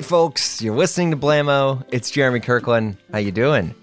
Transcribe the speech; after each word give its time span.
Hey, 0.00 0.06
folks, 0.06 0.62
you're 0.62 0.74
listening 0.74 1.10
to 1.10 1.16
Blammo. 1.18 1.84
It's 1.92 2.10
Jeremy 2.10 2.40
Kirkland. 2.40 2.96
How 3.12 3.18
you 3.18 3.30
doing? 3.32 3.74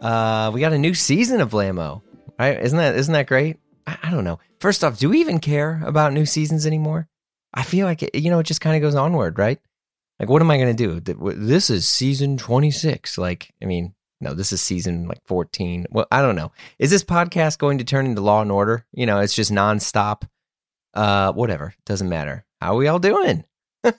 Uh, 0.00 0.50
we 0.52 0.58
got 0.58 0.72
a 0.72 0.78
new 0.78 0.94
season 0.94 1.40
of 1.40 1.50
Blammo, 1.50 2.02
right? 2.40 2.60
Isn't 2.60 2.78
that 2.78 2.96
isn't 2.96 3.12
that 3.12 3.28
great? 3.28 3.60
I, 3.86 3.96
I 4.02 4.10
don't 4.10 4.24
know. 4.24 4.40
First 4.58 4.82
off, 4.82 4.98
do 4.98 5.10
we 5.10 5.20
even 5.20 5.38
care 5.38 5.80
about 5.86 6.12
new 6.12 6.26
seasons 6.26 6.66
anymore? 6.66 7.06
I 7.54 7.62
feel 7.62 7.86
like 7.86 8.02
it, 8.02 8.16
you 8.16 8.30
know 8.30 8.40
it 8.40 8.46
just 8.46 8.62
kind 8.62 8.74
of 8.74 8.82
goes 8.82 8.96
onward, 8.96 9.38
right? 9.38 9.60
Like, 10.18 10.28
what 10.28 10.42
am 10.42 10.50
I 10.50 10.56
going 10.56 10.74
to 10.76 11.00
do? 11.00 11.14
This 11.36 11.70
is 11.70 11.86
season 11.86 12.36
26. 12.36 13.16
Like, 13.16 13.54
I 13.62 13.66
mean, 13.66 13.94
no, 14.20 14.34
this 14.34 14.52
is 14.52 14.60
season 14.60 15.06
like 15.06 15.20
14. 15.24 15.86
Well, 15.88 16.08
I 16.10 16.20
don't 16.20 16.34
know. 16.34 16.50
Is 16.80 16.90
this 16.90 17.04
podcast 17.04 17.58
going 17.58 17.78
to 17.78 17.84
turn 17.84 18.06
into 18.06 18.22
Law 18.22 18.42
and 18.42 18.50
Order? 18.50 18.86
You 18.90 19.06
know, 19.06 19.20
it's 19.20 19.36
just 19.36 19.52
nonstop. 19.52 20.24
Uh, 20.94 21.32
whatever. 21.32 21.74
Doesn't 21.86 22.08
matter. 22.08 22.44
How 22.60 22.72
are 22.74 22.78
we 22.78 22.88
all 22.88 22.98
doing? 22.98 23.44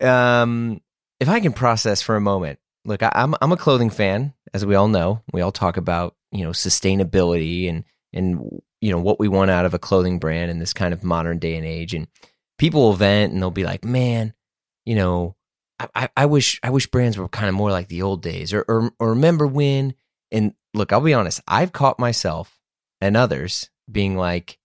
um, 0.00 0.80
if 1.20 1.28
I 1.28 1.40
can 1.40 1.52
process 1.52 2.02
for 2.02 2.16
a 2.16 2.20
moment, 2.20 2.58
look, 2.84 3.02
I, 3.02 3.10
I'm 3.14 3.34
I'm 3.40 3.52
a 3.52 3.56
clothing 3.56 3.90
fan, 3.90 4.34
as 4.54 4.64
we 4.64 4.74
all 4.74 4.88
know. 4.88 5.22
We 5.32 5.40
all 5.40 5.52
talk 5.52 5.76
about 5.76 6.14
you 6.32 6.44
know 6.44 6.50
sustainability 6.50 7.68
and 7.68 7.84
and 8.12 8.60
you 8.80 8.90
know 8.90 9.00
what 9.00 9.18
we 9.18 9.28
want 9.28 9.50
out 9.50 9.66
of 9.66 9.74
a 9.74 9.78
clothing 9.78 10.18
brand 10.18 10.50
in 10.50 10.58
this 10.58 10.72
kind 10.72 10.94
of 10.94 11.04
modern 11.04 11.38
day 11.38 11.56
and 11.56 11.66
age. 11.66 11.94
And 11.94 12.08
people 12.58 12.82
will 12.82 12.94
vent 12.94 13.32
and 13.32 13.42
they'll 13.42 13.50
be 13.50 13.64
like, 13.64 13.84
"Man, 13.84 14.34
you 14.84 14.94
know, 14.94 15.36
I, 15.94 16.08
I 16.16 16.26
wish 16.26 16.60
I 16.62 16.70
wish 16.70 16.86
brands 16.86 17.18
were 17.18 17.28
kind 17.28 17.48
of 17.48 17.54
more 17.54 17.70
like 17.70 17.88
the 17.88 18.02
old 18.02 18.22
days, 18.22 18.52
or, 18.52 18.64
or 18.68 18.92
or 18.98 19.10
remember 19.10 19.46
when." 19.46 19.94
And 20.32 20.54
look, 20.74 20.92
I'll 20.92 21.00
be 21.00 21.14
honest, 21.14 21.40
I've 21.46 21.72
caught 21.72 21.98
myself 21.98 22.58
and 23.00 23.16
others 23.16 23.70
being 23.90 24.16
like, 24.16 24.58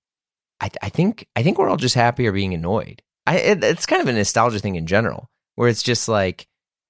I, 0.59 0.70
I 0.81 0.89
think 0.89 1.27
I 1.36 1.44
think 1.44 1.58
we're 1.58 1.70
all 1.70 1.77
just 1.77 1.95
happy 1.95 2.27
or 2.27 2.31
being 2.31 2.53
annoyed. 2.53 3.02
I 3.25 3.38
it, 3.38 3.64
it's 3.64 3.86
kind 3.86 4.02
of 4.02 4.08
a 4.08 4.14
nostalgia 4.14 4.59
thing 4.59 4.75
in 4.75 4.88
general, 4.88 5.30
where 5.55 5.69
it's 5.69 5.83
just 5.83 6.08
like 6.08 6.47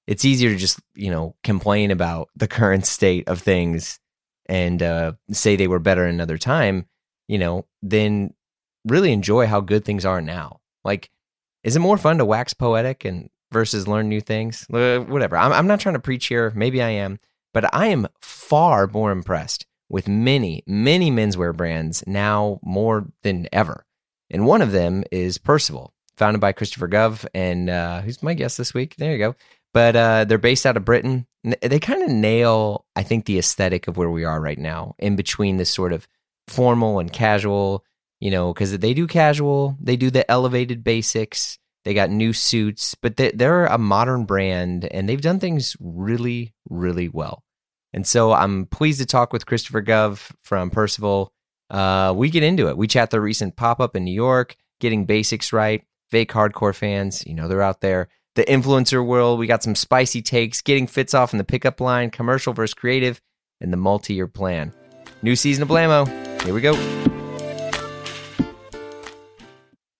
it's 0.07 0.25
easier 0.25 0.49
to 0.49 0.57
just 0.57 0.79
you 0.95 1.11
know 1.11 1.35
complain 1.43 1.91
about 1.91 2.29
the 2.35 2.47
current 2.47 2.85
state 2.85 3.27
of 3.27 3.41
things 3.41 3.99
and 4.47 4.83
uh, 4.83 5.13
say 5.31 5.55
they 5.55 5.67
were 5.67 5.79
better 5.79 6.05
another 6.05 6.37
time, 6.37 6.85
you 7.27 7.37
know, 7.37 7.65
than 7.81 8.33
really 8.85 9.11
enjoy 9.13 9.47
how 9.47 9.61
good 9.61 9.85
things 9.85 10.05
are 10.05 10.21
now. 10.21 10.59
Like, 10.83 11.09
is 11.63 11.75
it 11.75 11.79
more 11.79 11.97
fun 11.97 12.17
to 12.17 12.25
wax 12.25 12.53
poetic 12.53 13.05
and 13.05 13.29
versus 13.51 13.87
learn 13.87 14.09
new 14.09 14.19
things? 14.19 14.65
Whatever. 14.67 15.37
I'm, 15.37 15.53
I'm 15.53 15.67
not 15.67 15.79
trying 15.79 15.95
to 15.95 15.99
preach 15.99 16.27
here. 16.27 16.51
Maybe 16.55 16.81
I 16.81 16.89
am, 16.89 17.17
but 17.53 17.73
I 17.73 17.87
am 17.87 18.07
far 18.19 18.87
more 18.87 19.11
impressed 19.11 19.65
with 19.89 20.07
many, 20.07 20.63
many 20.65 21.11
menswear 21.11 21.55
brands 21.55 22.03
now 22.07 22.59
more 22.63 23.07
than 23.23 23.47
ever. 23.53 23.85
And 24.29 24.45
one 24.45 24.61
of 24.61 24.71
them 24.71 25.03
is 25.11 25.37
Percival, 25.37 25.93
founded 26.21 26.39
by 26.39 26.51
Christopher 26.51 26.87
Gove, 26.87 27.25
And 27.33 27.67
uh, 27.67 28.01
who's 28.01 28.21
my 28.21 28.35
guest 28.35 28.59
this 28.59 28.75
week? 28.75 28.95
There 28.97 29.11
you 29.11 29.17
go. 29.17 29.35
But 29.73 29.95
uh, 29.95 30.25
they're 30.25 30.37
based 30.37 30.67
out 30.67 30.77
of 30.77 30.85
Britain. 30.85 31.25
They 31.63 31.79
kind 31.79 32.03
of 32.03 32.09
nail, 32.09 32.85
I 32.95 33.01
think, 33.01 33.25
the 33.25 33.39
aesthetic 33.39 33.87
of 33.87 33.97
where 33.97 34.11
we 34.11 34.23
are 34.23 34.39
right 34.39 34.59
now, 34.59 34.93
in 34.99 35.15
between 35.15 35.57
this 35.57 35.71
sort 35.71 35.93
of 35.93 36.07
formal 36.47 36.99
and 36.99 37.11
casual, 37.11 37.83
you 38.19 38.29
know, 38.29 38.53
because 38.53 38.77
they 38.77 38.93
do 38.93 39.07
casual, 39.07 39.75
they 39.81 39.95
do 39.95 40.11
the 40.11 40.29
elevated 40.29 40.83
basics, 40.83 41.57
they 41.85 41.95
got 41.95 42.11
new 42.11 42.33
suits, 42.33 42.93
but 42.93 43.17
they, 43.17 43.31
they're 43.31 43.65
a 43.65 43.79
modern 43.79 44.25
brand 44.25 44.85
and 44.85 45.09
they've 45.09 45.21
done 45.21 45.39
things 45.39 45.75
really, 45.79 46.53
really 46.69 47.09
well. 47.09 47.41
And 47.93 48.05
so 48.05 48.31
I'm 48.31 48.67
pleased 48.67 48.99
to 48.99 49.07
talk 49.07 49.33
with 49.33 49.47
Christopher 49.47 49.81
Gove 49.81 50.31
from 50.43 50.69
Percival. 50.69 51.33
Uh, 51.71 52.13
we 52.15 52.29
get 52.29 52.43
into 52.43 52.67
it. 52.67 52.77
We 52.77 52.85
chat 52.85 53.09
the 53.09 53.19
recent 53.19 53.55
pop 53.55 53.79
up 53.79 53.95
in 53.95 54.03
New 54.03 54.13
York, 54.13 54.55
getting 54.79 55.05
basics 55.05 55.51
right. 55.51 55.83
Fake 56.11 56.31
hardcore 56.31 56.75
fans, 56.75 57.25
you 57.25 57.33
know, 57.33 57.47
they're 57.47 57.61
out 57.61 57.79
there. 57.79 58.09
The 58.35 58.43
influencer 58.43 59.05
world, 59.05 59.39
we 59.39 59.47
got 59.47 59.63
some 59.63 59.75
spicy 59.75 60.21
takes, 60.21 60.61
getting 60.61 60.85
fits 60.85 61.13
off 61.13 61.33
in 61.33 61.37
the 61.37 61.43
pickup 61.45 61.79
line, 61.79 62.09
commercial 62.09 62.53
versus 62.53 62.73
creative, 62.73 63.21
and 63.61 63.71
the 63.71 63.77
multi 63.77 64.13
year 64.13 64.27
plan. 64.27 64.73
New 65.21 65.35
season 65.35 65.63
of 65.63 65.69
Blammo. 65.69 66.07
Here 66.43 66.53
we 66.53 66.61
go. 66.61 66.73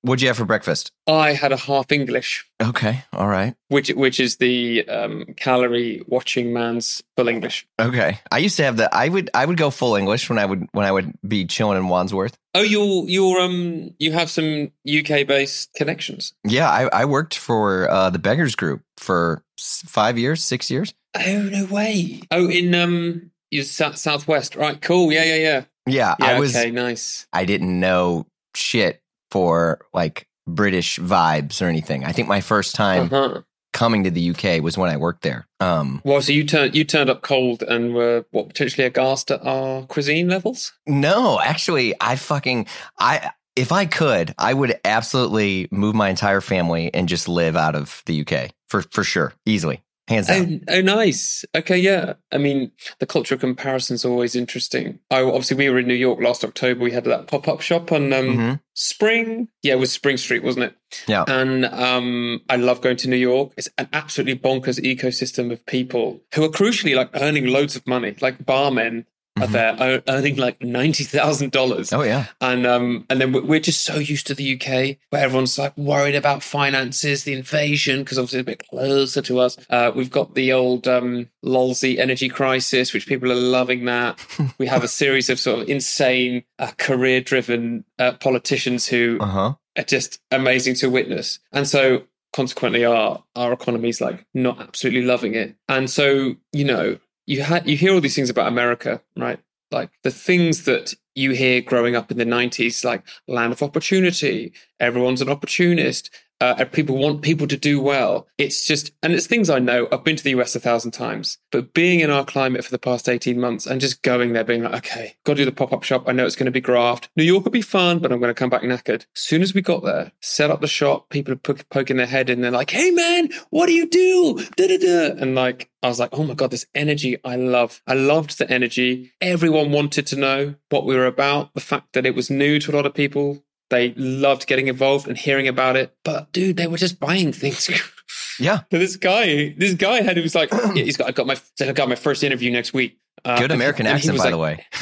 What'd 0.03 0.21
you 0.23 0.29
have 0.29 0.37
for 0.37 0.45
breakfast? 0.45 0.91
I 1.05 1.33
had 1.33 1.51
a 1.51 1.57
half 1.57 1.91
English. 1.91 2.49
Okay, 2.59 3.03
all 3.13 3.27
right. 3.27 3.53
Which 3.67 3.89
which 3.89 4.19
is 4.19 4.37
the 4.37 4.87
um, 4.89 5.25
calorie 5.37 6.01
watching 6.07 6.53
man's 6.53 7.03
full 7.15 7.27
English. 7.27 7.67
Okay, 7.79 8.19
I 8.31 8.39
used 8.39 8.57
to 8.57 8.63
have 8.63 8.77
the. 8.77 8.93
I 8.93 9.09
would 9.09 9.29
I 9.35 9.45
would 9.45 9.57
go 9.57 9.69
full 9.69 9.95
English 9.95 10.27
when 10.27 10.39
I 10.39 10.45
would 10.45 10.67
when 10.71 10.87
I 10.87 10.91
would 10.91 11.13
be 11.27 11.45
chilling 11.45 11.77
in 11.77 11.87
Wandsworth. 11.87 12.35
Oh, 12.55 12.63
you 12.63 13.05
you're 13.07 13.41
um 13.41 13.93
you 13.99 14.11
have 14.13 14.31
some 14.31 14.71
UK 14.89 15.27
based 15.27 15.71
connections. 15.75 16.33
Yeah, 16.43 16.69
I, 16.69 16.89
I 16.91 17.05
worked 17.05 17.37
for 17.37 17.87
uh, 17.89 18.09
the 18.09 18.19
Beggars 18.19 18.55
Group 18.55 18.81
for 18.97 19.43
five 19.59 20.17
years, 20.17 20.43
six 20.43 20.71
years. 20.71 20.95
Oh 21.15 21.43
no 21.51 21.65
way! 21.65 22.21
Oh, 22.31 22.49
in 22.49 22.73
um, 22.73 23.29
you 23.51 23.61
south 23.61 23.97
southwest, 23.97 24.55
right? 24.55 24.81
Cool. 24.81 25.11
Yeah, 25.11 25.25
yeah, 25.25 25.35
yeah. 25.35 25.63
Yeah, 25.85 26.15
yeah 26.19 26.25
I 26.25 26.39
was. 26.39 26.55
Okay, 26.55 26.71
nice. 26.71 27.27
I 27.33 27.45
didn't 27.45 27.79
know 27.79 28.25
shit 28.55 29.01
for 29.31 29.79
like 29.93 30.27
British 30.47 30.99
vibes 30.99 31.61
or 31.61 31.65
anything. 31.65 32.03
I 32.03 32.11
think 32.11 32.27
my 32.27 32.41
first 32.41 32.75
time 32.75 33.05
uh-huh. 33.11 33.41
coming 33.73 34.03
to 34.03 34.11
the 34.11 34.29
UK 34.31 34.61
was 34.61 34.77
when 34.77 34.89
I 34.89 34.97
worked 34.97 35.23
there. 35.23 35.47
Um, 35.59 36.01
well, 36.03 36.21
so 36.21 36.31
you 36.31 36.43
turned 36.43 36.75
you 36.75 36.83
turned 36.83 37.09
up 37.09 37.21
cold 37.21 37.63
and 37.63 37.93
were 37.93 38.25
what 38.31 38.49
potentially 38.49 38.85
aghast 38.85 39.31
at 39.31 39.45
our 39.45 39.83
cuisine 39.83 40.27
levels? 40.27 40.73
No, 40.85 41.39
actually, 41.39 41.93
I 42.01 42.15
fucking 42.15 42.67
I 42.99 43.31
if 43.55 43.71
I 43.71 43.85
could, 43.85 44.33
I 44.37 44.53
would 44.53 44.79
absolutely 44.85 45.67
move 45.71 45.95
my 45.95 46.09
entire 46.09 46.41
family 46.41 46.93
and 46.93 47.09
just 47.09 47.27
live 47.27 47.55
out 47.55 47.75
of 47.75 48.03
the 48.05 48.25
UK 48.25 48.51
for 48.67 48.83
for 48.91 49.03
sure, 49.03 49.33
easily 49.45 49.81
hands 50.11 50.27
down. 50.27 50.61
Oh, 50.67 50.77
oh, 50.77 50.81
nice. 50.81 51.43
Okay, 51.55 51.77
yeah. 51.77 52.13
I 52.31 52.37
mean, 52.37 52.71
the 52.99 53.05
cultural 53.05 53.39
comparison 53.39 53.95
is 53.95 54.05
always 54.05 54.35
interesting. 54.35 54.99
I 55.09 55.21
obviously 55.23 55.57
we 55.57 55.69
were 55.69 55.79
in 55.79 55.87
New 55.87 55.93
York 55.93 56.19
last 56.21 56.43
October. 56.43 56.81
We 56.81 56.91
had 56.91 57.05
that 57.05 57.27
pop 57.27 57.47
up 57.47 57.61
shop 57.61 57.91
on 57.91 58.13
um, 58.13 58.25
mm-hmm. 58.25 58.53
Spring. 58.73 59.47
Yeah, 59.63 59.73
it 59.73 59.79
was 59.79 59.91
Spring 59.91 60.17
Street, 60.17 60.43
wasn't 60.43 60.65
it? 60.65 60.75
Yeah. 61.07 61.25
And 61.27 61.65
um, 61.65 62.41
I 62.49 62.55
love 62.57 62.81
going 62.81 62.97
to 62.97 63.09
New 63.09 63.15
York. 63.15 63.53
It's 63.57 63.69
an 63.77 63.89
absolutely 63.93 64.37
bonkers 64.37 64.79
ecosystem 64.79 65.51
of 65.51 65.65
people 65.65 66.21
who 66.33 66.43
are 66.43 66.49
crucially 66.49 66.95
like 66.95 67.09
earning 67.15 67.47
loads 67.47 67.75
of 67.75 67.85
money, 67.87 68.15
like 68.21 68.45
barmen 68.45 69.05
mm-hmm. 69.49 69.79
there 69.79 70.03
earning 70.07 70.35
like 70.37 70.61
ninety 70.61 71.03
thousand 71.03 71.51
dollars. 71.51 71.93
Oh 71.93 72.03
yeah, 72.03 72.27
and 72.39 72.65
um, 72.65 73.05
and 73.09 73.19
then 73.19 73.31
we're 73.31 73.59
just 73.59 73.83
so 73.83 73.95
used 73.95 74.27
to 74.27 74.35
the 74.35 74.55
UK 74.55 74.97
where 75.09 75.23
everyone's 75.23 75.57
like 75.57 75.75
worried 75.77 76.15
about 76.15 76.43
finances, 76.43 77.23
the 77.23 77.33
invasion 77.33 77.99
because 77.99 78.17
obviously 78.17 78.39
it's 78.39 78.47
a 78.47 78.51
bit 78.51 78.67
closer 78.69 79.21
to 79.21 79.39
us. 79.39 79.57
Uh, 79.69 79.91
we've 79.95 80.11
got 80.11 80.35
the 80.35 80.53
old 80.53 80.87
um, 80.87 81.29
lolsy 81.41 81.99
energy 81.99 82.29
crisis, 82.29 82.93
which 82.93 83.07
people 83.07 83.31
are 83.31 83.35
loving. 83.35 83.85
That 83.85 84.19
we 84.57 84.67
have 84.67 84.83
a 84.83 84.87
series 84.87 85.29
of 85.29 85.39
sort 85.39 85.61
of 85.61 85.69
insane, 85.69 86.43
uh, 86.59 86.71
career-driven 86.77 87.85
uh, 87.99 88.13
politicians 88.13 88.87
who 88.87 89.17
uh-huh. 89.19 89.53
are 89.77 89.83
just 89.83 90.19
amazing 90.31 90.75
to 90.75 90.89
witness, 90.89 91.39
and 91.51 91.67
so 91.67 92.03
consequently 92.33 92.85
our 92.85 93.21
our 93.35 93.51
economy's 93.51 93.99
like 93.99 94.25
not 94.33 94.59
absolutely 94.61 95.01
loving 95.01 95.35
it 95.35 95.55
and 95.67 95.89
so 95.89 96.33
you 96.53 96.63
know 96.63 96.97
you 97.31 97.45
you 97.65 97.77
hear 97.77 97.93
all 97.93 98.01
these 98.01 98.15
things 98.15 98.29
about 98.29 98.47
America, 98.47 99.01
right? 99.15 99.39
Like 99.71 99.89
the 100.03 100.11
things 100.11 100.65
that 100.65 100.93
you 101.15 101.31
hear 101.31 101.61
growing 101.61 101.95
up 101.95 102.11
in 102.11 102.17
the 102.17 102.25
90s, 102.25 102.83
like 102.83 103.03
land 103.27 103.53
of 103.53 103.63
opportunity, 103.63 104.53
everyone's 104.79 105.21
an 105.21 105.29
opportunist, 105.29 106.09
uh, 106.41 106.65
people 106.65 106.97
want 106.97 107.21
people 107.21 107.47
to 107.47 107.55
do 107.55 107.79
well. 107.79 108.27
It's 108.37 108.65
just, 108.65 108.91
and 109.03 109.13
it's 109.13 109.27
things 109.27 109.49
I 109.49 109.59
know. 109.59 109.87
I've 109.91 110.03
been 110.03 110.15
to 110.15 110.23
the 110.23 110.31
US 110.31 110.55
a 110.55 110.59
thousand 110.59 110.91
times, 110.91 111.37
but 111.51 111.73
being 111.73 111.99
in 111.99 112.09
our 112.09 112.25
climate 112.25 112.65
for 112.65 112.71
the 112.71 112.79
past 112.79 113.07
18 113.07 113.39
months 113.39 113.67
and 113.67 113.79
just 113.79 114.01
going 114.01 114.33
there, 114.33 114.43
being 114.43 114.63
like, 114.63 114.73
okay, 114.73 115.15
got 115.23 115.33
to 115.33 115.37
do 115.37 115.45
the 115.45 115.51
pop 115.51 115.71
up 115.71 115.83
shop. 115.83 116.05
I 116.07 116.11
know 116.11 116.25
it's 116.25 116.35
going 116.35 116.45
to 116.45 116.51
be 116.51 116.59
graft. 116.59 117.09
New 117.15 117.23
York 117.23 117.45
will 117.45 117.51
be 117.51 117.61
fun, 117.61 117.99
but 117.99 118.11
I'm 118.11 118.19
going 118.19 118.31
to 118.31 118.37
come 118.39 118.49
back 118.49 118.63
knackered. 118.63 119.05
As 119.15 119.21
soon 119.21 119.43
as 119.43 119.53
we 119.53 119.61
got 119.61 119.83
there, 119.83 120.11
set 120.21 120.49
up 120.49 120.61
the 120.61 120.67
shop, 120.67 121.09
people 121.09 121.33
are 121.33 121.55
poking 121.69 121.97
their 121.97 122.07
head 122.07 122.29
in. 122.29 122.41
They're 122.41 122.51
like, 122.51 122.71
hey, 122.71 122.89
man, 122.89 123.29
what 123.51 123.67
do 123.67 123.73
you 123.73 123.87
do? 123.87 124.43
Da-da-da. 124.55 125.21
And 125.21 125.35
like, 125.35 125.69
I 125.83 125.87
was 125.87 125.99
like, 125.99 126.09
oh 126.13 126.23
my 126.23 126.33
God, 126.33 126.51
this 126.51 126.65
energy 126.75 127.17
I 127.23 127.35
love. 127.35 127.81
I 127.87 127.93
loved 127.93 128.37
the 128.37 128.49
energy. 128.49 129.13
Everyone 129.21 129.71
wanted 129.71 130.07
to 130.07 130.15
know 130.15 130.55
what 130.69 130.85
we 130.85 130.95
were 130.95 131.07
about. 131.07 131.53
The 131.53 131.61
fact 131.61 131.93
that 131.93 132.05
it 132.05 132.15
was 132.15 132.29
new 132.29 132.59
to 132.59 132.71
a 132.71 132.75
lot 132.75 132.85
of 132.85 132.93
people. 132.93 133.43
They 133.71 133.93
loved 133.95 134.47
getting 134.47 134.67
involved 134.67 135.07
and 135.07 135.17
hearing 135.17 135.47
about 135.47 135.77
it. 135.77 135.95
But 136.03 136.31
dude, 136.33 136.57
they 136.57 136.67
were 136.67 136.77
just 136.77 136.99
buying 136.99 137.31
things. 137.31 137.69
yeah. 138.39 138.59
This 138.69 138.97
guy, 138.97 139.55
this 139.57 139.75
guy 139.75 140.01
had, 140.01 140.17
he 140.17 140.21
was 140.21 140.35
like, 140.35 140.51
yeah, 140.75 140.83
he's 140.83 140.97
got, 140.97 141.07
I 141.07 141.11
got 141.11 141.25
my, 141.25 141.37
I 141.61 141.71
got 141.71 141.87
my 141.87 141.95
first 141.95 142.21
interview 142.21 142.51
next 142.51 142.73
week. 142.73 142.99
Uh, 143.23 143.39
Good 143.39 143.51
American 143.51 143.87
accent, 143.87 144.17
by 144.17 144.25
like, 144.25 144.31
the 144.31 144.37
way. 144.37 144.65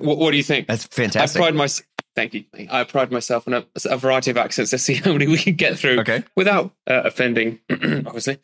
What, 0.00 0.18
what, 0.18 0.32
do 0.32 0.36
you 0.36 0.42
think? 0.42 0.66
That's 0.66 0.86
fantastic. 0.86 1.40
I 1.40 1.44
pride 1.44 1.54
my, 1.54 1.68
thank 2.16 2.34
you. 2.34 2.46
I 2.68 2.82
pride 2.82 3.12
myself 3.12 3.46
on 3.46 3.54
a, 3.54 3.64
a, 3.84 3.96
variety 3.96 4.32
of 4.32 4.36
accents 4.36 4.72
to 4.72 4.78
see 4.78 4.94
how 4.94 5.12
many 5.12 5.28
we 5.28 5.38
can 5.38 5.54
get 5.54 5.78
through 5.78 6.00
okay. 6.00 6.24
without 6.34 6.72
uh, 6.90 7.02
offending, 7.04 7.60
obviously. 7.70 8.38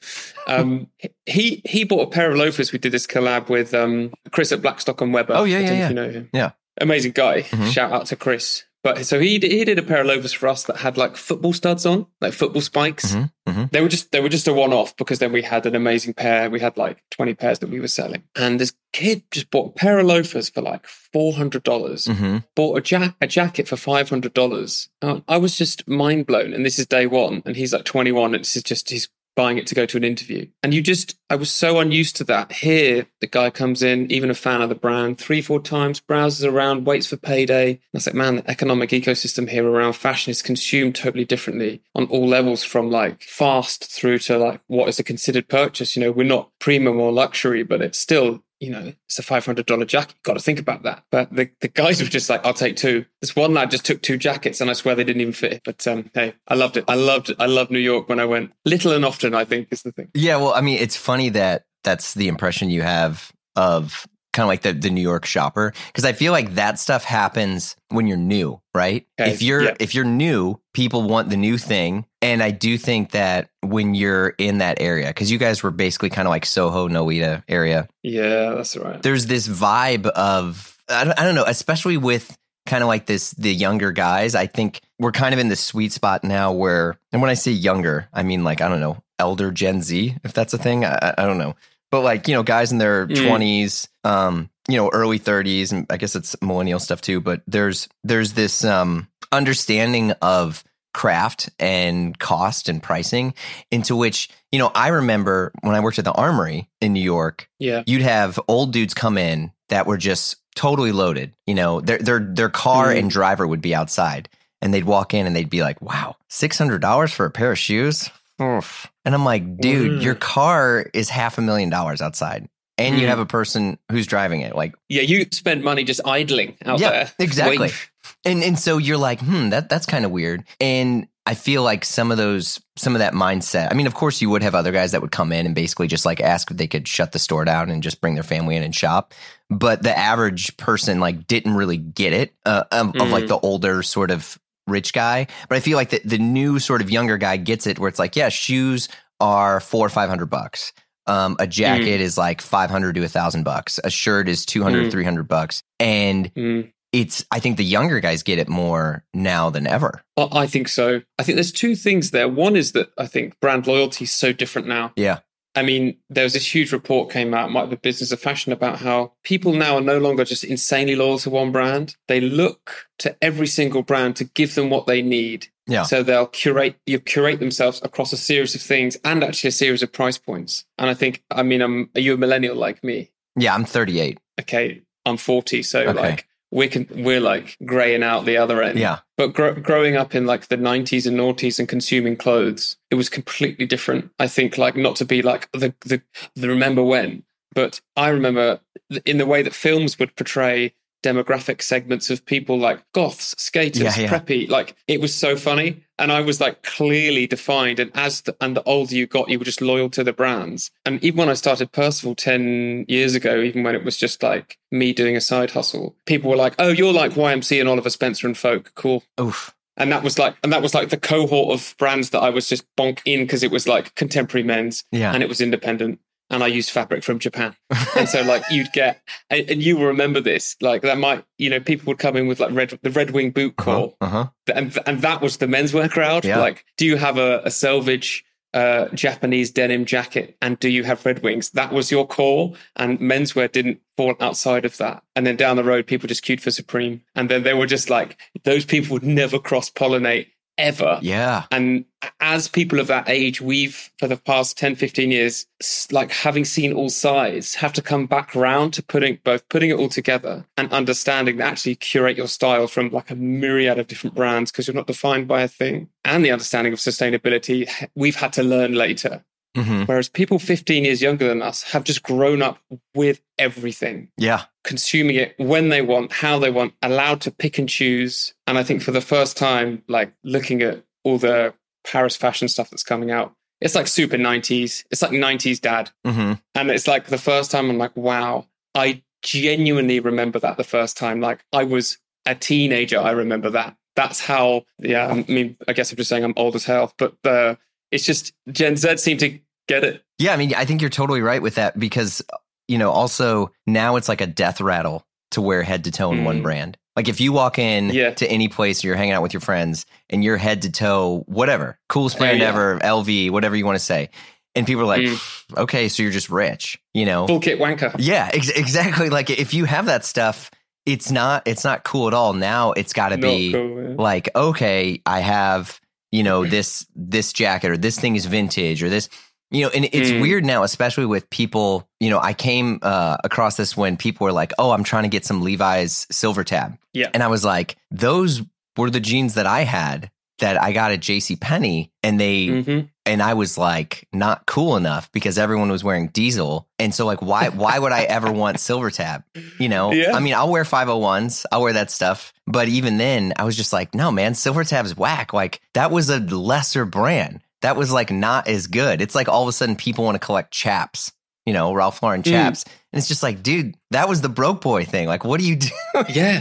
Um, 0.47 0.87
he 1.27 1.61
he 1.65 1.83
bought 1.83 2.07
a 2.07 2.11
pair 2.13 2.31
of 2.31 2.37
loafers. 2.37 2.71
We 2.71 2.79
did 2.79 2.93
this 2.93 3.05
collab 3.05 3.49
with 3.49 3.75
um, 3.75 4.13
Chris 4.31 4.53
at 4.53 4.63
Blackstock 4.63 5.01
and 5.01 5.13
Weber. 5.13 5.35
Oh 5.35 5.43
yeah, 5.43 5.59
yeah, 5.59 5.73
yeah. 5.73 5.89
You 5.89 5.95
know 5.97 6.09
him. 6.09 6.31
Yeah, 6.33 6.53
amazing 6.81 7.13
guy. 7.17 7.43
Mm-hmm. 7.43 7.71
Shout 7.71 7.91
out 7.91 8.07
to 8.07 8.15
Chris 8.15 8.63
But 8.83 9.05
so 9.05 9.21
he 9.21 9.33
he 9.33 9.65
did 9.65 9.79
a 9.79 9.83
pair 9.83 10.01
of 10.01 10.07
loafers 10.07 10.33
for 10.33 10.49
us 10.49 10.65
that 10.65 10.79
had 10.79 10.97
like 10.97 11.17
football 11.17 11.53
studs 11.53 11.85
on, 11.85 12.07
like 12.21 12.33
football 12.33 12.63
spikes. 12.63 13.13
Mm-hmm, 13.13 13.51
mm-hmm. 13.51 13.65
They 13.73 13.83
were 13.83 13.89
just 13.89 14.11
they 14.11 14.21
were 14.21 14.31
just 14.31 14.49
a 14.49 14.55
one 14.55 14.73
off 14.73 14.97
because 14.97 15.19
then 15.19 15.33
we 15.33 15.43
had 15.43 15.67
an 15.67 15.75
amazing 15.75 16.15
pair. 16.15 16.49
We 16.49 16.61
had 16.61 16.79
like 16.79 17.03
twenty 17.11 17.35
pairs 17.35 17.59
that 17.59 17.69
we 17.69 17.81
were 17.81 17.89
selling, 17.89 18.23
and 18.37 18.59
this 18.59 18.73
kid 18.93 19.23
just 19.31 19.51
bought 19.51 19.71
a 19.71 19.79
pair 19.79 19.99
of 19.99 20.07
loafers 20.07 20.49
for 20.49 20.63
like 20.63 20.87
four 20.87 21.35
hundred 21.35 21.63
dollars. 21.63 22.07
Mm-hmm. 22.07 22.39
Bought 22.57 22.79
a, 22.79 22.99
ja- 22.99 23.13
a 23.21 23.27
jacket 23.27 23.69
for 23.69 23.77
five 23.77 24.09
hundred 24.09 24.33
dollars. 24.33 24.89
I 25.03 25.37
was 25.37 25.59
just 25.59 25.87
mind 25.87 26.27
blown. 26.27 26.55
And 26.55 26.65
this 26.65 26.79
is 26.79 26.87
day 26.87 27.07
one, 27.07 27.43
and 27.45 27.57
he's 27.57 27.75
like 27.75 27.85
twenty 27.85 28.13
one, 28.13 28.35
and 28.35 28.45
this 28.45 28.57
is 28.57 28.63
just 28.63 28.89
he's 28.89 29.09
buying 29.37 29.59
it 29.59 29.67
to 29.69 29.75
go 29.75 29.87
to 29.87 29.97
an 29.97 30.05
interview. 30.05 30.47
And 30.63 30.75
you 30.75 30.83
just, 30.83 31.17
I 31.29 31.37
was 31.37 31.51
so 31.51 31.79
unused 31.79 32.17
to 32.17 32.25
that. 32.25 32.53
Here, 32.53 33.07
the 33.21 33.27
guy 33.27 33.51
comes 33.51 33.83
in, 33.83 34.11
even 34.11 34.31
a 34.31 34.35
fan 34.35 34.63
of 34.63 34.69
the 34.69 34.75
brand, 34.75 35.19
three, 35.19 35.41
four 35.41 35.61
times, 35.61 36.01
browses 36.01 36.45
around, 36.45 36.87
waits 36.87 37.07
for 37.07 37.17
payday. 37.17 37.71
And 37.71 37.79
I 37.79 37.99
was 37.99 38.07
like, 38.07 38.15
man, 38.15 38.37
the 38.37 38.51
economic 38.51 38.91
ecosystem 38.91 39.49
here 39.49 39.67
around 39.67 39.95
fashion 39.95 40.31
is 40.31 40.43
consumed 40.43 40.95
totally 40.95 41.25
differently 41.25 41.83
on 41.95 42.07
all 42.07 42.27
levels 42.27 42.65
from 42.65 42.91
like 42.91 43.23
fast 43.23 43.91
through 43.91 44.19
to 44.21 44.39
like 44.39 44.61
what 44.67 44.89
is 44.89 44.99
a 44.99 45.05
considered 45.05 45.49
purchase. 45.49 45.97
You 45.97 46.03
know, 46.03 46.13
we're 46.13 46.25
not 46.25 46.51
premium 46.59 47.01
or 47.01 47.13
luxury, 47.13 47.63
but 47.63 47.83
it's 47.83 47.99
still 47.99 48.43
you 48.61 48.71
know, 48.71 48.93
it's 49.07 49.19
a 49.19 49.23
five 49.23 49.45
hundred 49.45 49.67
dollar 49.67 49.87
jacket. 49.87 50.15
You've 50.17 50.23
got 50.23 50.35
to 50.35 50.41
think 50.41 50.61
about 50.61 50.83
that. 50.83 51.03
But 51.11 51.35
the, 51.35 51.51
the 51.61 51.69
guys 51.69 52.01
were 52.03 52.09
just 52.09 52.29
like, 52.29 52.45
I'll 52.45 52.55
take 52.55 52.77
two. 52.77 53.07
This 53.21 53.35
one 53.35 53.55
lad 53.55 53.71
just 53.71 53.87
took 53.87 54.03
two 54.03 54.19
jackets, 54.19 54.61
and 54.61 54.71
I 54.71 54.75
swear 54.75 54.95
they 54.95 55.05
didn't 55.05 55.23
even 55.23 55.33
fit. 55.33 55.63
But 55.65 55.85
um, 55.87 56.11
hey, 56.15 56.35
I 56.47 56.55
loved 56.55 56.77
it. 56.77 56.85
I 56.87 56.95
loved 56.95 57.31
it. 57.31 57.37
I 57.41 57.47
loved 57.47 57.71
New 57.71 57.79
York 57.79 58.09
when 58.09 58.21
I 58.21 58.27
went. 58.27 58.53
Little 58.67 58.93
and 58.93 59.05
often, 59.05 59.35
I 59.35 59.45
think, 59.45 59.69
is 59.71 59.83
the 59.83 59.93
thing. 59.93 60.09
Yeah, 60.15 60.37
well, 60.37 60.53
I 60.53 60.61
mean, 60.61 60.79
it's 60.79 60.97
funny 60.97 61.31
that 61.31 61.65
that's 61.83 62.15
the 62.15 62.29
impression 62.29 62.69
you 62.71 62.83
have 62.83 63.33
of 63.57 64.07
kind 64.41 64.47
of 64.47 64.49
like 64.49 64.63
the, 64.63 64.73
the 64.73 64.89
New 64.89 65.03
York 65.03 65.27
shopper 65.27 65.75
because 65.89 66.07
I 66.07 66.15
feel 66.15 66.33
like 66.33 66.55
that 66.55 66.79
stuff 66.79 67.05
happens 67.05 67.77
when 67.91 68.07
you're 68.07 68.17
new, 68.17 68.59
right? 68.75 69.07
Okay, 69.21 69.31
if 69.31 69.43
you're 69.43 69.65
yeah. 69.65 69.75
if 69.79 69.95
you're 69.95 70.07
new, 70.07 70.59
people 70.73 71.03
want 71.03 71.29
the 71.29 71.37
new 71.37 71.59
thing, 71.59 72.07
and 72.23 72.43
I 72.43 72.51
do 72.51 72.79
think 72.79 73.11
that 73.11 73.51
when 73.61 73.95
you're 73.95 74.29
in 74.39 74.59
that 74.59 74.81
area 74.81 75.09
because 75.09 75.31
you 75.31 75.37
guys 75.37 75.63
were 75.63 75.71
basically 75.71 76.09
kind 76.09 76.27
of 76.27 76.31
like 76.31 76.47
Soho, 76.47 76.89
Nolita 76.89 77.45
area. 77.49 77.87
Yeah, 78.03 78.55
that's 78.55 78.75
right. 78.79 79.03
There's 79.03 79.27
this 79.27 79.47
vibe 79.47 80.07
of 80.07 80.79
I 80.89 81.05
don't, 81.05 81.21
I 81.21 81.25
don't 81.25 81.35
know, 81.35 81.45
especially 81.47 81.99
with 81.99 82.35
kind 82.65 82.83
of 82.83 82.89
like 82.89 83.05
this 83.05 83.33
the 83.33 83.53
younger 83.53 83.93
guys. 83.93 84.35
I 84.35 84.47
think 84.47 84.81
we're 84.99 85.13
kind 85.13 85.35
of 85.35 85.39
in 85.39 85.49
the 85.49 85.57
sweet 85.57 85.93
spot 85.93 86.25
now 86.25 86.51
where, 86.51 86.99
and 87.13 87.21
when 87.21 87.31
I 87.31 87.35
say 87.35 87.53
younger, 87.53 88.09
I 88.11 88.23
mean 88.23 88.43
like 88.43 88.63
I 88.63 88.71
don't 88.71 88.81
know, 88.81 89.03
elder 89.19 89.51
Gen 89.51 89.83
Z, 89.83 90.17
if 90.25 90.33
that's 90.33 90.55
a 90.55 90.59
thing. 90.59 90.87
I, 90.87 91.13
I 91.19 91.27
don't 91.27 91.37
know 91.37 91.57
but 91.91 92.01
like 92.03 92.29
you 92.29 92.35
know 92.35 92.43
guys 92.43 92.73
in 92.73 92.79
their 92.79 93.07
Mm. 93.07 93.17
20s 93.17 93.89
um 94.05 94.49
you 94.69 94.77
know 94.77 94.89
early 94.91 95.19
30s 95.19 95.73
and 95.73 95.87
i 95.91 95.97
guess 95.97 96.15
it's 96.17 96.37
millennial 96.43 96.79
stuff 96.79 97.01
too 97.01 97.21
but 97.21 97.43
there's 97.47 97.89
there's 98.05 98.33
this 98.35 98.65
um 98.65 99.09
understanding 99.33 100.13
of 100.23 100.63
craft 100.93 101.49
and 101.59 102.19
cost 102.19 102.69
and 102.69 102.83
pricing 102.83 103.33
into 103.71 103.95
which 103.97 104.29
you 104.53 104.59
know 104.59 104.71
i 104.75 104.89
remember 104.89 105.53
when 105.63 105.75
i 105.75 105.81
worked 105.81 105.99
at 105.99 106.05
the 106.05 106.13
armory 106.13 106.69
in 106.81 106.93
new 106.93 107.03
york 107.03 107.49
Yeah. 107.59 107.83
you'd 107.87 108.03
have 108.03 108.39
old 108.49 108.73
dudes 108.73 108.93
come 108.95 109.17
in 109.17 109.53
that 109.69 109.87
were 109.87 109.97
just 109.97 110.37
totally 110.57 110.91
loaded 110.93 111.33
you 111.47 111.55
know 111.55 111.81
their 111.81 111.99
their 111.99 112.19
their 112.21 112.51
car 112.51 112.89
Mm. 112.89 112.99
and 112.99 113.11
driver 113.11 113.47
would 113.47 113.63
be 113.63 113.75
outside 113.75 114.29
and 114.61 114.75
they'd 114.75 114.85
walk 114.85 115.15
in 115.15 115.27
and 115.27 115.35
they'd 115.35 115.49
be 115.49 115.63
like 115.63 115.81
wow 115.81 116.17
$600 116.31 117.13
for 117.15 117.25
a 117.27 117.31
pair 117.31 117.53
of 117.53 117.59
shoes 117.59 118.11
Oof. 118.43 118.90
And 119.05 119.15
I'm 119.15 119.25
like, 119.25 119.59
dude, 119.59 120.01
Mm. 120.01 120.03
your 120.03 120.15
car 120.15 120.87
is 120.93 121.09
half 121.09 121.39
a 121.39 121.41
million 121.41 121.71
dollars 121.71 122.01
outside, 122.03 122.49
and 122.79 122.99
you 122.99 123.07
Mm. 123.07 123.09
have 123.11 123.19
a 123.19 123.27
person 123.27 123.79
who's 123.91 124.07
driving 124.07 124.43
it. 124.43 124.55
Like, 124.55 124.75
Yeah, 124.89 125.03
you 125.03 125.27
spend 125.33 125.65
money 125.65 125.85
just 125.85 126.01
idling 126.05 126.57
out 126.65 126.81
Yeah, 126.81 126.91
there. 126.91 127.13
exactly. 127.19 127.59
Waiting. 127.59 127.77
and 128.25 128.43
and 128.43 128.59
so 128.59 128.77
you're 128.79 128.99
like, 128.99 129.21
hmm, 129.21 129.49
that 129.51 129.69
that's 129.69 129.87
kind 129.87 130.05
of 130.05 130.11
weird. 130.11 130.45
And 130.61 131.07
I 131.27 131.35
feel 131.35 131.63
like 131.63 131.85
some 131.85 132.11
of 132.11 132.17
those, 132.17 132.61
some 132.77 132.95
of 132.95 132.99
that 132.99 133.13
mindset. 133.13 133.69
I 133.71 133.75
mean, 133.75 133.87
of 133.87 133.95
course, 133.95 134.21
you 134.21 134.29
would 134.31 134.43
have 134.43 134.55
other 134.55 134.73
guys 134.73 134.91
that 134.93 135.01
would 135.03 135.13
come 135.13 135.33
in 135.33 135.47
and 135.47 135.55
basically 135.55 135.87
just 135.87 136.05
like 136.05 136.21
ask 136.21 136.51
if 136.51 136.57
they 136.57 136.67
could 136.67 136.89
shut 136.89 137.13
the 137.13 137.19
store 137.19 137.45
down 137.45 137.71
and 137.71 137.83
just 137.83 138.01
bring 138.01 138.15
their 138.15 138.25
family 138.25 138.57
in 138.57 138.63
and 138.63 138.75
shop. 138.75 139.15
But 139.51 139.83
the 139.83 139.97
average 139.97 140.57
person 140.57 140.99
like 140.99 141.27
didn't 141.27 141.55
really 141.55 141.77
get 141.77 142.13
it 142.15 142.35
uh, 142.47 142.65
of, 142.73 142.97
of 142.97 143.11
like 143.11 143.25
Mm. 143.25 143.29
the 143.29 143.39
older 143.39 143.83
sort 143.83 144.11
of 144.11 144.40
rich 144.71 144.93
guy. 144.93 145.27
But 145.49 145.57
I 145.57 145.61
feel 145.61 145.77
like 145.77 145.91
the 145.91 146.01
the 146.05 146.19
new 146.19 146.59
sort 146.59 146.81
of 146.81 146.91
younger 146.91 147.19
guy 147.19 147.37
gets 147.37 147.67
it, 147.67 147.79
where 147.79 147.89
it's 147.89 147.99
like, 147.99 148.17
yeah, 148.17 148.29
shoes 148.29 148.89
are 149.21 149.61
four 149.61 149.85
or 149.87 149.91
five 149.91 150.09
hundred 150.09 150.31
bucks. 150.31 150.73
Um, 151.07 151.37
a 151.41 151.47
jacket 151.47 152.01
is 152.01 152.17
like 152.17 152.41
five 152.41 152.71
hundred 152.71 152.95
to 152.95 153.03
a 153.05 153.09
thousand 153.09 153.43
bucks. 153.45 153.81
A 153.83 153.91
shirt 153.91 154.29
is 154.29 154.47
200, 154.47 154.87
Mm. 154.87 154.91
300 154.93 155.27
bucks, 155.29 155.63
and 155.81 156.33
Mm. 156.35 156.71
it's. 156.93 157.25
I 157.31 157.41
think 157.41 157.57
the 157.57 157.65
younger 157.65 157.99
guys 158.01 158.23
get 158.23 158.39
it 158.39 158.49
more 158.49 159.03
now 159.13 159.51
than 159.51 159.67
ever. 159.67 160.03
I 160.17 160.47
think 160.47 160.69
so. 160.69 161.01
I 161.19 161.23
think 161.25 161.37
there's 161.37 161.53
two 161.53 161.75
things 161.75 162.11
there. 162.13 162.29
One 162.29 162.55
is 162.55 162.73
that 162.73 162.91
I 162.97 163.07
think 163.07 163.35
brand 163.41 163.67
loyalty 163.67 164.05
is 164.05 164.13
so 164.13 164.33
different 164.33 164.69
now. 164.69 164.93
Yeah. 164.95 165.19
I 165.55 165.63
mean, 165.63 165.97
there 166.09 166.25
was 166.25 166.35
this 166.35 166.55
huge 166.55 166.73
report 166.73 167.11
came 167.11 167.35
out, 167.35 167.51
might 167.51 167.69
be 167.71 167.77
Business 167.77 168.13
of 168.13 168.21
Fashion, 168.21 168.53
about 168.53 168.79
how 168.79 169.13
people 169.25 169.53
now 169.53 169.77
are 169.77 169.81
no 169.81 169.99
longer 169.99 170.25
just 170.25 170.45
insanely 170.45 170.95
loyal 170.95 171.19
to 171.19 171.31
one 171.31 171.51
brand. 171.51 171.97
They 172.07 172.21
look 172.21 172.87
to 173.01 173.17
every 173.21 173.49
single 173.49 173.83
brand 173.83 174.15
to 174.17 174.25
give 174.25 174.55
them 174.55 174.71
what 174.71 174.87
they 174.87 175.03
need. 175.03 175.49
Yeah. 175.67 175.83
So 175.83 176.03
they'll 176.03 176.27
curate 176.27 176.77
you 176.87 177.01
curate 177.01 177.41
themselves 177.41 177.81
across 177.83 178.13
a 178.13 178.17
series 178.17 178.55
of 178.55 178.61
things 178.61 178.97
and 179.05 179.23
actually 179.25 179.49
a 179.49 179.53
series 179.53 179.83
of 179.83 179.93
price 179.93 180.19
points. 180.19 180.65
And 180.79 180.89
I 180.89 180.95
think, 180.95 181.23
I 181.31 181.43
mean, 181.43 181.63
um, 181.63 181.91
are 181.95 182.01
you 182.01 182.15
a 182.15 182.17
millennial 182.17 182.57
like 182.57 182.83
me? 182.85 183.11
Yeah, 183.37 183.55
I'm 183.55 183.65
38. 183.65 184.19
Okay, 184.41 184.83
I'm 185.05 185.17
40, 185.17 185.63
so 185.63 185.81
Okay. 185.81 185.93
like 186.01 186.27
we're 186.51 186.69
con- 186.69 186.89
we're 186.91 187.21
like 187.21 187.57
graying 187.65 188.03
out 188.03 188.25
the 188.25 188.37
other 188.37 188.63
end. 188.63 188.79
Yeah. 188.79 189.01
But 189.17 189.35
gro- 189.35 189.55
growing 189.55 189.97
up 189.97 190.15
in 190.15 190.27
like 190.27 190.49
the 190.49 190.57
90s 190.57 191.07
and 191.07 191.19
noughties 191.19 191.59
and 191.59 191.69
consuming 191.69 192.17
clothes, 192.17 192.77
it 192.91 192.97
was 192.97 193.09
completely 193.09 193.67
different. 193.67 194.11
I 194.19 194.27
think 194.27 194.59
like 194.59 194.77
not 194.77 194.97
to 194.97 195.05
be 195.05 195.23
like 195.23 195.51
the 195.53 195.75
the, 195.81 196.03
the 196.35 196.49
remember 196.49 196.83
when, 196.83 197.25
but 197.55 197.81
I 197.97 198.09
remember 198.09 198.61
in 199.05 199.19
the 199.19 199.27
way 199.27 199.43
that 199.43 199.55
films 199.55 199.99
would 199.99 200.17
portray 200.17 200.75
demographic 201.03 201.63
segments 201.63 202.11
of 202.11 202.25
people 202.27 202.59
like 202.59 202.83
goths, 202.93 203.35
skaters, 203.39 203.83
Yeah, 203.83 203.99
yeah. 203.99 204.09
preppy. 204.09 204.49
Like 204.49 204.75
it 204.89 205.01
was 205.01 205.15
so 205.15 205.37
funny, 205.37 205.83
and 205.99 206.13
I 206.13 206.21
was 206.21 206.41
like 206.41 206.63
clearly 206.63 207.27
defined. 207.27 207.79
And 207.81 207.91
as 207.95 208.23
the, 208.23 208.37
and 208.41 208.57
the 208.57 208.63
older 208.65 208.95
you 208.95 209.07
got, 209.07 209.29
you 209.29 209.39
were 209.39 209.45
just 209.45 209.61
loyal 209.61 209.91
to 209.91 210.05
the 210.05 210.13
brands. 210.13 210.71
And 210.85 211.03
even 211.05 211.19
when 211.19 211.29
I 211.29 211.35
started 211.35 211.73
Percival 211.73 212.15
ten 212.15 212.85
years 212.89 213.15
ago, 213.15 213.41
even 213.41 213.63
when 213.63 213.75
it 213.75 213.85
was 213.85 213.97
just 213.97 214.23
like 214.23 214.59
me 214.71 214.93
doing 214.93 215.17
a 215.17 215.21
side 215.21 215.51
hustle, 215.53 215.97
people 216.07 216.31
were 216.31 216.37
like, 216.37 216.55
"Oh, 216.59 216.69
you're 216.69 216.93
like 216.93 217.13
YMC 217.13 217.61
and 217.61 217.69
Oliver 217.69 217.91
Spencer 217.91 218.27
and 218.27 218.37
Folk, 218.37 218.73
cool." 218.75 219.03
Oof. 219.21 219.55
And 219.77 219.91
that 219.93 220.03
was 220.03 220.19
like, 220.19 220.37
and 220.43 220.53
that 220.53 220.61
was 220.61 220.75
like 220.75 220.91
the 220.91 220.99
cohort 220.99 221.55
of 221.55 221.75
brands 221.79 222.11
that 222.11 222.19
I 222.21 222.29
was 222.29 222.47
just 222.49 222.65
bonk 222.77 223.01
in 223.07 223.21
because 223.21 223.43
it 223.43 223.51
was 223.51 223.67
like 223.67 223.95
contemporary 223.95 224.43
men's 224.45 224.85
Yeah. 224.93 225.15
and 225.15 225.23
it 225.23 225.29
was 225.29 225.41
independent. 225.41 226.01
And 226.31 226.45
I 226.45 226.47
used 226.47 226.71
fabric 226.71 227.03
from 227.03 227.19
Japan. 227.19 227.57
And 227.97 228.09
so 228.09 228.23
like 228.23 228.43
you'd 228.51 228.73
get, 228.73 229.03
and, 229.29 229.51
and 229.51 229.63
you 229.63 229.77
will 229.77 229.87
remember 229.87 230.21
this, 230.21 230.57
like 230.61 230.83
that 230.83 230.97
might, 230.97 231.25
you 231.39 231.51
know, 231.51 231.61
people 231.61 231.87
would 231.89 231.99
come 231.99 232.17
in 232.17 232.29
with 232.29 232.41
like 232.41 232.53
red, 232.53 232.79
the 232.83 232.91
Red 232.91 233.11
Wing 233.11 233.31
boot 233.31 233.55
uh-huh. 233.59 233.71
call. 233.71 233.97
uh-huh. 234.01 234.29
And, 234.55 234.79
and 234.87 235.03
that 235.03 235.21
was 235.21 235.37
the 235.39 235.47
menswear 235.47 235.91
crowd. 235.91 236.25
Yeah. 236.25 236.39
Like, 236.39 236.65
do 236.77 236.87
you 236.87 236.97
have 236.97 237.19
a, 237.19 237.43
a 237.45 237.51
selvage 237.51 238.25
uh, 238.55 238.89
Japanese 238.95 239.51
denim 239.51 239.85
jacket? 239.85 240.37
And 240.41 240.59
do 240.59 240.69
you 240.69 240.85
have 240.85 241.05
Red 241.05 241.23
Wings? 241.23 241.51
That 241.51 241.73
was 241.73 241.91
your 241.91 242.07
call. 242.07 242.57
And 242.77 242.99
menswear 243.01 243.51
didn't 243.51 243.81
fall 243.97 244.15
outside 244.21 244.65
of 244.65 244.77
that. 244.79 245.03
And 245.17 245.27
then 245.27 245.37
down 245.37 245.57
the 245.57 245.65
road, 245.65 245.87
people 245.87 246.09
just 246.09 246.23
queued 246.23 246.41
for 246.41 246.51
Supreme. 246.51 247.03
And 247.15 247.29
then 247.29 247.43
they 247.43 247.55
were 247.55 247.67
just 247.67 247.91
like, 247.91 248.19
those 248.45 248.65
people 248.65 248.95
would 248.95 249.03
never 249.03 249.39
cross 249.39 249.71
pollinate 249.71 250.29
ever. 250.61 250.99
Yeah. 251.03 251.45
And 251.51 251.85
as 252.21 252.49
people 252.49 252.81
of 252.81 252.87
that 252.87 253.09
age, 253.09 253.41
we've, 253.41 253.91
for 253.99 254.07
the 254.07 254.17
past 254.17 254.57
10, 254.59 254.77
15 254.77 255.11
years, 255.11 255.47
like 255.91 256.13
having 256.13 256.45
seen 256.45 256.73
all 256.73 256.89
sides, 256.89 257.55
have 257.57 257.73
to 257.75 257.83
come 257.83 258.07
back 258.07 258.35
round 258.35 258.75
to 258.75 258.83
putting 258.83 259.19
both 259.25 259.49
putting 259.49 259.71
it 259.71 259.79
all 259.79 259.89
together 259.89 260.47
and 260.57 260.73
understanding 260.73 261.37
that 261.39 261.51
actually 261.51 261.75
curate 261.75 262.17
your 262.17 262.29
style 262.29 262.67
from 262.67 262.91
like 262.91 263.11
a 263.11 263.15
myriad 263.15 263.79
of 263.79 263.87
different 263.87 264.15
brands 264.15 264.51
because 264.51 264.67
you're 264.67 264.75
not 264.75 264.87
defined 264.87 265.29
by 265.29 265.43
a 265.43 265.49
thing. 265.49 265.89
And 266.05 266.25
the 266.25 266.31
understanding 266.31 266.73
of 266.73 266.79
sustainability, 266.79 267.69
we've 267.95 268.17
had 268.17 268.33
to 268.35 268.43
learn 268.43 268.75
later. 268.75 269.25
Hmm 269.57 269.83
Whereas 269.85 270.09
people 270.09 270.39
15 270.39 270.85
years 270.85 271.03
younger 271.03 271.27
than 271.29 271.43
us 271.43 271.63
have 271.73 271.85
just 271.85 272.03
grown 272.03 272.41
up 272.43 272.59
with 272.95 273.21
everything 273.39 274.11
Yeah. 274.17 274.43
consuming 274.65 275.17
it 275.17 275.35
when 275.39 275.69
they 275.71 275.83
want, 275.83 276.13
how 276.13 276.39
they 276.39 276.51
want, 276.51 276.75
allowed 276.83 277.21
to 277.23 277.31
pick 277.31 277.59
and 277.59 277.69
choose. 277.69 278.35
And 278.47 278.59
I 278.59 278.63
think 278.63 278.83
for 278.83 278.93
the 278.93 279.01
first 279.01 279.37
time, 279.37 279.83
like 279.89 280.13
looking 280.23 280.63
at 280.63 280.85
all 281.05 281.19
the 281.19 281.55
Paris 281.85 282.17
fashion 282.17 282.47
stuff 282.49 282.71
that's 282.71 282.83
coming 282.85 283.11
out, 283.11 283.35
it's 283.61 283.75
like 283.75 283.89
super 283.89 284.17
90s. 284.17 284.85
It's 284.91 285.03
like 285.03 285.11
90s 285.13 285.61
dad. 285.61 285.91
hmm 286.05 286.35
And 286.55 286.71
it's 286.71 286.87
like 286.87 287.07
the 287.07 287.19
first 287.19 287.51
time 287.51 287.69
I'm 287.71 287.79
like, 287.79 287.97
wow, 287.97 288.47
I 288.75 289.03
genuinely 289.23 290.01
remember 290.01 290.39
that 290.39 290.57
the 290.57 290.65
first 290.65 290.97
time. 290.97 291.21
Like 291.21 291.45
I 291.53 291.65
was 291.65 291.99
a 292.27 292.35
teenager, 292.35 292.99
I 293.01 293.11
remember 293.11 293.51
that. 293.51 293.77
That's 293.97 294.21
how, 294.21 294.65
yeah, 294.79 295.09
I 295.09 295.25
mean, 295.33 295.57
I 295.67 295.73
guess 295.73 295.91
I'm 295.91 295.97
just 295.97 296.09
saying 296.09 296.23
I'm 296.25 296.35
old 296.37 296.55
as 296.55 296.65
hell, 296.65 296.93
but 296.97 297.15
uh, 297.25 297.57
it's 297.91 298.05
just 298.05 298.33
Gen 298.51 298.77
Z 298.77 298.97
seem 298.99 299.17
to 299.19 299.39
get 299.69 299.85
it. 299.85 300.03
Yeah. 300.19 300.33
I 300.33 300.37
mean, 300.37 300.55
I 300.55 300.65
think 300.65 300.81
you're 300.81 300.91
totally 300.91 301.23
right 301.23 301.41
with 301.43 301.55
that 301.57 301.79
because, 301.79 302.23
you 302.69 302.79
know, 302.79 302.91
also 302.91 303.53
now 303.67 303.97
it's 303.97 304.09
like 304.09 304.21
a 304.21 304.27
death 304.27 304.61
rattle 304.61 305.05
to 305.33 305.41
wear 305.41 305.63
head 305.63 305.85
to 305.85 305.91
toe 305.91 306.13
in 306.13 306.25
one 306.25 306.41
Mm. 306.41 306.43
brand. 306.43 306.77
Like 306.97 307.09
if 307.09 307.21
you 307.21 307.33
walk 307.33 307.59
in 307.59 307.91
Yeah. 307.91 308.11
to 308.15 308.27
any 308.29 308.49
place, 308.49 308.83
you're 308.83 308.97
hanging 308.97 309.13
out 309.13 309.23
with 309.23 309.33
your 309.33 309.41
friends, 309.41 309.87
and 310.11 310.25
you're 310.25 310.37
head 310.37 310.63
to 310.63 310.71
toe, 310.73 311.23
whatever, 311.27 311.79
coolest 311.89 312.19
brand 312.19 312.41
yeah. 312.41 312.49
ever, 312.49 312.79
LV, 312.83 313.31
whatever 313.31 313.55
you 313.57 313.65
want 313.65 313.79
to 313.79 313.85
say, 313.85 314.11
and 314.57 314.67
people 314.67 314.83
are 314.83 314.87
like, 314.87 315.03
Mm. 315.03 315.57
okay, 315.59 315.89
so 315.89 316.03
you're 316.03 316.11
just 316.13 316.29
rich, 316.31 316.79
you 316.93 317.07
know? 317.07 317.29
Full 317.29 317.39
kit 317.41 317.61
wanker. 317.61 317.95
Yeah, 317.99 318.29
ex- 318.33 318.49
exactly. 318.51 319.09
Like 319.09 319.31
if 319.31 319.55
you 319.55 319.65
have 319.67 319.87
that 319.87 320.05
stuff, 320.05 320.51
it's 320.85 321.11
not 321.13 321.47
it's 321.47 321.63
not 321.63 321.85
cool 321.85 322.09
at 322.09 322.15
all. 322.15 322.33
Now 322.33 322.73
it's 322.73 322.93
got 322.93 323.11
to 323.11 323.19
be 323.19 323.53
cool, 323.53 323.95
like, 323.97 324.29
okay, 324.35 325.01
I 325.07 325.21
have 325.21 325.81
you 326.13 326.23
know 326.23 326.45
this 326.47 326.87
this 326.95 327.33
jacket 327.33 327.71
or 327.71 327.77
this 327.77 327.99
thing 327.99 328.17
is 328.17 328.27
vintage 328.27 328.83
or 328.83 328.89
this 328.89 329.09
you 329.51 329.63
know 329.65 329.71
and 329.75 329.85
it's 329.93 330.11
Mm. 330.11 330.21
weird 330.21 330.45
now 330.45 330.63
especially 330.63 331.07
with 331.07 331.29
people 331.31 331.89
you 332.01 332.11
know 332.11 332.21
i 332.21 332.33
came 332.33 332.79
uh, 332.83 333.17
across 333.25 333.57
this 333.57 333.77
when 333.77 333.97
people 333.97 334.25
were 334.25 334.33
like 334.33 334.53
oh 334.59 334.71
i'm 334.73 334.85
trying 334.85 335.03
to 335.05 335.09
get 335.09 335.25
some 335.25 335.41
levi's 335.43 336.07
silver 336.11 336.45
tab 336.45 336.77
Yeah. 336.93 337.11
and 337.15 337.23
i 337.23 337.27
was 337.29 337.45
like 337.45 337.77
those 337.91 338.43
were 338.77 338.91
the 338.91 339.01
jeans 339.01 339.35
that 339.35 339.47
i 339.47 339.63
had 339.65 340.11
that 340.41 340.61
i 340.61 340.73
got 340.73 340.91
at 340.93 341.01
jc 341.01 341.41
penney 341.41 341.93
and 342.03 342.21
they 342.21 342.47
Mhm. 342.49 342.89
and 343.07 343.23
I 343.23 343.35
was 343.35 343.57
like 343.59 344.07
not 344.13 344.47
cool 344.47 344.77
enough 344.77 345.11
because 345.13 345.37
everyone 345.39 345.71
was 345.71 345.83
wearing 345.83 346.09
diesel. 346.09 346.69
And 346.79 346.95
so 346.95 347.07
like 347.07 347.21
why 347.23 347.49
why 347.49 347.79
would 347.79 347.91
I 347.93 348.03
ever 348.05 348.31
want 348.31 348.61
silver 348.61 348.91
tab? 348.91 349.23
You 349.59 349.69
know? 349.69 349.91
Yeah. 350.01 350.15
I 350.17 350.21
mean, 350.21 350.35
I'll 350.35 350.49
wear 350.51 350.63
501s, 350.65 351.45
I'll 351.51 351.63
wear 351.63 351.73
that 351.73 351.91
stuff. 351.91 352.33
But 352.47 352.69
even 352.69 352.99
then, 352.99 353.33
I 353.37 353.45
was 353.45 353.57
just 353.57 353.73
like, 353.73 353.95
no, 353.95 354.11
man, 354.13 354.35
silver 354.35 354.65
tab's 354.65 354.97
whack. 354.97 355.33
Like 355.33 355.61
that 355.75 355.91
was 355.91 356.09
a 356.11 356.21
lesser 356.21 356.85
brand. 356.85 357.41
That 357.63 357.77
was 357.77 357.91
like 357.93 358.11
not 358.11 358.47
as 358.49 358.67
good. 358.69 359.01
It's 359.03 359.15
like 359.15 359.29
all 359.29 359.43
of 359.43 359.49
a 359.49 359.53
sudden 359.53 359.77
people 359.77 360.05
want 360.05 360.15
to 360.15 360.25
collect 360.25 360.53
chaps, 360.53 361.13
you 361.47 361.53
know, 361.53 361.73
Ralph 361.75 362.03
Lauren 362.03 362.23
Mm. 362.23 362.31
chaps. 362.31 362.65
And 362.93 362.99
it's 362.99 363.09
just 363.09 363.23
like, 363.23 363.43
dude, 363.43 363.75
that 363.91 364.09
was 364.09 364.21
the 364.21 364.29
broke 364.29 364.61
boy 364.63 364.85
thing. 364.85 365.09
Like, 365.09 365.25
what 365.25 365.41
do 365.41 365.47
you 365.47 365.57
do? 365.67 365.69
yeah. 366.11 366.41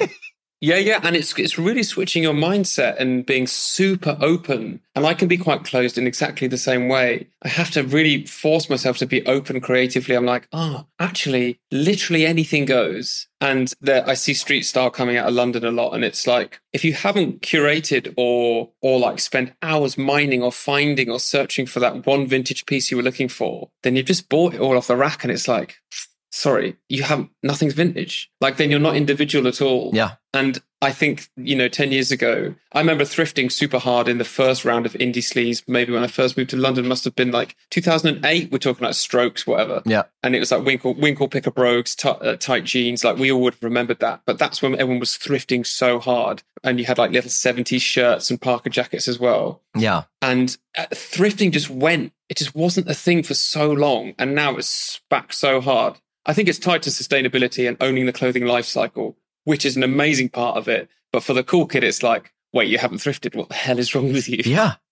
Yeah, 0.62 0.76
yeah, 0.76 1.00
and 1.04 1.16
it's 1.16 1.38
it's 1.40 1.58
really 1.58 1.84
switching 1.84 2.22
your 2.22 2.34
mindset 2.34 3.00
and 3.00 3.26
being 3.26 3.48
super 3.48 4.18
open. 4.20 4.82
And 4.94 5.06
I 5.06 5.14
can 5.14 5.30
be 5.30 5.38
quite 5.38 5.64
closed 5.64 5.98
in 5.98 6.06
exactly 6.06 6.48
the 6.50 6.58
same 6.58 6.90
way. 6.90 7.30
I 7.44 7.48
have 7.48 7.72
to 7.72 7.84
really 7.84 8.26
force 8.26 8.70
myself 8.70 8.98
to 8.98 9.06
be 9.06 9.26
open 9.26 9.62
creatively. 9.62 10.16
I'm 10.16 10.26
like, 10.26 10.50
oh, 10.52 10.86
actually, 11.00 11.62
literally 11.72 12.26
anything 12.26 12.66
goes. 12.66 13.28
And 13.40 13.74
there, 13.80 14.06
I 14.06 14.16
see 14.16 14.34
street 14.34 14.64
style 14.64 14.90
coming 14.90 15.16
out 15.16 15.30
of 15.30 15.34
London 15.34 15.64
a 15.64 15.72
lot, 15.72 15.94
and 15.94 16.04
it's 16.04 16.28
like 16.28 16.60
if 16.74 16.84
you 16.84 16.92
haven't 16.92 17.42
curated 17.42 18.14
or 18.18 18.70
or 18.82 19.00
like 19.00 19.22
spent 19.22 19.54
hours 19.62 19.98
mining 19.98 20.44
or 20.44 20.52
finding 20.52 21.10
or 21.10 21.22
searching 21.22 21.68
for 21.68 21.80
that 21.80 22.06
one 22.06 22.28
vintage 22.28 22.66
piece 22.66 22.92
you 22.92 22.98
were 22.98 23.04
looking 23.04 23.30
for, 23.30 23.70
then 23.84 23.96
you've 23.96 24.08
just 24.08 24.28
bought 24.28 24.56
it 24.56 24.60
all 24.60 24.76
off 24.76 24.88
the 24.88 24.98
rack, 24.98 25.24
and 25.24 25.32
it's 25.32 25.48
like, 25.48 25.78
sorry, 26.40 26.78
you 26.88 27.04
haven't 27.04 27.30
nothing's 27.44 27.74
vintage. 27.74 28.32
Like 28.40 28.58
then 28.58 28.72
you're 28.72 28.80
not 28.80 28.96
individual 28.96 29.48
at 29.48 29.62
all. 29.62 29.92
Yeah. 29.94 30.16
And 30.34 30.62
I 30.82 30.92
think, 30.92 31.28
you 31.36 31.56
know, 31.56 31.68
10 31.68 31.92
years 31.92 32.12
ago, 32.12 32.56
I 32.72 32.80
remember 32.80 33.04
thrifting 33.04 33.52
super 33.52 33.80
hard 33.80 34.08
in 34.08 34.20
the 34.20 34.24
first 34.24 34.64
round 34.64 34.86
of 34.86 34.94
indie 34.94 35.18
sleaze. 35.18 35.64
Maybe 35.68 35.92
when 35.92 36.04
I 36.04 36.08
first 36.08 36.38
moved 36.38 36.52
to 36.52 36.56
London, 36.56 36.88
must 36.88 37.04
have 37.04 37.16
been 37.16 37.32
like 37.32 37.58
2008. 37.72 38.52
We're 38.52 38.58
talking 38.60 38.84
about 38.84 38.96
strokes, 38.96 39.46
whatever. 39.46 39.82
Yeah. 39.86 40.04
And 40.24 40.36
it 40.36 40.40
was 40.40 40.52
like 40.52 40.64
Winkle, 40.64 40.94
Winkle 40.94 41.28
Picker 41.28 41.52
Brogues, 41.52 41.96
t- 41.96 42.08
uh, 42.08 42.38
tight 42.38 42.64
jeans. 42.64 43.04
Like 43.04 43.18
we 43.18 43.32
all 43.32 43.42
would 43.42 43.56
have 43.56 43.64
remembered 43.64 44.00
that. 44.00 44.22
But 44.26 44.40
that's 44.40 44.62
when 44.62 44.76
everyone 44.76 45.00
was 45.00 45.18
thrifting 45.18 45.68
so 45.68 46.00
hard. 46.00 46.44
And 46.64 46.80
you 46.80 46.86
had 46.86 46.98
like 46.98 47.12
little 47.12 47.30
70s 47.32 47.82
shirts 47.82 48.30
and 48.30 48.40
parka 48.40 48.70
jackets 48.70 49.10
as 49.10 49.20
well. 49.20 49.62
Yeah. 49.76 50.04
And 50.22 50.56
uh, 50.78 50.86
thrifting 50.92 51.52
just 51.52 51.70
went. 51.70 52.14
It 52.30 52.38
just 52.38 52.56
wasn't 52.56 52.90
a 52.90 52.94
thing 52.94 53.24
for 53.24 53.34
so 53.34 53.70
long. 53.72 54.14
And 54.18 54.36
now 54.36 54.56
it's 54.56 55.02
back 55.10 55.34
so 55.34 55.60
hard. 55.60 56.00
I 56.30 56.34
think 56.34 56.48
it's 56.48 56.60
tied 56.60 56.84
to 56.84 56.92
sustainability 56.92 57.68
and 57.68 57.76
owning 57.82 58.06
the 58.06 58.14
clothing 58.14 58.46
life 58.46 58.66
cycle, 58.66 59.18
which 59.46 59.66
is 59.66 59.76
an 59.76 59.82
amazing 59.82 60.30
part 60.30 60.58
of 60.58 60.68
it. 60.68 60.88
But 61.12 61.24
for 61.24 61.34
the 61.34 61.44
cool 61.44 61.66
kid, 61.66 61.84
it's 61.84 62.04
like, 62.04 62.32
wait, 62.54 62.70
you 62.70 62.78
haven't 62.78 63.00
thrifted. 63.00 63.36
What 63.36 63.50
the 63.50 63.56
hell 63.56 63.80
is 63.80 63.96
wrong 63.96 64.14
with 64.14 64.30
you? 64.30 64.44
Yeah. 64.46 64.76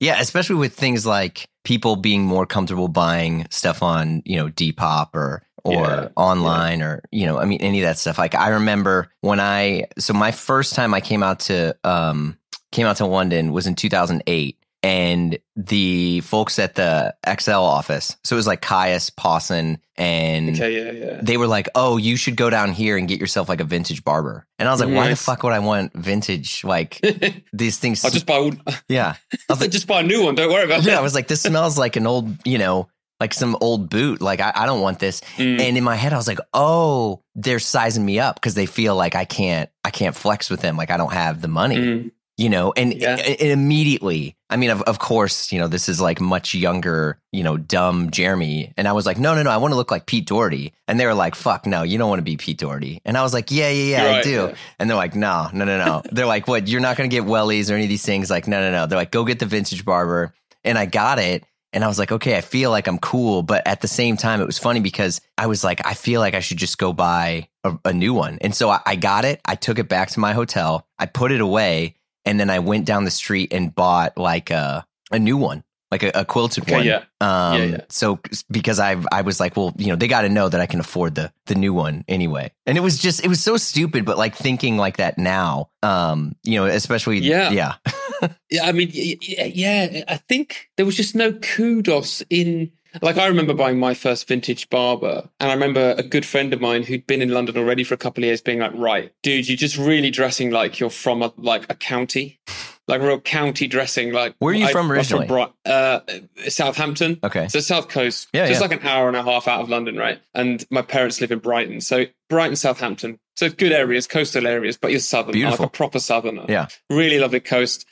Yeah, 0.00 0.20
especially 0.20 0.54
with 0.54 0.74
things 0.74 1.04
like 1.04 1.48
people 1.64 1.96
being 1.96 2.22
more 2.22 2.46
comfortable 2.46 2.86
buying 2.86 3.48
stuff 3.50 3.82
on, 3.82 4.22
you 4.24 4.36
know, 4.36 4.48
Depop 4.48 5.08
or 5.12 5.42
or 5.64 5.74
Yeah, 5.74 6.08
online 6.14 6.82
or, 6.82 7.02
you 7.10 7.26
know, 7.26 7.40
I 7.40 7.44
mean 7.46 7.60
any 7.60 7.80
of 7.80 7.84
that 7.84 7.98
stuff. 7.98 8.16
Like 8.16 8.36
I 8.36 8.50
remember 8.50 9.10
when 9.22 9.40
I 9.40 9.88
so 9.98 10.14
my 10.14 10.30
first 10.30 10.76
time 10.76 10.94
I 10.94 11.00
came 11.00 11.24
out 11.24 11.40
to 11.40 11.76
um 11.82 12.38
came 12.70 12.86
out 12.86 12.98
to 12.98 13.06
London 13.06 13.52
was 13.52 13.66
in 13.66 13.74
2008 13.74 14.57
and 14.82 15.38
the 15.56 16.20
folks 16.20 16.58
at 16.58 16.76
the 16.76 17.14
XL 17.40 17.50
office. 17.52 18.16
So 18.24 18.36
it 18.36 18.38
was 18.38 18.46
like 18.46 18.60
Caius, 18.62 19.10
Pawson 19.10 19.78
and 19.96 20.50
Okay, 20.50 20.76
yeah, 21.00 21.06
yeah. 21.14 21.20
they 21.22 21.36
were 21.36 21.48
like, 21.48 21.68
"Oh, 21.74 21.96
you 21.96 22.16
should 22.16 22.36
go 22.36 22.48
down 22.50 22.72
here 22.72 22.96
and 22.96 23.08
get 23.08 23.18
yourself 23.18 23.48
like 23.48 23.60
a 23.60 23.64
vintage 23.64 24.04
Barbour." 24.04 24.46
And 24.58 24.68
I 24.68 24.72
was 24.72 24.80
like, 24.80 24.94
"Why 24.94 25.08
the 25.08 25.16
fuck 25.16 25.42
would 25.42 25.52
I 25.52 25.58
want 25.58 25.92
vintage 25.94 26.62
like 26.62 27.00
these 27.52 27.78
things?" 27.78 28.04
I'll 28.04 28.10
just 28.12 28.26
buy, 28.26 28.36
all, 28.36 28.52
yeah. 28.88 29.14
I 29.32 29.52
was 29.52 29.60
like, 29.60 29.70
just 29.78 29.88
buy 29.88 30.00
a 30.00 30.02
new 30.04 30.22
one. 30.24 30.36
Don't 30.36 30.52
worry 30.52 30.64
about 30.64 30.80
it. 30.80 30.86
yeah, 30.86 30.98
I 30.98 31.02
was 31.02 31.14
like, 31.14 31.26
this 31.28 31.42
smells 31.42 31.76
like 31.76 31.96
an 31.96 32.06
old, 32.06 32.30
you 32.46 32.58
know, 32.58 32.88
like 33.18 33.34
some 33.34 33.56
old 33.60 33.90
boot. 33.90 34.20
Like, 34.20 34.38
I, 34.38 34.52
I 34.54 34.66
don't 34.66 34.80
want 34.80 35.00
this. 35.00 35.20
Mm. 35.38 35.60
And 35.60 35.76
in 35.76 35.82
my 35.82 35.96
head, 35.96 36.12
I 36.12 36.16
was 36.16 36.28
like, 36.28 36.38
oh, 36.54 37.24
they're 37.34 37.58
sizing 37.58 38.06
me 38.06 38.20
up 38.20 38.36
because 38.36 38.54
they 38.54 38.66
feel 38.66 38.94
like 38.94 39.16
I 39.16 39.24
can't, 39.24 39.68
I 39.82 39.90
can't 39.90 40.14
flex 40.14 40.48
with 40.48 40.60
them. 40.60 40.76
Like, 40.76 40.92
I 40.92 40.96
don't 40.96 41.12
have 41.12 41.42
the 41.42 41.48
money, 41.48 41.76
Mm. 41.76 42.10
you 42.36 42.48
know. 42.48 42.72
And, 42.76 42.94
Yeah. 42.94 43.16
and 43.16 43.40
immediately, 43.50 44.36
I 44.50 44.56
mean, 44.56 44.70
of, 44.70 44.80
of 44.82 44.98
course, 44.98 45.52
you 45.52 45.58
know, 45.58 45.68
this 45.68 45.88
is 45.88 46.00
like 46.00 46.20
much 46.20 46.54
younger, 46.54 47.18
you 47.32 47.42
know, 47.44 47.58
dumb 47.58 48.10
Jeremy. 48.10 48.72
And 48.78 48.88
I 48.88 48.92
was 48.92 49.04
like, 49.04 49.18
no, 49.18 49.34
no, 49.34 49.42
no, 49.42 49.50
I 49.50 49.58
want 49.58 49.72
to 49.72 49.76
look 49.76 49.90
like 49.90 50.06
Pete 50.06 50.26
Doherty. 50.26 50.72
And 50.86 50.98
they 50.98 51.04
were 51.04 51.14
like, 51.14 51.34
fuck, 51.34 51.66
no, 51.66 51.82
you 51.82 51.98
don't 51.98 52.08
want 52.08 52.20
to 52.20 52.24
be 52.24 52.36
Pete 52.38 52.58
Doherty. 52.58 53.02
And 53.04 53.18
I 53.18 53.22
was 53.22 53.34
like, 53.34 53.50
yeah, 53.50 53.68
yeah, 53.68 53.84
yeah, 53.84 54.02
You're 54.02 54.10
I 54.10 54.14
right, 54.14 54.24
do. 54.24 54.30
yeah. 54.30 54.54
And 54.78 54.88
they're 54.88 54.96
like, 54.96 55.14
no, 55.14 55.48
no, 55.52 55.64
no, 55.66 55.78
no. 55.84 56.02
they're 56.12 56.26
like, 56.26 56.48
what? 56.48 56.66
You're 56.66 56.80
not 56.80 56.96
going 56.96 57.10
to 57.10 57.14
get 57.14 57.24
wellies 57.26 57.70
or 57.70 57.74
any 57.74 57.82
of 57.84 57.90
these 57.90 58.04
things. 58.04 58.30
Like, 58.30 58.48
no, 58.48 58.60
no, 58.60 58.70
no. 58.70 58.86
They're 58.86 58.98
like, 58.98 59.10
go 59.10 59.24
get 59.24 59.38
the 59.38 59.46
vintage 59.46 59.84
Barbour. 59.84 60.32
And 60.64 60.78
I 60.78 60.86
got 60.86 61.18
it. 61.18 61.44
And 61.74 61.84
I 61.84 61.86
was 61.88 61.98
like, 61.98 62.10
okay, 62.10 62.36
I 62.36 62.40
feel 62.40 62.70
like 62.70 62.86
I'm 62.86 62.98
cool. 62.98 63.42
But 63.42 63.66
at 63.66 63.82
the 63.82 63.88
same 63.88 64.16
time, 64.16 64.40
it 64.40 64.46
was 64.46 64.58
funny 64.58 64.80
because 64.80 65.20
I 65.36 65.46
was 65.46 65.62
like, 65.62 65.86
I 65.86 65.92
feel 65.92 66.20
like 66.20 66.32
I 66.34 66.40
should 66.40 66.56
just 66.56 66.78
go 66.78 66.94
buy 66.94 67.48
a, 67.62 67.78
a 67.84 67.92
new 67.92 68.14
one. 68.14 68.38
And 68.40 68.54
so 68.54 68.70
I, 68.70 68.80
I 68.86 68.96
got 68.96 69.26
it. 69.26 69.42
I 69.44 69.54
took 69.54 69.78
it 69.78 69.88
back 69.88 70.08
to 70.12 70.20
my 70.20 70.32
hotel. 70.32 70.86
I 70.98 71.04
put 71.04 71.30
it 71.30 71.42
away. 71.42 71.96
And 72.28 72.38
then 72.38 72.50
I 72.50 72.58
went 72.60 72.84
down 72.86 73.04
the 73.04 73.10
street 73.10 73.52
and 73.52 73.74
bought 73.74 74.16
like 74.18 74.50
a, 74.50 74.86
a 75.10 75.18
new 75.18 75.36
one, 75.36 75.64
like 75.90 76.02
a, 76.02 76.10
a 76.14 76.24
quilted 76.24 76.64
Okay, 76.64 76.74
one. 76.74 76.84
yeah. 76.86 77.04
Um, 77.20 77.56
Yeah, 77.58 77.64
yeah. 77.64 77.80
So 77.88 78.20
because 78.50 78.78
I 78.78 78.96
I 79.10 79.22
was 79.22 79.40
like, 79.40 79.56
well, 79.56 79.72
you 79.78 79.88
know, 79.88 79.96
they 79.96 80.08
got 80.08 80.22
to 80.22 80.28
know 80.28 80.48
that 80.48 80.60
I 80.60 80.66
can 80.66 80.80
afford 80.80 81.14
the 81.14 81.32
the 81.46 81.54
new 81.54 81.72
one 81.72 82.04
anyway. 82.06 82.52
And 82.66 82.76
it 82.78 82.82
was 82.82 82.98
just 82.98 83.24
it 83.24 83.28
was 83.28 83.42
so 83.42 83.56
stupid, 83.56 84.04
but 84.04 84.18
like 84.18 84.36
thinking 84.36 84.76
like 84.76 84.98
that 84.98 85.16
now, 85.18 85.70
um, 85.82 86.36
you 86.44 86.60
know, 86.60 86.66
especially 86.66 87.18
Yeah. 87.20 87.50
yeah, 87.50 87.74
Yeah, 88.50 88.64
I 88.68 88.72
mean, 88.72 88.90
yeah, 88.92 90.04
I 90.08 90.16
think 90.28 90.68
there 90.76 90.86
was 90.86 90.96
just 90.96 91.14
no 91.14 91.32
kudos 91.32 92.22
in. 92.30 92.70
Like, 93.02 93.16
I 93.18 93.26
remember 93.26 93.54
buying 93.54 93.78
my 93.78 93.94
first 93.94 94.26
vintage 94.28 94.68
Barbour, 94.70 95.28
and 95.40 95.50
I 95.50 95.54
remember 95.54 95.94
a 95.98 96.02
good 96.02 96.24
friend 96.24 96.52
of 96.52 96.60
mine 96.60 96.82
who'd 96.82 97.06
been 97.06 97.22
in 97.22 97.30
London 97.30 97.56
already 97.56 97.84
for 97.84 97.94
a 97.94 97.98
couple 97.98 98.22
of 98.24 98.26
years 98.26 98.40
being 98.40 98.58
like, 98.60 98.72
"Right, 98.74 99.12
dude, 99.22 99.48
you're 99.48 99.56
just 99.56 99.76
really 99.76 100.10
dressing 100.10 100.50
like 100.50 100.80
you're 100.80 100.90
from 100.90 101.22
a 101.22 101.32
like 101.36 101.66
a 101.70 101.74
county, 101.74 102.40
like 102.86 103.00
real 103.02 103.20
county 103.20 103.66
dressing." 103.66 104.12
Like, 104.12 104.34
Where 104.38 104.52
are 104.52 104.56
you 104.56 104.66
I- 104.66 104.72
from 104.72 104.86
I'm 104.86 104.92
originally? 104.92 105.26
Bri- 105.26 105.52
uh, 105.66 106.00
Southampton. 106.48 107.18
okay, 107.22 107.48
So 107.48 107.60
South 107.60 107.88
Coast, 107.88 108.28
Yeah, 108.32 108.46
just 108.46 108.60
yeah. 108.60 108.66
like 108.68 108.80
an 108.80 108.86
hour 108.86 109.08
and 109.08 109.16
a 109.16 109.22
half 109.22 109.48
out 109.48 109.60
of 109.60 109.68
London, 109.68 109.96
right? 109.96 110.20
And 110.34 110.64
my 110.70 110.82
parents 110.82 111.20
live 111.20 111.30
in 111.32 111.38
Brighton, 111.40 111.80
so 111.80 112.06
Brighton, 112.30 112.56
Southampton, 112.56 113.18
so 113.36 113.48
good 113.50 113.72
areas, 113.72 114.06
coastal 114.06 114.46
areas, 114.46 114.76
but 114.76 114.90
you're 114.90 115.00
southern, 115.00 115.32
Beautiful. 115.32 115.64
like 115.64 115.68
a 115.74 115.76
proper 115.76 115.98
southerner. 115.98 116.44
Yeah. 116.48 116.68
really 116.90 117.18
lovely 117.18 117.40
coast. 117.40 117.86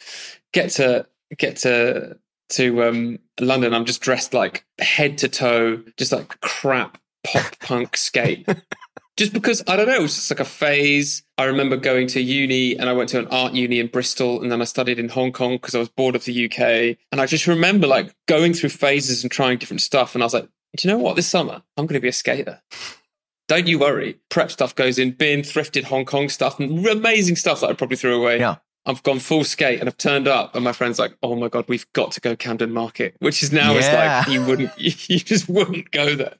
Get 0.53 0.71
to 0.73 1.07
get 1.37 1.57
to 1.59 2.17
to 2.51 2.83
um, 2.85 3.19
London. 3.41 3.75
I'm 3.75 3.85
just 3.85 4.01
dressed 4.01 4.35
like 4.35 4.65
head 4.79 5.19
to 5.19 5.29
toe, 5.29 5.83
just 5.97 6.13
like 6.13 6.41
crap 6.41 6.99
pop 7.25 7.59
punk 7.61 7.97
skate. 7.97 8.49
Just 9.17 9.33
because 9.33 9.63
I 9.67 9.77
don't 9.77 9.87
know, 9.87 9.95
it 9.95 10.03
was 10.03 10.15
just 10.15 10.31
like 10.31 10.41
a 10.41 10.45
phase. 10.45 11.23
I 11.39 11.45
remember 11.45 11.77
going 11.77 12.07
to 12.09 12.21
uni 12.21 12.77
and 12.77 12.89
I 12.89 12.93
went 12.93 13.09
to 13.11 13.19
an 13.19 13.29
art 13.29 13.55
uni 13.55 13.81
in 13.81 13.87
Bristol 13.87 14.43
and 14.43 14.53
then 14.53 14.61
I 14.61 14.65
studied 14.65 14.99
in 14.99 15.09
Hong 15.09 15.33
Kong 15.33 15.57
because 15.57 15.75
I 15.75 15.79
was 15.79 15.89
bored 15.89 16.15
of 16.15 16.25
the 16.25 16.45
UK. 16.45 16.99
And 17.13 17.21
I 17.21 17.27
just 17.27 17.47
remember 17.47 17.87
like 17.87 18.15
going 18.29 18.53
through 18.53 18.71
phases 18.71 19.23
and 19.23 19.31
trying 19.31 19.57
different 19.57 19.81
stuff. 19.81 20.15
And 20.15 20.23
I 20.23 20.27
was 20.27 20.35
like, 20.35 20.49
do 20.77 20.87
you 20.87 20.95
know 20.95 21.03
what? 21.03 21.17
This 21.17 21.27
summer, 21.27 21.63
I'm 21.77 21.87
going 21.87 21.95
to 21.95 22.01
be 22.01 22.09
a 22.09 22.13
skater. 22.13 22.61
Don't 23.49 23.67
you 23.67 23.79
worry. 23.79 24.19
Prep 24.29 24.51
stuff 24.51 24.75
goes 24.75 24.99
in 24.99 25.13
bin, 25.13 25.41
thrifted 25.41 25.85
Hong 25.85 26.05
Kong 26.05 26.29
stuff, 26.29 26.59
and 26.59 26.87
amazing 26.87 27.37
stuff 27.37 27.61
that 27.61 27.71
I 27.71 27.73
probably 27.75 27.97
threw 27.97 28.21
away. 28.21 28.39
Yeah. 28.39 28.57
I've 28.87 29.03
gone 29.03 29.19
full 29.19 29.45
skate 29.45 29.81
and 29.81 29.89
I've 29.89 29.97
turned 29.99 30.29
up, 30.29 30.55
and 30.55 30.63
my 30.65 30.73
friend's 30.73 30.99
like, 30.99 31.17
"Oh 31.23 31.35
my 31.37 31.49
god, 31.49 31.65
we've 31.69 31.91
got 31.93 32.13
to 32.13 32.21
go 32.21 32.37
Camden 32.37 32.73
Market," 32.73 33.17
which 33.19 33.43
is 33.43 33.53
now 33.53 33.75
it's 33.75 33.87
Yeah. 33.87 34.19
like 34.25 34.29
you 34.29 34.45
wouldn't, 34.45 34.71
you 34.79 35.19
just 35.19 35.49
wouldn't 35.49 35.91
go 35.91 36.15
there. 36.15 36.35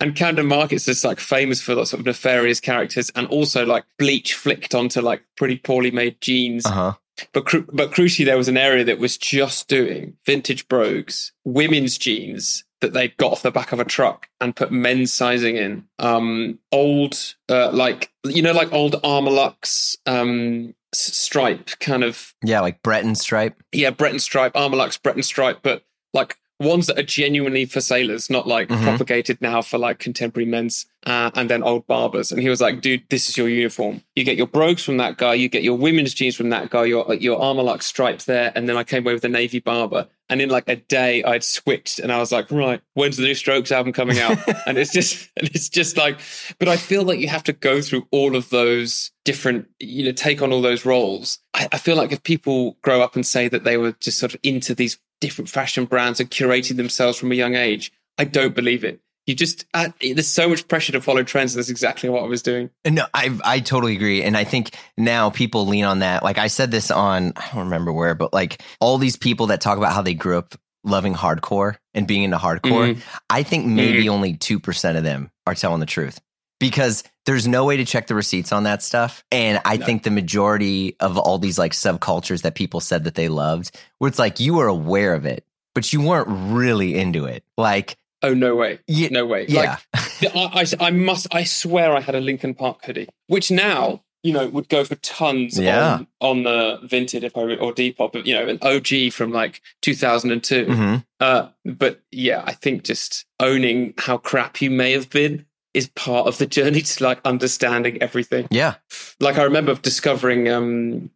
And 0.00 0.16
Camden 0.16 0.46
Market's 0.46 0.86
just 0.86 1.04
like 1.04 1.20
famous 1.20 1.60
for 1.60 1.74
lots 1.74 1.92
of 1.92 2.04
nefarious 2.04 2.60
characters, 2.60 3.10
and 3.14 3.26
also 3.28 3.64
like 3.66 3.84
bleach 3.98 4.34
flicked 4.34 4.74
onto 4.74 5.00
like 5.00 5.22
pretty 5.36 5.56
poorly 5.58 5.90
made 5.90 6.20
jeans. 6.20 6.64
uh 6.66 6.70
huh, 6.70 6.92
But 7.32 7.44
but 7.72 7.92
crucially, 7.92 8.24
there 8.24 8.38
was 8.38 8.48
an 8.48 8.56
area 8.56 8.84
that 8.84 8.98
was 8.98 9.16
just 9.18 9.68
doing 9.68 10.16
vintage 10.26 10.66
brogues, 10.68 11.32
women's 11.44 11.98
jeans 11.98 12.64
that 12.80 12.92
they 12.92 13.08
got 13.08 13.32
off 13.32 13.42
the 13.42 13.50
back 13.50 13.72
of 13.72 13.80
a 13.80 13.84
truck 13.84 14.28
and 14.42 14.54
put 14.54 14.70
men's 14.70 15.10
sizing 15.10 15.56
in. 15.56 15.84
Um, 15.98 16.58
old, 16.70 17.34
uh, 17.48 17.70
like 17.72 18.10
you 18.26 18.42
know, 18.42 18.52
like 18.52 18.72
old 18.74 18.94
Armorlux 19.02 19.96
um, 20.06 20.74
stripe 20.98 21.70
kind 21.80 22.04
of. 22.04 22.34
Yeah, 22.44 22.60
like 22.60 22.82
Breton 22.82 23.14
stripe. 23.14 23.62
Yeah, 23.72 23.90
Breton 23.90 24.18
stripe, 24.20 24.54
Armorlux, 24.54 25.00
Breton 25.02 25.22
stripe, 25.22 25.58
but 25.62 25.84
like 26.12 26.36
ones 26.60 26.86
that 26.86 26.98
are 26.98 27.02
genuinely 27.02 27.64
for 27.66 27.80
sailors, 27.80 28.30
not 28.30 28.46
like 28.46 28.68
Mhm. 28.68 28.82
propagated 28.84 29.38
now 29.40 29.60
for 29.60 29.76
like 29.76 29.98
contemporary 29.98 30.46
men's 30.46 30.86
uh, 31.04 31.30
and 31.34 31.50
then 31.50 31.62
old 31.62 31.86
Barbours. 31.86 32.30
And 32.32 32.40
he 32.40 32.48
was 32.48 32.60
like, 32.60 32.80
dude, 32.80 33.02
this 33.10 33.28
is 33.28 33.36
your 33.36 33.48
uniform. 33.48 34.02
You 34.14 34.24
get 34.24 34.36
your 34.36 34.46
brogues 34.46 34.82
from 34.84 34.96
that 34.98 35.18
guy, 35.18 35.34
you 35.34 35.48
get 35.48 35.62
your 35.64 35.76
women's 35.76 36.14
jeans 36.14 36.36
from 36.36 36.50
that 36.50 36.70
guy, 36.70 36.84
your 36.84 37.12
your 37.14 37.38
Armorlux 37.40 37.82
stripes 37.82 38.24
there, 38.24 38.52
and 38.54 38.68
then 38.68 38.76
I 38.76 38.84
came 38.84 39.04
away 39.04 39.14
with 39.14 39.24
a 39.24 39.28
navy 39.28 39.58
Barbour. 39.58 40.06
And 40.30 40.40
in 40.40 40.48
like 40.48 40.68
a 40.68 40.76
day, 40.76 41.22
I'd 41.22 41.44
switched, 41.44 41.98
and 41.98 42.10
I 42.10 42.18
was 42.18 42.32
like, 42.32 42.50
right, 42.50 42.80
when's 42.94 43.18
the 43.18 43.24
new 43.24 43.34
Strokes 43.34 43.70
album 43.70 43.92
coming 43.92 44.18
out? 44.18 44.38
and 44.66 44.78
it's 44.78 44.90
just, 44.90 45.30
and 45.36 45.48
it's 45.48 45.68
just 45.68 45.98
like, 45.98 46.18
but 46.58 46.66
I 46.66 46.76
feel 46.76 47.02
like 47.02 47.18
you 47.18 47.28
have 47.28 47.44
to 47.44 47.52
go 47.52 47.82
through 47.82 48.08
all 48.10 48.34
of 48.34 48.48
those 48.48 49.12
different, 49.24 49.68
you 49.78 50.04
know, 50.04 50.12
take 50.12 50.40
on 50.40 50.52
all 50.52 50.62
those 50.62 50.86
roles. 50.86 51.38
I, 51.52 51.68
I 51.72 51.78
feel 51.78 51.96
like 51.96 52.10
if 52.10 52.22
people 52.22 52.78
grow 52.82 53.02
up 53.02 53.16
and 53.16 53.26
say 53.26 53.48
that 53.48 53.64
they 53.64 53.76
were 53.76 53.92
just 54.00 54.18
sort 54.18 54.34
of 54.34 54.40
into 54.42 54.74
these 54.74 54.98
different 55.20 55.50
fashion 55.50 55.84
brands 55.84 56.20
and 56.20 56.30
curating 56.30 56.76
themselves 56.76 57.18
from 57.18 57.30
a 57.30 57.36
young 57.36 57.54
age, 57.54 57.92
I 58.16 58.24
don't 58.24 58.54
believe 58.54 58.84
it. 58.84 59.00
You 59.26 59.34
just, 59.34 59.64
uh, 59.72 59.88
there's 60.02 60.26
so 60.28 60.48
much 60.50 60.68
pressure 60.68 60.92
to 60.92 61.00
follow 61.00 61.22
trends. 61.22 61.54
That's 61.54 61.70
exactly 61.70 62.10
what 62.10 62.22
I 62.24 62.26
was 62.26 62.42
doing. 62.42 62.68
No, 62.86 63.06
I 63.14 63.36
I 63.42 63.60
totally 63.60 63.96
agree, 63.96 64.22
and 64.22 64.36
I 64.36 64.44
think 64.44 64.76
now 64.98 65.30
people 65.30 65.66
lean 65.66 65.84
on 65.84 66.00
that. 66.00 66.22
Like 66.22 66.36
I 66.36 66.48
said 66.48 66.70
this 66.70 66.90
on 66.90 67.32
I 67.36 67.46
don't 67.54 67.64
remember 67.64 67.90
where, 67.92 68.14
but 68.14 68.34
like 68.34 68.60
all 68.80 68.98
these 68.98 69.16
people 69.16 69.46
that 69.46 69.60
talk 69.62 69.78
about 69.78 69.92
how 69.94 70.02
they 70.02 70.12
grew 70.14 70.36
up 70.36 70.54
loving 70.84 71.14
hardcore 71.14 71.76
and 71.94 72.06
being 72.06 72.22
into 72.24 72.36
hardcore, 72.36 72.94
Mhm. 72.96 73.00
I 73.30 73.42
think 73.44 73.64
maybe 73.64 74.10
only 74.10 74.34
two 74.34 74.60
percent 74.60 74.98
of 74.98 75.04
them 75.04 75.30
are 75.46 75.54
telling 75.54 75.80
the 75.80 75.86
truth 75.86 76.20
because 76.60 77.02
there's 77.24 77.48
no 77.48 77.64
way 77.64 77.78
to 77.78 77.86
check 77.86 78.06
the 78.06 78.14
receipts 78.14 78.52
on 78.52 78.64
that 78.64 78.82
stuff, 78.82 79.24
and 79.32 79.58
I 79.64 79.78
No. 79.78 79.86
think 79.86 80.02
the 80.02 80.10
majority 80.10 80.96
of 81.00 81.16
all 81.16 81.38
these 81.38 81.58
like 81.58 81.72
subcultures 81.72 82.42
that 82.42 82.54
people 82.54 82.80
said 82.80 83.04
that 83.04 83.14
they 83.14 83.28
loved, 83.30 83.74
where 83.98 84.08
it's 84.10 84.18
like 84.18 84.38
you 84.38 84.52
were 84.52 84.66
aware 84.68 85.14
of 85.14 85.24
it, 85.24 85.46
but 85.74 85.90
you 85.94 86.02
weren't 86.02 86.28
really 86.28 86.94
into 86.98 87.24
it, 87.24 87.42
like. 87.56 87.96
Oh, 88.24 88.34
no 88.34 88.56
way. 88.56 88.80
Yeah, 88.88 89.08
No 89.10 89.24
way. 89.26 89.46
yeah. 89.48 89.76
Like, 90.22 90.34
I, 90.34 90.64
I, 90.80 90.86
I 90.86 90.90
must, 90.90 91.26
I 91.34 91.44
swear 91.44 91.94
I 91.94 92.00
had 92.00 92.14
a 92.14 92.20
Linkin 92.20 92.54
Park 92.54 92.84
hoodie, 92.84 93.08
which 93.26 93.50
now, 93.50 94.02
you 94.22 94.32
know, 94.32 94.48
would 94.48 94.68
go 94.70 94.82
for 94.84 94.94
tons 94.96 95.58
Yeah. 95.58 95.94
on, 95.96 96.06
on 96.20 96.42
the 96.44 96.78
Vinted 96.88 97.22
if 97.24 97.36
I, 97.36 97.42
or 97.42 97.72
Depop, 97.74 98.24
you 98.24 98.32
know, 98.34 98.48
an 98.48 98.58
OG 98.62 99.12
from 99.12 99.30
like 99.32 99.60
2002. 99.82 100.66
Mhm. 100.66 101.04
Uh, 101.20 101.48
but 101.66 102.00
yeah, 102.10 102.42
I 102.46 102.52
think 102.52 102.84
just 102.84 103.26
owning 103.40 103.94
how 103.98 104.16
crap 104.16 104.62
you 104.62 104.70
may 104.70 104.92
have 104.92 105.10
been 105.10 105.44
is 105.74 105.88
part 105.90 106.26
of 106.26 106.38
the 106.38 106.46
journey 106.46 106.80
to 106.80 107.04
like 107.04 107.20
understanding 107.24 108.00
everything. 108.00 108.46
yeah, 108.50 108.74
Like 109.20 109.36
I 109.38 109.42
remember 109.42 109.74
discovering 109.74 110.48
um, 110.48 111.10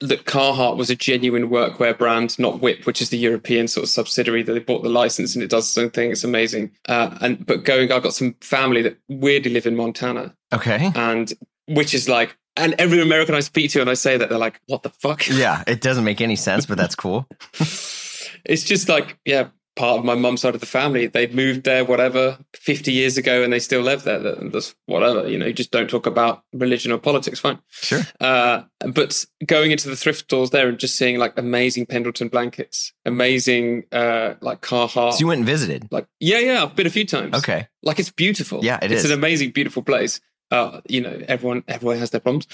that 0.00 0.24
Carhartt 0.24 0.76
was 0.76 0.90
a 0.90 0.96
genuine 0.96 1.50
workwear 1.50 1.96
brand, 1.96 2.38
not 2.38 2.60
WIP, 2.60 2.86
which 2.86 3.02
is 3.02 3.10
the 3.10 3.18
European 3.18 3.68
sort 3.68 3.84
of 3.84 3.90
subsidiary 3.90 4.42
that 4.42 4.52
they 4.52 4.58
bought 4.58 4.82
the 4.82 4.88
license 4.88 5.34
and 5.34 5.42
it 5.42 5.50
does 5.50 5.66
its 5.68 5.78
own 5.78 5.90
thing. 5.90 6.10
It's 6.10 6.24
amazing. 6.24 6.72
Uh, 6.88 7.16
and 7.20 7.44
but 7.44 7.64
going, 7.64 7.92
I've 7.92 8.02
got 8.02 8.14
some 8.14 8.34
family 8.40 8.82
that 8.82 8.98
weirdly 9.08 9.52
live 9.52 9.66
in 9.66 9.76
Montana, 9.76 10.34
okay, 10.52 10.92
and 10.94 11.32
which 11.66 11.94
is 11.94 12.08
like, 12.08 12.36
and 12.56 12.74
every 12.78 13.00
American 13.00 13.34
I 13.34 13.40
speak 13.40 13.70
to 13.72 13.80
and 13.80 13.90
I 13.90 13.94
say 13.94 14.16
that 14.16 14.28
they're 14.28 14.38
like, 14.38 14.60
"What 14.66 14.82
the 14.82 14.90
fuck?" 14.90 15.28
yeah. 15.28 15.64
It 15.66 15.80
doesn't 15.80 16.04
make 16.04 16.20
any 16.20 16.36
sense, 16.36 16.66
but 16.66 16.78
that's 16.78 16.94
cool. 16.94 17.26
it's 18.44 18.64
just 18.64 18.88
like 18.88 19.18
yeah 19.24 19.48
part 19.78 19.98
of 20.00 20.04
my 20.04 20.14
mum's 20.14 20.40
side 20.42 20.54
of 20.54 20.60
the 20.60 20.66
family 20.66 21.06
they 21.06 21.26
moved 21.28 21.62
there 21.64 21.84
whatever 21.84 22.36
50 22.54 22.92
years 22.92 23.16
ago 23.16 23.42
and 23.44 23.52
they 23.52 23.60
still 23.60 23.80
live 23.80 24.02
there 24.02 24.18
That- 24.18 24.52
that's 24.52 24.74
whatever 24.86 25.28
you 25.28 25.38
know 25.38 25.46
you 25.46 25.52
just 25.52 25.70
don't 25.70 25.88
talk 25.88 26.06
about 26.06 26.42
religion 26.52 26.90
or 26.92 26.98
politics 26.98 27.38
fine 27.40 27.58
Sure. 27.70 28.02
uh, 28.20 28.62
but 28.92 29.24
going 29.46 29.70
into 29.70 29.88
the 29.88 29.96
thrift 29.96 30.20
stores 30.20 30.50
there 30.50 30.68
and 30.68 30.78
just 30.78 30.96
seeing 30.96 31.18
like 31.18 31.32
amazing 31.38 31.86
pendleton 31.86 32.28
blankets 32.28 32.92
amazing 33.06 33.84
uh, 33.92 34.34
like 34.40 34.60
carhartt 34.62 35.12
So 35.14 35.20
you 35.20 35.28
went 35.28 35.38
and 35.38 35.46
visited. 35.46 35.88
like 35.90 36.06
yeah 36.20 36.40
yeah 36.40 36.62
i've 36.64 36.74
been 36.76 36.86
a 36.86 36.90
few 36.98 37.04
times 37.06 37.34
Okay. 37.36 37.68
like 37.82 37.98
it's 38.00 38.10
beautiful 38.10 38.64
Yeah, 38.64 38.78
it 38.82 38.90
it's 38.92 39.04
is. 39.04 39.10
an 39.10 39.18
amazing 39.18 39.50
beautiful 39.52 39.82
place 39.82 40.20
uh, 40.50 40.80
you 40.88 41.00
know, 41.00 41.20
everyone 41.28 41.62
everyone 41.68 41.98
has 41.98 42.10
their 42.10 42.20
problems, 42.20 42.46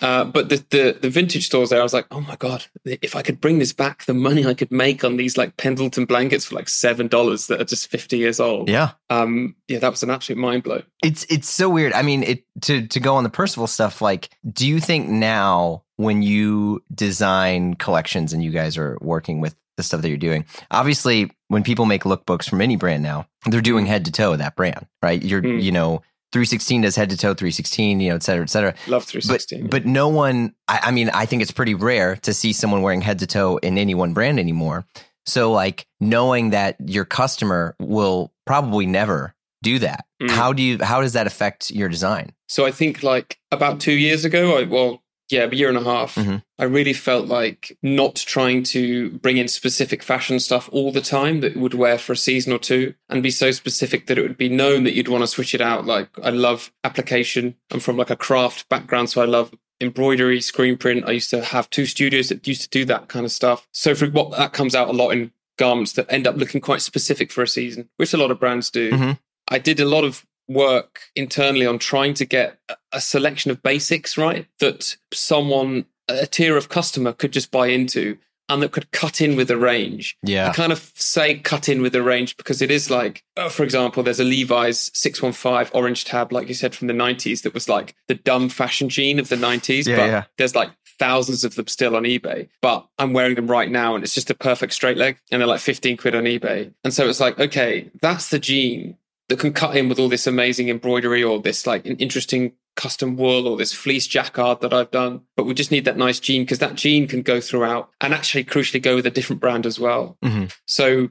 uh, 0.00 0.24
but 0.24 0.48
the, 0.48 0.64
the 0.70 0.98
the 1.02 1.10
vintage 1.10 1.46
stores 1.46 1.70
there, 1.70 1.80
I 1.80 1.82
was 1.82 1.92
like, 1.92 2.06
oh 2.10 2.20
my 2.20 2.36
god, 2.36 2.64
if 2.84 3.14
I 3.14 3.22
could 3.22 3.40
bring 3.40 3.58
this 3.58 3.72
back, 3.72 4.06
the 4.06 4.14
money 4.14 4.46
I 4.46 4.54
could 4.54 4.70
make 4.70 5.04
on 5.04 5.16
these 5.16 5.36
like 5.36 5.56
Pendleton 5.58 6.06
blankets 6.06 6.46
for 6.46 6.54
like 6.54 6.68
seven 6.68 7.06
dollars 7.06 7.46
that 7.48 7.60
are 7.60 7.64
just 7.64 7.88
fifty 7.90 8.16
years 8.16 8.40
old. 8.40 8.68
Yeah. 8.68 8.92
Um, 9.10 9.56
yeah, 9.68 9.78
that 9.80 9.90
was 9.90 10.02
an 10.02 10.10
absolute 10.10 10.40
mind 10.40 10.62
blow. 10.62 10.82
It's 11.02 11.24
it's 11.28 11.50
so 11.50 11.68
weird. 11.68 11.92
I 11.92 12.02
mean, 12.02 12.22
it 12.22 12.44
to 12.62 12.86
to 12.86 13.00
go 13.00 13.16
on 13.16 13.24
the 13.24 13.30
Percival 13.30 13.66
stuff. 13.66 14.00
Like, 14.00 14.30
do 14.50 14.66
you 14.66 14.80
think 14.80 15.08
now 15.08 15.82
when 15.96 16.22
you 16.22 16.82
design 16.94 17.74
collections 17.74 18.32
and 18.32 18.42
you 18.42 18.50
guys 18.50 18.76
are 18.78 18.98
working 19.00 19.40
with 19.40 19.54
the 19.76 19.82
stuff 19.82 20.02
that 20.02 20.08
you're 20.08 20.16
doing, 20.16 20.44
obviously, 20.70 21.30
when 21.48 21.62
people 21.62 21.84
make 21.84 22.04
lookbooks 22.04 22.48
from 22.48 22.60
any 22.60 22.76
brand 22.76 23.02
now, 23.02 23.26
they're 23.46 23.60
doing 23.60 23.86
head 23.86 24.04
to 24.06 24.12
toe 24.12 24.34
that 24.34 24.56
brand, 24.56 24.86
right? 25.02 25.22
You're 25.22 25.42
Mm. 25.42 25.62
you 25.62 25.72
know. 25.72 26.00
3sixteen 26.34 26.82
does 26.82 26.96
head 26.96 27.10
to 27.10 27.16
toe 27.16 27.34
3sixteen, 27.34 28.00
you 28.02 28.08
know, 28.10 28.16
et 28.16 28.22
cetera, 28.24 28.42
et 28.42 28.50
cetera. 28.50 28.74
Love 28.88 29.04
three 29.04 29.20
But, 29.20 29.40
sixteen. 29.40 29.68
but 29.68 29.86
no 29.86 30.08
one, 30.08 30.54
I, 30.68 30.80
I 30.84 30.90
mean, 30.90 31.08
I 31.10 31.26
think 31.26 31.40
it's 31.42 31.52
pretty 31.52 31.74
rare 31.74 32.16
to 32.16 32.34
see 32.34 32.52
someone 32.52 32.82
wearing 32.82 33.00
head 33.00 33.20
to 33.20 33.26
toe 33.26 33.58
in 33.58 33.78
any 33.78 33.94
one 33.94 34.12
brand 34.12 34.40
anymore. 34.40 34.84
So, 35.26 35.52
like, 35.52 35.86
knowing 36.00 36.50
that 36.50 36.76
your 36.84 37.04
customer 37.04 37.76
will 37.78 38.32
probably 38.44 38.84
never 38.86 39.34
do 39.62 39.78
that, 39.78 40.04
Mm. 40.22 40.30
how 40.30 40.52
do 40.52 40.62
you, 40.62 40.78
how 40.82 41.00
does 41.00 41.12
that 41.14 41.26
affect 41.26 41.70
your 41.70 41.88
design? 41.88 42.30
So 42.48 42.66
I 42.66 42.70
think 42.72 43.02
like 43.02 43.38
about 43.52 43.78
two 43.80 43.92
years 43.92 44.24
ago, 44.24 44.58
I, 44.58 44.64
well, 44.64 45.02
yeah, 45.34 45.48
a 45.50 45.54
year 45.54 45.68
and 45.68 45.76
a 45.78 45.84
half, 45.84 46.14
Mhm. 46.14 46.42
I 46.58 46.64
really 46.64 46.92
felt 46.92 47.26
like 47.26 47.76
not 47.82 48.14
trying 48.16 48.62
to 48.74 49.10
bring 49.24 49.36
in 49.36 49.48
specific 49.48 50.02
fashion 50.02 50.38
stuff 50.40 50.68
all 50.72 50.90
the 50.92 51.00
time 51.00 51.40
that 51.40 51.56
would 51.56 51.74
wear 51.74 51.98
for 51.98 52.12
a 52.12 52.16
season 52.16 52.52
or 52.52 52.58
two 52.58 52.94
and 53.08 53.22
be 53.22 53.30
so 53.30 53.50
specific 53.50 54.06
that 54.06 54.18
it 54.18 54.22
would 54.22 54.38
be 54.38 54.48
known 54.48 54.84
that 54.84 54.94
you'd 54.94 55.08
want 55.08 55.22
to 55.22 55.26
switch 55.26 55.54
it 55.54 55.60
out. 55.60 55.84
Like 55.86 56.08
I 56.22 56.30
love 56.30 56.72
application. 56.84 57.56
I'm 57.72 57.80
from 57.80 57.96
like 57.96 58.10
a 58.10 58.16
craft 58.16 58.68
background, 58.68 59.10
so 59.10 59.20
I 59.22 59.26
love 59.26 59.52
embroidery, 59.80 60.40
screen 60.40 60.76
print. 60.76 61.04
I 61.06 61.12
used 61.12 61.30
to 61.30 61.42
have 61.44 61.68
two 61.70 61.86
studios 61.86 62.28
that 62.28 62.46
used 62.46 62.62
to 62.62 62.68
do 62.68 62.84
that 62.86 63.08
kind 63.08 63.24
of 63.26 63.32
stuff. 63.32 63.66
So 63.72 63.94
for 63.94 64.06
what 64.08 64.30
that 64.38 64.52
comes 64.52 64.74
out 64.74 64.88
a 64.88 64.92
lot 64.92 65.10
in 65.10 65.32
garments 65.58 65.92
that 65.92 66.06
end 66.08 66.26
up 66.26 66.36
looking 66.36 66.60
quite 66.60 66.82
specific 66.82 67.30
for 67.32 67.42
a 67.42 67.48
season, 67.48 67.88
which 67.96 68.12
a 68.14 68.16
lot 68.16 68.30
of 68.30 68.40
brands 68.40 68.70
do. 68.70 68.90
Mhm. 68.90 69.18
I 69.48 69.58
did 69.58 69.78
a 69.80 69.84
lot 69.84 70.04
of 70.04 70.24
work 70.48 71.02
internally 71.16 71.66
on 71.66 71.78
trying 71.78 72.14
to 72.14 72.24
get 72.24 72.58
a- 72.92 73.00
selection 73.00 73.50
of 73.50 73.62
basics 73.62 74.16
right 74.18 74.46
that 74.60 74.96
someone 75.12 75.86
a 76.08 76.26
tier 76.26 76.56
of 76.56 76.68
customer 76.68 77.12
could 77.12 77.32
just 77.32 77.50
buy 77.50 77.68
into 77.68 78.18
and 78.50 78.62
that 78.62 78.72
could 78.72 78.90
cut 78.92 79.22
in 79.22 79.36
with 79.36 79.48
the 79.48 79.56
range 79.56 80.18
Yeah. 80.22 80.50
I 80.50 80.52
kind 80.52 80.70
of 80.70 80.92
say 80.94 81.36
cut 81.38 81.66
in 81.68 81.80
with 81.80 81.94
the 81.94 82.02
range 82.02 82.36
because 82.36 82.60
it 82.60 82.70
is 82.70 82.90
like, 82.90 83.24
uh, 83.38 83.48
for 83.48 83.62
example, 83.62 84.02
there's 84.02 84.20
a 84.20 84.24
Levi's 84.24 84.90
615 84.92 85.70
orange 85.72 86.04
tab, 86.04 86.30
like 86.30 86.46
you 86.48 86.52
said, 86.54 86.74
from 86.74 86.88
the 86.88 86.92
90s 86.92 87.42
that 87.42 87.54
was 87.54 87.70
like 87.70 87.94
the 88.06 88.14
dumb 88.14 88.50
fashion 88.50 88.90
gene 88.90 89.18
of 89.18 89.30
the 89.30 89.36
90s. 89.36 89.86
Yeah, 89.86 89.96
but 89.96 90.06
yeah. 90.06 90.24
there's 90.36 90.54
like 90.54 90.70
thousands 90.98 91.42
of 91.44 91.54
them 91.54 91.66
still 91.68 91.96
on 91.96 92.02
eBay. 92.02 92.48
But 92.60 92.86
I'm 92.98 93.14
wearing 93.14 93.34
them 93.34 93.46
right 93.46 93.70
now 93.70 93.94
and 93.94 94.04
it's 94.04 94.14
just 94.14 94.28
a 94.30 94.34
perfect 94.34 94.74
straight 94.74 94.98
leg 94.98 95.16
and 95.30 95.40
they're 95.40 95.48
like 95.48 95.60
15 95.60 95.96
quid 95.96 96.14
on 96.14 96.24
eBay. 96.24 96.70
And 96.84 96.92
so 96.92 97.08
it's 97.08 97.20
like, 97.20 97.40
okay, 97.40 97.90
that's 98.02 98.28
the 98.28 98.38
gene 98.38 98.98
that 99.28 99.38
can 99.38 99.52
cut 99.52 99.76
in 99.76 99.88
with 99.88 99.98
all 99.98 100.08
this 100.08 100.26
amazing 100.26 100.68
embroidery 100.68 101.22
or 101.22 101.40
this 101.40 101.66
like 101.66 101.86
an 101.86 101.96
interesting 101.96 102.52
custom 102.76 103.16
wool 103.16 103.46
or 103.46 103.56
this 103.56 103.72
fleece 103.72 104.06
jacquard 104.06 104.60
that 104.60 104.72
I've 104.74 104.90
done. 104.90 105.22
But 105.36 105.44
we 105.44 105.54
just 105.54 105.70
need 105.70 105.84
that 105.84 105.96
nice 105.96 106.20
jean 106.20 106.42
because 106.42 106.58
that 106.58 106.74
jean 106.74 107.06
can 107.06 107.22
go 107.22 107.40
throughout 107.40 107.90
and 108.00 108.12
actually 108.12 108.44
crucially 108.44 108.82
go 108.82 108.96
with 108.96 109.06
a 109.06 109.10
different 109.10 109.40
brand 109.40 109.64
as 109.64 109.78
well. 109.78 110.18
Mhm. 110.24 110.52
So 110.66 111.10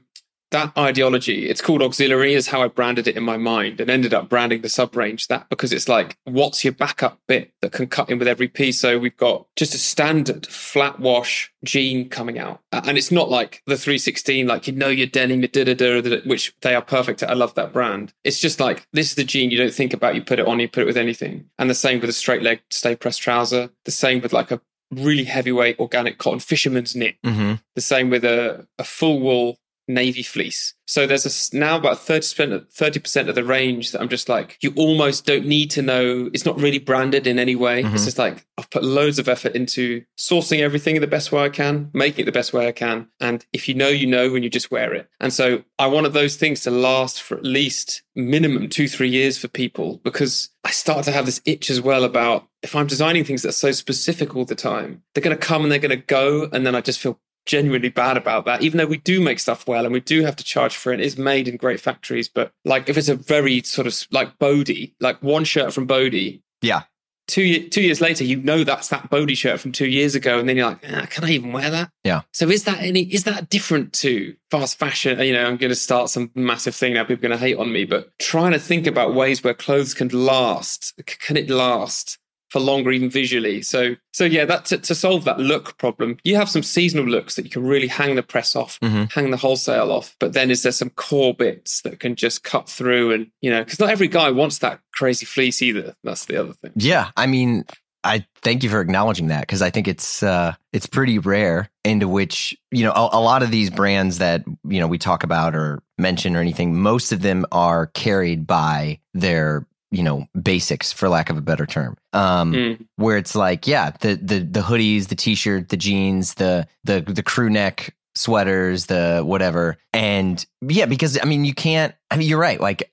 that 0.54 0.72
ideology, 0.78 1.48
it's 1.48 1.60
called 1.60 1.82
auxiliary, 1.82 2.34
is 2.34 2.46
how 2.46 2.62
I 2.62 2.68
branded 2.68 3.08
it 3.08 3.16
in 3.16 3.24
my 3.24 3.36
mind 3.36 3.80
and 3.80 3.90
ended 3.90 4.14
up 4.14 4.28
branding 4.28 4.62
the 4.62 4.68
sub 4.68 4.94
range 4.94 5.26
that 5.26 5.48
because 5.48 5.72
it's 5.72 5.88
like, 5.88 6.16
what's 6.24 6.62
your 6.62 6.72
backup 6.72 7.18
bit 7.26 7.52
that 7.60 7.72
can 7.72 7.88
cut 7.88 8.08
in 8.08 8.20
with 8.20 8.28
every 8.28 8.46
piece? 8.46 8.78
So 8.78 8.96
we've 8.96 9.16
got 9.16 9.46
just 9.56 9.74
a 9.74 9.78
standard 9.78 10.46
flat 10.46 11.00
wash 11.00 11.52
jean 11.64 12.08
coming 12.08 12.38
out. 12.38 12.60
And 12.70 12.96
it's 12.96 13.10
not 13.10 13.30
like 13.30 13.62
the 13.66 13.74
3sixteen, 13.74 14.46
like, 14.46 14.68
you 14.68 14.72
know, 14.72 14.88
your 14.88 15.08
denim, 15.08 15.40
your 15.40 15.48
da 15.48 15.64
da 15.64 15.74
da, 15.74 16.20
which 16.24 16.54
they 16.62 16.76
are 16.76 16.82
perfect 16.82 17.24
at. 17.24 17.30
I 17.30 17.34
love 17.34 17.54
that 17.56 17.72
brand. 17.72 18.14
It's 18.22 18.38
just 18.38 18.60
like, 18.60 18.86
this 18.92 19.08
is 19.08 19.16
the 19.16 19.24
jean 19.24 19.50
you 19.50 19.58
don't 19.58 19.74
think 19.74 19.92
about. 19.92 20.14
You 20.14 20.22
put 20.22 20.38
it 20.38 20.46
on, 20.46 20.60
you 20.60 20.68
put 20.68 20.84
it 20.84 20.86
with 20.86 20.96
anything. 20.96 21.50
And 21.58 21.68
the 21.68 21.74
same 21.74 22.00
with 22.00 22.10
a 22.10 22.14
straight 22.14 22.42
leg 22.42 22.60
stay 22.70 22.94
pressed 22.94 23.20
trouser. 23.20 23.70
The 23.86 23.90
same 23.90 24.20
with 24.20 24.32
like 24.32 24.52
a 24.52 24.60
really 24.92 25.24
heavyweight 25.24 25.80
organic 25.80 26.18
cotton 26.18 26.38
fisherman's 26.38 26.94
knit 26.94 27.16
hmm 27.24 27.54
the 27.74 27.80
same 27.80 28.10
with 28.10 28.24
a, 28.24 28.64
a 28.78 28.84
full 28.84 29.18
wool 29.18 29.58
navy 29.88 30.22
fleece. 30.22 30.74
So 30.86 31.06
there's 31.06 31.52
a, 31.52 31.56
now 31.56 31.76
about 31.76 31.96
30%, 31.96 32.66
30% 32.72 33.28
of 33.28 33.34
the 33.34 33.44
range 33.44 33.92
that 33.92 34.00
I'm 34.00 34.08
just 34.08 34.28
like, 34.28 34.58
you 34.60 34.72
almost 34.76 35.24
don't 35.24 35.46
need 35.46 35.70
to 35.72 35.82
know. 35.82 36.30
It's 36.32 36.44
not 36.44 36.60
really 36.60 36.78
branded 36.78 37.26
in 37.26 37.38
any 37.38 37.56
way. 37.56 37.82
Mm-hmm. 37.82 37.94
It's 37.94 38.04
just 38.04 38.18
like, 38.18 38.46
I've 38.58 38.70
put 38.70 38.84
loads 38.84 39.18
of 39.18 39.28
effort 39.28 39.54
into 39.54 40.04
sourcing 40.18 40.60
everything 40.60 40.96
in 40.96 41.00
the 41.00 41.06
best 41.06 41.32
way 41.32 41.42
I 41.42 41.48
can, 41.48 41.90
making 41.94 42.22
it 42.22 42.26
the 42.26 42.32
best 42.32 42.52
way 42.52 42.68
I 42.68 42.72
can. 42.72 43.08
And 43.20 43.44
if 43.52 43.68
you 43.68 43.74
know, 43.74 43.88
you 43.88 44.06
know 44.06 44.30
when 44.30 44.42
you 44.42 44.50
just 44.50 44.70
wear 44.70 44.92
it. 44.92 45.08
And 45.20 45.32
so 45.32 45.64
I 45.78 45.86
wanted 45.86 46.12
those 46.12 46.36
things 46.36 46.60
to 46.62 46.70
last 46.70 47.22
for 47.22 47.36
at 47.36 47.44
least 47.44 48.02
minimum 48.14 48.68
two, 48.68 48.88
three 48.88 49.08
years 49.08 49.38
for 49.38 49.48
people 49.48 50.00
because 50.04 50.50
I 50.64 50.70
start 50.70 51.04
to 51.04 51.12
have 51.12 51.26
this 51.26 51.40
itch 51.44 51.70
as 51.70 51.80
well 51.80 52.04
about 52.04 52.46
if 52.62 52.76
I'm 52.76 52.86
designing 52.86 53.24
things 53.24 53.42
that 53.42 53.50
are 53.50 53.52
so 53.52 53.72
specific 53.72 54.36
all 54.36 54.44
the 54.44 54.54
time, 54.54 55.02
they're 55.14 55.22
going 55.22 55.36
to 55.36 55.46
come 55.46 55.62
and 55.62 55.72
they're 55.72 55.78
going 55.78 55.90
to 55.90 55.96
go. 55.96 56.48
And 56.52 56.66
then 56.66 56.74
I 56.74 56.80
just 56.80 57.00
feel 57.00 57.18
genuinely 57.46 57.88
bad 57.88 58.16
about 58.16 58.44
that. 58.46 58.62
Even 58.62 58.78
though 58.78 58.86
we 58.86 58.98
do 58.98 59.20
make 59.20 59.38
stuff 59.38 59.66
well 59.66 59.84
and 59.84 59.92
we 59.92 60.00
do 60.00 60.22
have 60.22 60.36
to 60.36 60.44
charge 60.44 60.76
for 60.76 60.92
it, 60.92 61.00
it's 61.00 61.16
made 61.16 61.48
in 61.48 61.56
great 61.56 61.80
factories. 61.80 62.28
But 62.28 62.52
like 62.64 62.88
if 62.88 62.96
it's 62.96 63.08
a 63.08 63.16
very 63.16 63.62
sort 63.62 63.86
of 63.86 64.06
like 64.10 64.38
Bode, 64.38 64.92
like 65.00 65.22
one 65.22 65.44
shirt 65.44 65.72
from 65.72 65.86
Bode, 65.86 66.40
yeah. 66.62 66.82
Two 67.26 67.70
two 67.70 67.80
years 67.80 68.02
later, 68.02 68.22
you 68.22 68.36
know 68.36 68.64
that's 68.64 68.88
that 68.88 69.08
Bode 69.08 69.34
shirt 69.34 69.58
from 69.58 69.72
two 69.72 69.88
years 69.88 70.14
ago, 70.14 70.38
and 70.38 70.46
then 70.46 70.58
you're 70.58 70.68
like, 70.68 70.84
ah, 70.92 71.06
can 71.08 71.24
I 71.24 71.30
even 71.30 71.52
wear 71.52 71.70
that? 71.70 71.90
Yeah. 72.04 72.20
So 72.32 72.50
is 72.50 72.64
that 72.64 72.82
any? 72.82 73.04
Is 73.04 73.24
that 73.24 73.48
different 73.48 73.94
to 73.94 74.36
fast 74.50 74.78
fashion? 74.78 75.18
You 75.20 75.32
know, 75.32 75.46
I'm 75.46 75.56
going 75.56 75.70
to 75.70 75.74
start 75.74 76.10
some 76.10 76.30
massive 76.34 76.74
thing 76.74 76.92
now. 76.92 77.04
People 77.04 77.14
are 77.14 77.28
going 77.28 77.38
to 77.38 77.38
hate 77.38 77.56
on 77.56 77.72
me, 77.72 77.86
but 77.86 78.10
trying 78.18 78.52
to 78.52 78.58
think 78.58 78.86
about 78.86 79.14
ways 79.14 79.42
where 79.42 79.54
clothes 79.54 79.94
can 79.94 80.08
last. 80.08 80.92
Can 81.06 81.38
it 81.38 81.48
last? 81.48 82.18
For 82.54 82.60
longer, 82.60 82.92
even 82.92 83.10
visually. 83.10 83.62
So, 83.62 83.96
so 84.12 84.24
yeah, 84.24 84.44
that 84.44 84.64
to, 84.66 84.78
to, 84.78 84.94
solve 84.94 85.24
that 85.24 85.40
look 85.40 85.76
problem, 85.76 86.18
you 86.22 86.36
have 86.36 86.48
some 86.48 86.62
seasonal 86.62 87.04
looks 87.04 87.34
that 87.34 87.44
you 87.44 87.50
can 87.50 87.64
really 87.64 87.88
hang 87.88 88.14
the 88.14 88.22
press 88.22 88.54
off, 88.54 88.78
mm-hmm. 88.78 89.06
hang 89.10 89.32
the 89.32 89.36
wholesale 89.36 89.90
off. 89.90 90.14
But 90.20 90.34
then, 90.34 90.52
is 90.52 90.62
there 90.62 90.70
some 90.70 90.90
core 90.90 91.34
bits 91.34 91.82
that 91.82 91.98
can 91.98 92.14
just 92.14 92.44
cut 92.44 92.68
through? 92.68 93.10
And 93.10 93.26
you 93.40 93.50
know, 93.50 93.64
because 93.64 93.80
not 93.80 93.90
every 93.90 94.06
guy 94.06 94.30
wants 94.30 94.58
that 94.58 94.78
crazy 94.92 95.26
fleece 95.26 95.62
either. 95.62 95.96
That's 96.04 96.26
the 96.26 96.36
other 96.36 96.52
thing. 96.52 96.70
Yeah, 96.76 97.10
I 97.16 97.26
mean, 97.26 97.64
I 98.04 98.24
thank 98.42 98.62
you 98.62 98.70
for 98.70 98.80
acknowledging 98.80 99.26
that 99.28 99.40
because 99.40 99.62
I 99.62 99.70
think 99.70 99.88
it's 99.88 100.22
uh, 100.22 100.54
it's 100.72 100.86
pretty 100.86 101.18
rare 101.18 101.68
into 101.84 102.06
which 102.06 102.56
you 102.70 102.84
know 102.84 102.92
a, 102.92 103.08
a, 103.14 103.20
lot 103.20 103.42
of 103.42 103.50
these 103.50 103.68
brands 103.68 104.18
that 104.18 104.44
you 104.62 104.78
know 104.78 104.86
we 104.86 104.98
talk 104.98 105.24
about 105.24 105.56
or 105.56 105.82
mention 105.98 106.36
or 106.36 106.40
anything. 106.40 106.80
Most 106.80 107.10
of 107.10 107.22
them 107.22 107.46
are 107.50 107.88
carried 107.88 108.46
by 108.46 109.00
their 109.12 109.66
you 109.94 110.02
know 110.02 110.26
basics 110.40 110.92
for 110.92 111.08
lack 111.08 111.30
of 111.30 111.36
a 111.36 111.42
better 111.42 111.66
term. 111.66 111.96
Um 112.12 112.52
mm. 112.52 112.86
where 112.96 113.16
it's 113.16 113.34
like 113.34 113.66
yeah 113.66 113.90
the 114.00 114.16
the 114.16 114.40
the 114.40 114.60
hoodies 114.60 115.08
the 115.08 115.14
t-shirt 115.14 115.68
the 115.68 115.76
jeans 115.76 116.34
the 116.34 116.66
the 116.84 117.00
the 117.00 117.22
crew 117.22 117.50
neck 117.50 117.94
sweaters 118.14 118.86
the 118.86 119.22
whatever. 119.24 119.76
And 119.92 120.44
yeah 120.62 120.86
because 120.86 121.18
i 121.20 121.24
mean 121.24 121.44
you 121.44 121.54
can't 121.54 121.94
i 122.10 122.16
mean 122.16 122.28
you're 122.28 122.38
right. 122.38 122.60
Like 122.60 122.90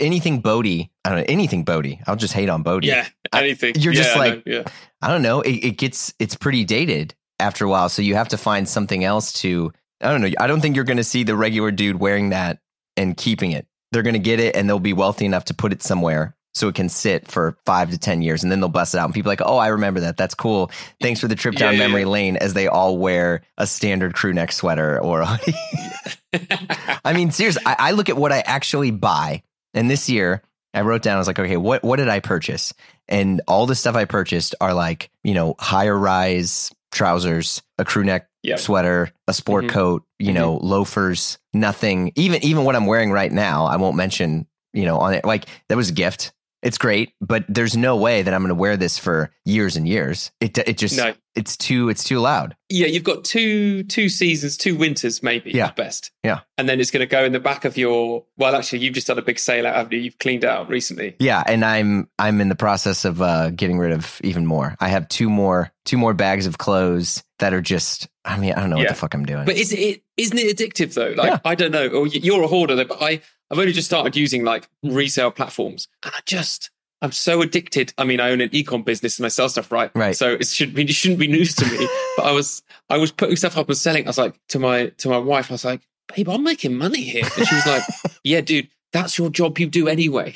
anything 0.00 0.40
Bode 0.40 0.66
i 0.66 0.88
don't 1.08 1.18
know 1.18 1.24
anything 1.28 1.64
Bode. 1.64 1.98
I'll 2.06 2.16
just 2.16 2.34
hate 2.34 2.48
on 2.48 2.62
Bode. 2.62 2.84
Yeah 2.84 3.06
anything. 3.32 3.74
I, 3.76 3.80
you're 3.80 3.92
yeah, 3.92 4.02
just 4.02 4.16
like 4.16 4.42
yeah. 4.46 4.64
i 5.02 5.08
don't 5.08 5.22
know. 5.22 5.40
It, 5.40 5.64
it 5.64 5.78
gets 5.78 6.14
it's 6.18 6.36
pretty 6.36 6.64
dated 6.64 7.14
after 7.40 7.64
a 7.64 7.68
while. 7.68 7.88
So 7.88 8.02
you 8.02 8.14
have 8.14 8.28
to 8.28 8.38
find 8.38 8.68
something 8.68 9.04
else 9.04 9.32
to 9.34 9.72
i 10.00 10.10
don't 10.10 10.20
know. 10.20 10.30
I 10.38 10.46
don't 10.46 10.60
think 10.60 10.76
you're 10.76 10.84
going 10.84 10.98
to 10.98 11.04
see 11.04 11.24
the 11.24 11.36
regular 11.36 11.70
dude 11.70 12.00
wearing 12.00 12.30
that 12.30 12.58
and 12.96 13.16
keeping 13.16 13.52
it 13.52 13.66
they're 13.94 14.02
going 14.02 14.14
to 14.14 14.18
get 14.18 14.40
it 14.40 14.54
and 14.54 14.68
they'll 14.68 14.78
be 14.78 14.92
wealthy 14.92 15.24
enough 15.24 15.46
to 15.46 15.54
put 15.54 15.72
it 15.72 15.82
somewhere 15.82 16.36
so 16.52 16.68
it 16.68 16.74
can 16.74 16.88
sit 16.88 17.28
for 17.28 17.56
five 17.66 17.90
to 17.90 17.98
10 17.98 18.22
years 18.22 18.42
and 18.42 18.52
then 18.52 18.60
they'll 18.60 18.68
bust 18.68 18.94
it 18.94 18.98
out. 18.98 19.06
And 19.06 19.14
people 19.14 19.30
are 19.30 19.32
like, 19.32 19.42
oh, 19.44 19.56
I 19.56 19.68
remember 19.68 20.00
that. 20.00 20.16
That's 20.16 20.34
cool. 20.34 20.70
Thanks 21.00 21.20
for 21.20 21.26
the 21.26 21.34
trip 21.34 21.56
down 21.56 21.74
yeah, 21.74 21.80
memory 21.80 22.02
yeah. 22.02 22.08
lane 22.08 22.36
as 22.36 22.54
they 22.54 22.68
all 22.68 22.96
wear 22.96 23.42
a 23.58 23.66
standard 23.66 24.14
crew 24.14 24.32
neck 24.32 24.52
sweater 24.52 25.00
or 25.00 25.22
a. 25.22 25.38
I 27.04 27.12
mean, 27.12 27.32
seriously, 27.32 27.62
I, 27.66 27.76
I 27.78 27.90
look 27.92 28.08
at 28.08 28.16
what 28.16 28.32
I 28.32 28.40
actually 28.40 28.92
buy. 28.92 29.42
And 29.72 29.90
this 29.90 30.08
year, 30.08 30.42
I 30.72 30.82
wrote 30.82 31.02
down, 31.02 31.16
I 31.16 31.18
was 31.18 31.26
like, 31.26 31.38
okay, 31.38 31.56
what, 31.56 31.82
what 31.82 31.96
did 31.96 32.08
I 32.08 32.20
purchase? 32.20 32.72
And 33.08 33.40
all 33.48 33.66
the 33.66 33.74
stuff 33.74 33.96
I 33.96 34.04
purchased 34.04 34.54
are 34.60 34.74
like, 34.74 35.10
you 35.24 35.34
know, 35.34 35.56
higher 35.58 35.96
rise 35.96 36.72
trousers, 36.94 37.62
a 37.78 37.84
crew 37.84 38.04
neck 38.04 38.28
yep. 38.42 38.58
sweater, 38.58 39.10
a 39.28 39.34
sport 39.34 39.64
mm-hmm. 39.64 39.74
coat, 39.74 40.04
you 40.18 40.28
mm-hmm. 40.28 40.34
know, 40.34 40.56
loafers, 40.56 41.38
nothing. 41.52 42.12
Even 42.14 42.42
even 42.44 42.64
what 42.64 42.76
I'm 42.76 42.86
wearing 42.86 43.10
right 43.10 43.30
now, 43.30 43.66
I 43.66 43.76
won't 43.76 43.96
mention, 43.96 44.46
you 44.72 44.84
know, 44.84 44.98
on 44.98 45.12
it. 45.12 45.24
Like 45.24 45.46
that 45.68 45.76
was 45.76 45.90
a 45.90 45.92
gift. 45.92 46.32
It's 46.64 46.78
great, 46.78 47.12
but 47.20 47.44
there's 47.46 47.76
no 47.76 47.94
way 47.94 48.22
that 48.22 48.32
I'm 48.32 48.40
going 48.40 48.48
to 48.48 48.54
wear 48.54 48.78
this 48.78 48.98
for 48.98 49.30
years 49.44 49.76
and 49.76 49.86
years. 49.86 50.32
It 50.40 50.56
it 50.56 50.78
just 50.78 50.96
no. 50.96 51.12
it's 51.34 51.58
too 51.58 51.90
it's 51.90 52.02
too 52.02 52.20
loud. 52.20 52.56
Yeah, 52.70 52.86
you've 52.86 53.04
got 53.04 53.22
two 53.22 53.82
two 53.82 54.08
seasons, 54.08 54.56
two 54.56 54.74
winters 54.74 55.22
maybe 55.22 55.50
yeah. 55.50 55.66
at 55.66 55.76
best. 55.76 56.10
Yeah, 56.24 56.40
and 56.56 56.66
then 56.66 56.80
it's 56.80 56.90
going 56.90 57.06
to 57.06 57.06
go 57.06 57.22
in 57.22 57.32
the 57.32 57.38
back 57.38 57.66
of 57.66 57.76
your. 57.76 58.24
Well, 58.38 58.56
actually, 58.56 58.78
you've 58.78 58.94
just 58.94 59.06
done 59.06 59.18
a 59.18 59.22
big 59.22 59.38
sale 59.38 59.66
out, 59.66 59.74
haven't 59.74 59.92
you? 59.92 59.98
You've 59.98 60.18
cleaned 60.18 60.42
out 60.42 60.70
recently. 60.70 61.16
Yeah, 61.18 61.42
and 61.46 61.66
I'm 61.66 62.08
I'm 62.18 62.40
in 62.40 62.48
the 62.48 62.56
process 62.56 63.04
of 63.04 63.20
uh, 63.20 63.50
getting 63.50 63.78
rid 63.78 63.92
of 63.92 64.18
even 64.24 64.46
more. 64.46 64.74
I 64.80 64.88
have 64.88 65.06
two 65.08 65.28
more 65.28 65.70
two 65.84 65.98
more 65.98 66.14
bags 66.14 66.46
of 66.46 66.56
clothes 66.56 67.22
that 67.40 67.52
are 67.52 67.60
just. 67.60 68.08
I 68.24 68.38
mean, 68.38 68.54
I 68.54 68.60
don't 68.60 68.70
know 68.70 68.76
yeah. 68.76 68.84
what 68.84 68.88
the 68.88 68.94
fuck 68.94 69.12
I'm 69.12 69.26
doing. 69.26 69.44
But 69.44 69.56
is 69.56 69.70
it 69.70 70.02
isn't 70.16 70.38
it 70.38 70.56
addictive 70.56 70.94
though? 70.94 71.12
Like 71.14 71.30
yeah. 71.30 71.38
I 71.44 71.54
don't 71.54 71.72
know. 71.72 71.88
Or 71.88 72.06
you're 72.06 72.42
a 72.42 72.46
hoarder, 72.46 72.82
but 72.86 73.02
I 73.02 73.20
I've 73.50 73.58
only 73.58 73.72
just 73.72 73.88
started 73.88 74.16
using 74.16 74.44
like 74.44 74.68
resale 74.82 75.30
platforms, 75.30 75.88
and 76.02 76.12
I 76.14 76.20
just 76.26 76.70
I'm 77.04 77.12
so 77.12 77.42
addicted. 77.42 77.92
I 77.98 78.04
mean, 78.04 78.18
I 78.18 78.30
own 78.30 78.40
an 78.40 78.48
ecom 78.48 78.82
business 78.82 79.18
and 79.18 79.26
I 79.26 79.28
sell 79.28 79.48
stuff, 79.50 79.70
right? 79.70 79.90
Right. 79.94 80.16
So 80.16 80.32
it 80.32 80.46
should 80.46 80.74
be 80.74 80.84
it 80.84 80.90
shouldn't 80.90 81.20
be 81.20 81.26
news 81.26 81.54
to 81.56 81.66
me. 81.66 81.86
but 82.16 82.24
I 82.24 82.32
was 82.32 82.62
I 82.88 82.96
was 82.96 83.12
putting 83.12 83.36
stuff 83.36 83.58
up 83.58 83.68
and 83.68 83.76
selling. 83.76 84.06
I 84.06 84.08
was 84.08 84.18
like 84.18 84.34
to 84.48 84.58
my 84.58 84.86
to 84.86 85.08
my 85.10 85.18
wife, 85.18 85.50
I 85.50 85.54
was 85.54 85.64
like, 85.64 85.82
babe, 86.14 86.30
I'm 86.30 86.42
making 86.42 86.76
money 86.76 87.02
here. 87.02 87.24
And 87.36 87.46
she 87.46 87.54
was 87.54 87.66
like, 87.66 87.82
Yeah, 88.24 88.40
dude, 88.40 88.68
that's 88.92 89.18
your 89.18 89.28
job 89.28 89.58
you 89.58 89.66
do 89.66 89.86
anyway. 89.86 90.34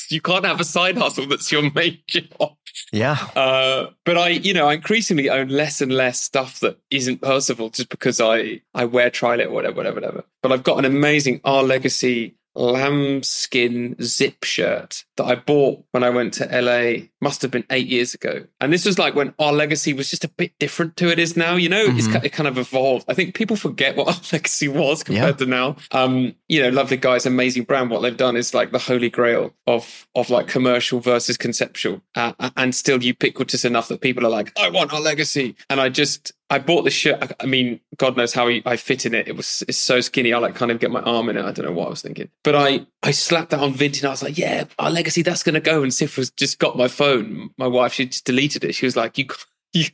You 0.10 0.20
can't 0.20 0.44
have 0.44 0.60
a 0.60 0.64
side 0.64 0.96
hustle 0.98 1.26
that's 1.26 1.50
your 1.50 1.70
main 1.72 1.98
job. 2.06 2.56
Yeah. 2.92 3.16
Uh, 3.36 3.90
but 4.04 4.18
I, 4.18 4.28
you 4.28 4.54
know, 4.54 4.68
I 4.68 4.74
increasingly 4.74 5.30
own 5.30 5.48
less 5.48 5.80
and 5.80 5.92
less 5.92 6.20
stuff 6.20 6.60
that 6.60 6.78
isn't 6.90 7.22
Percival 7.22 7.70
just 7.70 7.88
because 7.88 8.20
I 8.20 8.60
I 8.74 8.84
wear 8.84 9.10
Trilite 9.10 9.46
or 9.46 9.50
whatever, 9.50 9.76
whatever, 9.76 9.94
whatever. 9.96 10.24
But 10.42 10.52
I've 10.52 10.62
got 10.62 10.78
an 10.78 10.84
amazing 10.84 11.40
Our 11.44 11.62
Legacy 11.62 12.34
lambskin 12.54 13.96
zip 14.02 14.44
shirt 14.44 15.04
that 15.16 15.24
I 15.24 15.34
bought 15.34 15.84
when 15.90 16.02
I 16.02 16.10
went 16.10 16.34
to 16.34 16.46
LA, 16.46 17.06
must 17.20 17.42
have 17.42 17.50
been 17.50 17.64
eight 17.70 17.86
years 17.86 18.14
ago. 18.14 18.44
And 18.60 18.72
this 18.72 18.84
was 18.84 18.98
like 18.98 19.14
when 19.14 19.34
our 19.38 19.52
legacy 19.52 19.92
was 19.92 20.10
just 20.10 20.24
a 20.24 20.28
bit 20.28 20.52
different 20.58 20.96
to 20.96 21.10
it 21.10 21.18
is 21.18 21.36
now, 21.36 21.56
you 21.56 21.68
know, 21.68 21.86
mm-hmm. 21.86 21.98
it's, 22.16 22.24
it 22.24 22.32
kind 22.32 22.48
of 22.48 22.58
evolved. 22.58 23.04
I 23.08 23.14
think 23.14 23.34
people 23.34 23.56
forget 23.56 23.96
what 23.96 24.08
our 24.14 24.20
legacy 24.32 24.68
was 24.68 25.02
compared 25.02 25.40
yeah. 25.40 25.44
to 25.44 25.46
now. 25.46 25.76
Um, 25.92 26.34
you 26.48 26.62
know, 26.62 26.70
lovely 26.70 26.96
guys, 26.96 27.26
amazing 27.26 27.64
brand. 27.64 27.90
What 27.90 28.00
they've 28.00 28.16
done 28.16 28.36
is 28.36 28.54
like 28.54 28.72
the 28.72 28.78
holy 28.78 29.10
grail 29.10 29.54
of, 29.66 30.06
of 30.14 30.30
like 30.30 30.48
commercial 30.48 31.00
versus 31.00 31.36
conceptual 31.36 32.02
uh, 32.14 32.32
and 32.56 32.74
still 32.74 33.02
ubiquitous 33.02 33.64
enough 33.64 33.88
that 33.88 34.00
people 34.00 34.26
are 34.26 34.30
like, 34.30 34.52
I 34.58 34.70
want 34.70 34.92
our 34.92 35.00
legacy. 35.00 35.56
And 35.68 35.80
I 35.80 35.90
just, 35.90 36.32
I 36.52 36.58
bought 36.58 36.82
the 36.82 36.90
shirt. 36.90 37.32
I 37.40 37.46
mean, 37.46 37.80
God 37.96 38.14
knows 38.14 38.34
how 38.34 38.46
I 38.46 38.76
fit 38.76 39.06
in 39.06 39.14
it. 39.14 39.26
It 39.26 39.38
was 39.38 39.64
it's 39.68 39.78
so 39.78 40.02
skinny. 40.02 40.34
I 40.34 40.38
like 40.38 40.54
kind 40.54 40.70
of 40.70 40.80
get 40.80 40.90
my 40.90 41.00
arm 41.00 41.30
in 41.30 41.38
it. 41.38 41.44
I 41.46 41.50
don't 41.50 41.64
know 41.64 41.72
what 41.72 41.86
I 41.86 41.90
was 41.90 42.02
thinking, 42.02 42.28
but 42.42 42.54
I 42.54 42.86
I 43.02 43.10
slapped 43.10 43.50
that 43.50 43.60
on 43.60 43.72
Vinted. 43.72 44.04
I 44.04 44.10
was 44.10 44.22
like, 44.22 44.36
yeah, 44.36 44.64
our 44.78 44.90
legacy 44.90 45.01
that's 45.02 45.42
going 45.42 45.54
to 45.54 45.60
go. 45.60 45.82
And 45.82 45.92
Sif 45.92 46.16
was 46.16 46.30
just 46.30 46.58
got 46.58 46.76
my 46.76 46.88
phone. 46.88 47.50
My 47.58 47.66
wife 47.66 47.94
she 47.94 48.06
just 48.06 48.24
deleted 48.24 48.64
it. 48.64 48.74
She 48.74 48.86
was 48.86 48.96
like, 48.96 49.18
you. 49.18 49.26
You 49.74 49.86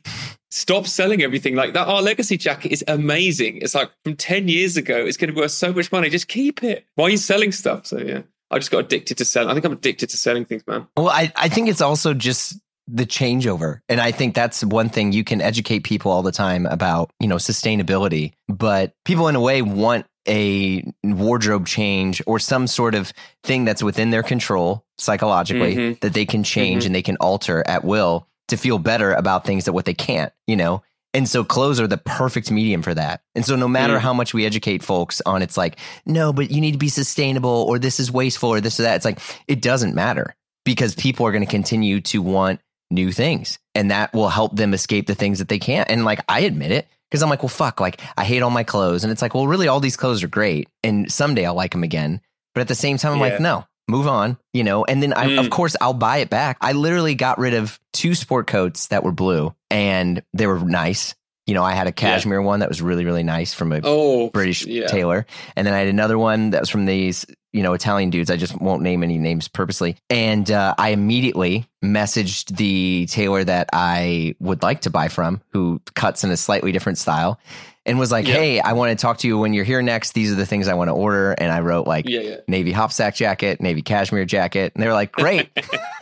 stop 0.51 0.87
selling 0.87 1.21
everything 1.21 1.55
like 1.55 1.73
that. 1.73 1.87
Our 1.87 2.01
legacy 2.01 2.35
jacket 2.35 2.73
is 2.73 2.83
amazing. 2.89 3.59
It's 3.61 3.73
like 3.73 3.89
from 4.03 4.17
10 4.17 4.49
years 4.49 4.75
ago, 4.75 4.97
it's 4.97 5.15
going 5.15 5.29
to 5.29 5.33
be 5.33 5.39
worth 5.39 5.51
so 5.51 5.71
much 5.71 5.89
money. 5.89 6.09
Just 6.09 6.27
keep 6.27 6.63
it. 6.63 6.85
Why 6.95 7.05
are 7.05 7.09
you 7.09 7.17
selling 7.17 7.53
stuff? 7.53 7.85
So, 7.85 7.97
yeah, 7.97 8.23
I 8.51 8.59
just 8.59 8.71
got 8.71 8.79
addicted 8.79 9.17
to 9.19 9.25
selling. 9.25 9.49
I 9.49 9.53
think 9.53 9.65
I'm 9.65 9.71
addicted 9.71 10.09
to 10.09 10.17
selling 10.17 10.43
things, 10.43 10.67
man. 10.67 10.87
Well, 10.97 11.07
I, 11.07 11.31
I 11.35 11.47
think 11.47 11.69
it's 11.69 11.79
also 11.79 12.13
just 12.13 12.59
the 12.91 13.05
changeover. 13.05 13.81
And 13.87 14.01
I 14.01 14.11
think 14.11 14.33
that's 14.33 14.63
one 14.63 14.89
thing 14.89 15.11
you 15.11 15.23
can 15.23 15.41
educate 15.41 15.83
people 15.83 16.11
all 16.11 16.23
the 16.23 16.31
time 16.31 16.65
about, 16.65 17.11
you 17.19 17.27
know, 17.27 17.35
sustainability. 17.35 18.33
But 18.47 18.93
people 19.05 19.27
in 19.27 19.35
a 19.35 19.41
way 19.41 19.61
want 19.61 20.07
a 20.29 20.83
wardrobe 21.03 21.65
change 21.65 22.21
or 22.27 22.39
some 22.39 22.67
sort 22.67 22.95
of 22.95 23.11
thing 23.43 23.65
that's 23.65 23.83
within 23.83 24.11
their 24.11 24.23
control 24.23 24.85
psychologically 24.97 25.75
mm-hmm. 25.75 25.99
that 26.01 26.13
they 26.13 26.25
can 26.25 26.43
change 26.43 26.83
mm-hmm. 26.83 26.87
and 26.87 26.95
they 26.95 27.01
can 27.01 27.17
alter 27.17 27.63
at 27.67 27.83
will 27.83 28.27
to 28.49 28.57
feel 28.57 28.79
better 28.79 29.13
about 29.13 29.45
things 29.45 29.65
that 29.65 29.73
what 29.73 29.85
they 29.85 29.93
can't, 29.93 30.31
you 30.47 30.55
know? 30.55 30.83
And 31.13 31.27
so 31.27 31.43
clothes 31.43 31.79
are 31.79 31.87
the 31.87 31.97
perfect 31.97 32.51
medium 32.51 32.83
for 32.83 32.93
that. 32.93 33.21
And 33.33 33.43
so 33.43 33.55
no 33.55 33.67
matter 33.67 33.95
mm. 33.95 33.99
how 33.99 34.13
much 34.13 34.33
we 34.33 34.45
educate 34.45 34.83
folks 34.83 35.21
on 35.25 35.41
it's 35.41 35.57
like, 35.57 35.77
no, 36.05 36.31
but 36.31 36.51
you 36.51 36.61
need 36.61 36.73
to 36.73 36.77
be 36.77 36.89
sustainable 36.89 37.65
or 37.67 37.79
this 37.79 37.99
is 37.99 38.11
wasteful 38.11 38.49
or 38.49 38.61
this 38.61 38.79
or 38.79 38.83
that. 38.83 38.97
It's 38.97 39.05
like, 39.05 39.19
it 39.47 39.61
doesn't 39.61 39.95
matter 39.95 40.35
because 40.65 40.93
people 40.93 41.25
are 41.25 41.31
going 41.31 41.43
to 41.43 41.49
continue 41.49 41.99
to 42.01 42.21
want 42.21 42.59
new 42.91 43.11
things 43.11 43.57
and 43.73 43.89
that 43.89 44.13
will 44.13 44.29
help 44.29 44.55
them 44.55 44.73
escape 44.73 45.07
the 45.07 45.15
things 45.15 45.39
that 45.39 45.47
they 45.47 45.57
can't. 45.57 45.89
And 45.89 46.05
like, 46.05 46.19
I 46.27 46.41
admit 46.41 46.71
it 46.71 46.87
because 47.09 47.23
I'm 47.23 47.29
like, 47.29 47.41
well, 47.41 47.49
fuck, 47.49 47.79
like 47.79 48.01
I 48.17 48.23
hate 48.23 48.41
all 48.41 48.49
my 48.49 48.63
clothes. 48.63 49.03
And 49.03 49.11
it's 49.11 49.21
like, 49.21 49.33
well, 49.33 49.47
really, 49.47 49.67
all 49.67 49.79
these 49.79 49.97
clothes 49.97 50.23
are 50.23 50.27
great. 50.27 50.69
And 50.83 51.11
someday 51.11 51.45
I'll 51.45 51.55
like 51.55 51.71
them 51.71 51.83
again. 51.83 52.21
But 52.53 52.61
at 52.61 52.67
the 52.67 52.75
same 52.75 52.97
time, 52.97 53.13
I'm 53.13 53.19
yeah. 53.19 53.25
like, 53.25 53.39
no, 53.39 53.65
move 53.87 54.07
on, 54.07 54.37
you 54.53 54.63
know? 54.63 54.85
And 54.85 55.01
then 55.01 55.13
I, 55.13 55.27
mm. 55.27 55.39
of 55.39 55.49
course, 55.49 55.75
I'll 55.81 55.93
buy 55.93 56.17
it 56.17 56.29
back. 56.29 56.57
I 56.61 56.73
literally 56.73 57.15
got 57.15 57.37
rid 57.37 57.53
of 57.53 57.79
two 57.93 58.15
sport 58.15 58.47
coats 58.47 58.87
that 58.87 59.03
were 59.03 59.11
blue 59.11 59.53
and 59.69 60.23
they 60.33 60.47
were 60.47 60.59
nice. 60.59 61.15
You 61.49 61.55
know, 61.55 61.63
I 61.63 61.73
had 61.73 61.87
a 61.87 61.91
cashmere 61.91 62.43
one 62.43 62.59
that 62.59 62.69
was 62.69 62.79
really, 62.79 63.05
really 63.05 63.23
nice 63.23 63.55
from 63.55 63.71
a 63.71 63.81
Oh, 63.83 64.29
British 64.29 64.65
yeah. 64.67 64.85
tailor. 64.85 65.25
And 65.55 65.65
then 65.65 65.73
I 65.73 65.79
had 65.79 65.87
another 65.87 66.17
one 66.19 66.51
that 66.51 66.61
was 66.61 66.69
from 66.69 66.85
these, 66.85 67.25
you 67.53 67.63
know, 67.63 67.73
Italian 67.73 68.11
dudes. 68.11 68.29
I 68.29 68.37
just 68.37 68.61
won't 68.61 68.83
name 68.83 69.01
any 69.01 69.17
names 69.17 69.47
purposely. 69.47 69.95
And 70.11 70.51
uh, 70.51 70.75
I 70.77 70.89
immediately 70.89 71.65
messaged 71.83 72.55
the 72.55 73.07
tailor 73.09 73.43
that 73.43 73.67
I 73.73 74.35
would 74.39 74.61
like 74.61 74.81
to 74.81 74.91
buy 74.91 75.07
from, 75.07 75.41
who 75.53 75.81
cuts 75.95 76.23
in 76.23 76.29
a 76.29 76.37
slightly 76.37 76.71
different 76.71 76.99
style, 76.99 77.39
and 77.85 77.97
was 77.97 78.11
like, 78.11 78.27
Yeah. 78.27 78.35
hey, 78.35 78.59
I 78.59 78.73
want 78.73 78.95
to 78.95 79.01
talk 79.01 79.17
to 79.19 79.27
you 79.27 79.39
when 79.39 79.53
you're 79.53 79.65
here 79.65 79.81
next. 79.81 80.11
These 80.13 80.31
are 80.31 80.35
the 80.35 80.45
things 80.45 80.67
I 80.67 80.75
want 80.75 80.89
to 80.89 80.93
order. 80.93 81.31
And 81.31 81.51
I 81.51 81.61
wrote 81.61 81.87
like 81.87 82.07
Yeah, 82.07 82.19
yeah. 82.21 82.35
navy 82.47 82.71
hopsack 82.71 83.15
jacket, 83.15 83.59
navy 83.59 83.81
cashmere 83.81 84.25
jacket. 84.25 84.73
And 84.75 84.83
they 84.83 84.87
were 84.87 84.93
like, 84.93 85.11
great. 85.11 85.49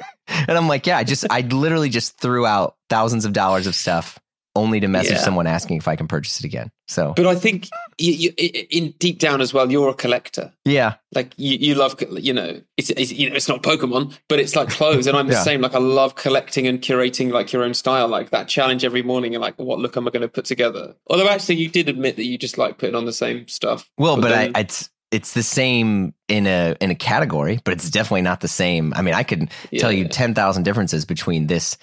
and 0.27 0.51
I'm 0.57 0.67
like, 0.67 0.85
yeah, 0.85 0.97
I 0.97 1.05
just, 1.05 1.25
I 1.29 1.39
literally 1.41 1.87
just 1.89 2.17
threw 2.19 2.45
out 2.45 2.75
thousands 2.89 3.23
of 3.23 3.31
dollars 3.31 3.65
of 3.67 3.75
stuff 3.75 4.19
only 4.57 4.79
to 4.81 4.87
message 4.87 5.13
Yeah. 5.13 5.17
someone 5.23 5.47
asking 5.47 5.77
if 5.77 5.87
I 5.87 5.95
can 5.95 6.07
purchase 6.07 6.39
it 6.39 6.45
again. 6.45 6.69
So, 6.87 7.13
But 7.15 7.27
I 7.27 7.35
think 7.35 7.67
you, 7.97 8.13
you, 8.13 8.31
in 8.69 8.93
deep 8.99 9.19
down 9.19 9.39
as 9.41 9.53
well, 9.53 9.71
you're 9.71 9.89
a 9.89 9.93
collector. 9.93 10.51
yeah. 10.65 10.95
Like 11.15 11.33
you, 11.37 11.57
you 11.57 11.75
love, 11.75 11.95
you 12.11 12.33
know, 12.33 12.61
it's, 12.75 12.89
it's 12.91 13.11
you 13.11 13.29
know, 13.29 13.35
it's 13.35 13.47
not 13.47 13.63
Pokemon, 13.63 14.17
but 14.29 14.39
it's 14.39 14.55
like 14.55 14.69
clothes, 14.69 15.07
and 15.07 15.15
I'm 15.17 15.27
the 15.27 15.33
Yeah. 15.39 15.43
same. 15.43 15.61
Like 15.61 15.73
I 15.75 15.79
love 15.79 16.15
collecting 16.15 16.67
and 16.67 16.81
curating 16.81 17.31
like 17.31 17.53
your 17.53 17.63
own 17.63 17.73
style, 17.73 18.07
like 18.09 18.29
that 18.31 18.47
challenge 18.49 18.83
every 18.83 19.03
morning, 19.03 19.33
and 19.35 19.41
like 19.41 19.55
what 19.57 19.79
look 19.79 19.95
am 19.97 20.07
I 20.07 20.11
going 20.11 20.21
to 20.21 20.27
put 20.27 20.45
together? 20.45 20.95
Although 21.07 21.29
actually, 21.29 21.55
you 21.55 21.69
did 21.69 21.87
admit 21.89 22.15
that 22.17 22.25
you 22.25 22.37
just 22.37 22.57
like 22.57 22.77
putting 22.77 22.95
on 22.95 23.05
the 23.05 23.13
same 23.13 23.47
stuff. 23.47 23.89
Well, 23.97 24.19
but, 24.19 24.29
then- 24.29 24.51
I, 24.55 24.59
it's 24.61 24.89
it's 25.09 25.33
the 25.33 25.43
same 25.43 26.13
in 26.27 26.45
a 26.47 26.75
in 26.81 26.91
a 26.91 26.95
category, 26.95 27.59
but 27.63 27.73
it's 27.73 27.89
definitely 27.89 28.23
not 28.23 28.41
the 28.41 28.49
same. 28.49 28.93
I 28.93 29.01
mean, 29.01 29.13
I 29.13 29.23
could 29.23 29.49
tell 29.77 29.91
you 29.91 30.03
Yeah. 30.03 30.09
ten 30.09 30.33
thousand 30.35 30.63
differences 30.63 31.05
between 31.05 31.47
this, 31.47 31.77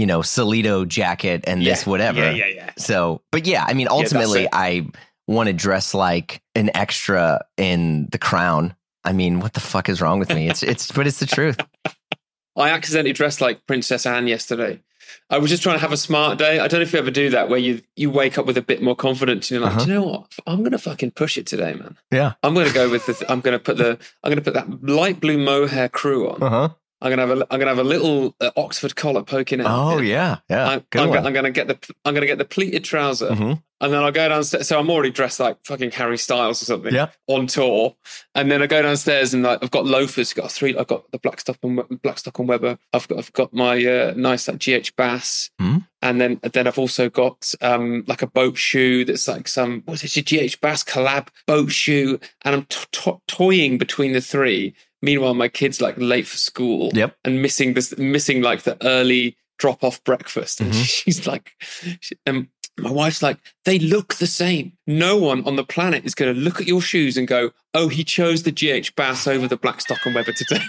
you 0.00 0.06
know, 0.06 0.20
Solito 0.20 0.88
jacket 0.88 1.44
and 1.46 1.60
this 1.60 1.86
whatever. 1.86 2.20
Yeah, 2.20 2.30
yeah, 2.30 2.46
yeah. 2.46 2.70
So, 2.78 3.20
but 3.30 3.46
yeah, 3.46 3.64
I 3.68 3.74
mean, 3.74 3.88
ultimately, 3.90 4.44
it. 4.44 4.50
I 4.52 4.86
want 5.26 5.48
to 5.48 5.52
dress 5.52 5.92
like 5.92 6.40
an 6.54 6.70
extra 6.74 7.44
in 7.58 8.08
The 8.10 8.18
Crown. 8.18 8.74
I 9.04 9.12
mean, 9.12 9.40
what 9.40 9.52
the 9.52 9.60
fuck 9.60 9.88
is 9.90 10.00
wrong 10.00 10.18
with 10.18 10.30
me? 10.34 10.48
It's 10.48 10.62
it's, 10.62 10.90
but 10.90 11.06
it's 11.06 11.20
the 11.20 11.26
truth. 11.26 11.58
I 12.56 12.70
accidentally 12.70 13.12
dressed 13.12 13.40
like 13.42 13.66
Princess 13.66 14.06
Anne 14.06 14.26
yesterday. 14.26 14.80
I 15.28 15.38
was 15.38 15.50
just 15.50 15.62
trying 15.62 15.76
to 15.76 15.80
have 15.80 15.92
a 15.92 15.96
smart 15.96 16.38
day. 16.38 16.60
I 16.60 16.68
don't 16.68 16.80
know 16.80 16.82
if 16.82 16.92
you 16.92 16.98
ever 16.98 17.10
do 17.10 17.30
that, 17.30 17.48
where 17.48 17.58
you 17.58 17.82
you 17.96 18.10
wake 18.10 18.38
up 18.38 18.46
with 18.46 18.56
a 18.56 18.62
bit 18.62 18.80
more 18.82 18.96
confidence. 18.96 19.50
And 19.50 19.60
you're 19.60 19.68
like, 19.68 19.76
Uh-huh. 19.76 19.84
do 19.84 19.92
you 19.92 19.98
know 20.00 20.06
what? 20.06 20.32
I'm 20.46 20.58
going 20.60 20.72
to 20.72 20.78
fucking 20.78 21.12
push 21.12 21.36
it 21.36 21.46
today, 21.46 21.74
man. 21.74 21.96
Yeah. 22.10 22.32
I'm 22.42 22.54
going 22.54 22.68
to 22.68 22.74
go 22.74 22.88
with 22.90 23.06
the. 23.06 23.24
I'm 23.30 23.40
going 23.40 23.52
to 23.58 23.62
put 23.62 23.76
the. 23.76 23.98
I'm 24.24 24.30
going 24.32 24.42
to 24.42 24.42
put 24.42 24.54
that 24.54 24.82
light 24.82 25.20
blue 25.20 25.38
mohair 25.38 25.88
crew 25.88 26.30
on. 26.30 26.42
Uh 26.42 26.48
huh. 26.50 26.68
I'm 27.02 27.08
going 27.14 27.18
to 27.18 27.26
have 27.26 27.38
a. 27.40 27.46
I'm 27.54 27.60
to 27.60 27.66
have 27.66 27.78
a 27.78 27.84
little 27.84 28.34
uh, 28.40 28.50
Oxford 28.56 28.94
collar 28.94 29.22
poking 29.22 29.60
out. 29.60 29.66
Oh 29.68 29.98
yeah, 30.00 30.38
yeah. 30.50 30.68
I'm, 30.68 30.84
I'm. 30.94 31.12
I'm 31.26 31.32
going 31.32 31.44
to 31.44 31.50
get 31.50 31.66
the. 31.68 31.78
I'm 32.04 32.12
to 32.22 32.26
get 32.26 32.38
the 32.38 32.44
pleated 32.44 32.84
trouser, 32.84 33.30
Mhm. 33.30 33.62
and 33.80 33.92
then 33.92 34.02
I'll 34.02 34.12
go 34.12 34.28
downstairs. 34.28 34.68
So 34.68 34.78
I'm 34.78 34.90
already 34.90 35.10
dressed 35.10 35.40
like 35.40 35.56
fucking 35.64 35.92
Harry 35.92 36.18
Styles 36.18 36.60
or 36.60 36.66
something. 36.66 36.92
Yeah. 36.92 37.08
On 37.26 37.46
tour, 37.46 37.96
and 38.34 38.50
then 38.50 38.60
I 38.62 38.66
go 38.66 38.82
downstairs 38.82 39.32
and 39.32 39.42
like, 39.44 39.60
I've 39.62 39.70
got 39.70 39.86
loafers. 39.86 40.34
Got 40.34 40.52
three. 40.52 40.76
I've 40.76 40.88
got 40.88 41.10
the 41.10 41.18
black 41.18 41.30
Blackstock 41.42 41.56
and 41.62 42.02
Blackstock 42.02 42.38
and 42.38 42.48
Weber. 42.48 42.78
I've 42.92 43.08
got. 43.08 43.18
I've 43.18 43.32
got 43.32 43.54
my 43.54 43.82
uh, 43.82 44.12
nice 44.16 44.46
like 44.46 44.58
GH 44.58 44.94
Bass. 44.96 45.50
Hmm. 45.58 45.78
And 46.02 46.18
then, 46.18 46.40
then 46.54 46.66
I've 46.66 46.78
also 46.78 47.10
got 47.10 47.52
um, 47.60 48.04
like 48.06 48.22
a 48.22 48.26
boat 48.26 48.56
shoe 48.56 49.04
that's 49.04 49.28
like 49.28 49.46
some 49.48 49.82
what's 49.84 50.02
it, 50.02 50.16
a 50.16 50.22
GH 50.48 50.60
Bass 50.60 50.82
collab 50.82 51.28
boat 51.46 51.70
shoe, 51.72 52.18
and 52.42 52.54
I'm 52.56 52.64
to- 52.66 52.86
to- 52.92 53.20
toying 53.26 53.78
between 53.78 54.12
the 54.12 54.20
three. 54.22 54.74
Meanwhile, 55.02 55.34
my 55.34 55.48
kid's 55.48 55.80
like 55.80 55.94
late 55.98 56.26
for 56.26 56.36
school 56.36 56.90
Yep. 56.94 57.16
and 57.24 57.40
missing 57.42 57.74
this, 57.74 57.96
missing 57.98 58.42
like 58.42 58.62
the 58.62 58.76
early 58.86 59.36
drop 59.58 59.82
off 59.84 60.02
breakfast. 60.04 60.60
And 60.60 60.72
Mhm. 60.72 60.84
she's 61.04 61.26
like, 61.26 61.52
she, 62.00 62.16
and 62.26 62.48
my 62.78 62.90
wife's 62.90 63.22
like, 63.22 63.38
they 63.64 63.78
look 63.78 64.14
the 64.14 64.26
same. 64.26 64.72
No 64.86 65.16
one 65.18 65.44
on 65.46 65.56
the 65.56 65.64
planet 65.64 66.04
is 66.04 66.14
going 66.14 66.34
to 66.34 66.40
look 66.40 66.60
at 66.60 66.66
your 66.66 66.80
shoes 66.80 67.16
and 67.16 67.26
go, 67.28 67.50
oh, 67.74 67.88
he 67.88 68.04
chose 68.04 68.42
the 68.42 68.52
GH 68.52 68.94
Bass 68.96 69.26
over 69.26 69.46
the 69.48 69.56
Blackstock 69.56 70.04
and 70.06 70.14
Weber 70.14 70.32
today. 70.32 70.62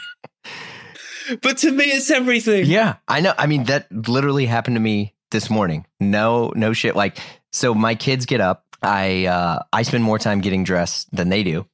but 1.41 1.57
to 1.59 1.71
me, 1.71 1.85
it's 1.85 2.11
everything. 2.11 2.65
Yeah, 2.65 2.95
I 3.07 3.21
know. 3.21 3.33
I 3.37 3.47
mean, 3.47 3.65
that 3.65 3.87
literally 3.91 4.45
happened 4.45 4.75
to 4.75 4.81
me 4.81 5.13
this 5.31 5.49
morning. 5.49 5.85
No, 5.99 6.51
no 6.55 6.73
shit. 6.73 6.95
Like, 6.95 7.17
so 7.51 7.73
my 7.73 7.95
kids 7.95 8.25
get 8.25 8.41
up. 8.41 8.65
I 8.83 9.25
uh, 9.27 9.59
I 9.71 9.83
spend 9.83 10.03
more 10.03 10.17
time 10.17 10.41
getting 10.41 10.63
dressed 10.63 11.13
than 11.15 11.29
they 11.29 11.43
do, 11.43 11.67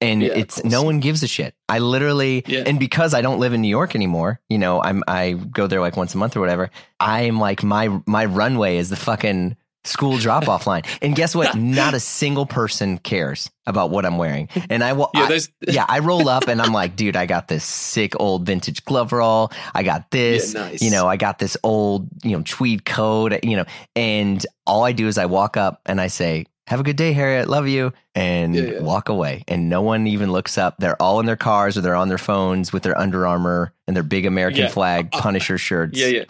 and 0.00 0.22
Yeah, 0.22 0.28
it's 0.34 0.64
no 0.64 0.82
one 0.82 1.00
gives 1.00 1.22
a 1.22 1.28
shit. 1.28 1.54
I 1.68 1.78
literally, 1.78 2.42
Yeah. 2.46 2.64
and 2.66 2.78
because 2.78 3.14
I 3.14 3.20
don't 3.22 3.38
live 3.40 3.52
in 3.52 3.60
New 3.60 3.68
York 3.68 3.94
anymore, 3.94 4.40
you 4.48 4.58
know, 4.58 4.82
I'm 4.82 5.02
I 5.06 5.32
go 5.32 5.66
there 5.66 5.80
like 5.80 5.96
once 5.96 6.14
a 6.14 6.18
month 6.18 6.36
or 6.36 6.40
whatever. 6.40 6.70
I'm 6.98 7.38
like 7.38 7.62
my 7.62 7.88
my 8.06 8.24
runway 8.24 8.76
is 8.78 8.88
the 8.90 8.96
fucking 8.96 9.56
school 9.84 10.18
drop 10.18 10.46
off 10.46 10.66
line, 10.66 10.82
and 11.00 11.16
guess 11.16 11.34
what? 11.34 11.54
Not 11.56 11.94
a 11.94 12.00
single 12.00 12.44
person 12.44 12.98
cares 12.98 13.50
about 13.66 13.88
what 13.90 14.04
I'm 14.04 14.18
wearing, 14.18 14.48
and 14.68 14.84
I 14.84 14.92
will. 14.92 15.10
Yeah, 15.14 15.28
I- 15.30 15.40
yeah, 15.70 15.86
I 15.88 16.00
roll 16.00 16.28
up 16.28 16.48
and 16.48 16.60
I'm 16.60 16.72
like, 16.72 16.96
dude, 16.96 17.16
I 17.16 17.24
got 17.24 17.48
this 17.48 17.64
sick 17.64 18.12
old 18.20 18.44
vintage 18.44 18.84
glove 18.84 19.12
roll. 19.12 19.50
I 19.74 19.82
got 19.82 20.10
this, 20.10 20.52
Yeah, 20.54 20.68
nice. 20.68 20.82
you 20.82 20.90
know, 20.90 21.06
I 21.08 21.16
got 21.16 21.38
this 21.38 21.56
old, 21.62 22.08
you 22.22 22.36
know, 22.36 22.42
tweed 22.44 22.84
coat, 22.84 23.42
you 23.44 23.56
know, 23.56 23.64
and 23.96 24.44
all 24.66 24.84
I 24.84 24.92
do 24.92 25.06
is 25.08 25.16
I 25.16 25.26
walk 25.26 25.56
up 25.56 25.80
and 25.86 25.98
I 26.00 26.08
say, 26.08 26.44
have 26.70 26.80
a 26.80 26.82
good 26.82 26.96
day, 26.96 27.12
Harriet. 27.12 27.48
Love 27.48 27.68
you. 27.68 27.92
And 28.14 28.54
Yeah, 28.54 28.62
yeah. 28.62 28.80
walk 28.80 29.08
away. 29.08 29.44
And 29.48 29.68
no 29.68 29.82
one 29.82 30.06
even 30.06 30.32
looks 30.32 30.56
up. 30.56 30.76
They're 30.78 31.00
all 31.02 31.20
in 31.20 31.26
their 31.26 31.36
cars 31.36 31.76
or 31.76 31.82
they're 31.82 31.94
on 31.96 32.08
their 32.08 32.18
phones 32.18 32.72
with 32.72 32.82
their 32.84 32.96
Under 32.98 33.26
Armour 33.26 33.72
and 33.86 33.94
their 33.96 34.02
big 34.04 34.24
American 34.24 34.62
Yeah. 34.62 34.68
flag 34.68 35.08
Uh, 35.12 35.20
Punisher 35.20 35.58
shirts. 35.58 35.98
yeah, 35.98 36.06
yeah, 36.06 36.24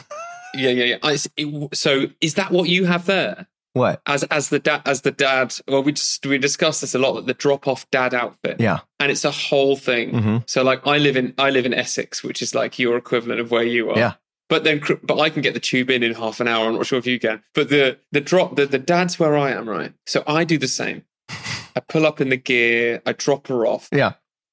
yeah, 0.55 0.71
yeah, 0.71 0.85
yeah. 0.85 0.97
I, 1.03 1.19
it, 1.37 1.77
so 1.77 2.07
is 2.21 2.35
that 2.35 2.51
what 2.51 2.69
you 2.69 2.87
have 2.87 3.07
there? 3.07 3.47
What? 3.73 4.03
as 4.07 4.25
as 4.25 4.49
the 4.49 4.59
dad 4.59 4.83
as 4.85 5.03
the 5.03 5.13
dad 5.13 5.55
well 5.69 5.85
we 5.85 5.93
just 5.93 6.27
we 6.27 6.39
discussed 6.39 6.81
this 6.81 6.93
a 6.93 6.99
lot 6.99 7.21
the 7.27 7.35
drop 7.35 7.69
off 7.69 7.89
dad 7.93 8.13
outfit 8.15 8.57
Yeah. 8.59 8.81
and 8.99 9.13
it's 9.13 9.25
a 9.25 9.31
whole 9.31 9.77
thing 9.77 10.11
hmm 10.23 10.37
so 10.47 10.65
like 10.65 10.85
i 10.89 10.99
live 10.99 11.17
in 11.17 11.35
i 11.39 11.51
live 11.51 11.67
in 11.67 11.73
essex 11.73 12.25
which 12.25 12.43
is 12.43 12.53
like 12.53 12.81
your 12.81 12.97
equivalent 12.97 13.41
of 13.41 13.53
where 13.53 13.63
you 13.63 13.91
are 13.91 13.97
Yeah. 13.97 14.15
But 14.51 14.65
then 14.65 14.83
but 15.03 15.19
i 15.19 15.31
can 15.31 15.41
get 15.41 15.55
the 15.55 15.61
tube 15.61 15.89
in 15.89 16.03
in 16.03 16.13
half 16.15 16.41
an 16.41 16.49
hour. 16.49 16.67
I'm 16.67 16.75
not 16.75 16.87
sure 16.87 16.99
if 16.99 17.07
you 17.07 17.19
can. 17.19 17.43
But 17.55 17.71
the 17.71 17.99
the 18.13 18.21
drop 18.21 18.57
the, 18.57 18.67
the 18.67 18.79
dad's 18.79 19.19
where 19.19 19.39
i 19.39 19.51
am 19.53 19.67
right? 19.67 19.95
So 20.07 20.23
i 20.27 20.45
do 20.45 20.59
the 20.59 20.69
same. 20.69 21.05
I 21.31 21.81
pull 21.89 22.05
up 22.05 22.21
in 22.21 22.29
the 22.29 22.37
gear 22.37 23.01
i 23.07 23.13
drop 23.13 23.47
her 23.47 23.67
off. 23.67 23.89
Yeah. 23.91 24.13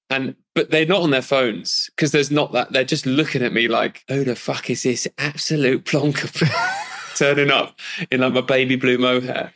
and 0.09 0.35
but 0.55 0.71
they're 0.71 0.85
not 0.85 1.01
on 1.01 1.11
their 1.11 1.21
phones 1.21 1.89
because 1.95 2.11
there's 2.13 2.31
not 2.31 2.53
that 2.53 2.71
they're 2.71 2.85
just 2.85 3.05
looking 3.05 3.43
at 3.43 3.51
me 3.51 3.67
like 3.67 4.05
oh 4.07 4.23
the 4.23 4.35
fuck 4.35 4.69
is 4.69 4.83
this 4.83 5.07
absolute 5.17 5.83
plonker 5.83 6.29
turning 7.17 7.51
up 7.51 7.79
in 8.11 8.21
like 8.21 8.33
my 8.33 8.41
baby 8.41 8.75
blue 8.75 8.97
mohair. 8.97 9.53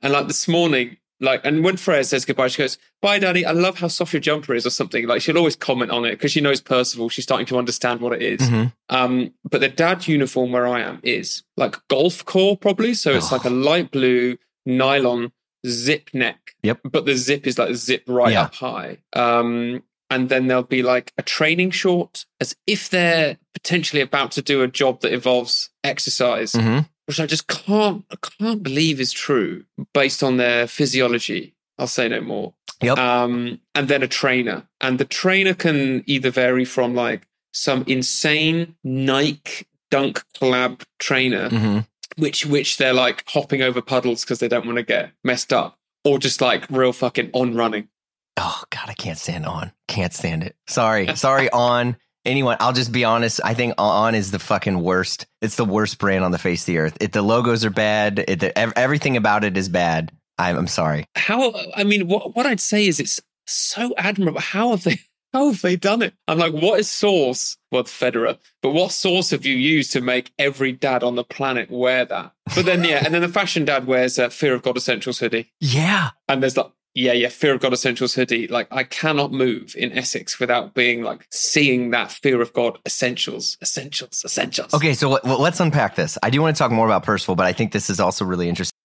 And 0.00 0.12
like 0.12 0.26
this 0.26 0.48
morning 0.48 0.96
like 1.22 1.40
and 1.44 1.64
when 1.64 1.76
Freya 1.78 2.04
says 2.04 2.24
goodbye 2.26 2.48
she 2.48 2.58
goes 2.62 2.76
bye 3.00 3.18
daddy 3.18 3.46
I 3.46 3.52
love 3.52 3.78
how 3.78 3.88
soft 3.88 4.12
your 4.12 4.20
jumper 4.20 4.54
is 4.54 4.66
or 4.66 4.70
something. 4.70 5.06
Like 5.06 5.22
she'll 5.22 5.38
always 5.38 5.56
comment 5.56 5.90
on 5.90 6.04
it 6.04 6.10
because 6.12 6.32
she 6.32 6.40
knows 6.42 6.60
Percival. 6.60 7.08
She's 7.08 7.24
starting 7.24 7.46
to 7.46 7.56
understand 7.58 8.00
what 8.00 8.12
it 8.12 8.22
is. 8.22 8.46
hmm 8.48 8.64
um 8.90 9.32
but 9.48 9.60
the 9.62 9.68
dad 9.68 10.06
uniform 10.06 10.52
where 10.52 10.66
I 10.66 10.80
am 10.82 11.00
is 11.02 11.42
like 11.56 11.76
golf 11.88 12.24
core 12.26 12.56
probably. 12.58 12.92
So 12.94 13.12
it's 13.12 13.32
like 13.32 13.44
a 13.44 13.50
light 13.50 13.90
blue 13.92 14.36
nylon 14.66 15.32
zip 15.66 16.10
neck 16.12 16.54
Yep. 16.62 16.80
but 16.90 17.06
the 17.06 17.14
zip 17.16 17.46
is 17.46 17.58
like 17.58 17.74
zip 17.74 18.02
right 18.08 18.32
Yeah. 18.32 18.42
up 18.42 18.54
high. 18.54 18.98
Um 19.14 19.82
and 20.10 20.28
then 20.28 20.46
there'll 20.46 20.62
be 20.62 20.82
like 20.82 21.10
a 21.16 21.22
training 21.22 21.70
short 21.70 22.26
as 22.38 22.54
if 22.66 22.90
they're 22.90 23.38
potentially 23.54 24.02
about 24.02 24.32
to 24.32 24.42
do 24.42 24.60
a 24.62 24.68
job 24.68 25.00
that 25.00 25.12
involves 25.12 25.70
exercise. 25.84 26.52
Hmm 26.52 26.80
which 27.06 27.20
I 27.20 27.26
just 27.26 27.46
can't 27.48 28.04
I 28.10 28.16
can't 28.38 28.62
believe 28.62 29.00
is 29.00 29.12
true 29.12 29.64
based 29.94 30.22
on 30.22 30.36
their 30.36 30.66
physiology. 30.66 31.54
I'll 31.78 31.86
say 31.86 32.08
no 32.08 32.20
more. 32.20 32.54
Yep. 32.82 32.98
Um, 32.98 33.60
and 33.74 33.88
then 33.88 34.02
a 34.02 34.08
trainer, 34.08 34.66
and 34.80 34.98
the 34.98 35.04
trainer 35.04 35.54
can 35.54 36.02
either 36.06 36.30
vary 36.30 36.64
from 36.64 36.94
like 36.94 37.26
some 37.52 37.84
insane 37.86 38.74
Nike 38.82 39.66
Dunk 39.90 40.22
Collab 40.34 40.82
trainer, 40.98 41.48
hmm 41.48 41.78
which 42.16 42.44
which 42.44 42.76
they're 42.76 42.92
like 42.92 43.24
hopping 43.26 43.62
over 43.62 43.80
puddles 43.80 44.22
because 44.22 44.38
they 44.38 44.48
don't 44.48 44.66
want 44.66 44.76
to 44.76 44.82
get 44.82 45.12
messed 45.24 45.52
up, 45.52 45.78
or 46.04 46.18
just 46.18 46.40
like 46.40 46.68
real 46.70 46.92
fucking 46.92 47.30
on 47.32 47.54
running. 47.54 47.88
Oh 48.36 48.62
God, 48.70 48.88
I 48.88 48.94
can't 48.94 49.18
stand 49.18 49.46
on. 49.46 49.72
Can't 49.88 50.12
stand 50.12 50.42
it. 50.42 50.56
Sorry, 50.66 51.14
sorry 51.16 51.48
on 51.52 51.96
anyone. 52.24 52.56
I'll 52.60 52.72
just 52.72 52.92
be 52.92 53.04
honest. 53.04 53.40
I 53.44 53.54
think 53.54 53.74
on 53.78 54.14
is 54.14 54.30
the 54.30 54.38
fucking 54.38 54.80
worst. 54.82 55.26
It's 55.40 55.56
the 55.56 55.64
worst 55.64 55.98
brand 55.98 56.24
on 56.24 56.30
the 56.30 56.38
face 56.38 56.62
of 56.62 56.66
the 56.66 56.78
earth. 56.78 56.96
It, 57.00 57.12
the 57.12 57.22
logos 57.22 57.64
are 57.64 57.70
bad. 57.70 58.24
It, 58.28 58.40
the, 58.40 58.56
ev- 58.58 58.72
everything 58.76 59.16
about 59.16 59.44
it 59.44 59.56
is 59.56 59.68
bad. 59.68 60.12
I'm, 60.38 60.56
I'm 60.56 60.66
sorry. 60.68 61.04
How 61.14 61.52
I 61.76 61.84
mean, 61.84 62.08
what 62.08 62.34
what 62.36 62.46
I'd 62.46 62.60
say 62.60 62.86
is 62.86 62.98
it's 63.00 63.20
so 63.46 63.94
admirable. 63.96 64.40
How 64.40 64.70
have 64.70 64.84
they? 64.84 64.98
How 65.34 65.46
have 65.50 65.62
they 65.62 65.76
done 65.76 66.02
it? 66.02 66.12
I'm 66.28 66.36
like, 66.36 66.52
what 66.52 66.78
is 66.78 66.90
source? 66.90 67.56
Well, 67.70 67.84
Federer, 67.84 68.36
but 68.60 68.72
what 68.72 68.92
source 68.92 69.30
have 69.30 69.46
you 69.46 69.54
used 69.56 69.90
to 69.92 70.02
make 70.02 70.30
every 70.38 70.72
dad 70.72 71.02
on 71.02 71.14
the 71.14 71.24
planet 71.24 71.70
wear 71.70 72.04
that? 72.04 72.32
But 72.54 72.66
then, 72.66 72.84
yeah, 72.84 73.00
and 73.02 73.14
then 73.14 73.22
the 73.22 73.28
fashion 73.30 73.64
dad 73.64 73.86
wears 73.86 74.18
a 74.18 74.28
Fear 74.28 74.52
of 74.56 74.60
God 74.60 74.76
Essentials 74.76 75.20
hoodie, 75.20 75.50
Yeah. 75.60 76.10
and 76.28 76.42
there's 76.42 76.58
like, 76.58 76.70
yeah, 76.94 77.12
yeah, 77.12 77.28
Fear 77.28 77.54
of 77.54 77.60
God 77.60 77.72
Essentials 77.72 78.14
hoodie. 78.14 78.46
Like, 78.48 78.68
I 78.70 78.84
cannot 78.84 79.32
move 79.32 79.74
in 79.76 79.92
Essex 79.92 80.38
without 80.38 80.74
being 80.74 81.02
like 81.02 81.26
seeing 81.30 81.90
that 81.90 82.12
Fear 82.12 82.40
of 82.42 82.52
God 82.52 82.78
Essentials, 82.84 83.56
Essentials, 83.62 84.22
Essentials. 84.24 84.74
Okay, 84.74 84.92
so 84.92 85.10
let, 85.10 85.24
let's 85.24 85.60
unpack 85.60 85.96
this. 85.96 86.18
I 86.22 86.30
do 86.30 86.42
want 86.42 86.54
to 86.54 86.58
talk 86.58 86.70
more 86.70 86.86
about 86.86 87.02
Percival, 87.02 87.34
but 87.34 87.46
I 87.46 87.52
think 87.52 87.72
this 87.72 87.88
is 87.88 87.98
also 87.98 88.24
really 88.24 88.48
interesting. 88.48 88.76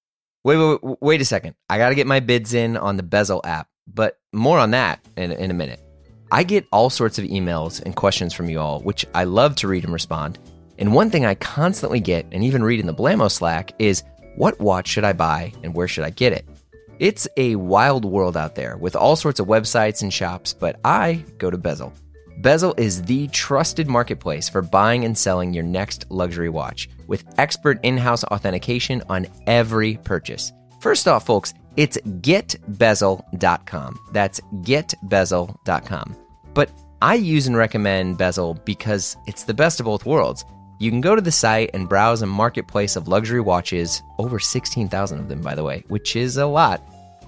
Wait, 0.44 0.58
wait, 0.58 0.84
wait, 0.84 0.98
wait 1.02 1.22
a 1.22 1.26
second. 1.26 1.56
I 1.70 1.78
got 1.78 1.90
to 1.90 1.96
get 1.96 2.08
my 2.08 2.22
bids 2.22 2.54
in 2.54 2.78
on 2.78 2.96
the 2.96 3.04
Bezel 3.04 3.42
app, 3.44 3.68
but 3.86 4.18
more 4.32 4.58
on 4.58 4.72
that 4.72 5.00
in, 5.18 5.32
in 5.34 5.52
a 5.52 5.54
minute. 5.54 5.82
I 6.32 6.44
get 6.44 6.66
all 6.72 6.90
sorts 6.90 7.20
of 7.20 7.26
emails 7.26 7.82
and 7.82 7.96
questions 7.96 8.34
from 8.34 8.50
you 8.50 8.60
all, 8.60 8.82
which 8.82 9.06
I 9.16 9.26
love 9.26 9.56
to 9.58 9.68
read 9.68 9.84
and 9.84 9.92
respond. 9.92 10.40
And 10.78 10.94
one 10.94 11.10
thing 11.10 11.26
I 11.26 11.36
constantly 11.36 12.00
get, 12.00 12.26
and 12.32 12.44
even 12.44 12.64
read 12.64 12.80
in 12.80 12.86
the 12.86 12.94
Blammo 12.94 13.32
Slack, 13.32 13.74
is 13.80 14.04
what 14.36 14.60
watch 14.60 14.88
should 14.88 15.04
I 15.04 15.14
buy 15.14 15.52
and 15.64 15.74
where 15.74 15.88
should 15.88 16.04
I 16.04 16.12
get 16.12 16.34
it? 16.34 16.46
It's 17.00 17.28
a 17.38 17.56
wild 17.56 18.06
world 18.06 18.36
out 18.36 18.56
there 18.56 18.76
with 18.76 18.96
all 18.96 19.16
sorts 19.16 19.40
of 19.40 19.46
websites 19.46 20.02
and 20.02 20.12
shops, 20.12 20.54
but 20.54 20.80
I 20.84 21.24
go 21.38 21.52
to 21.52 21.58
Bezel. 21.58 21.94
Bezel 22.40 22.74
is 22.78 23.04
the 23.04 23.28
trusted 23.28 23.88
marketplace 23.88 24.50
for 24.50 24.64
buying 24.64 25.06
and 25.06 25.16
selling 25.16 25.54
your 25.54 25.64
next 25.64 26.10
luxury 26.10 26.50
watch 26.50 26.90
with 27.06 27.24
expert 27.38 27.80
in 27.84 27.98
house 27.98 28.24
authentication 28.24 29.04
on 29.10 29.28
every 29.46 29.98
purchase. 29.98 30.52
First 30.80 31.08
off, 31.08 31.26
folks, 31.26 31.54
it's 31.76 31.98
getbezel.com. 31.98 34.00
That's 34.12 34.40
getbezel.com. 34.40 36.18
But 36.56 36.72
I 37.02 37.14
use 37.14 37.46
and 37.46 37.56
recommend 37.56 38.18
Bezel 38.18 38.56
because 38.66 39.18
it's 39.28 39.44
the 39.44 39.54
best 39.54 39.80
of 39.80 39.86
both 39.86 40.06
worlds. 40.06 40.44
You 40.80 40.92
can 40.92 41.02
go 41.02 41.16
to 41.16 41.22
the 41.22 41.32
site 41.32 41.72
and 41.74 41.90
browse 41.90 42.22
a 42.22 42.28
marketplace 42.28 42.96
of 42.96 43.08
luxury 43.08 43.42
watches, 43.42 44.04
over 44.20 44.40
16,000 44.40 45.20
of 45.20 45.28
them, 45.28 45.42
by 45.42 45.56
the 45.56 45.64
way, 45.64 45.84
which 45.88 46.16
is 46.16 46.38
a 46.38 46.46
lot. 46.46 46.82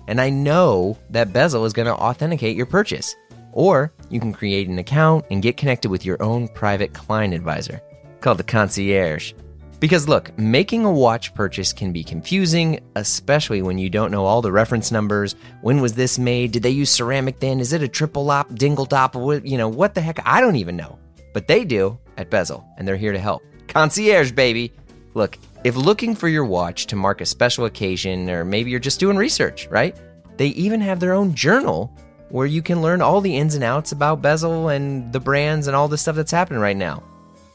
And 0.07 0.21
I 0.21 0.29
know 0.29 0.97
that 1.09 1.33
Bezel 1.33 1.65
is 1.65 1.73
going 1.73 1.87
to 1.87 1.95
authenticate 1.95 2.55
your 2.55 2.65
purchase. 2.67 3.15
Or 3.51 3.91
you 4.09 4.19
can 4.19 4.33
create 4.33 4.67
an 4.67 4.77
account 4.77 5.25
and 5.31 5.41
get 5.41 5.57
connected 5.57 5.89
with 5.89 6.05
your 6.05 6.21
own 6.21 6.47
private 6.49 6.93
client 6.93 7.33
advisor 7.33 7.81
called 8.21 8.37
the 8.37 8.43
concierge. 8.43 9.33
Because 9.79 10.07
look, 10.09 10.37
making 10.37 10.83
a 10.83 10.91
watch 10.91 11.33
purchase 11.33 11.71
can 11.71 11.91
be 11.91 12.03
confusing, 12.03 12.81
especially 12.95 13.61
when 13.61 13.77
you 13.77 13.89
don't 13.89 14.11
know 14.11 14.25
all 14.25 14.41
the 14.41 14.51
reference 14.51 14.91
numbers. 14.91 15.35
When 15.61 15.79
was 15.79 15.93
this 15.93 16.19
made? 16.19 16.51
Did 16.51 16.63
they 16.63 16.69
use 16.69 16.91
ceramic 16.91 17.39
then? 17.39 17.59
Is 17.59 17.73
it 17.73 17.81
a 17.81 17.87
triple 17.87 18.29
op, 18.29 18.53
dingle 18.53 18.85
top? 18.85 19.15
You 19.15 19.57
know, 19.57 19.69
what 19.69 19.95
the 19.95 20.01
heck? 20.01 20.19
I 20.27 20.41
don't 20.41 20.57
even 20.57 20.75
know. 20.75 20.99
But 21.33 21.47
they 21.47 21.65
do 21.65 21.97
at 22.17 22.29
Bezel, 22.29 22.65
and 22.77 22.87
they're 22.87 22.97
here 22.97 23.13
to 23.13 23.19
help. 23.19 23.43
Concierge, 23.67 24.31
baby. 24.31 24.73
Look, 25.13 25.37
if 25.63 25.75
looking 25.75 26.15
for 26.15 26.27
your 26.27 26.45
watch 26.45 26.87
to 26.87 26.95
mark 26.95 27.21
a 27.21 27.25
special 27.25 27.65
occasion, 27.65 28.29
or 28.29 28.45
maybe 28.45 28.71
you're 28.71 28.79
just 28.79 28.99
doing 28.99 29.17
research, 29.17 29.67
right? 29.67 29.95
They 30.37 30.47
even 30.47 30.81
have 30.81 30.99
their 30.99 31.13
own 31.13 31.35
journal 31.35 31.93
where 32.29 32.47
you 32.47 32.61
can 32.61 32.81
learn 32.81 33.01
all 33.01 33.21
the 33.21 33.35
ins 33.35 33.55
and 33.55 33.63
outs 33.63 33.91
about 33.91 34.21
Bezel 34.21 34.69
and 34.69 35.11
the 35.11 35.19
brands 35.19 35.67
and 35.67 35.75
all 35.75 35.87
the 35.87 35.97
stuff 35.97 36.15
that's 36.15 36.31
happening 36.31 36.61
right 36.61 36.77
now. 36.77 37.03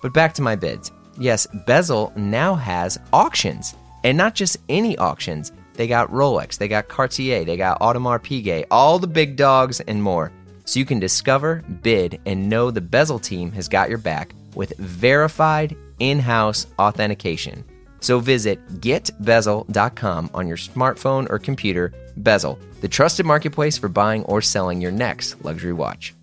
But 0.03 0.13
back 0.13 0.35
to 0.35 0.43
my 0.43 0.57
bids. 0.57 0.93
Yes, 1.19 1.47
Bezel 1.67 2.13
now 2.17 2.55
has 2.55 2.99
auctions, 3.13 3.75
and 4.03 4.19
not 4.19 4.35
just 4.35 4.59
any 4.69 4.99
auctions. 4.99 5.53
They 5.75 5.87
got 5.87 6.11
Rolex, 6.11 6.59
they 6.59 6.69
got 6.69 6.89
Cartier, 6.89 7.45
they 7.45 7.57
got 7.57 7.81
Audemars 7.81 8.23
Piguet, 8.23 8.67
all 8.71 8.99
the 8.99 9.07
big 9.07 9.37
dogs 9.37 9.81
and 9.81 10.03
more. 10.03 10.33
So 10.65 10.79
you 10.79 10.87
can 10.87 10.99
discover, 10.99 11.63
bid, 11.83 12.21
and 12.27 12.49
know 12.49 12.71
the 12.71 12.81
Bezel 12.81 13.19
team 13.19 13.53
has 13.53 13.69
got 13.69 13.89
your 13.89 13.99
back 13.99 14.35
with 14.55 14.77
verified 14.79 15.77
in-house 16.01 16.67
authentication. 16.79 17.65
So 18.01 18.21
visit 18.21 18.67
getbezel.com 18.81 20.31
on 20.35 20.47
your 20.49 20.57
smartphone 20.57 21.27
or 21.31 21.39
computer. 21.39 21.93
Bezel, 22.17 22.59
the 22.81 22.89
trusted 22.89 23.25
marketplace 23.25 23.79
for 23.79 23.89
buying 23.89 24.25
or 24.25 24.43
selling 24.43 24.81
your 24.81 24.93
next 24.93 25.43
luxury 25.45 25.73
watch. 25.73 26.15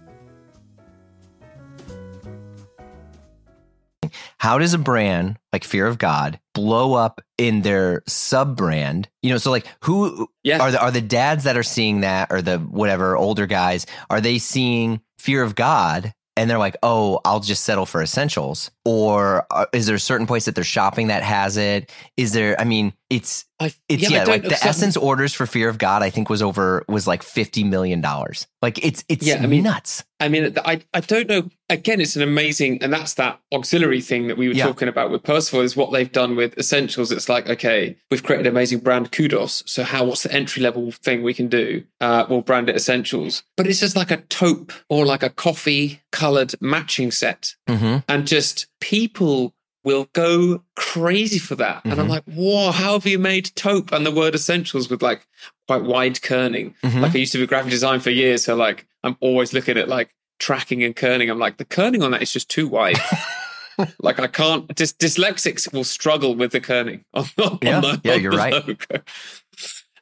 How 4.41 4.57
does 4.57 4.73
a 4.73 4.79
brand 4.79 5.37
like 5.53 5.63
Fear 5.63 5.85
of 5.85 5.99
God 5.99 6.39
blow 6.55 6.95
up 6.95 7.21
in 7.37 7.61
their 7.61 8.01
sub 8.07 8.57
brand? 8.57 9.07
You 9.21 9.29
know, 9.29 9.37
so 9.37 9.51
like 9.51 9.67
who 9.83 10.27
Yeah. 10.43 10.57
are 10.57 10.71
the 10.71 10.81
are 10.81 10.89
the 10.89 10.99
dads 10.99 11.43
that 11.43 11.55
are 11.57 11.61
seeing 11.61 12.01
that 12.01 12.29
or 12.31 12.41
the 12.41 12.57
whatever 12.57 13.15
older 13.15 13.45
guys, 13.45 13.85
are 14.09 14.19
they 14.19 14.39
seeing 14.39 14.99
Fear 15.19 15.43
of 15.43 15.53
God 15.53 16.15
and 16.35 16.49
they're 16.49 16.57
like, 16.57 16.75
"Oh, 16.81 17.19
I'll 17.23 17.39
just 17.41 17.63
settle 17.65 17.85
for 17.85 18.01
essentials." 18.01 18.71
Or 18.83 19.45
uh, 19.51 19.65
is 19.73 19.85
there 19.85 19.95
a 19.95 19.99
certain 19.99 20.25
place 20.25 20.45
that 20.45 20.55
they're 20.55 20.63
shopping 20.63 21.07
that 21.07 21.21
has 21.23 21.55
it? 21.57 21.91
Is 22.17 22.33
there 22.33 22.59
I 22.59 22.63
mean, 22.63 22.93
it's 23.11 23.45
I, 23.59 23.71
it's 23.87 24.09
I 24.09 24.15
yeah, 24.15 24.23
like 24.23 24.41
the 24.43 24.53
Essence 24.63 24.97
orders 24.97 25.33
for 25.33 25.45
Fear 25.45 25.69
of 25.69 25.77
God 25.77 26.01
I 26.01 26.09
think 26.09 26.29
was 26.29 26.41
over 26.41 26.83
was 26.87 27.05
like 27.05 27.21
50 27.21 27.63
million 27.65 28.01
dollars. 28.01 28.47
Like 28.61 28.83
it's 28.83 29.03
it's 29.07 29.25
Yeah, 29.25 29.41
I 29.43 29.45
mean- 29.45 29.63
nuts. 29.63 30.03
I 30.19 30.29
mean, 30.29 30.55
I 30.65 30.81
I 30.93 30.99
don't 30.99 31.27
know. 31.27 31.49
Again, 31.69 31.99
it's 31.99 32.15
an 32.15 32.21
amazing, 32.21 32.83
and 32.83 32.93
that's 32.93 33.15
that 33.15 33.39
auxiliary 33.51 34.01
thing 34.01 34.27
that 34.27 34.37
we 34.37 34.47
were 34.47 34.53
Yeah. 34.53 34.65
talking 34.67 34.87
about 34.87 35.09
with 35.09 35.23
Percival 35.23 35.61
is 35.61 35.75
what 35.75 35.91
they've 35.91 36.11
done 36.11 36.35
with 36.35 36.55
Essentials. 36.59 37.11
It's 37.11 37.27
like, 37.27 37.49
okay, 37.49 37.95
we've 38.11 38.21
created 38.21 38.45
an 38.45 38.51
amazing 38.53 38.79
brand, 38.81 39.11
kudos. 39.11 39.63
So 39.65 39.83
how? 39.83 40.03
What's 40.05 40.21
the 40.23 40.31
entry 40.31 40.61
level 40.61 40.91
thing 40.91 41.23
we 41.23 41.33
can 41.33 41.47
do? 41.47 41.83
Uh, 41.99 42.25
we'll 42.29 42.41
brand 42.41 42.69
it 42.69 42.75
Essentials, 42.75 43.41
but 43.57 43.65
it's 43.65 43.79
just 43.79 43.95
like 43.95 44.11
a 44.11 44.17
taupe 44.17 44.71
or 44.89 45.05
like 45.07 45.23
a 45.23 45.29
coffee 45.31 46.01
colored 46.11 46.53
matching 46.61 47.09
set, 47.09 47.55
Mhm. 47.67 48.03
and 48.07 48.27
just 48.27 48.67
people 48.81 49.53
will 49.83 50.07
go 50.13 50.61
crazy 50.75 51.39
for 51.39 51.55
that. 51.55 51.81
And 51.85 51.93
I'm 51.99 52.05
Mhm. 52.07 52.09
like, 52.09 52.23
whoa, 52.25 52.71
how 52.71 52.93
have 52.93 53.05
you 53.07 53.17
made 53.17 53.49
taupe 53.55 53.91
and 53.91 54.05
the 54.05 54.11
word 54.11 54.35
essentials 54.35 54.89
with 54.89 55.01
like 55.01 55.25
quite 55.67 55.83
wide 55.83 56.15
kerning? 56.15 56.75
Mhm. 56.83 57.01
Like 57.01 57.15
I 57.15 57.19
used 57.19 57.31
to 57.31 57.39
be 57.39 57.47
graphic 57.47 57.71
design 57.71 57.99
for 57.99 58.09
years, 58.11 58.43
so 58.43 58.55
like 58.55 58.85
I'm 59.03 59.15
always 59.21 59.53
looking 59.53 59.77
at 59.77 59.87
like 59.89 60.13
tracking 60.39 60.83
and 60.83 60.95
kerning. 60.95 61.31
I'm 61.31 61.39
like, 61.39 61.57
the 61.57 61.65
kerning 61.65 62.03
on 62.03 62.11
that 62.11 62.21
is 62.21 62.31
just 62.33 62.49
too 62.49 62.67
wide. 62.67 62.99
like 63.99 64.19
I 64.19 64.27
can't. 64.27 64.67
Dys- 64.75 64.95
dyslexics 64.97 65.71
will 65.73 65.83
struggle 65.83 66.35
with 66.35 66.51
the 66.51 66.61
kerning 66.61 67.03
on, 67.15 67.25
on 67.41 67.57
Yeah, 67.63 67.79
the, 67.79 68.01
yeah, 68.03 68.13
you're 68.15 68.31
right. 68.33 68.63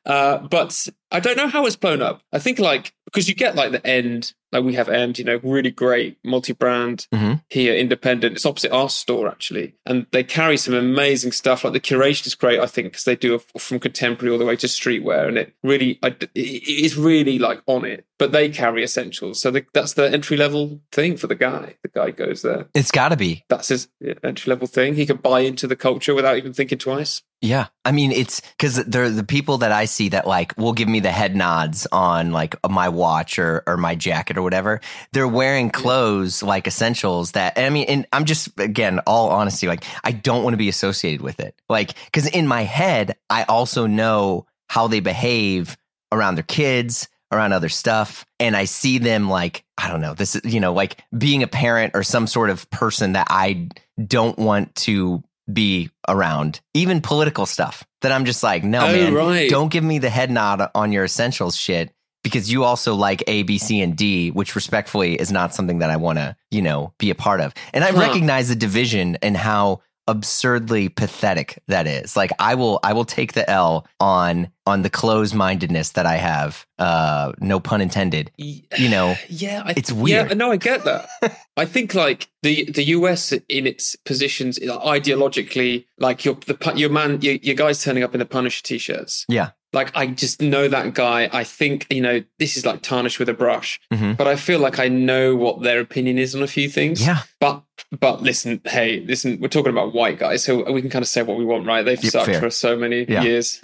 Uh, 0.05 0.39
but 0.39 0.87
I 1.11 1.19
don't 1.19 1.37
know 1.37 1.47
how 1.47 1.65
it's 1.65 1.75
blown 1.75 2.01
up. 2.01 2.21
I 2.33 2.39
think 2.39 2.57
like 2.59 2.93
because 3.05 3.29
you 3.29 3.35
get 3.35 3.55
like 3.55 3.71
the 3.71 3.85
end, 3.85 4.33
like 4.51 4.63
we 4.63 4.73
have 4.73 4.89
end, 4.89 5.19
you 5.19 5.25
know, 5.25 5.39
really 5.43 5.71
great 5.71 6.17
multi-brand 6.23 7.07
Mhm. 7.13 7.41
here, 7.49 7.75
independent. 7.75 8.35
It's 8.35 8.45
opposite 8.45 8.71
our 8.71 8.89
store 8.89 9.27
actually, 9.27 9.75
and 9.85 10.05
they 10.11 10.23
carry 10.23 10.57
some 10.57 10.73
amazing 10.73 11.31
stuff. 11.31 11.63
Like 11.63 11.73
the 11.73 11.79
curation 11.79 12.27
is 12.27 12.35
great, 12.35 12.59
I 12.59 12.65
think, 12.65 12.87
because 12.87 13.03
they 13.03 13.15
do 13.15 13.35
a, 13.35 13.59
from 13.59 13.79
contemporary 13.79 14.31
all 14.31 14.39
the 14.39 14.45
way 14.45 14.55
to 14.57 14.67
streetwear, 14.67 15.27
and 15.27 15.37
it 15.37 15.53
really, 15.63 15.99
it 16.03 16.29
is 16.35 16.97
really 16.97 17.37
like 17.39 17.61
on 17.67 17.85
it. 17.85 18.05
But 18.17 18.33
they 18.33 18.49
carry 18.49 18.83
essentials, 18.83 19.41
so 19.41 19.49
the, 19.49 19.65
that's 19.73 19.93
the 19.93 20.11
entry 20.11 20.35
level 20.35 20.81
thing 20.91 21.15
for 21.15 21.27
the 21.27 21.35
guy. 21.35 21.75
The 21.83 21.89
guy 21.89 22.11
goes 22.11 22.41
there. 22.41 22.67
It's 22.73 22.91
got 22.91 23.09
to 23.09 23.15
be. 23.15 23.45
That's 23.47 23.69
his 23.69 23.87
entry 24.23 24.49
level 24.49 24.67
thing. 24.67 24.95
He 24.95 25.05
can 25.05 25.17
buy 25.17 25.39
into 25.41 25.67
the 25.67 25.77
culture 25.77 26.13
without 26.13 26.35
even 26.35 26.51
thinking 26.51 26.79
twice. 26.79 27.21
Yeah. 27.41 27.67
I 27.85 27.93
mean, 27.93 28.11
it's 28.11 28.41
because 28.41 28.75
they're 28.83 29.09
the 29.09 29.23
people 29.23 29.59
that 29.59 29.71
I 29.71 29.85
see 29.85 30.09
that 30.09 30.27
like 30.27 30.53
will 30.57 30.73
give 30.73 30.89
me 30.89 30.99
the 30.99 31.11
head 31.11 31.33
nods 31.37 31.87
on 31.93 32.31
like 32.31 32.57
my 32.69 32.89
watch 32.89 33.39
or, 33.39 33.63
or 33.65 33.77
my 33.77 33.95
jacket 33.95 34.35
or 34.39 34.41
whatever. 34.41 34.81
They're 35.13 35.27
wearing 35.27 35.69
clothes 35.69 36.41
like 36.41 36.65
essentials 36.65 37.33
that, 37.33 37.57
I 37.59 37.69
mean, 37.69 37.85
and 37.87 38.07
I'm 38.11 38.25
just, 38.25 38.49
again, 38.59 38.99
all 39.05 39.29
honesty, 39.29 39.67
like 39.67 39.83
I 40.03 40.11
don't 40.11 40.43
want 40.43 40.53
to 40.53 40.57
be 40.57 40.69
associated 40.69 41.21
with 41.21 41.39
it. 41.39 41.53
Like, 41.69 41.93
because 42.05 42.25
in 42.27 42.47
my 42.47 42.63
head, 42.63 43.15
I 43.29 43.43
also 43.43 43.85
know 43.85 44.47
how 44.67 44.87
they 44.87 44.99
behave 45.01 45.77
around 46.11 46.35
their 46.35 46.43
kids, 46.43 47.07
around 47.31 47.53
other 47.53 47.69
stuff. 47.69 48.25
And 48.39 48.55
I 48.55 48.65
see 48.65 48.97
them 48.97 49.29
like, 49.29 49.63
I 49.77 49.87
don't 49.87 50.01
know, 50.01 50.15
this 50.15 50.35
is, 50.35 50.51
you 50.51 50.59
know, 50.59 50.73
like 50.73 50.97
being 51.15 51.43
a 51.43 51.47
parent 51.47 51.91
or 51.93 52.01
some 52.03 52.25
sort 52.25 52.49
of 52.49 52.67
person 52.71 53.13
that 53.13 53.27
I 53.29 53.69
don't 54.03 54.37
want 54.39 54.73
to 54.75 55.23
be 55.51 55.89
around, 56.07 56.61
even 56.73 57.01
political 57.01 57.45
stuff 57.45 57.83
that 58.01 58.11
I'm 58.11 58.25
just 58.25 58.43
like, 58.43 58.63
no, 58.63 58.81
Oh, 58.87 58.91
man, 58.91 59.13
right. 59.13 59.49
don't 59.49 59.69
give 59.71 59.83
me 59.83 59.97
the 59.99 60.09
head 60.09 60.29
nod 60.31 60.69
on 60.75 60.91
your 60.91 61.03
essentials 61.03 61.55
shit 61.55 61.91
because 62.29 62.51
you 62.51 62.63
also 62.63 62.95
like 62.95 63.23
A, 63.27 63.43
B, 63.43 63.57
C, 63.57 63.81
and 63.81 63.95
D, 63.95 64.31
which 64.31 64.55
respectfully 64.55 65.15
is 65.19 65.31
not 65.31 65.53
something 65.53 65.79
that 65.79 65.89
I 65.89 65.97
want 65.97 66.17
to, 66.19 66.35
you 66.51 66.61
know, 66.61 66.93
be 66.97 67.09
a 67.09 67.15
part 67.15 67.41
of. 67.41 67.53
And 67.73 67.83
I 67.83 67.91
Huh. 67.91 67.99
recognize 67.99 68.49
the 68.49 68.55
division 68.55 69.17
and 69.21 69.35
how 69.35 69.81
absurdly 70.07 70.89
pathetic 70.89 71.61
that 71.67 71.85
is. 71.85 72.17
Like 72.17 72.31
I 72.39 72.55
will, 72.55 72.79
I 72.83 72.93
will 72.93 73.05
take 73.05 73.33
the 73.33 73.47
L 73.49 73.85
on 73.99 74.49
on 74.65 74.81
the 74.81 74.89
closed 74.89 75.33
mindedness 75.35 75.91
that 75.91 76.05
I 76.07 76.15
have. 76.15 76.65
Uh, 76.79 77.33
no 77.39 77.59
pun 77.59 77.79
intended. 77.81 78.31
You 78.37 78.89
know, 78.89 79.15
yeah, 79.29 79.61
I, 79.65 79.73
it's 79.77 79.91
weird. 79.91 80.29
Yeah, 80.29 80.33
no, 80.33 80.51
I 80.51 80.57
get 80.57 80.83
that. 80.85 81.09
I 81.57 81.65
think 81.65 81.93
like 81.93 82.27
the 82.41 82.69
the 82.71 82.83
US 82.85 83.31
in 83.31 83.67
its 83.67 83.95
positions 83.97 84.57
ideologically, 84.59 85.85
like 85.99 86.25
your 86.25 86.35
the 86.35 86.73
your 86.75 86.89
man, 86.89 87.21
your, 87.21 87.35
your 87.35 87.55
guys 87.55 87.83
turning 87.83 88.03
up 88.03 88.13
in 88.13 88.19
the 88.19 88.25
Punisher 88.25 88.63
t-shirts. 88.63 89.25
Yeah. 89.27 89.51
Like 89.71 89.95
I 89.95 90.07
just 90.07 90.41
know 90.41 90.67
that 90.67 90.95
guy. 90.95 91.29
I 91.31 91.43
think 91.43 91.85
you 91.91 92.01
know 92.01 92.23
this 92.39 92.57
is 92.57 92.65
like 92.65 92.81
tarnished 92.81 93.19
with 93.19 93.29
a 93.29 93.33
brush, 93.35 93.79
Mhm. 93.93 94.17
but 94.17 94.25
I 94.27 94.35
feel 94.35 94.59
like 94.59 94.79
I 94.79 94.87
know 94.87 95.35
what 95.35 95.61
their 95.61 95.79
opinion 95.79 96.17
is 96.17 96.33
on 96.33 96.41
a 96.41 96.47
few 96.47 96.67
things. 96.69 97.05
Yeah. 97.05 97.19
But 97.39 97.61
but 97.99 98.23
listen, 98.23 98.61
hey, 98.65 99.03
listen, 99.05 99.39
we're 99.39 99.47
talking 99.47 99.71
about 99.71 99.93
white 99.93 100.17
guys, 100.17 100.43
so 100.43 100.71
we 100.71 100.81
can 100.81 100.89
kind 100.89 101.03
of 101.03 101.07
say 101.07 101.21
what 101.21 101.37
we 101.37 101.45
want, 101.45 101.67
right? 101.67 101.83
They've 101.83 102.03
Yep, 102.03 102.11
sucked 102.11 102.25
fair. 102.31 102.39
for 102.39 102.49
so 102.49 102.75
many 102.75 103.05
Yeah. 103.07 103.21
years, 103.21 103.61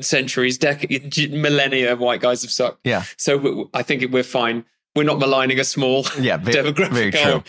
centuries, 0.00 0.58
decades, 0.58 1.18
millennia. 1.30 1.96
White 1.96 2.20
guys 2.20 2.42
have 2.42 2.50
sucked. 2.50 2.80
Yeah. 2.84 3.04
So 3.16 3.36
we- 3.38 3.64
I 3.72 3.82
think 3.82 4.04
we're 4.12 4.22
fine. 4.22 4.64
We're 4.94 5.04
not 5.04 5.18
maligning 5.18 5.58
a 5.58 5.64
small 5.64 6.06
Yeah. 6.20 6.36
Very, 6.36 6.54
demographic. 6.72 6.92
very 6.92 7.10
true. 7.12 7.42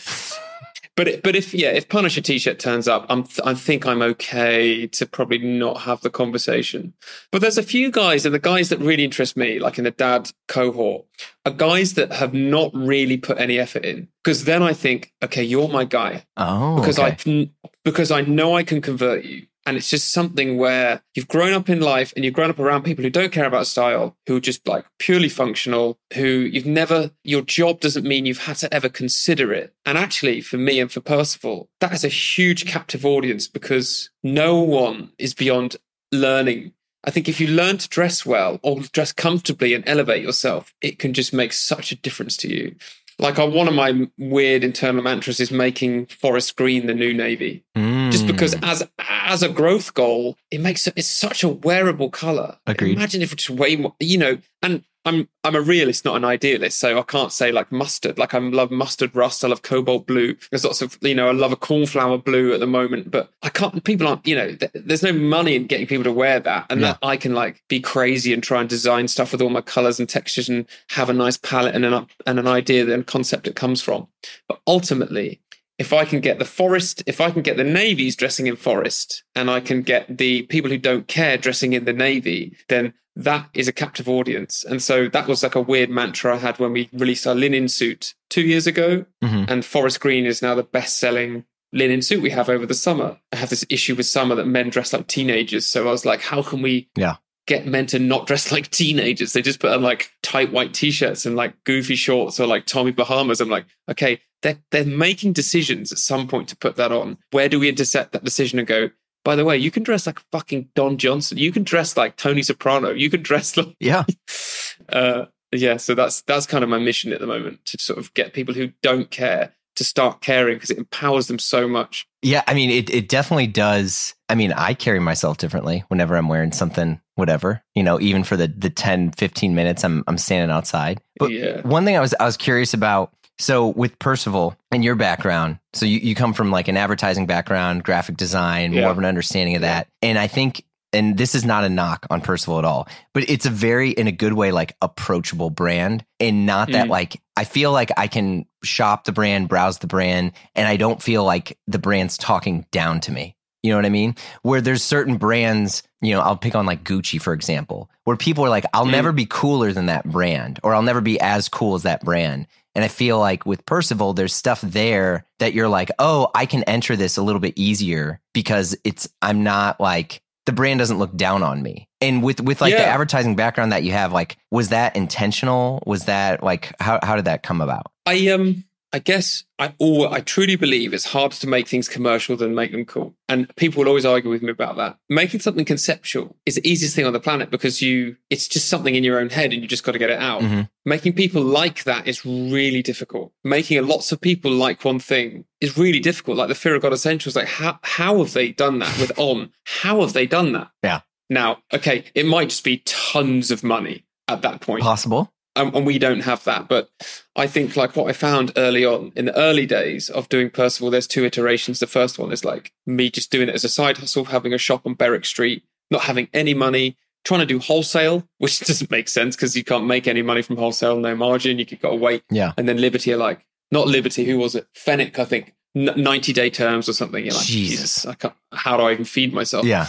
But 0.98 1.22
but 1.24 1.36
if 1.36 1.54
yeah, 1.54 1.70
if 1.70 1.88
Punisher 1.88 2.22
t-shirt 2.22 2.60
turns 2.60 2.88
up, 2.88 3.06
I'm 3.08 3.24
th- 3.24 3.39
I 3.45 3.54
think 3.54 3.86
I'm 3.86 4.02
okay 4.02 4.88
to 4.88 5.06
probably 5.06 5.38
not 5.38 5.82
have 5.82 6.02
the 6.02 6.10
conversation. 6.10 6.93
But 7.32 7.41
there's 7.41 7.58
a 7.58 7.64
few 7.64 7.91
guys, 7.91 8.26
and 8.26 8.34
the 8.36 8.39
guys 8.39 8.70
that 8.70 8.80
really 8.80 9.04
interest 9.06 9.38
me, 9.38 9.60
like 9.60 9.78
in 9.78 9.84
the 9.86 9.91
dad 9.91 10.32
cohort, 10.48 11.06
are 11.45 11.52
guys 11.54 11.93
that 11.93 12.12
have 12.12 12.34
not 12.34 12.72
really 12.74 13.16
put 13.16 13.39
any 13.39 13.60
effort 13.60 13.86
in. 13.86 14.10
Because 14.24 14.43
then 14.43 14.62
I 14.62 14.74
think, 14.74 15.14
okay, 15.24 15.43
you're 15.43 15.70
my 15.70 15.86
guy. 15.86 16.26
Oh, 16.36 16.76
Because 16.76 17.00
okay. 17.00 17.08
I 17.08 17.12
can, 17.12 17.52
because 17.86 18.12
I 18.12 18.22
know 18.22 18.56
I 18.58 18.64
can 18.64 18.82
convert 18.82 19.24
you. 19.24 19.47
And 19.68 19.76
it's 19.76 19.89
just 19.89 20.13
something 20.13 20.57
where 20.57 21.03
you've 21.13 21.28
grown 21.28 21.51
up 21.51 21.68
in 21.70 21.82
life 21.82 22.13
and 22.15 22.24
you've 22.24 22.34
grown 22.34 22.49
up 22.49 22.57
around 22.57 22.84
people 22.84 23.03
who 23.03 23.09
don't 23.09 23.34
care 23.34 23.45
about 23.45 23.68
style, 23.68 24.15
who 24.26 24.38
are 24.38 24.39
just 24.39 24.65
like 24.65 24.86
purely 24.97 25.28
functional, 25.28 25.99
who 26.13 26.24
you've 26.24 26.65
never, 26.65 27.11
your 27.26 27.41
job 27.41 27.82
doesn't 27.82 28.07
mean 28.07 28.26
you've 28.26 28.45
had 28.45 28.55
to 28.57 28.74
ever 28.74 28.88
consider 28.88 29.51
it. 29.51 29.74
And 29.86 29.97
actually, 29.97 30.39
for 30.39 30.55
me 30.55 30.80
and 30.80 30.89
for 30.89 31.01
Percival, 31.01 31.70
that 31.82 31.91
is 31.91 32.05
a 32.05 32.07
huge 32.07 32.65
captive 32.65 33.05
audience 33.05 33.49
because 33.49 34.09
no 34.24 34.57
one 34.57 35.11
is 35.20 35.34
beyond 35.34 35.76
learning. 36.13 36.72
I 37.03 37.11
think 37.11 37.28
if 37.28 37.41
you 37.41 37.47
learn 37.47 37.78
to 37.80 37.89
dress 37.89 38.26
well 38.26 38.61
or 38.63 38.80
dress 38.93 39.11
comfortably 39.11 39.74
and 39.74 39.84
elevate 39.86 40.24
yourself, 40.24 40.74
it 40.82 40.97
can 40.97 41.13
just 41.13 41.34
make 41.34 41.51
such 41.51 41.91
a 41.91 41.97
difference 41.97 42.38
to 42.38 42.47
you. 42.47 42.76
Like, 43.20 43.38
one 43.39 43.68
of 43.68 43.74
my 43.74 44.07
weird 44.18 44.63
internal 44.63 45.01
mantras 45.01 45.39
is 45.39 45.49
making 45.49 46.05
forest 46.07 46.55
green 46.55 46.86
the 46.86 46.93
new 46.93 47.13
navy 47.13 47.63
just 47.76 48.28
because 48.28 48.53
Mm. 48.55 48.68
as 48.68 48.88
as 49.30 49.43
a 49.43 49.49
growth 49.49 49.93
goal, 49.93 50.38
it 50.51 50.61
makes 50.61 50.88
it 50.88 50.93
it's 50.95 51.07
such 51.07 51.43
a 51.43 51.49
wearable 51.49 52.09
color. 52.09 52.57
Agreed. 52.68 52.93
Imagine 52.95 53.22
if 53.22 53.34
it's 53.34 53.49
way 53.49 53.76
more, 53.76 53.95
you 53.99 54.18
know. 54.18 54.38
And 54.61 54.84
I'm 55.08 55.28
I'm 55.43 55.55
a 55.55 55.62
realist, 55.62 56.05
not 56.05 56.16
an 56.16 56.26
idealist, 56.26 56.80
so 56.80 56.99
I 56.99 57.01
can't 57.03 57.32
say 57.32 57.51
like 57.51 57.72
mustard. 57.72 58.18
Like 58.18 58.34
I 58.34 58.39
love 58.39 58.72
mustard 58.72 59.16
rust. 59.16 59.43
I 59.43 59.47
love 59.47 59.62
cobalt 59.62 60.05
blue. 60.05 60.36
There's 60.49 60.66
lots 60.66 60.82
of 60.82 60.97
you 61.01 61.16
know 61.16 61.28
I 61.28 61.32
love 61.32 61.51
a 61.51 61.55
cornflower 61.55 62.18
blue 62.18 62.53
at 62.53 62.60
the 62.60 62.68
moment, 62.68 63.10
but 63.10 63.32
I 63.43 63.49
can't. 63.49 63.84
People 63.84 64.08
aren't 64.08 64.28
you 64.28 64.36
know. 64.36 64.55
Th- 64.55 64.72
there's 64.74 65.03
no 65.03 65.14
money 65.14 65.55
in 65.55 65.68
getting 65.68 65.88
people 65.88 66.03
to 66.03 66.12
wear 66.12 66.39
that, 66.39 66.66
and 66.70 66.84
that 66.84 66.97
I 67.01 67.18
can 67.18 67.34
like 67.34 67.64
be 67.68 67.80
crazy 67.80 68.34
and 68.34 68.43
try 68.43 68.60
and 68.62 68.70
design 68.70 69.08
stuff 69.08 69.32
with 69.32 69.41
all 69.41 69.49
my 69.49 69.62
colors 69.62 69.99
and 69.99 70.08
textures 70.08 70.49
and 70.49 70.66
have 70.89 71.10
a 71.10 71.14
nice 71.14 71.38
palette 71.38 71.76
and 71.76 71.86
an 71.86 71.93
up 71.93 72.10
and 72.26 72.39
an 72.39 72.47
idea 72.47 72.91
and 72.93 73.08
concept 73.08 73.47
it 73.47 73.55
comes 73.55 73.82
from. 73.82 74.08
But 74.47 74.60
ultimately, 74.68 75.39
if 75.80 75.94
I 75.94 76.06
can 76.06 76.20
get 76.22 76.40
the 76.40 76.46
forest, 76.46 77.04
if 77.06 77.22
I 77.22 77.30
can 77.32 77.42
get 77.42 77.58
the 77.58 77.64
navies 77.64 78.16
dressing 78.16 78.48
in 78.48 78.56
forest, 78.56 79.24
and 79.36 79.50
I 79.50 79.60
can 79.60 79.82
get 79.84 80.18
the 80.18 80.44
people 80.44 80.70
who 80.72 80.78
don't 80.78 81.08
care 81.08 81.38
dressing 81.38 81.74
in 81.74 81.86
the 81.86 81.94
navy, 81.94 82.56
then 82.68 82.94
that 83.16 83.50
is 83.54 83.68
a 83.68 83.74
captive 83.74 84.08
audience. 84.08 84.64
And 84.64 84.82
so 84.82 85.08
that 85.10 85.28
was 85.28 85.42
like 85.44 85.56
a 85.56 85.62
weird 85.62 85.90
mantra 85.90 86.36
I 86.36 86.38
had 86.38 86.60
when 86.60 86.72
we 86.74 86.90
released 86.94 87.26
our 87.26 87.34
linen 87.36 87.68
suit 87.68 88.14
two 88.30 88.42
years 88.44 88.68
ago. 88.68 89.06
Mhm. 89.24 89.50
And 89.50 89.66
forest 89.66 90.00
green 90.00 90.26
is 90.26 90.42
now 90.42 90.54
the 90.56 90.64
best 90.64 91.00
selling 91.00 91.44
linen 91.74 92.02
suit 92.02 92.22
we 92.22 92.30
have 92.30 92.48
over 92.50 92.66
the 92.66 92.74
summer. 92.76 93.18
I 93.34 93.38
have 93.38 93.50
this 93.50 93.66
issue 93.70 93.96
with 93.96 94.06
summer 94.06 94.36
that 94.36 94.46
men 94.48 94.70
dress 94.70 94.94
like 94.94 95.08
teenagers. 95.08 95.66
So 95.68 95.88
I 95.88 95.92
was 95.92 96.06
like, 96.06 96.22
how 96.22 96.42
can 96.44 96.62
we 96.62 96.90
Yeah. 96.96 97.16
get 97.48 97.66
men 97.66 97.88
to 97.88 97.98
not 98.00 98.28
dress 98.28 98.52
like 98.52 98.70
teenagers? 98.72 99.34
They 99.34 99.42
just 99.42 99.60
put 99.60 99.72
on 99.72 99.82
like 99.82 100.12
tight 100.22 100.52
white 100.52 100.74
t-shirts 100.76 101.26
and 101.26 101.36
like 101.36 101.54
goofy 101.64 101.96
shorts 101.96 102.40
or 102.40 102.46
like 102.46 102.68
Tommy 102.68 102.92
Bahamas. 102.92 103.42
I'm 103.42 103.50
like, 103.50 103.66
okay, 103.90 104.22
they're 104.42 104.60
they're 104.72 104.86
making 104.86 105.34
decisions 105.34 105.92
at 105.92 105.98
some 105.98 106.28
point 106.28 106.50
to 106.50 106.58
put 106.58 106.76
that 106.76 106.92
on. 106.92 107.18
Where 107.32 107.50
do 107.50 107.60
we 107.60 107.70
intercept 107.70 108.12
that 108.12 108.24
decision 108.24 108.60
and 108.60 108.68
go? 108.68 108.90
By 109.24 109.36
the 109.36 109.46
way, 109.46 109.58
you 109.58 109.72
can 109.72 109.84
dress 109.84 110.08
like 110.08 110.20
fucking 110.32 110.70
Don 110.74 110.98
Johnson. 110.98 111.38
You 111.38 111.52
can 111.52 111.64
dress 111.64 111.98
like 111.98 112.16
Tony 112.16 112.42
Soprano. 112.42 112.92
You 112.92 113.10
can 113.10 113.22
dress 113.22 113.58
like 113.58 113.76
Yeah. 113.80 114.06
uh, 114.90 115.26
yeah. 115.52 115.78
So 115.78 115.96
that's 115.96 116.22
that's 116.22 116.46
kind 116.46 116.64
of 116.64 116.70
my 116.70 116.80
mission 116.80 117.12
at 117.12 117.20
the 117.20 117.28
moment 117.28 117.66
to 117.66 117.78
sort 117.80 118.00
of 118.00 118.14
get 118.14 118.34
people 118.34 118.54
who 118.54 118.72
don't 118.82 119.10
care 119.12 119.54
to 119.78 119.84
start 119.84 120.22
caring 120.22 120.56
because 120.56 120.72
it 120.72 120.78
empowers 120.78 121.28
them 121.28 121.40
so 121.40 121.68
much. 121.68 122.08
Yeah, 122.24 122.44
I 122.48 122.56
mean, 122.56 122.72
it, 122.72 122.90
it 122.90 123.08
definitely 123.08 123.48
does. 123.48 124.16
I 124.28 124.36
mean, 124.36 124.52
I 124.52 124.74
carry 124.74 125.00
myself 125.00 125.38
differently 125.38 125.84
whenever 125.88 126.18
I'm 126.18 126.28
wearing 126.28 126.52
something, 126.52 127.00
whatever, 127.16 127.64
you 127.76 127.84
know, 127.84 128.00
even 128.02 128.24
for 128.24 128.36
the, 128.36 128.48
the 128.48 128.72
10, 128.72 129.12
15 129.12 129.56
minutes 129.56 129.84
I'm, 129.84 130.04
I'm 130.08 130.18
standing 130.18 130.54
outside. 130.54 131.00
But 131.20 131.32
yeah. 131.32 131.62
one 131.62 131.86
thing 131.86 131.96
I 131.96 132.00
was, 132.00 132.16
I 132.20 132.26
was 132.26 132.38
curious 132.38 132.74
about, 132.74 133.14
so 133.40 133.68
with 133.68 133.98
Percival 134.00 134.56
and 134.72 134.84
your 134.84 134.96
background, 134.96 135.60
so 135.74 135.86
you, 135.86 136.00
you 136.00 136.16
come 136.16 136.34
from 136.34 136.52
like 136.52 136.68
an 136.68 136.78
advertising 136.78 137.26
background, 137.26 137.84
graphic 137.84 138.18
design, 138.18 138.74
Yeah. 138.74 138.82
more 138.82 138.92
of 138.92 138.98
an 138.98 139.06
understanding 139.06 139.56
of 139.56 139.62
that. 139.62 139.88
And 140.02 140.18
I 140.18 140.28
think, 140.28 140.64
and 140.94 141.18
this 141.18 141.36
is 141.36 141.46
not 141.46 141.64
a 141.64 141.70
knock 141.70 142.08
on 142.10 142.22
Percival 142.22 142.58
at 142.60 142.66
all, 142.66 142.88
but 143.14 143.30
it's 143.30 143.46
a 143.46 143.50
very, 143.52 143.92
in 143.92 144.08
a 144.08 144.12
good 144.12 144.34
way, 144.34 144.52
like 144.52 144.76
approachable 144.82 145.50
brand. 145.50 146.04
And 146.20 146.46
not 146.46 146.72
that 146.72 146.88
Mm. 146.88 146.92
like, 146.92 147.22
I 147.36 147.44
feel 147.44 147.72
like 147.72 147.92
I 147.98 148.08
can 148.08 148.46
shop 148.64 149.04
the 149.04 149.12
brand, 149.12 149.50
browse 149.50 149.80
the 149.80 149.88
brand, 149.88 150.32
and 150.56 150.68
I 150.68 150.78
don't 150.78 151.02
feel 151.02 151.24
like 151.24 151.58
the 151.68 151.78
brand's 151.80 152.18
talking 152.18 152.66
down 152.72 153.02
to 153.02 153.12
me. 153.12 153.36
You 153.64 153.72
know 153.72 153.78
what 153.78 153.86
I 153.86 153.90
mean? 153.90 154.16
Where 154.44 154.62
there's 154.62 154.82
certain 154.84 155.18
brands, 155.18 155.84
you 156.02 156.14
know, 156.14 156.22
I'll 156.22 156.38
pick 156.38 156.56
on 156.56 156.66
like 156.66 156.84
Gucci, 156.84 157.22
for 157.22 157.34
example, 157.34 157.90
where 158.06 158.16
people 158.16 158.46
are 158.46 158.50
like, 158.50 158.66
I'll 158.74 158.86
Mm. 158.86 158.92
never 158.92 159.12
be 159.12 159.26
cooler 159.30 159.74
than 159.74 159.88
that 159.88 160.06
brand, 160.06 160.60
or 160.64 160.74
I'll 160.74 160.84
never 160.84 161.02
be 161.02 161.20
as 161.20 161.50
cool 161.50 161.76
as 161.76 161.84
that 161.84 162.04
brand. 162.04 162.48
And 162.78 162.86
I 162.86 162.90
feel 162.90 163.18
like 163.18 163.44
with 163.44 163.66
Percival, 163.66 164.14
there's 164.14 164.36
stuff 164.36 164.62
there 164.62 165.26
that 165.40 165.54
you're 165.56 165.68
like, 165.68 165.90
oh, 165.98 166.30
I 166.36 166.46
can 166.46 166.62
enter 166.66 166.96
this 166.96 167.18
a 167.18 167.24
little 167.24 167.42
bit 167.42 167.56
easier 167.58 168.22
because 168.36 168.78
it's, 168.84 169.10
I'm 169.20 169.44
not 169.44 169.82
like, 169.82 170.22
the 170.46 170.52
brand 170.52 170.78
doesn't 170.78 171.00
look 171.00 171.18
down 171.18 171.42
on 171.42 171.64
me. 171.64 171.90
And 172.02 172.22
with, 172.22 172.40
with 172.40 172.62
like 172.62 172.76
the 172.76 172.86
advertising 172.86 173.36
background 173.36 173.72
that 173.72 173.82
you 173.82 173.94
have, 173.94 174.14
like, 174.14 174.38
was 174.52 174.70
that 174.70 174.96
intentional? 174.96 175.82
Was 175.88 176.06
that 176.06 176.44
like, 176.44 176.72
how, 176.80 177.00
how 177.02 177.16
did 177.16 177.26
that 177.26 177.42
come 177.42 177.62
about? 177.62 177.92
I 178.06 178.28
um 178.30 178.64
I 178.94 179.00
guess 179.00 179.44
I 179.60 179.74
all 179.80 180.08
I 180.14 180.22
truly 180.22 180.56
believe 180.56 180.94
it's 180.94 181.06
harder 181.06 181.36
to 181.36 181.48
make 181.48 181.68
things 181.68 181.90
commercial 181.90 182.38
than 182.38 182.56
make 182.56 182.72
them 182.72 182.86
cool. 182.86 183.16
And 183.28 183.54
people 183.58 183.82
will 183.84 183.90
always 183.90 184.06
argue 184.06 184.30
with 184.30 184.42
me 184.42 184.50
about 184.50 184.78
that. 184.78 184.98
Making 185.10 185.42
something 185.42 185.66
conceptual 185.66 186.38
is 186.46 186.56
the 186.56 186.66
easiest 186.68 186.96
thing 186.96 187.06
on 187.06 187.12
the 187.12 187.20
planet 187.20 187.50
because 187.52 187.82
you 187.82 188.16
it's 188.30 188.48
just 188.48 188.70
something 188.70 188.96
in 188.96 189.04
your 189.04 189.20
own 189.20 189.30
head 189.30 189.52
and 189.52 189.62
you 189.62 189.68
just 189.68 189.84
got 189.84 189.92
to 189.92 190.00
get 190.00 190.10
it 190.10 190.20
out. 190.20 190.42
Mhm. 190.42 190.70
Making 190.86 191.14
people 191.14 191.42
like 191.44 191.84
that 191.84 192.08
is 192.08 192.26
really 192.26 192.82
difficult. 192.82 193.34
Making 193.44 193.86
lots 193.86 194.14
of 194.14 194.22
people 194.22 194.52
like 194.52 194.86
one 194.86 195.00
thing 195.00 195.44
is 195.60 195.78
really 195.78 196.00
difficult. 196.00 196.38
Like 196.38 196.48
the 196.48 196.56
Fear 196.56 196.76
of 196.76 196.82
God 196.82 196.94
Essentials, 196.94 197.36
like 197.36 197.48
how 197.48 197.80
how 197.82 198.20
have 198.20 198.32
they 198.34 198.54
done 198.54 198.80
that 198.80 198.98
with 199.00 199.12
On? 199.20 199.52
How 199.66 200.00
have 200.02 200.14
they 200.14 200.26
done 200.28 200.54
that? 200.54 200.70
Yeah. 200.82 201.02
Now, 201.30 201.58
okay, 201.74 202.06
it 202.16 202.26
might 202.26 202.50
just 202.50 202.64
be 202.64 202.84
tons 202.86 203.52
of 203.52 203.62
money 203.66 204.06
at 204.30 204.42
that 204.44 204.62
point 204.62 204.82
Possible? 204.82 205.32
Um, 205.58 205.76
and 205.76 205.86
we 205.86 205.99
don't 205.99 206.22
have 206.22 206.43
that. 206.45 206.68
But 206.68 206.89
I 207.36 207.47
think 207.47 207.76
like 207.76 207.95
what 207.95 208.08
I 208.08 208.14
found 208.14 208.51
early 208.55 208.86
on 208.86 209.12
in 209.16 209.26
the 209.26 209.38
early 209.38 209.66
days 209.66 210.10
of 210.10 210.30
doing 210.30 210.49
Percival, 210.49 210.89
there's 210.89 211.08
two 211.08 211.26
iterations. 211.26 211.80
The 211.80 211.88
first 211.88 212.20
one 212.20 212.32
is 212.32 212.45
like 212.45 212.72
me 212.86 213.10
just 213.10 213.32
doing 213.32 213.49
it 213.49 213.55
as 213.55 213.64
a 213.64 213.70
side 213.70 213.97
hustle, 213.97 214.26
having 214.26 214.53
a 214.53 214.58
shop 214.58 214.86
on 214.86 214.93
Berwick 214.93 215.26
Street, 215.26 215.64
not 215.91 216.03
having 216.03 216.28
any 216.34 216.53
money, 216.53 216.97
trying 217.26 217.39
to 217.41 217.45
do 217.45 217.60
wholesale, 217.60 218.28
which 218.38 218.60
doesn't 218.62 218.91
make 218.91 219.10
sense 219.10 219.36
because 219.36 219.55
you 219.55 219.64
can't 219.64 219.86
make 219.86 220.08
any 220.08 220.22
money 220.22 220.41
from 220.41 220.58
wholesale, 220.58 220.99
no 220.99 221.16
margin. 221.16 221.60
You 221.60 221.66
could 221.66 221.82
got 221.82 221.89
to 221.91 221.95
wait. 221.95 222.24
Yeah. 222.30 222.53
And 222.58 222.68
then 222.70 222.78
Liberty 222.78 223.12
are 223.14 223.18
like, 223.18 223.45
not 223.72 223.88
Liberty, 223.88 224.26
who 224.26 224.38
was 224.38 224.55
it? 224.55 224.68
Fenwick, 224.74 225.20
I 225.20 225.26
think. 225.26 225.53
N- 225.76 225.93
90 225.95 226.34
day 226.34 226.49
terms 226.49 226.88
or 226.88 226.93
something. 226.93 227.24
You're 227.24 227.34
like, 227.34 227.45
Jesus. 227.45 227.80
Jesus, 227.80 228.05
I 228.05 228.14
can't, 228.14 228.34
how 228.53 228.78
do 228.78 228.84
I 228.84 228.93
even 228.93 229.05
feed 229.05 229.34
myself? 229.34 229.66
Yeah. 229.66 229.88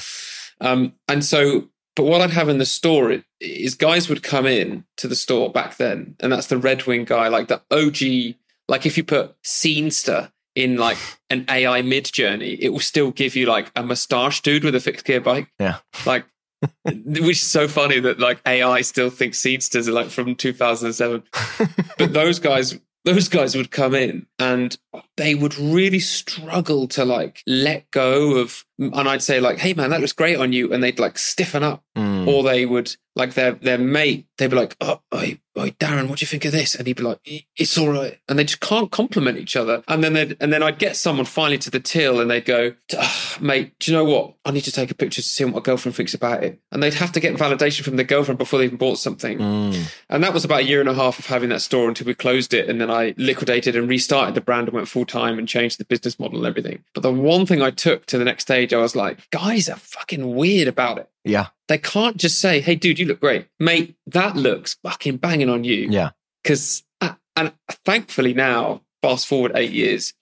Um, 0.60 0.94
and 1.06 1.24
so, 1.24 1.68
but 1.98 2.04
what 2.04 2.20
I'd 2.20 2.30
have 2.30 2.48
in 2.48 2.58
the 2.58 2.64
store 2.64 3.24
is 3.40 3.74
guys 3.74 4.08
would 4.08 4.22
come 4.22 4.46
in 4.46 4.84
to 4.98 5.08
the 5.08 5.16
store 5.16 5.50
back 5.50 5.78
then, 5.78 6.14
and 6.20 6.30
that's 6.30 6.46
the 6.46 6.56
Red 6.56 6.86
Wing 6.86 7.04
guy, 7.04 7.26
like 7.26 7.48
the 7.48 7.60
OG. 7.72 8.36
Like 8.68 8.86
if 8.86 8.96
you 8.96 9.02
put 9.02 9.34
Scenester 9.42 10.30
in 10.54 10.76
like 10.76 10.96
an 11.30 11.44
AI 11.50 11.82
Midjourney, 11.82 12.56
it 12.60 12.68
will 12.68 12.78
still 12.78 13.10
give 13.10 13.34
you 13.34 13.46
like 13.46 13.72
a 13.74 13.82
mustache 13.82 14.42
dude 14.42 14.62
with 14.62 14.76
a 14.76 14.80
fixed 14.80 15.06
gear 15.06 15.20
bike. 15.20 15.48
Yeah. 15.58 15.78
Like, 16.06 16.24
which 16.84 17.30
is 17.30 17.42
so 17.42 17.66
funny 17.66 17.98
that 17.98 18.20
like 18.20 18.40
AI 18.46 18.82
still 18.82 19.10
thinks 19.10 19.40
Scenesters 19.40 19.88
are 19.88 19.92
like 19.92 20.10
from 20.10 20.36
2007. 20.36 21.24
but 21.98 22.12
those 22.12 22.38
guys, 22.38 22.78
those 23.12 23.28
guys 23.28 23.56
would 23.56 23.70
come 23.70 23.94
in 23.94 24.26
and 24.38 24.76
they 25.16 25.34
would 25.34 25.56
really 25.58 25.98
struggle 26.00 26.86
to 26.88 27.04
like 27.04 27.42
let 27.46 27.90
go 27.90 28.36
of, 28.36 28.64
and 28.78 29.08
I'd 29.08 29.22
say 29.22 29.40
like, 29.40 29.58
"Hey 29.58 29.72
man, 29.74 29.90
that 29.90 30.00
looks 30.00 30.12
great 30.12 30.36
on 30.36 30.52
you," 30.52 30.72
and 30.72 30.82
they'd 30.82 30.98
like 30.98 31.18
stiffen 31.18 31.62
up, 31.62 31.82
Mm. 31.96 32.26
or 32.26 32.42
they 32.42 32.66
would 32.66 32.94
like 33.18 33.34
their 33.34 33.52
their 33.52 33.76
mate, 33.78 34.26
they'd 34.38 34.48
be 34.48 34.56
like, 34.56 34.76
"Oh, 34.80 35.00
oi, 35.12 35.40
oi, 35.58 35.70
Darren, 35.72 36.08
what 36.08 36.20
do 36.20 36.22
you 36.22 36.26
think 36.28 36.44
of 36.44 36.52
this?" 36.52 36.74
And 36.74 36.86
he'd 36.86 36.96
be 36.96 37.02
like, 37.02 37.18
"It's 37.56 37.76
all 37.76 37.88
right," 37.88 38.18
and 38.28 38.38
they 38.38 38.44
just 38.44 38.60
can't 38.60 38.90
compliment 38.90 39.38
each 39.38 39.56
other. 39.56 39.82
And 39.88 40.02
then 40.02 40.12
they'd, 40.12 40.36
and 40.40 40.52
then 40.52 40.62
I'd 40.62 40.78
get 40.78 40.96
someone 40.96 41.26
finally 41.26 41.58
to 41.58 41.70
the 41.70 41.80
till, 41.80 42.20
and 42.20 42.30
they'd 42.30 42.44
go, 42.44 42.74
"Ah, 42.96 43.36
"Mate, 43.40 43.72
do 43.80 43.90
you 43.90 43.96
know 43.98 44.04
what? 44.04 44.34
I 44.44 44.52
need 44.52 44.64
to 44.64 44.72
take 44.72 44.90
a 44.90 44.94
picture 44.94 45.20
to 45.20 45.28
see 45.28 45.44
what 45.44 45.54
my 45.54 45.60
girlfriend 45.60 45.96
thinks 45.96 46.14
about 46.14 46.44
it." 46.44 46.60
And 46.70 46.82
they'd 46.82 46.94
have 46.94 47.12
to 47.12 47.20
get 47.20 47.36
validation 47.36 47.82
from 47.82 47.96
the 47.96 48.04
girlfriend 48.04 48.38
before 48.38 48.60
they 48.60 48.66
even 48.66 48.78
bought 48.78 48.98
something. 48.98 49.38
Mm. 49.38 49.92
And 50.08 50.22
that 50.22 50.32
was 50.32 50.44
about 50.44 50.60
a 50.60 50.64
year 50.64 50.80
and 50.80 50.88
a 50.88 50.94
half 50.94 51.18
of 51.18 51.26
having 51.26 51.48
that 51.50 51.60
store 51.60 51.88
until 51.88 52.06
we 52.06 52.14
closed 52.14 52.54
it. 52.54 52.68
And 52.68 52.80
then 52.80 52.90
I 52.90 53.14
liquidated 53.18 53.74
and 53.74 53.88
restarted 53.88 54.36
the 54.36 54.40
brand 54.40 54.68
and 54.68 54.74
went 54.74 54.88
full 54.88 55.04
time 55.04 55.38
and 55.38 55.48
changed 55.48 55.78
the 55.78 55.84
business 55.84 56.20
model 56.20 56.38
and 56.38 56.46
everything. 56.46 56.84
But 56.94 57.02
the 57.02 57.12
one 57.12 57.46
thing 57.46 57.62
I 57.62 57.70
took 57.70 58.06
to 58.06 58.18
the 58.18 58.24
next 58.24 58.42
stage, 58.42 58.72
I 58.72 58.78
was 58.78 58.94
like, 58.94 59.28
guys 59.30 59.68
are 59.68 59.76
fucking 59.76 60.34
weird 60.36 60.68
about 60.68 60.98
it. 60.98 61.10
Yeah. 61.24 61.48
They 61.68 61.78
can't 61.78 62.16
just 62.16 62.40
say, 62.40 62.60
hey, 62.60 62.74
dude, 62.74 62.98
you 62.98 63.04
look 63.08 63.20
great. 63.20 63.46
Mate, 63.58 63.96
that 64.06 64.36
looks 64.36 64.76
fucking 64.82 65.16
banging 65.16 65.48
on 65.48 65.64
you. 65.64 65.88
Yeah. 65.90 66.10
Because, 66.42 66.84
uh, 67.00 67.14
and 67.36 67.52
thankfully 67.84 68.34
now, 68.34 68.82
fast 69.02 69.26
forward 69.26 69.52
eight 69.54 69.72
years, 69.72 70.14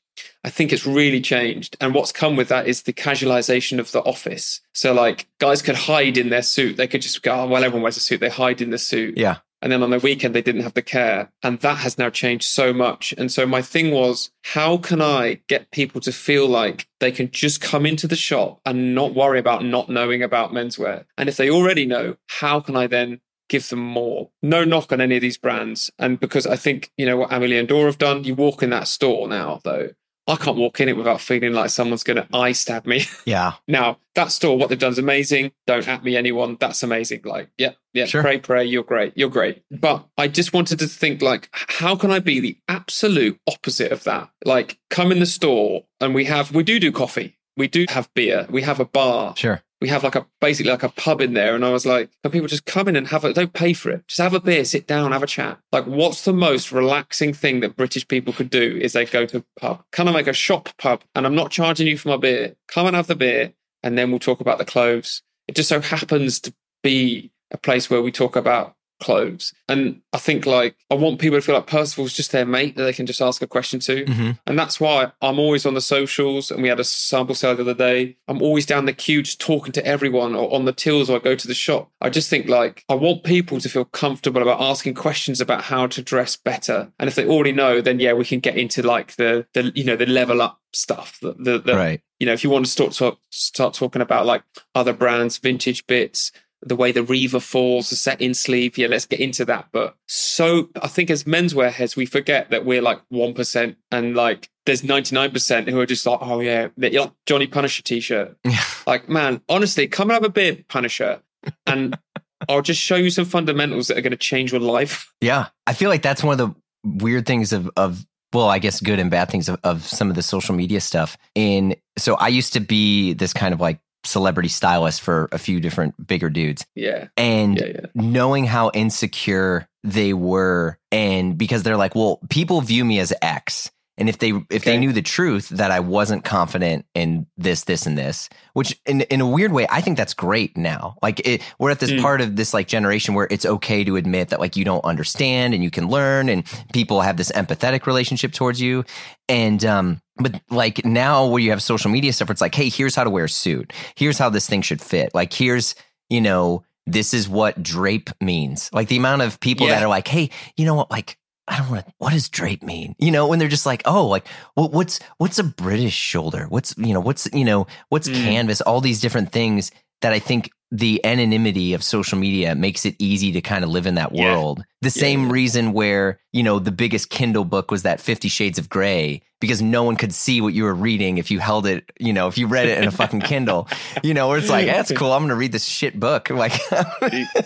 I 0.44 0.50
think 0.50 0.72
it's 0.72 0.86
really 0.86 1.20
changed. 1.20 1.76
And 1.80 1.94
what's 1.94 2.12
come 2.12 2.36
with 2.36 2.48
that 2.48 2.66
is 2.66 2.82
the 2.82 2.92
casualization 2.92 3.78
of 3.78 3.92
the 3.92 4.00
office. 4.00 4.60
So 4.72 4.92
like 4.92 5.28
guys 5.38 5.62
could 5.62 5.74
hide 5.74 6.16
in 6.16 6.30
their 6.30 6.42
suit. 6.42 6.76
They 6.76 6.86
could 6.86 7.02
just 7.02 7.22
go, 7.22 7.32
oh, 7.32 7.46
well, 7.46 7.64
everyone 7.64 7.82
wears 7.82 7.96
a 7.96 8.00
suit. 8.00 8.20
They 8.20 8.28
hide 8.28 8.62
in 8.62 8.70
the 8.70 8.78
suit. 8.78 9.18
Yeah. 9.18 9.38
And 9.66 9.72
then 9.72 9.82
on 9.82 9.90
the 9.90 9.98
weekend, 9.98 10.32
they 10.32 10.42
didn't 10.42 10.62
have 10.62 10.74
the 10.74 10.80
care. 10.80 11.32
And 11.42 11.58
that 11.58 11.78
has 11.78 11.98
now 11.98 12.08
changed 12.08 12.44
so 12.44 12.72
much. 12.72 13.12
And 13.18 13.32
so 13.32 13.46
my 13.46 13.62
thing 13.62 13.90
was, 13.90 14.30
how 14.44 14.76
can 14.76 15.02
I 15.02 15.40
get 15.48 15.72
people 15.72 16.00
to 16.02 16.12
feel 16.12 16.46
like 16.46 16.86
they 17.00 17.10
can 17.10 17.32
just 17.32 17.60
come 17.60 17.84
into 17.84 18.06
the 18.06 18.14
shop 18.14 18.60
and 18.64 18.94
not 18.94 19.16
worry 19.16 19.40
about 19.40 19.64
not 19.64 19.88
knowing 19.88 20.22
about 20.22 20.52
menswear? 20.52 21.06
And 21.18 21.28
if 21.28 21.36
they 21.36 21.50
already 21.50 21.84
know, 21.84 22.14
how 22.28 22.60
can 22.60 22.76
I 22.76 22.86
then 22.86 23.20
give 23.48 23.68
them 23.68 23.80
more? 23.80 24.30
No 24.40 24.62
knock 24.62 24.92
on 24.92 25.00
any 25.00 25.16
of 25.16 25.22
these 25.22 25.36
brands. 25.36 25.90
And 25.98 26.20
because 26.20 26.46
I 26.46 26.54
think, 26.54 26.92
you 26.96 27.04
know, 27.04 27.16
what 27.16 27.30
Aimé 27.30 27.48
Leon 27.48 27.66
Dore 27.66 27.86
have 27.86 27.98
done, 27.98 28.22
you 28.22 28.36
walk 28.36 28.62
in 28.62 28.70
that 28.70 28.86
store 28.86 29.26
now, 29.26 29.60
though, 29.64 29.88
I 30.28 30.36
can't 30.36 30.56
walk 30.56 30.80
in 30.80 30.88
it 30.88 30.96
without 30.96 31.20
feeling 31.20 31.52
like 31.52 31.70
someone's 31.70 32.02
going 32.02 32.16
to 32.16 32.26
eye 32.36 32.52
stab 32.52 32.86
me. 32.86 33.04
Yeah. 33.26 33.54
now, 33.68 33.98
that 34.14 34.30
store, 34.32 34.56
what 34.58 34.68
they've 34.68 34.78
done 34.78 34.92
is 34.92 34.98
amazing. 34.98 35.52
Don't 35.66 35.86
at 35.86 36.02
me 36.04 36.16
anyone. 36.16 36.56
That's 36.58 36.82
amazing. 36.82 37.22
Like, 37.24 37.48
yeah, 37.58 37.72
yeah, 37.92 38.06
Sure. 38.06 38.22
pray, 38.22 38.38
pray. 38.38 38.64
You're 38.64 38.82
great. 38.82 39.12
You're 39.16 39.28
great. 39.30 39.62
But 39.70 40.06
I 40.16 40.28
just 40.28 40.52
wanted 40.52 40.78
to 40.80 40.86
think, 40.88 41.22
like, 41.22 41.48
how 41.52 41.96
can 41.96 42.10
I 42.10 42.18
be 42.20 42.40
the 42.40 42.56
absolute 42.68 43.38
opposite 43.48 43.92
of 43.92 44.04
that? 44.04 44.30
Like, 44.44 44.78
come 44.90 45.12
in 45.12 45.18
the 45.18 45.26
store 45.26 45.84
and 46.00 46.14
we 46.14 46.24
have, 46.26 46.54
we 46.54 46.62
do 46.62 46.78
do 46.80 46.92
coffee. 46.92 47.38
We 47.56 47.68
do 47.68 47.86
have 47.88 48.12
beer. 48.14 48.46
We 48.50 48.62
have 48.62 48.80
a 48.80 48.84
bar 48.84 49.34
Sure. 49.36 49.62
We 49.80 49.88
have 49.88 50.04
like 50.04 50.14
a 50.14 50.26
basically 50.40 50.70
like 50.70 50.82
a 50.82 50.88
pub 50.88 51.20
in 51.20 51.34
there 51.34 51.54
and 51.54 51.64
i 51.64 51.70
was 51.70 51.84
like 51.84 52.10
can 52.22 52.30
people 52.30 52.48
just 52.48 52.64
come 52.64 52.88
in 52.88 52.96
and 52.96 53.08
have 53.08 53.24
a 53.24 53.32
don't 53.32 53.52
pay 53.52 53.72
for 53.72 53.90
it. 53.90 54.06
Just 54.08 54.20
have 54.20 54.34
a 54.34 54.40
beer 54.40 54.64
sit 54.64 54.86
down 54.86 55.12
have 55.12 55.22
a 55.22 55.26
chat. 55.26 55.58
Like 55.72 55.86
what's 55.86 56.24
the 56.24 56.32
most 56.32 56.72
relaxing 56.72 57.32
thing 57.32 57.60
that 57.60 57.76
british 57.76 58.06
people 58.06 58.32
could 58.32 58.50
do 58.50 58.78
is 58.80 58.92
they 58.92 59.04
go 59.04 59.26
to 59.26 59.38
a 59.38 59.60
pub. 59.60 59.84
Can 59.92 60.08
i 60.08 60.12
make 60.12 60.26
a 60.26 60.32
shop 60.32 60.68
pub 60.78 61.02
and 61.14 61.26
i'm 61.26 61.34
not 61.34 61.50
charging 61.50 61.86
you 61.86 61.98
for 61.98 62.10
my 62.10 62.16
beer. 62.16 62.56
Come 62.68 62.86
and 62.86 62.96
have 62.96 63.06
the 63.06 63.16
beer 63.16 63.52
and 63.82 63.96
then 63.96 64.10
we'll 64.10 64.20
talk 64.20 64.40
about 64.40 64.58
the 64.58 64.64
clothes. 64.64 65.22
It 65.48 65.56
just 65.56 65.68
so 65.68 65.80
happens 65.80 66.40
to 66.40 66.54
be 66.82 67.30
a 67.50 67.58
place 67.58 67.88
where 67.88 68.02
we 68.02 68.12
talk 68.12 68.36
about 68.36 68.75
clothes 69.00 69.52
and 69.68 70.00
i 70.12 70.18
think 70.18 70.46
like 70.46 70.76
i 70.90 70.94
want 70.94 71.18
people 71.18 71.36
to 71.38 71.42
feel 71.42 71.54
like 71.54 71.66
percival's 71.66 72.12
just 72.12 72.32
their 72.32 72.46
mate 72.46 72.76
that 72.76 72.84
they 72.84 72.92
can 72.92 73.06
just 73.06 73.20
ask 73.20 73.42
a 73.42 73.46
question 73.46 73.78
to 73.80 74.04
hmm 74.06 74.30
and 74.46 74.58
that's 74.58 74.78
why 74.80 75.10
I'm 75.20 75.38
always 75.40 75.66
on 75.66 75.74
the 75.74 75.80
socials. 75.80 76.50
And 76.50 76.62
we 76.62 76.68
had 76.68 76.78
a 76.78 76.84
sample 76.84 77.34
sale 77.34 77.56
the 77.56 77.62
other 77.62 77.74
day. 77.74 78.16
I'm 78.28 78.40
always 78.40 78.64
down 78.64 78.84
the 78.84 78.92
queue 78.92 79.22
just 79.22 79.40
talking 79.40 79.72
to 79.72 79.84
everyone 79.84 80.34
or 80.36 80.52
on 80.54 80.66
the 80.66 80.72
tills 80.72 81.10
or 81.10 81.16
I 81.16 81.18
go 81.18 81.34
to 81.34 81.48
the 81.48 81.54
shop. 81.54 81.90
I 82.00 82.10
just 82.10 82.30
think 82.30 82.46
like 82.48 82.84
I 82.88 82.94
want 82.94 83.24
people 83.24 83.58
to 83.60 83.68
feel 83.68 83.84
comfortable 83.84 84.42
about 84.42 84.60
asking 84.60 84.94
questions 84.94 85.40
about 85.40 85.62
how 85.64 85.88
to 85.88 86.02
dress 86.02 86.36
better. 86.36 86.92
And 86.98 87.08
if 87.08 87.16
they 87.16 87.26
already 87.26 87.52
know, 87.52 87.80
then 87.80 87.98
yeah, 87.98 88.12
we 88.12 88.24
can 88.24 88.38
get 88.40 88.56
into 88.56 88.82
like 88.82 89.16
the 89.16 89.46
the 89.54 89.72
you 89.74 89.84
know 89.84 89.96
the 89.96 90.06
level 90.06 90.40
up 90.40 90.60
stuff. 90.72 91.18
The 91.20 91.34
the, 91.38 91.58
the 91.58 91.74
Right. 91.76 92.00
you 92.20 92.26
know 92.26 92.32
if 92.32 92.44
you 92.44 92.50
want 92.50 92.66
to 92.66 92.70
start 92.70 92.92
talk, 92.92 93.18
start 93.30 93.74
talking 93.74 94.02
about 94.02 94.26
like 94.26 94.42
other 94.74 94.92
brands, 94.92 95.38
vintage 95.38 95.86
bits. 95.86 96.30
The 96.66 96.76
way 96.76 96.92
the 96.92 97.02
Reaver 97.02 97.40
falls, 97.40 97.90
the 97.90 97.96
set 97.96 98.20
in 98.20 98.34
sleeve, 98.34 98.76
yeah, 98.76 98.88
let's 98.88 99.06
get 99.06 99.20
into 99.20 99.44
that. 99.44 99.68
But 99.72 99.96
so 100.06 100.68
I 100.82 100.88
think 100.88 101.10
as 101.10 101.24
menswear 101.24 101.70
heads, 101.70 101.96
we 101.96 102.06
forget 102.06 102.50
that 102.50 102.64
we're 102.64 102.82
like 102.82 103.00
1% 103.12 103.76
and 103.90 104.16
like 104.16 104.50
there's 104.66 104.82
99% 104.82 105.70
who 105.70 105.80
are 105.80 105.86
just 105.86 106.04
like, 106.04 106.18
oh 106.20 106.40
yeah, 106.40 106.68
like 106.76 106.94
Johnny 107.24 107.46
Punisher 107.46 107.82
t 107.82 108.00
shirt. 108.00 108.36
like, 108.86 109.08
man, 109.08 109.40
honestly, 109.48 109.86
come 109.86 110.10
and 110.10 110.14
have 110.14 110.24
a 110.24 110.28
beer, 110.28 110.58
Punisher, 110.68 111.22
and 111.66 111.96
I'll 112.48 112.62
just 112.62 112.80
show 112.80 112.96
you 112.96 113.10
some 113.10 113.24
fundamentals 113.24 113.88
that 113.88 113.96
are 113.96 114.02
going 114.02 114.10
to 114.10 114.16
change 114.16 114.52
your 114.52 114.60
life. 114.60 115.12
Yeah. 115.20 115.46
I 115.66 115.72
feel 115.72 115.88
like 115.88 116.02
that's 116.02 116.22
one 116.22 116.38
of 116.38 116.38
the 116.38 116.54
weird 116.84 117.26
things 117.26 117.52
of, 117.52 117.70
of 117.76 118.04
well, 118.32 118.48
I 118.48 118.58
guess 118.58 118.80
good 118.80 118.98
and 118.98 119.10
bad 119.10 119.30
things 119.30 119.48
of, 119.48 119.58
of 119.64 119.82
some 119.84 120.10
of 120.10 120.16
the 120.16 120.22
social 120.22 120.54
media 120.54 120.80
stuff. 120.80 121.16
In 121.34 121.76
so 121.96 122.16
I 122.16 122.28
used 122.28 122.52
to 122.54 122.60
be 122.60 123.14
this 123.14 123.32
kind 123.32 123.54
of 123.54 123.60
like 123.60 123.80
celebrity 124.06 124.48
stylist 124.48 125.00
for 125.00 125.28
a 125.32 125.38
few 125.38 125.60
different 125.60 125.94
bigger 126.06 126.30
dudes. 126.30 126.64
Yeah. 126.74 127.08
And 127.16 127.58
Yeah. 127.58 127.66
Yeah. 127.66 127.86
knowing 127.94 128.44
how 128.44 128.70
insecure 128.74 129.68
they 129.84 130.12
were 130.12 130.78
and 130.90 131.38
because 131.38 131.62
they're 131.62 131.76
like 131.76 131.94
well 131.94 132.18
people 132.28 132.60
view 132.60 132.84
me 132.84 132.98
as 132.98 133.12
x 133.22 133.70
and 133.98 134.08
if 134.08 134.18
they 134.18 134.32
if 134.50 134.64
they 134.64 134.76
knew 134.78 134.92
the 134.92 135.02
truth 135.02 135.48
that 135.48 135.70
i 135.70 135.80
wasn't 135.80 136.24
confident 136.24 136.84
in 136.94 137.26
this 137.36 137.64
this 137.64 137.86
and 137.86 137.96
this 137.96 138.28
which 138.52 138.78
in 138.86 139.00
in 139.02 139.20
a 139.20 139.26
weird 139.26 139.52
way 139.52 139.66
i 139.70 139.80
think 139.80 139.96
that's 139.96 140.14
great 140.14 140.56
now. 140.56 140.96
Like 141.02 141.20
it, 141.26 141.42
we're 141.58 141.70
at 141.70 141.80
this 141.80 141.90
Mm. 141.90 142.02
part 142.02 142.20
of 142.20 142.36
this 142.36 142.52
like 142.52 142.68
generation 142.68 143.14
where 143.14 143.28
it's 143.30 143.46
okay 143.46 143.84
to 143.84 143.96
admit 143.96 144.28
that 144.30 144.40
like 144.40 144.56
you 144.56 144.64
don't 144.64 144.84
understand 144.84 145.54
and 145.54 145.62
you 145.62 145.70
can 145.70 145.88
learn 145.88 146.28
and 146.28 146.44
people 146.72 147.00
have 147.00 147.16
this 147.16 147.30
empathetic 147.32 147.86
relationship 147.86 148.32
towards 148.32 148.60
you. 148.60 148.84
And 149.28 149.64
um 149.64 150.00
but 150.18 150.40
like 150.50 150.84
now 150.84 151.26
where 151.26 151.40
you 151.42 151.50
have 151.50 151.62
social 151.62 151.90
media 151.90 152.12
stuff 152.12 152.30
it's 152.30 152.40
like 152.40 152.54
hey 152.54 152.68
here's 152.68 152.94
how 152.94 153.04
to 153.04 153.10
wear 153.10 153.24
a 153.24 153.28
suit. 153.28 153.72
Here's 153.94 154.18
how 154.18 154.28
this 154.30 154.46
thing 154.48 154.62
should 154.62 154.80
fit. 154.80 155.14
Like 155.14 155.32
here's 155.32 155.74
you 156.10 156.20
know 156.20 156.64
this 156.86 157.12
is 157.14 157.28
what 157.28 157.62
drape 157.62 158.10
means. 158.20 158.70
Like 158.72 158.88
the 158.88 158.96
amount 158.96 159.22
of 159.22 159.38
people 159.40 159.66
that 159.68 159.82
are 159.82 159.88
like 159.88 160.08
hey 160.08 160.30
you 160.56 160.64
know 160.66 160.74
what? 160.74 160.90
Like 160.90 161.18
I 161.48 161.58
don't 161.58 161.70
want 161.70 161.86
to. 161.86 161.92
What 161.98 162.12
does 162.12 162.28
drape 162.28 162.62
mean? 162.62 162.94
You 162.98 163.10
know, 163.10 163.26
when 163.28 163.38
they're 163.38 163.48
just 163.48 163.66
like, 163.66 163.82
oh, 163.84 164.06
like, 164.06 164.26
what, 164.54 164.72
what's 164.72 164.98
what's 165.18 165.38
a 165.38 165.44
British 165.44 165.94
shoulder? 165.94 166.46
What's 166.48 166.74
you 166.76 166.92
know, 166.92 167.00
what's 167.00 167.28
you 167.32 167.44
know, 167.44 167.66
what's 167.88 168.08
Mm. 168.08 168.24
canvas? 168.24 168.60
All 168.60 168.80
these 168.80 169.00
different 169.00 169.32
things 169.32 169.70
that 170.02 170.12
I 170.12 170.18
think 170.18 170.50
the 170.72 171.02
anonymity 171.04 171.72
of 171.74 171.82
social 171.84 172.18
media 172.18 172.54
makes 172.54 172.84
it 172.84 172.96
easy 172.98 173.30
to 173.32 173.40
kind 173.40 173.62
of 173.64 173.70
live 173.70 173.86
in 173.86 173.94
that 173.94 174.12
Yeah. 174.12 174.24
world. 174.24 174.64
The 174.82 174.88
Yeah, 174.88 175.00
same 175.00 175.26
yeah. 175.26 175.32
reason 175.32 175.72
where 175.72 176.18
you 176.32 176.42
know 176.42 176.58
the 176.58 176.72
biggest 176.72 177.10
Kindle 177.10 177.44
book 177.44 177.70
was 177.70 177.82
that 177.84 178.00
Fifty 178.00 178.28
Shades 178.28 178.58
of 178.58 178.68
Grey 178.68 179.22
because 179.40 179.60
no 179.60 179.82
one 179.82 179.96
could 179.96 180.14
see 180.14 180.40
what 180.40 180.54
you 180.54 180.64
were 180.64 180.74
reading 180.74 181.18
if 181.18 181.30
you 181.30 181.38
held 181.38 181.66
it. 181.66 181.90
You 182.00 182.12
know, 182.12 182.26
if 182.28 182.38
you 182.38 182.46
read 182.46 182.68
it 182.68 182.78
in 182.78 182.88
a 182.88 182.90
fucking 182.90 183.20
Kindle. 183.20 183.68
You 184.02 184.14
know, 184.14 184.28
where 184.28 184.38
it's 184.38 184.50
like, 184.50 184.66
that's 184.66 184.92
cool. 184.92 185.12
I'm 185.12 185.22
gonna 185.22 185.34
read 185.36 185.52
this 185.52 185.64
shit 185.64 185.98
book. 185.98 186.28
Like, 186.36 186.52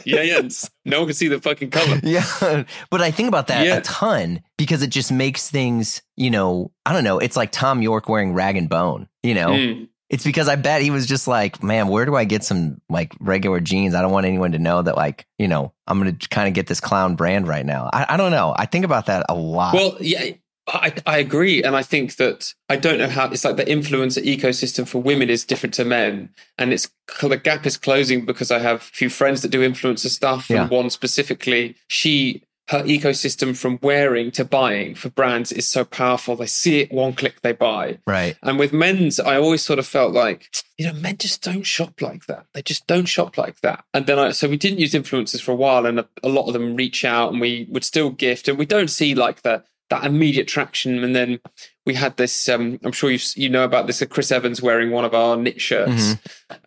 yeah. 0.04 0.22
Yeah. 0.22 0.48
No 0.84 0.98
one 1.00 1.08
can 1.08 1.14
see 1.14 1.28
the 1.28 1.40
fucking 1.40 1.70
color. 1.70 2.00
yeah. 2.02 2.64
But 2.90 3.00
I 3.00 3.10
think 3.10 3.28
about 3.28 3.46
that 3.48 3.64
Yeah. 3.66 3.76
a 3.76 3.80
ton 3.82 4.42
because 4.58 4.82
it 4.82 4.90
just 4.90 5.12
makes 5.12 5.50
things, 5.50 6.02
you 6.16 6.30
know, 6.30 6.72
I 6.84 6.92
don't 6.92 7.04
know. 7.04 7.18
It's 7.18 7.36
like 7.36 7.52
Thom 7.52 7.82
Yorke 7.82 8.08
wearing 8.08 8.34
rag 8.34 8.56
and 8.56 8.68
bone, 8.68 9.08
you 9.22 9.34
know? 9.34 9.50
Mm. 9.50 9.88
It's 10.08 10.24
because 10.24 10.48
I 10.48 10.56
bet 10.56 10.82
he 10.82 10.90
was 10.90 11.06
just 11.06 11.28
like, 11.28 11.62
man, 11.62 11.86
where 11.86 12.04
do 12.04 12.16
I 12.16 12.24
get 12.24 12.42
some 12.42 12.80
like 12.88 13.12
regular 13.20 13.60
jeans? 13.60 13.94
I 13.94 14.02
don't 14.02 14.10
want 14.10 14.26
anyone 14.26 14.52
to 14.52 14.58
know 14.58 14.82
that, 14.82 14.96
like, 14.96 15.24
you 15.38 15.46
know, 15.46 15.72
I'm 15.86 16.00
going 16.02 16.16
to 16.16 16.28
kind 16.28 16.48
of 16.48 16.54
get 16.54 16.66
this 16.66 16.80
clown 16.80 17.14
brand 17.14 17.46
right 17.46 17.64
now. 17.64 17.88
I, 17.92 18.06
I 18.10 18.16
don't 18.16 18.32
know. 18.32 18.52
I 18.56 18.66
think 18.66 18.84
about 18.84 19.06
that 19.06 19.26
a 19.28 19.34
lot. 19.36 19.72
Well, 19.72 19.96
yeah, 20.00 20.32
I, 20.68 20.92
I 21.06 21.18
agree. 21.18 21.62
And 21.62 21.74
I 21.74 21.82
think 21.82 22.16
that 22.16 22.54
I 22.68 22.76
don't 22.76 22.98
know 22.98 23.08
how 23.08 23.28
it's 23.30 23.44
like 23.44 23.56
the 23.56 23.64
influencer 23.64 24.22
ecosystem 24.24 24.86
for 24.86 25.02
women 25.02 25.30
is 25.30 25.44
different 25.44 25.74
to 25.74 25.84
men. 25.84 26.30
And 26.58 26.72
it's 26.72 26.90
the 27.20 27.36
gap 27.36 27.66
is 27.66 27.76
closing 27.76 28.24
because 28.24 28.50
I 28.50 28.60
have 28.60 28.76
a 28.76 28.80
few 28.80 29.10
friends 29.10 29.42
that 29.42 29.50
do 29.50 29.68
influencer 29.68 30.08
stuff. 30.08 30.48
Yeah. 30.48 30.62
And 30.62 30.70
one 30.70 30.90
specifically, 30.90 31.76
she, 31.88 32.44
her 32.68 32.84
ecosystem 32.84 33.56
from 33.56 33.80
wearing 33.82 34.30
to 34.32 34.44
buying 34.44 34.94
for 34.94 35.08
brands 35.08 35.50
is 35.50 35.66
so 35.66 35.84
powerful. 35.84 36.36
They 36.36 36.46
see 36.46 36.80
it 36.80 36.92
one 36.92 37.14
click, 37.14 37.40
they 37.42 37.52
buy. 37.52 37.98
right. 38.06 38.36
And 38.42 38.58
with 38.60 38.72
men's, 38.72 39.18
I 39.18 39.38
always 39.38 39.62
sort 39.62 39.80
of 39.80 39.88
felt 39.88 40.12
like, 40.12 40.48
you 40.78 40.86
know, 40.86 40.92
men 40.92 41.16
just 41.16 41.42
don't 41.42 41.64
shop 41.64 42.00
like 42.00 42.26
that. 42.26 42.46
They 42.54 42.62
just 42.62 42.86
don't 42.86 43.06
shop 43.06 43.36
like 43.36 43.60
that. 43.62 43.84
And 43.92 44.06
then 44.06 44.20
I, 44.20 44.30
so 44.30 44.48
we 44.48 44.56
didn't 44.56 44.78
use 44.78 44.92
influencers 44.92 45.42
for 45.42 45.50
a 45.50 45.56
while, 45.56 45.84
and 45.84 45.98
a, 45.98 46.08
a 46.22 46.28
lot 46.28 46.46
of 46.46 46.52
them 46.52 46.76
reach 46.76 47.04
out, 47.04 47.32
and 47.32 47.40
we 47.40 47.66
would 47.70 47.84
still 47.84 48.10
gift, 48.10 48.46
and 48.46 48.56
we 48.56 48.66
don't 48.66 48.90
see 48.90 49.16
like 49.16 49.42
the 49.42 49.64
that 49.90 50.04
immediate 50.04 50.48
traction. 50.48 51.02
And 51.04 51.14
then 51.14 51.40
we 51.86 51.94
had 51.94 52.16
this. 52.16 52.48
Um, 52.48 52.78
I'm 52.84 52.92
sure 52.92 53.10
you 53.10 53.18
you 53.36 53.48
know 53.48 53.64
about 53.64 53.86
this. 53.86 54.02
uh, 54.02 54.06
Chris 54.06 54.30
Evans 54.30 54.60
wearing 54.62 54.90
one 54.90 55.04
of 55.04 55.14
our 55.14 55.36
knit 55.36 55.60
shirts 55.60 56.14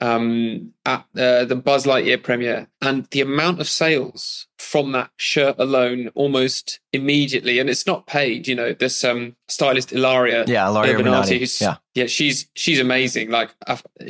um, 0.02 0.74
at 0.86 1.06
uh, 1.18 1.46
the 1.46 1.56
Buzz 1.56 1.86
Lightyear 1.86 2.22
premiere, 2.22 2.68
and 2.82 3.06
the 3.12 3.22
amount 3.22 3.60
of 3.62 3.68
sales 3.70 4.48
from 4.58 4.94
that 4.94 5.10
shirt 5.18 5.56
alone 5.60 6.10
almost 6.16 6.80
immediately, 6.94 7.60
and 7.60 7.70
it's 7.70 7.86
not 7.86 8.08
paid. 8.08 8.48
You 8.48 8.56
know, 8.56 8.74
this 8.74 9.04
um, 9.04 9.36
stylist 9.48 9.92
Ilaria 9.92 10.46
Yeah. 10.48 10.68
Laura 10.70 10.88
Urbinati, 10.88 11.40
who's- 11.40 11.62
Yeah. 11.62 11.76
yeah, 11.96 12.06
she's 12.08 12.48
she's 12.56 12.80
amazing. 12.80 13.30
Like 13.30 13.52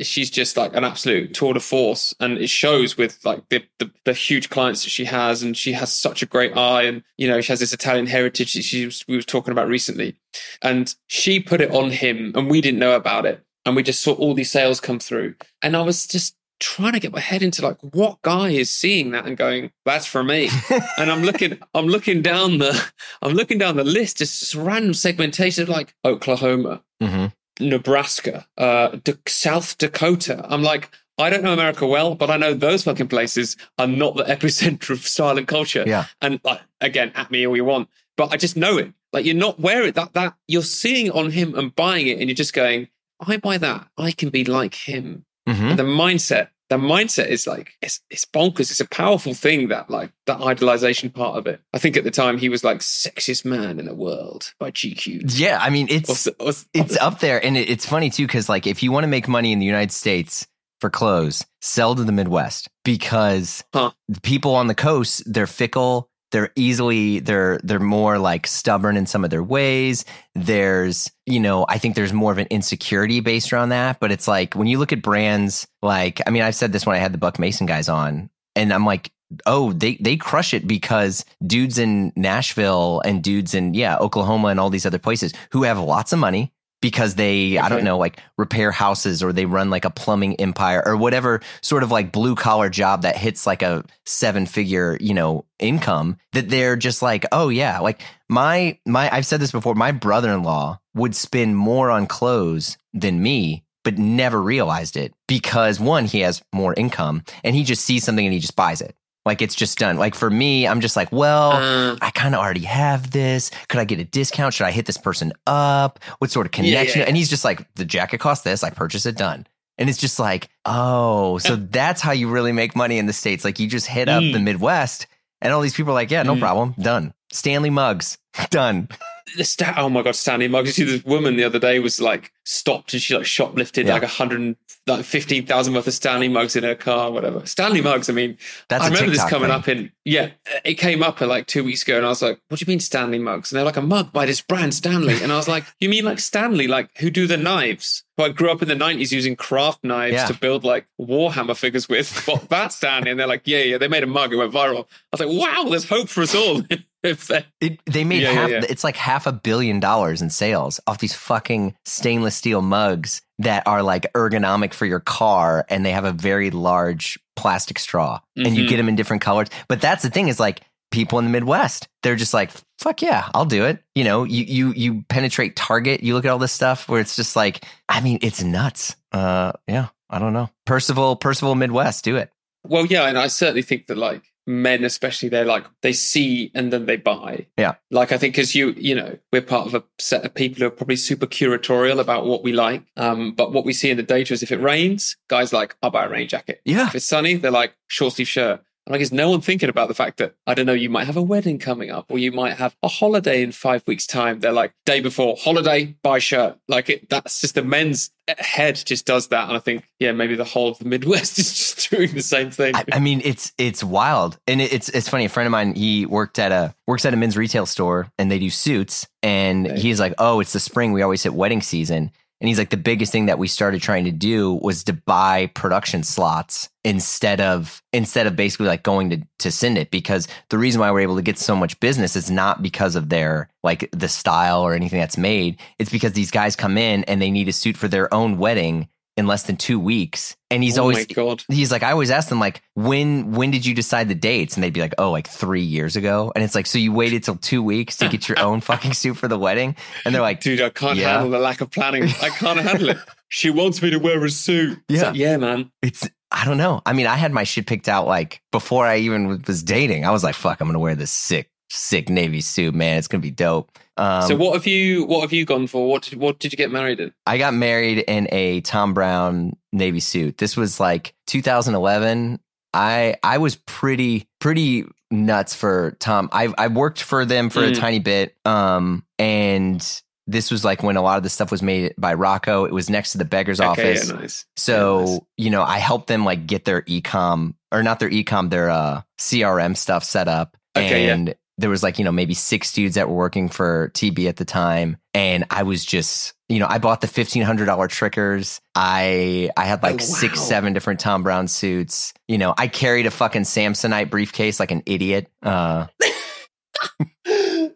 she's 0.02 0.30
just 0.30 0.56
like 0.56 0.74
an 0.74 0.84
absolute 0.84 1.34
tour 1.34 1.54
de 1.54 1.60
force, 1.60 2.14
and 2.20 2.38
it 2.38 2.48
shows 2.48 2.96
with 2.96 3.18
like 3.24 3.48
the, 3.50 3.62
the 3.78 3.90
the 4.04 4.12
huge 4.14 4.48
clients 4.50 4.84
that 4.84 4.90
she 4.90 5.04
has, 5.04 5.42
and 5.42 5.56
she 5.56 5.72
has 5.72 5.92
such 5.92 6.22
a 6.22 6.26
great 6.26 6.56
eye, 6.56 6.82
and 6.82 7.02
you 7.16 7.28
know 7.28 7.40
she 7.40 7.52
has 7.52 7.60
this 7.60 7.72
Italian 7.72 8.06
heritage 8.06 8.54
that 8.54 8.62
she 8.62 8.86
was, 8.86 9.04
we 9.08 9.16
was 9.16 9.26
talking 9.26 9.52
about 9.52 9.68
recently, 9.68 10.14
and 10.62 10.94
she 11.06 11.40
put 11.40 11.60
it 11.60 11.70
on 11.70 11.90
him, 11.90 12.32
and 12.34 12.50
we 12.50 12.60
didn't 12.60 12.80
know 12.80 12.94
about 12.94 13.26
it, 13.26 13.44
and 13.64 13.76
we 13.76 13.82
just 13.82 14.02
saw 14.02 14.12
all 14.14 14.34
these 14.34 14.50
sales 14.50 14.80
come 14.80 14.98
through, 14.98 15.34
and 15.62 15.76
I 15.76 15.82
was 15.82 16.06
just 16.06 16.36
trying 16.60 16.92
to 16.92 17.00
get 17.00 17.12
my 17.12 17.20
head 17.20 17.42
into 17.42 17.62
like 17.62 17.78
what 17.80 18.22
guy 18.22 18.48
is 18.48 18.70
seeing 18.70 19.10
that 19.10 19.26
and 19.26 19.36
going 19.36 19.72
that's 19.84 20.06
for 20.06 20.22
me 20.22 20.48
and 20.98 21.10
i'm 21.10 21.22
looking 21.22 21.58
i'm 21.74 21.86
looking 21.86 22.22
down 22.22 22.58
the 22.58 22.90
i'm 23.22 23.32
looking 23.32 23.58
down 23.58 23.76
the 23.76 23.84
list 23.84 24.22
it's 24.22 24.38
just 24.38 24.54
random 24.54 24.94
segmentation 24.94 25.64
of 25.64 25.68
like 25.68 25.94
oklahoma 26.04 26.80
hmm 27.02 27.26
Nebraska, 27.60 28.46
uh, 28.58 28.96
D- 29.02 29.14
South 29.26 29.78
Dakota. 29.78 30.44
I'm 30.48 30.62
like, 30.62 30.90
I 31.18 31.30
don't 31.30 31.44
know 31.44 31.52
America 31.52 31.86
well, 31.86 32.14
but 32.14 32.30
I 32.30 32.36
know 32.36 32.54
those 32.54 32.84
fucking 32.84 33.08
places 33.08 33.56
are 33.78 33.86
not 33.86 34.16
the 34.16 34.24
epicenter 34.28 34.90
of 34.90 35.06
style 35.06 35.38
and 35.38 35.46
culture. 35.46 35.84
Yeah. 35.86 36.06
And 36.20 36.40
like, 36.44 36.60
again, 36.80 37.12
at 37.14 37.30
me 37.30 37.46
all 37.46 37.56
you 37.56 37.64
want, 37.64 37.88
but 38.16 38.32
I 38.32 38.36
just 38.36 38.56
know 38.56 38.76
it. 38.78 38.92
Like 39.14 39.24
you're 39.24 39.34
not 39.34 39.58
wearing 39.58 39.92
that 39.92 40.12
that 40.12 40.34
you're 40.46 40.62
seeing 40.62 41.06
it 41.06 41.14
on 41.14 41.30
him 41.30 41.54
and 41.54 41.74
buying 41.74 42.06
it, 42.08 42.18
and 42.18 42.28
you're 42.28 42.34
just 42.34 42.52
going, 42.52 42.88
I 43.26 43.38
buy 43.38 43.56
that. 43.58 43.88
I 43.96 44.10
can 44.12 44.28
be 44.28 44.44
like 44.44 44.74
him. 44.74 45.24
Mhm. 45.48 45.70
And 45.70 45.78
the 45.78 45.84
mindset, 45.84 46.48
the 46.70 46.76
mindset 46.76 47.28
is 47.28 47.46
like 47.46 47.72
it's 47.80 48.00
it's 48.10 48.24
bonkers. 48.26 48.70
It's 48.70 48.80
a 48.80 48.88
powerful 48.88 49.32
thing 49.34 49.68
that 49.68 49.88
like 49.90 50.10
that 50.26 50.38
idolization 50.40 51.12
part 51.14 51.36
of 51.38 51.46
it. 51.46 51.60
I 51.72 51.78
think 51.78 51.96
at 51.96 52.04
the 52.04 52.10
time 52.10 52.38
he 52.38 52.48
was 52.48 52.64
like 52.64 52.78
sexiest 52.80 53.44
man 53.44 53.78
in 53.78 53.86
the 53.86 53.94
world 53.94 54.52
by 54.58 54.70
GQ. 54.70 55.22
Yeah, 55.38 55.58
I 55.60 55.70
mean 55.70 55.86
it's 55.90 56.08
What's 56.08 56.24
the- 56.24 56.34
what's- 56.38 56.66
it's 56.74 56.96
up 56.96 57.20
there, 57.20 57.42
and 57.44 57.56
it, 57.56 57.70
it's 57.70 57.86
funny 57.86 58.10
too 58.10 58.26
because 58.26 58.48
like 58.48 58.66
if 58.66 58.82
you 58.82 58.90
want 58.92 59.04
to 59.04 59.08
make 59.08 59.28
money 59.28 59.52
in 59.52 59.58
the 59.58 59.66
United 59.66 59.92
States 59.92 60.46
for 60.80 60.90
clothes, 60.90 61.46
sell 61.62 61.94
to 61.94 62.04
the 62.04 62.12
Midwest 62.12 62.68
because 62.84 63.62
Huh. 63.72 63.92
people 64.22 64.54
on 64.54 64.66
the 64.66 64.74
coast 64.74 65.22
they're 65.26 65.46
fickle. 65.46 66.08
They're 66.34 66.50
easily 66.56 67.20
they're 67.20 67.60
they're 67.62 67.78
more 67.78 68.18
like 68.18 68.48
stubborn 68.48 68.96
in 68.96 69.06
some 69.06 69.22
of 69.22 69.30
their 69.30 69.42
ways. 69.42 70.04
There's 70.34 71.08
you 71.26 71.38
know 71.38 71.64
I 71.68 71.78
think 71.78 71.94
there's 71.94 72.12
more 72.12 72.32
of 72.32 72.38
an 72.38 72.48
insecurity 72.50 73.20
based 73.20 73.52
around 73.52 73.68
that. 73.68 74.00
But 74.00 74.10
it's 74.10 74.26
like 74.26 74.54
when 74.54 74.66
you 74.66 74.80
look 74.80 74.92
at 74.92 75.00
brands 75.00 75.68
like 75.80 76.20
I 76.26 76.30
mean 76.30 76.42
I've 76.42 76.56
said 76.56 76.72
this 76.72 76.84
when 76.84 76.96
I 76.96 76.98
had 76.98 77.12
the 77.12 77.18
Buck 77.18 77.38
Mason 77.38 77.66
guys 77.66 77.88
on, 77.88 78.30
and 78.56 78.72
I'm 78.72 78.84
like 78.84 79.12
oh 79.46 79.72
they 79.74 79.94
they 80.00 80.16
crush 80.16 80.52
it 80.54 80.66
because 80.66 81.24
dudes 81.46 81.78
in 81.78 82.12
Nashville 82.16 83.00
and 83.04 83.22
dudes 83.22 83.54
in 83.54 83.74
yeah 83.74 83.96
Oklahoma 83.98 84.48
and 84.48 84.58
all 84.58 84.70
these 84.70 84.86
other 84.86 84.98
places 84.98 85.32
who 85.50 85.62
have 85.62 85.78
lots 85.78 86.12
of 86.12 86.18
money 86.18 86.52
because 86.84 87.14
they 87.14 87.56
I 87.56 87.70
don't 87.70 87.82
know 87.82 87.96
like 87.96 88.20
repair 88.36 88.70
houses 88.70 89.22
or 89.22 89.32
they 89.32 89.46
run 89.46 89.70
like 89.70 89.86
a 89.86 89.90
plumbing 89.90 90.38
empire 90.38 90.82
or 90.84 90.98
whatever 90.98 91.40
sort 91.62 91.82
of 91.82 91.90
like 91.90 92.12
blue 92.12 92.34
collar 92.34 92.68
job 92.68 93.02
that 93.02 93.16
hits 93.16 93.46
like 93.46 93.62
a 93.62 93.84
seven 94.04 94.44
figure 94.44 94.98
you 95.00 95.14
know 95.14 95.46
income 95.58 96.18
that 96.34 96.50
they're 96.50 96.76
just 96.76 97.00
like 97.00 97.24
oh 97.32 97.48
yeah. 97.48 97.78
Like 97.78 98.02
my 98.28 98.78
my 98.84 99.08
I've 99.10 99.24
said 99.24 99.40
this 99.40 99.50
before 99.50 99.74
my 99.74 99.92
brother-in-law 99.92 100.78
would 100.92 101.16
spend 101.16 101.56
more 101.56 101.90
on 101.90 102.06
clothes 102.06 102.76
than 102.92 103.22
me 103.22 103.64
but 103.82 103.96
never 103.96 104.42
realized 104.42 104.98
it 104.98 105.14
because 105.26 105.80
one 105.80 106.04
he 106.04 106.20
has 106.20 106.42
more 106.52 106.74
income 106.74 107.22
and 107.42 107.56
he 107.56 107.64
just 107.64 107.82
sees 107.82 108.04
something 108.04 108.26
and 108.26 108.34
he 108.34 108.40
just 108.40 108.56
buys 108.56 108.82
it 108.82 108.94
like 109.26 109.40
it's 109.42 109.54
just 109.54 109.78
done 109.78 109.96
like 109.96 110.14
for 110.14 110.28
me 110.30 110.66
I'm 110.68 110.80
just 110.80 110.96
like 110.96 111.10
well 111.12 111.52
Uh, 111.52 111.96
I 112.02 112.10
kind 112.10 112.34
of 112.34 112.40
already 112.40 112.64
have 112.64 113.10
this. 113.10 113.50
Could 113.68 113.80
I 113.80 113.84
get 113.84 113.98
a 114.00 114.04
discount? 114.04 114.54
Should 114.54 114.66
I 114.66 114.70
hit 114.70 114.86
this 114.86 114.98
person 114.98 115.32
up? 115.46 115.98
What 116.18 116.30
sort 116.30 116.46
of 116.46 116.52
Yeah, 116.58 116.64
yeah, 116.64 116.76
connection? 116.78 117.00
yeah. 117.00 117.06
And 117.08 117.16
he's 117.16 117.28
just 117.30 117.44
like, 117.44 117.66
the 117.74 117.84
jacket 117.84 118.18
costs 118.18 118.44
this. 118.44 118.62
I 118.62 118.70
purchase 118.70 119.06
it 119.06 119.16
done. 119.16 119.46
And 119.78 119.88
it's 119.88 119.98
just 119.98 120.18
like, 120.18 120.48
oh, 120.66 121.38
so 121.38 121.56
that's 121.56 122.00
how 122.00 122.12
you 122.12 122.28
really 122.30 122.52
make 122.52 122.76
money 122.76 122.98
in 122.98 123.06
the 123.06 123.12
States. 123.12 123.44
Like 123.44 123.58
you 123.58 123.66
just 123.66 123.86
hit 123.86 124.08
up 124.08 124.22
Mm. 124.22 124.32
the 124.32 124.38
Midwest 124.38 125.06
and 125.40 125.52
all 125.52 125.60
these 125.60 125.74
people 125.74 125.90
are 125.92 125.94
like, 125.94 126.10
yeah, 126.10 126.22
no 126.22 126.34
Mm. 126.36 126.40
problem. 126.40 126.74
Done. 126.80 127.12
Stanley 127.32 127.70
mugs. 127.70 128.18
Done. 128.50 128.88
The 129.36 129.44
sta- 129.44 129.74
oh 129.76 129.88
my 129.88 130.02
god, 130.02 130.14
Stanley 130.14 130.48
Mugs. 130.48 130.68
You 130.78 130.86
see, 130.86 130.92
this 130.96 131.04
woman 131.04 131.36
the 131.36 131.44
other 131.44 131.58
day 131.58 131.78
was 131.80 132.00
like 132.00 132.32
stopped 132.44 132.92
and 132.92 133.02
she 133.02 133.14
like 133.16 133.24
shoplifted 133.24 133.86
Yeah. 133.86 133.94
like 133.94 134.02
a 134.02 134.06
hundred, 134.06 134.56
like 134.86 135.04
fifteen 135.04 135.44
thousand 135.46 135.74
worth 135.74 135.86
of 135.86 135.94
Stanley 135.94 136.28
Mugs 136.28 136.54
in 136.56 136.62
her 136.62 136.74
car, 136.74 137.10
whatever. 137.10 137.44
Stanley 137.46 137.80
Mugs. 137.80 138.08
I 138.08 138.12
mean, 138.12 138.36
That's 138.68 138.84
I 138.84 138.88
remember 138.88 139.10
this 139.10 139.24
coming 139.24 139.48
thing. 139.50 139.58
up 139.58 139.68
in 139.68 139.90
yeah, 140.04 140.30
it 140.64 140.74
came 140.74 141.02
up 141.02 141.20
uh, 141.22 141.26
like 141.26 141.46
two 141.46 141.64
weeks 141.64 141.82
ago, 141.82 141.96
and 141.96 142.04
I 142.06 142.10
was 142.10 142.22
like, 142.22 142.38
"What 142.48 142.60
do 142.60 142.64
you 142.64 142.70
mean 142.70 142.80
Stanley 142.80 143.18
mugs?" 143.18 143.50
And 143.50 143.56
they're 143.58 143.64
like, 143.64 143.76
"A 143.78 143.82
mug 143.82 144.12
by 144.12 144.26
this 144.26 144.40
brand, 144.40 144.74
Stanley." 144.74 145.20
And 145.22 145.32
I 145.32 145.36
was 145.36 145.48
like, 145.48 145.64
"You 145.80 145.88
mean 145.88 146.04
like 146.04 146.18
Stanley, 146.20 146.68
like 146.68 146.90
who 146.98 147.10
do 147.10 147.26
the 147.26 147.36
knives?" 147.38 148.04
Who 148.16 148.22
I 148.24 148.28
grew 148.28 148.50
up 148.52 148.62
in 148.62 148.68
the 148.68 148.76
nineties 148.76 149.10
using 149.12 149.34
craft 149.34 149.82
knives 149.82 150.12
Yeah. 150.14 150.26
to 150.26 150.34
build 150.34 150.62
like 150.62 150.86
Warhammer 151.00 151.56
figures 151.56 151.88
with. 151.88 152.24
Well, 152.28 152.42
that's 152.48 152.76
Stanley, 152.76 153.10
and 153.10 153.18
they're 153.18 153.26
like, 153.26 153.42
"Yeah, 153.46 153.62
yeah." 153.62 153.78
They 153.78 153.88
made 153.88 154.04
a 154.04 154.06
mug, 154.06 154.32
it 154.32 154.36
went 154.36 154.52
viral. 154.52 154.84
I 155.12 155.16
was 155.16 155.20
like, 155.20 155.28
"Wow, 155.30 155.68
there's 155.70 155.88
hope 155.88 156.08
for 156.08 156.22
us 156.22 156.34
all." 156.34 156.62
if 157.04 157.26
they 157.28 157.44
It, 157.60 157.78
they 157.86 158.02
made 158.04 158.22
Yeah, 158.22 158.30
yeah, 158.32 158.40
half, 158.40 158.50
yeah. 158.50 158.64
it's 158.68 158.82
like 158.84 158.96
half 158.96 159.26
a 159.26 159.32
billion 159.32 159.78
dollars 159.80 160.22
in 160.22 160.30
sales 160.30 160.80
off 160.86 160.98
these 160.98 161.14
fucking 161.14 161.74
stainless 161.84 162.34
steel 162.34 162.62
mugs 162.62 163.22
that 163.38 163.66
are 163.66 163.82
like 163.82 164.12
ergonomic 164.14 164.72
for 164.74 164.86
your 164.86 165.00
car 165.00 165.64
and 165.68 165.84
they 165.84 165.92
have 165.92 166.04
a 166.04 166.12
very 166.12 166.50
large 166.50 167.18
plastic 167.36 167.78
straw 167.78 168.20
and 168.36 168.56
you 168.56 168.64
Mhm. 168.64 168.68
get 168.68 168.76
them 168.78 168.88
in 168.88 168.96
different 168.96 169.22
colors. 169.22 169.48
But 169.68 169.80
that's 169.80 170.02
the 170.02 170.10
thing 170.10 170.28
is 170.28 170.40
like 170.40 170.60
people 170.90 171.18
in 171.18 171.24
the 171.24 171.30
Midwest, 171.30 171.88
they're 172.04 172.14
just 172.16 172.32
like, 172.32 172.52
fuck 172.78 173.02
yeah, 173.02 173.28
I'll 173.34 173.44
do 173.44 173.64
it. 173.64 173.82
You 173.96 174.04
know, 174.04 174.22
you, 174.24 174.44
you, 174.44 174.72
you 174.74 175.04
penetrate 175.08 175.56
Target, 175.56 176.02
you 176.04 176.14
look 176.14 176.24
at 176.24 176.30
all 176.30 176.38
this 176.38 176.52
stuff 176.52 176.88
where 176.88 177.00
it's 177.00 177.16
just 177.16 177.34
like, 177.34 177.64
I 177.88 178.00
mean, 178.00 178.18
it's 178.22 178.42
nuts. 178.42 178.94
Uh, 179.10 179.52
yeah, 179.66 179.88
I 180.08 180.20
don't 180.20 180.32
know. 180.32 180.50
Percival, 180.66 181.16
Percival 181.16 181.56
Midwest, 181.56 182.04
do 182.04 182.16
it. 182.16 182.30
Well, 182.66 182.86
yeah, 182.86 183.08
and 183.08 183.18
I 183.18 183.26
certainly 183.26 183.62
think 183.62 183.88
that 183.88 183.98
like 183.98 184.22
men, 184.46 184.84
especially, 184.84 185.28
they're 185.28 185.44
like 185.44 185.64
they 185.82 185.92
see 185.92 186.50
and 186.54 186.72
then 186.72 186.86
they 186.86 186.96
buy. 186.96 187.46
Yeah. 187.56 187.74
Like 187.90 188.12
I 188.12 188.18
think 188.18 188.34
because 188.34 188.54
you, 188.54 188.70
you 188.76 188.94
know, 188.94 189.18
we're 189.32 189.42
part 189.42 189.66
of 189.66 189.74
a 189.74 189.84
set 189.98 190.24
of 190.24 190.34
people 190.34 190.60
who 190.60 190.66
are 190.66 190.70
probably 190.70 190.96
super 190.96 191.26
curatorial 191.26 192.00
about 192.00 192.26
what 192.26 192.42
we 192.42 192.52
like. 192.52 192.82
Um, 192.96 193.32
but 193.32 193.52
what 193.52 193.64
we 193.64 193.72
see 193.72 193.90
in 193.90 193.96
the 193.96 194.02
data 194.02 194.32
is 194.34 194.42
if 194.42 194.52
it 194.52 194.60
rains, 194.60 195.16
guys 195.28 195.52
like 195.52 195.76
I'll 195.82 195.90
buy 195.90 196.04
a 196.04 196.08
rain 196.08 196.28
jacket. 196.28 196.60
Yeah. 196.64 196.88
If 196.88 196.94
it's 196.94 197.06
sunny, 197.06 197.34
they're 197.34 197.50
like 197.50 197.74
short 197.86 198.14
sleeve 198.14 198.28
shirt. 198.28 198.62
And 198.86 198.92
like, 198.92 199.00
is 199.00 199.12
no 199.12 199.30
one 199.30 199.40
thinking 199.40 199.68
about 199.70 199.88
the 199.88 199.94
fact 199.94 200.18
that 200.18 200.34
I 200.46 200.54
don't 200.54 200.66
know, 200.66 200.72
you 200.74 200.90
might 200.90 201.06
have 201.06 201.16
a 201.16 201.22
wedding 201.22 201.58
coming 201.58 201.90
up, 201.90 202.06
or 202.10 202.18
you 202.18 202.32
might 202.32 202.56
have 202.56 202.76
a 202.82 202.88
holiday 202.88 203.42
in 203.42 203.52
five 203.52 203.82
weeks' 203.86 204.06
time. 204.06 204.40
They're 204.40 204.52
like 204.52 204.72
day 204.84 205.00
before 205.00 205.36
holiday, 205.38 205.96
buy 206.02 206.18
shirt. 206.18 206.58
Like 206.68 206.90
it, 206.90 207.08
that's 207.08 207.40
just 207.40 207.54
the 207.54 207.62
men's 207.62 208.10
head 208.38 208.76
just 208.84 209.06
does 209.06 209.28
that. 209.28 209.48
And 209.48 209.56
I 209.56 209.60
think, 209.60 209.88
yeah, 209.98 210.12
maybe 210.12 210.34
the 210.34 210.44
whole 210.44 210.68
of 210.68 210.78
the 210.78 210.84
Midwest 210.84 211.38
is 211.38 211.52
just 211.52 211.90
doing 211.90 212.12
the 212.12 212.22
same 212.22 212.50
thing. 212.50 212.74
I, 212.76 212.84
I 212.92 212.98
mean, 213.00 213.22
it's 213.24 213.52
it's 213.56 213.82
wild, 213.82 214.38
and 214.46 214.60
it, 214.60 214.72
it's 214.72 214.90
it's 214.90 215.08
funny. 215.08 215.24
A 215.24 215.28
friend 215.30 215.46
of 215.46 215.52
mine, 215.52 215.74
he 215.74 216.04
worked 216.04 216.38
at 216.38 216.52
a 216.52 216.74
works 216.86 217.06
at 217.06 217.14
a 217.14 217.16
men's 217.16 217.36
retail 217.38 217.64
store, 217.66 218.08
and 218.18 218.30
they 218.30 218.38
do 218.38 218.50
suits. 218.50 219.06
And 219.22 219.66
Okay. 219.66 219.80
he's 219.80 219.98
like, 219.98 220.12
"Oh, 220.18 220.40
it's 220.40 220.52
the 220.52 220.60
spring. 220.60 220.92
We 220.92 221.00
always 221.00 221.22
hit 221.22 221.32
wedding 221.32 221.62
season." 221.62 222.10
And 222.44 222.48
he's 222.50 222.58
like, 222.58 222.68
"The 222.68 222.76
biggest 222.76 223.10
thing 223.10 223.24
that 223.24 223.38
we 223.38 223.48
started 223.48 223.80
trying 223.80 224.04
to 224.04 224.10
do 224.10 224.56
was 224.56 224.84
to 224.84 224.92
buy 224.92 225.46
production 225.54 226.02
slots 226.02 226.68
instead 226.84 227.40
of 227.40 227.82
instead 227.94 228.26
of 228.26 228.36
basically 228.36 228.66
like 228.66 228.82
going 228.82 229.08
to 229.08 229.22
to 229.38 229.50
send 229.50 229.78
it 229.78 229.90
because 229.90 230.28
the 230.50 230.58
reason 230.58 230.78
why 230.78 230.90
we're 230.90 231.00
able 231.00 231.16
to 231.16 231.22
get 231.22 231.38
so 231.38 231.56
much 231.56 231.80
business 231.80 232.16
is 232.16 232.30
not 232.30 232.62
because 232.62 232.96
of 232.96 233.08
their 233.08 233.48
like 233.62 233.88
the 233.92 234.08
style 234.08 234.60
or 234.60 234.74
anything 234.74 235.00
that's 235.00 235.16
made. 235.16 235.58
It's 235.78 235.88
because 235.88 236.12
these 236.12 236.30
guys 236.30 236.54
come 236.54 236.76
in 236.76 237.02
and 237.04 237.22
they 237.22 237.30
need 237.30 237.48
a 237.48 237.52
suit 237.54 237.78
for 237.78 237.88
their 237.88 238.12
own 238.12 238.36
wedding." 238.36 238.88
In 239.16 239.28
less 239.28 239.44
than 239.44 239.56
two 239.56 239.78
weeks, 239.78 240.34
and 240.50 240.60
he's 240.60 240.76
oh 240.76 240.82
always 240.82 241.06
god. 241.06 241.44
he's 241.48 241.70
like, 241.70 241.84
I 241.84 241.92
always 241.92 242.10
ask 242.10 242.28
them 242.28 242.40
like, 242.40 242.62
when 242.74 243.30
when 243.30 243.52
did 243.52 243.64
you 243.64 243.72
decide 243.72 244.08
the 244.08 244.14
dates? 244.16 244.56
And 244.56 244.64
they'd 244.64 244.72
be 244.72 244.80
like, 244.80 244.94
oh, 244.98 245.12
like 245.12 245.28
three 245.28 245.62
years 245.62 245.94
ago. 245.94 246.32
And 246.34 246.42
it's 246.42 246.56
like, 246.56 246.66
so 246.66 246.78
you 246.78 246.92
waited 246.92 247.22
till 247.22 247.36
two 247.36 247.62
weeks 247.62 247.96
to 247.98 248.08
get 248.08 248.28
your 248.28 248.40
own 248.40 248.60
fucking 248.60 248.92
suit 248.92 249.14
for 249.14 249.28
the 249.28 249.38
wedding? 249.38 249.76
And 250.04 250.12
they're 250.12 250.20
like, 250.20 250.40
Dude, 250.40 250.60
I 250.60 250.70
can't 250.70 250.98
Yeah. 250.98 251.12
handle 251.12 251.30
the 251.30 251.38
lack 251.38 251.60
of 251.60 251.70
planning. 251.70 252.04
I 252.22 252.30
can't 252.30 252.58
handle 252.58 252.88
it. 252.90 252.98
She 253.30 253.50
wants 253.50 253.82
me 253.82 253.90
to 253.90 253.98
wear 253.98 254.24
a 254.24 254.30
suit. 254.30 254.78
Yeah. 254.88 255.08
like, 255.08 255.16
yeah, 255.16 255.36
man. 255.38 255.72
it's 255.82 256.08
I 256.30 256.44
don't 256.44 256.58
know. 256.58 256.82
I 256.86 256.92
mean, 256.92 257.06
I 257.06 257.16
had 257.16 257.32
my 257.32 257.42
shit 257.42 257.66
picked 257.66 257.88
out 257.88 258.06
like 258.06 258.40
before 258.52 258.86
I 258.86 258.98
even 258.98 259.42
was 259.46 259.62
dating. 259.64 260.04
I 260.04 260.10
was 260.12 260.22
like, 260.22 260.34
fuck, 260.36 260.60
I'm 260.60 260.68
gonna 260.68 260.78
wear 260.78 260.94
this 260.94 261.10
sick 261.10 261.48
sick 261.74 262.08
navy 262.08 262.40
suit, 262.40 262.74
man. 262.74 262.98
It's 262.98 263.08
gonna 263.08 263.20
be 263.20 263.30
dope. 263.30 263.76
Um, 263.96 264.22
so 264.28 264.36
what 264.36 264.54
have 264.54 264.66
you 264.66 265.04
what 265.04 265.20
have 265.22 265.32
you 265.32 265.44
gone 265.44 265.66
for? 265.66 265.88
What 265.88 266.02
did 266.02 266.18
what 266.18 266.38
did 266.38 266.52
you 266.52 266.56
get 266.56 266.70
married 266.70 267.00
in? 267.00 267.12
I 267.26 267.38
got 267.38 267.54
married 267.54 267.98
in 267.98 268.28
a 268.32 268.60
Thom 268.62 268.94
Browne 268.94 269.56
navy 269.72 270.00
suit. 270.00 270.38
This 270.38 270.56
was 270.56 270.80
like 270.80 271.14
2011. 271.26 272.40
I 272.72 273.16
I 273.22 273.38
was 273.38 273.56
pretty 273.56 274.26
pretty 274.40 274.84
nuts 275.10 275.54
for 275.54 275.96
Tom. 276.00 276.28
I 276.32 276.52
I 276.58 276.68
worked 276.68 277.00
for 277.02 277.24
them 277.24 277.50
for 277.50 277.64
a 277.64 277.70
Mm. 277.70 277.78
tiny 277.78 277.98
bit. 278.00 278.36
Um 278.44 279.04
and 279.18 280.00
this 280.26 280.50
was 280.50 280.64
like 280.64 280.82
when 280.82 280.96
a 280.96 281.02
lot 281.02 281.18
of 281.18 281.22
the 281.22 281.28
stuff 281.28 281.50
was 281.52 281.62
made 281.62 281.94
by 281.98 282.14
Rocco. 282.14 282.64
It 282.64 282.72
was 282.72 282.88
next 282.88 283.12
to 283.12 283.18
the 283.18 283.26
beggar's 283.26 283.60
Okay, 283.60 283.68
office. 283.92 284.08
yeah, 284.08 284.16
nice. 284.16 284.46
So, 284.56 284.72
Yeah, 284.98 285.04
nice. 285.12 285.20
you 285.36 285.50
know, 285.50 285.62
I 285.62 285.78
helped 285.78 286.06
them 286.06 286.24
like 286.24 286.46
get 286.46 286.64
their 286.64 286.80
ecom 286.82 287.54
or 287.70 287.82
not 287.82 288.00
their 288.00 288.08
ecom, 288.10 288.48
their 288.50 288.70
uh 288.70 289.02
CRM 289.18 289.76
stuff 289.76 290.02
set 290.02 290.26
up. 290.26 290.56
Okay, 290.76 291.06
yeah. 291.06 291.32
There 291.58 291.70
was 291.70 291.82
like, 291.84 291.98
you 292.00 292.04
know, 292.04 292.10
maybe 292.12 292.34
six 292.34 292.72
dudes 292.72 292.96
that 292.96 293.08
were 293.08 293.14
working 293.14 293.48
for 293.48 293.90
TB 293.94 294.28
at 294.28 294.36
the 294.36 294.44
time. 294.44 294.96
And 295.14 295.44
I 295.50 295.62
was 295.62 295.84
just, 295.84 296.34
you 296.48 296.58
know, 296.58 296.66
I 296.68 296.78
bought 296.78 297.00
the 297.00 297.06
fifteen 297.06 297.42
hundred 297.42 297.66
dollar 297.66 297.86
Tricker's. 297.86 298.60
I 298.74 299.50
I 299.56 299.64
had 299.64 299.82
like 299.82 299.94
Oh, 299.96 299.98
six, 299.98 300.36
wow. 300.38 300.44
seven 300.44 300.72
different 300.72 300.98
Thom 301.00 301.22
Browne 301.22 301.46
suits. 301.46 302.12
You 302.26 302.38
know, 302.38 302.54
I 302.58 302.66
carried 302.66 303.06
a 303.06 303.10
fucking 303.12 303.42
Samsonite 303.42 304.10
briefcase 304.10 304.58
like 304.58 304.72
an 304.72 304.82
idiot. 304.86 305.30
Uh 305.42 305.86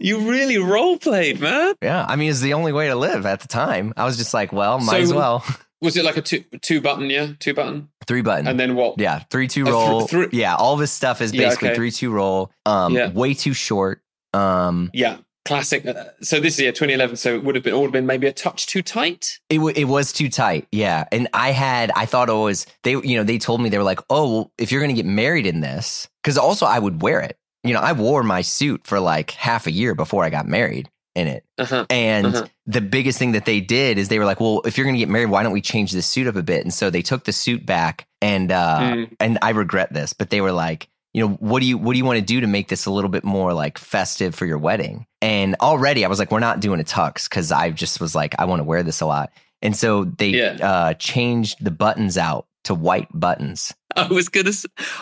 you 0.01 0.29
really 0.29 0.59
role 0.59 0.99
played, 0.99 1.41
man. 1.41 1.75
yeah. 1.83 2.05
I 2.07 2.17
mean 2.17 2.31
it's 2.31 2.41
the 2.41 2.55
only 2.55 2.73
way 2.73 2.89
to 2.89 2.95
live 2.97 3.27
at 3.27 3.41
the 3.41 3.49
time. 3.49 3.95
I 3.97 4.05
was 4.05 4.17
just 4.17 4.35
like, 4.35 4.53
well, 4.53 4.79
might 4.79 4.87
So- 4.97 5.03
as 5.03 5.15
well. 5.15 5.45
Was 5.81 5.97
it 5.97 6.05
like 6.05 6.17
a 6.17 6.23
two 6.23 6.45
two 6.61 6.81
button, 6.81 7.09
yeah? 7.11 7.29
Two 7.39 7.55
button? 7.55 7.89
Three 8.07 8.23
button. 8.23 8.47
And 8.49 8.59
then 8.59 8.75
what? 8.75 8.99
Yeah, 8.99 9.21
three 9.31 9.47
two 9.49 9.65
roll. 9.65 10.07
three- 10.09 10.29
yeah, 10.33 10.55
all 10.57 10.77
this 10.77 10.91
stuff 10.93 11.21
is 11.21 11.33
Yeah, 11.33 11.45
basically 11.47 11.69
okay. 11.69 11.77
three 11.77 11.91
two 11.91 12.11
roll. 12.11 12.51
Um, 12.67 12.95
Yeah. 12.95 13.11
way 13.11 13.35
too 13.35 13.53
short. 13.53 14.03
Um, 14.35 14.91
Yeah. 14.93 15.19
Classic. 15.45 15.87
Uh, 15.87 16.05
So 16.21 16.41
this 16.41 16.55
is 16.55 16.61
yeah, 16.61 16.73
2011. 16.73 17.17
So 17.17 17.35
it 17.35 17.43
would 17.43 17.55
have 17.55 17.65
been 17.65 17.73
all 17.73 17.89
been 17.89 18.05
maybe 18.07 18.27
a 18.27 18.33
touch 18.33 18.67
too 18.67 18.83
tight. 18.83 19.39
it 19.49 19.57
w- 19.57 19.73
it 19.75 19.85
was 19.85 20.13
too 20.13 20.29
tight. 20.29 20.67
Yeah, 20.73 21.05
and 21.11 21.27
I 21.33 21.53
had 21.53 21.91
I 21.97 22.05
thought 22.05 22.29
it 22.29 22.33
was 22.35 22.67
they 22.83 22.91
you 22.93 23.17
know 23.17 23.23
they 23.25 23.39
told 23.39 23.63
me 23.63 23.69
they 23.71 23.79
were 23.79 23.85
like 23.85 24.01
oh 24.11 24.31
well, 24.33 24.53
if 24.59 24.71
you're 24.71 24.81
gonna 24.83 24.93
get 24.93 25.07
married 25.07 25.47
in 25.47 25.61
this 25.61 26.07
because 26.23 26.37
also 26.37 26.67
I 26.67 26.79
would 26.79 27.01
wear 27.03 27.21
it. 27.21 27.39
You 27.65 27.73
know 27.73 27.81
I 27.81 27.93
wore 27.93 28.23
my 28.23 28.43
suit 28.43 28.83
for 28.87 29.01
like 29.01 29.31
half 29.31 29.67
a 29.67 29.71
year 29.71 29.95
before 29.95 30.23
I 30.25 30.29
got 30.31 30.47
married. 30.47 30.91
In 31.19 31.27
it. 31.27 31.45
Uh-huh. 31.59 31.85
And 31.91 32.27
Uh-huh. 32.27 32.47
the 32.67 32.81
biggest 32.81 33.19
thing 33.19 33.33
that 33.33 33.45
they 33.45 33.61
did 33.61 33.99
is 33.99 34.09
they 34.09 34.19
were 34.19 34.25
like, 34.25 34.41
well, 34.41 34.63
if 34.65 34.77
you're 34.79 34.85
going 34.85 34.95
to 34.95 34.99
get 34.99 35.09
married, 35.09 35.27
why 35.31 35.43
don't 35.43 35.53
we 35.53 35.61
change 35.61 35.93
the 35.93 36.03
suit 36.03 36.27
up 36.27 36.37
a 36.37 36.43
bit? 36.43 36.63
And 36.63 36.73
so 36.73 36.89
they 36.91 37.03
took 37.03 37.25
the 37.25 37.33
suit 37.33 37.67
back 37.67 38.07
and, 38.23 38.51
uh, 38.51 38.79
Mm. 38.81 39.17
and 39.21 39.39
I 39.43 39.51
regret 39.51 39.93
this, 39.93 40.13
but 40.13 40.31
they 40.31 40.41
were 40.41 40.53
like, 40.53 40.89
you 41.15 41.27
know, 41.27 41.35
what 41.41 41.61
do 41.61 41.67
you, 41.67 41.77
what 41.79 41.93
do 41.93 41.99
you 41.99 42.05
want 42.05 42.19
to 42.19 42.25
do 42.25 42.41
to 42.41 42.47
make 42.47 42.69
this 42.69 42.87
a 42.87 42.91
little 42.91 43.11
bit 43.11 43.25
more 43.25 43.53
like 43.53 43.79
festive 43.79 44.35
for 44.35 44.47
your 44.47 44.59
wedding? 44.59 45.07
And 45.21 45.57
already 45.61 46.05
I 46.05 46.09
was 46.09 46.19
like, 46.19 46.31
we're 46.31 46.39
not 46.41 46.61
doing 46.61 46.81
a 46.81 46.85
tux 46.85 47.29
because 47.29 47.51
I 47.51 47.71
just 47.71 48.01
was 48.01 48.15
like, 48.15 48.35
I 48.39 48.45
want 48.45 48.61
to 48.61 48.65
wear 48.65 48.83
this 48.83 49.01
a 49.01 49.07
lot. 49.07 49.31
And 49.63 49.75
so 49.77 50.05
they, 50.05 50.29
Yeah. 50.29 50.57
uh, 50.63 50.95
changed 50.95 51.57
the 51.65 51.71
buttons 51.73 52.17
out 52.17 52.47
to 52.65 52.75
white 52.75 53.09
buttons. 53.13 53.75
I 53.97 54.07
was 54.07 54.29
gonna. 54.29 54.53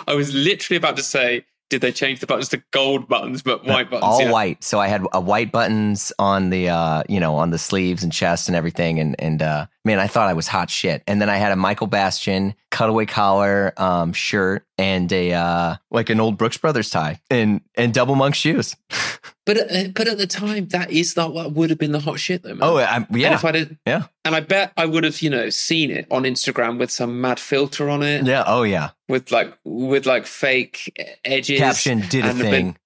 I 0.07 0.14
was 0.14 0.33
literally 0.33 0.77
about 0.79 0.97
to 0.97 1.03
say, 1.03 1.45
did 1.69 1.81
they 1.81 1.93
change 1.93 2.21
the 2.21 2.27
buttons 2.27 2.49
to 2.51 2.62
gold 2.71 3.09
buttons, 3.09 3.43
but 3.43 3.64
white 3.64 3.91
buttons? 3.91 4.05
all 4.05 4.23
yeah. 4.23 4.31
white. 4.31 4.62
So 4.62 4.79
I 4.79 4.87
had 4.87 5.05
a 5.12 5.21
white 5.21 5.51
buttons 5.51 6.12
on 6.19 6.51
the 6.51 6.69
uh, 6.69 7.03
you 7.09 7.19
know, 7.19 7.37
on 7.37 7.51
the 7.51 7.59
sleeves 7.59 8.03
and 8.03 8.12
chest 8.12 8.49
and 8.49 8.57
everything. 8.57 9.01
And 9.01 9.17
and 9.19 9.43
uh 9.43 9.67
man, 9.85 9.99
I 9.99 10.07
thought 10.07 10.29
I 10.29 10.33
was 10.33 10.47
hot 10.47 10.71
shit. 10.71 11.03
And 11.07 11.21
then 11.21 11.29
I 11.29 11.37
had 11.37 11.53
a 11.53 11.57
Michael 11.57 11.87
Bastian 11.87 12.55
cutaway 12.71 13.07
collar 13.07 13.73
um 13.77 14.12
shirt 14.12 14.64
and 14.79 15.12
a 15.12 15.33
uh 15.33 15.77
like 15.91 16.11
an 16.11 16.21
old 16.21 16.39
Brooks 16.39 16.57
Brothers 16.57 16.91
tie 16.91 17.21
and 17.31 17.61
and 17.75 17.93
double 17.93 18.14
monk 18.14 18.35
shoes. 18.35 18.77
But 19.47 19.57
at, 19.59 19.94
but 19.94 20.09
at 20.09 20.18
the 20.18 20.26
time, 20.26 20.66
that 20.68 20.90
is 20.90 21.16
not 21.16 21.32
what 21.32 21.53
would 21.53 21.70
have 21.70 21.78
been 21.78 21.92
the 21.92 22.01
hot 22.01 22.18
shit, 22.18 22.42
though. 22.42 22.51
Man. 22.57 22.59
Oh, 22.62 22.76
I, 22.78 22.97
And 22.97 23.07
yeah. 23.12 23.32
if 23.34 23.44
I 23.44 23.53
did, 23.53 23.78
Yeah. 23.86 24.03
and 24.24 24.34
I 24.34 24.40
bet 24.40 24.72
I 24.76 24.84
would 24.86 25.05
have, 25.05 25.22
you 25.22 25.30
know, 25.30 25.49
seen 25.51 25.90
it 25.92 26.07
on 26.11 26.24
Instagram 26.24 26.78
with 26.78 26.90
some 26.90 27.20
mad 27.20 27.38
filter 27.38 27.88
on 27.88 28.03
it, 28.03 28.26
Yeah, 28.26 28.42
oh 28.47 28.64
yeah. 28.64 28.90
with 29.09 29.30
like 29.30 29.57
with 29.64 30.05
like 30.05 30.26
fake 30.26 30.92
edges. 31.24 31.61
Caption 31.61 32.01
did 32.09 32.24
a 32.24 32.30
and 32.30 32.38
bit- 32.38 32.51
thing. 32.51 32.76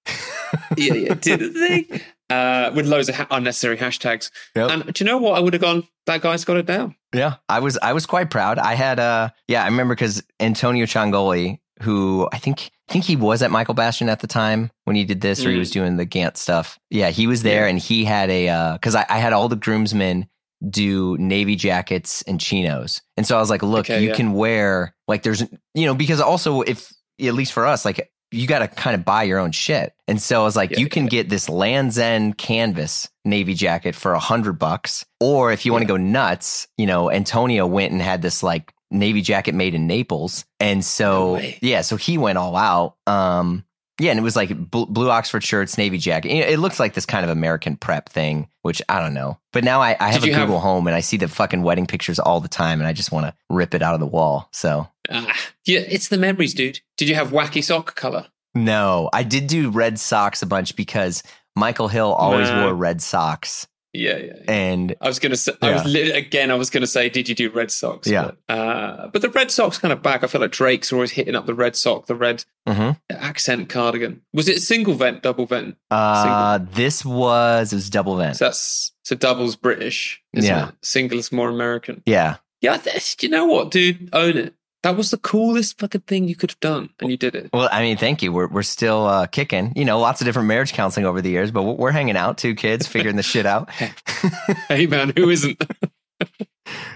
yeah, 0.77 0.93
yeah, 0.93 1.13
did 1.15 1.41
a 1.41 1.49
thing. 1.49 2.01
Uh, 2.31 2.71
with 2.73 2.87
loads 2.87 3.09
of 3.09 3.15
ha- 3.15 3.27
unnecessary 3.29 3.75
hashtags. 3.75 4.31
Yep. 4.55 4.71
And 4.71 4.93
do 4.93 5.03
you 5.03 5.05
know 5.05 5.17
what? 5.17 5.33
I 5.37 5.41
would 5.41 5.51
have 5.51 5.61
gone. 5.61 5.85
That 6.05 6.21
guy's 6.21 6.45
got 6.45 6.55
it 6.55 6.65
down. 6.65 6.95
Yeah, 7.13 7.35
I 7.49 7.59
was 7.59 7.77
I 7.83 7.91
was 7.91 8.05
quite 8.05 8.29
proud. 8.29 8.57
I 8.57 8.73
had 8.73 9.01
uh 9.01 9.31
yeah, 9.49 9.63
I 9.63 9.65
remember 9.65 9.95
because 9.95 10.23
Antonio 10.39 10.85
Ciongoli, 10.85 11.59
who 11.81 12.29
I 12.31 12.37
think 12.37 12.71
I 12.91 12.93
think 12.93 13.05
he 13.05 13.15
was 13.15 13.41
at 13.41 13.51
Michael 13.51 13.73
Bastian 13.73 14.09
at 14.09 14.19
the 14.19 14.27
time 14.27 14.69
when 14.83 14.95
he 14.95 15.05
did 15.05 15.21
this, 15.21 15.45
or 15.45 15.49
he 15.49 15.55
Mm. 15.55 15.59
was 15.59 15.71
doing 15.71 15.97
the 15.97 16.05
Gant 16.05 16.37
stuff. 16.37 16.77
Yeah, 16.89 17.09
he 17.09 17.25
was 17.25 17.41
there, 17.43 17.63
Yeah. 17.63 17.69
and 17.69 17.79
he 17.79 18.03
had 18.05 18.29
a 18.29 18.73
because 18.73 18.95
I, 18.95 19.05
I 19.09 19.19
had 19.19 19.33
all 19.33 19.47
the 19.49 19.55
groomsmen 19.55 20.27
do 20.69 21.17
navy 21.17 21.55
jackets 21.55 22.21
and 22.23 22.39
chinos, 22.39 23.01
and 23.17 23.25
so 23.25 23.35
I 23.37 23.39
was 23.39 23.49
like, 23.49 23.63
look, 23.63 23.85
Okay, 23.89 24.01
you 24.01 24.09
yeah. 24.09 24.15
can 24.15 24.33
wear 24.33 24.93
like 25.07 25.23
there's 25.23 25.41
you 25.73 25.85
know 25.85 25.95
because 25.95 26.19
also 26.21 26.61
if 26.61 26.91
at 27.19 27.33
least 27.33 27.53
for 27.53 27.65
us 27.65 27.85
like 27.85 28.11
you 28.33 28.47
got 28.47 28.59
to 28.59 28.67
kind 28.67 28.95
of 28.95 29.03
buy 29.03 29.23
your 29.23 29.39
own 29.39 29.51
shit. 29.51 29.93
And 30.07 30.21
so 30.21 30.39
I 30.39 30.43
was 30.45 30.55
like, 30.55 30.71
Yeah, 30.71 30.79
you 30.79 30.87
can 30.87 31.07
get 31.07 31.27
this 31.27 31.49
Lands' 31.49 31.97
End 31.97 32.37
canvas 32.37 33.09
navy 33.25 33.53
jacket 33.53 33.93
for 33.93 34.13
a 34.13 34.19
hundred 34.19 34.53
bucks. 34.57 35.05
Or 35.19 35.51
if 35.51 35.65
you 35.65 35.73
want 35.73 35.81
to 35.81 35.87
go 35.87 35.97
nuts, 35.97 36.65
you 36.77 36.85
know, 36.85 37.11
Antonio 37.11 37.67
went 37.67 37.91
and 37.91 38.01
had 38.01 38.21
this 38.21 38.41
like 38.41 38.73
navy 38.91 39.21
jacket 39.21 39.55
made 39.55 39.73
in 39.73 39.87
Naples. 39.87 40.45
And 40.59 40.83
so, 40.85 41.33
way. 41.35 41.57
yeah, 41.61 41.81
so 41.81 41.95
he 41.95 42.17
went 42.17 42.37
all 42.37 42.55
out. 42.55 42.95
Um, 43.07 43.65
yeah, 43.99 44.11
and 44.11 44.19
it 44.19 44.23
was 44.23 44.35
like 44.35 44.49
bl- 44.55 44.85
blue 44.85 45.09
Oxford 45.09 45.43
shirts, 45.43 45.77
navy 45.77 45.97
jacket. 45.97 46.29
It 46.31 46.59
looks 46.59 46.79
like 46.79 46.93
this 46.93 47.05
kind 47.05 47.23
of 47.23 47.29
American 47.29 47.77
prep 47.77 48.09
thing, 48.09 48.47
which 48.63 48.81
I 48.89 48.99
don't 48.99 49.13
know. 49.13 49.37
But 49.53 49.63
now 49.63 49.79
I, 49.81 49.95
I 49.99 50.11
have 50.11 50.23
a 50.23 50.27
you 50.27 50.33
have- 50.33 50.47
Google 50.47 50.59
Home 50.59 50.87
and 50.87 50.95
I 50.95 51.01
see 51.01 51.17
the 51.17 51.27
fucking 51.27 51.61
wedding 51.61 51.87
pictures 51.87 52.17
all 52.19 52.39
the 52.41 52.47
time, 52.47 52.79
and 52.79 52.87
I 52.87 52.93
just 52.93 53.11
want 53.11 53.27
to 53.27 53.33
rip 53.49 53.73
it 53.75 53.81
out 53.81 53.93
of 53.93 53.99
the 53.99 54.07
wall. 54.07 54.49
So 54.51 54.87
Ah, 55.09 55.35
yeah, 55.65 55.81
it's 55.81 56.07
the 56.07 56.17
memories, 56.17 56.53
dude. 56.53 56.79
Did 56.97 57.09
you 57.09 57.15
have 57.15 57.29
wacky 57.31 57.63
sock 57.63 57.95
color? 57.95 58.27
No, 58.55 59.09
I 59.13 59.23
did 59.23 59.47
do 59.47 59.69
red 59.69 59.99
socks 59.99 60.41
a 60.41 60.45
bunch 60.45 60.75
because 60.75 61.21
Michael 61.55 61.87
Hill 61.87 62.11
always 62.11 62.49
Nah. 62.49 62.63
wore 62.65 62.73
red 62.73 63.01
socks. 63.01 63.67
Yeah, 63.93 64.17
yeah. 64.17 64.33
yeah. 64.37 64.51
And 64.51 64.95
I 65.01 65.07
was 65.07 65.19
gonna 65.19 65.35
say. 65.35 65.51
I 65.61 65.71
was 65.73 65.93
again. 65.95 66.49
I 66.49 66.55
was 66.55 66.69
gonna 66.69 66.87
say, 66.87 67.09
did 67.09 67.27
you 67.27 67.35
do 67.35 67.49
red 67.49 67.71
socks? 67.71 68.07
Yeah. 68.07 68.31
But, 68.47 68.53
uh, 68.57 69.07
but 69.09 69.21
the 69.21 69.29
red 69.29 69.51
socks 69.51 69.77
kind 69.77 69.91
of 69.91 70.01
back. 70.01 70.23
I 70.23 70.27
feel 70.27 70.39
like 70.41 70.51
Drake's 70.51 70.93
always 70.93 71.11
hitting 71.11 71.35
up 71.35 71.45
the 71.45 71.53
red 71.53 71.75
sock, 71.75 72.05
the 72.05 72.15
red 72.15 72.45
Mhm. 72.67 72.97
accent 73.09 73.67
cardigan. 73.69 74.21
Was 74.33 74.47
it 74.47 74.61
single 74.61 74.93
vent, 74.93 75.23
double 75.23 75.45
vent? 75.45 75.75
uh, 75.89 76.59
this 76.73 77.03
was 77.03 77.73
it 77.73 77.75
was 77.75 77.89
double 77.89 78.15
vent. 78.15 78.37
So 78.37 78.45
that's 78.45 78.93
so 79.03 79.15
double's 79.15 79.55
British. 79.57 80.21
Isn't 80.33 80.49
Yeah. 80.49 80.69
It? 80.69 80.75
Single's 80.81 81.31
more 81.33 81.49
American. 81.49 82.01
yeah, 82.05 82.37
Yeah. 82.61 82.77
Th- 82.77 83.17
you 83.21 83.27
know 83.29 83.45
what, 83.45 83.71
dude? 83.71 84.09
Own 84.13 84.37
it. 84.37 84.53
That 84.83 84.97
was 84.97 85.11
the 85.11 85.17
coolest 85.17 85.79
fucking 85.79 86.01
thing 86.01 86.27
you 86.27 86.35
could 86.35 86.51
have 86.51 86.59
done, 86.59 86.89
and 86.99 87.11
you 87.11 87.17
did 87.17 87.35
it. 87.35 87.51
well, 87.53 87.69
I 87.71 87.81
mean, 87.81 87.97
thank 87.97 88.23
you. 88.23 88.33
We're 88.33 88.47
we're 88.47 88.63
still 88.63 89.05
uh, 89.05 89.27
kicking. 89.27 89.73
You 89.75 89.85
know, 89.85 89.99
lots 89.99 90.21
of 90.21 90.25
different 90.25 90.47
marriage 90.47 90.73
counseling 90.73 91.05
over 91.05 91.21
the 91.21 91.29
years, 91.29 91.51
but 91.51 91.63
we're, 91.63 91.91
hanging 91.91 92.17
out. 92.17 92.37
Two 92.37 92.55
kids, 92.55 92.87
figuring 92.87 93.15
this 93.15 93.25
shit 93.25 93.45
out. 93.45 93.69
hey, 94.69 94.87
man, 94.87 95.13
who 95.15 95.29
isn't? 95.29 95.61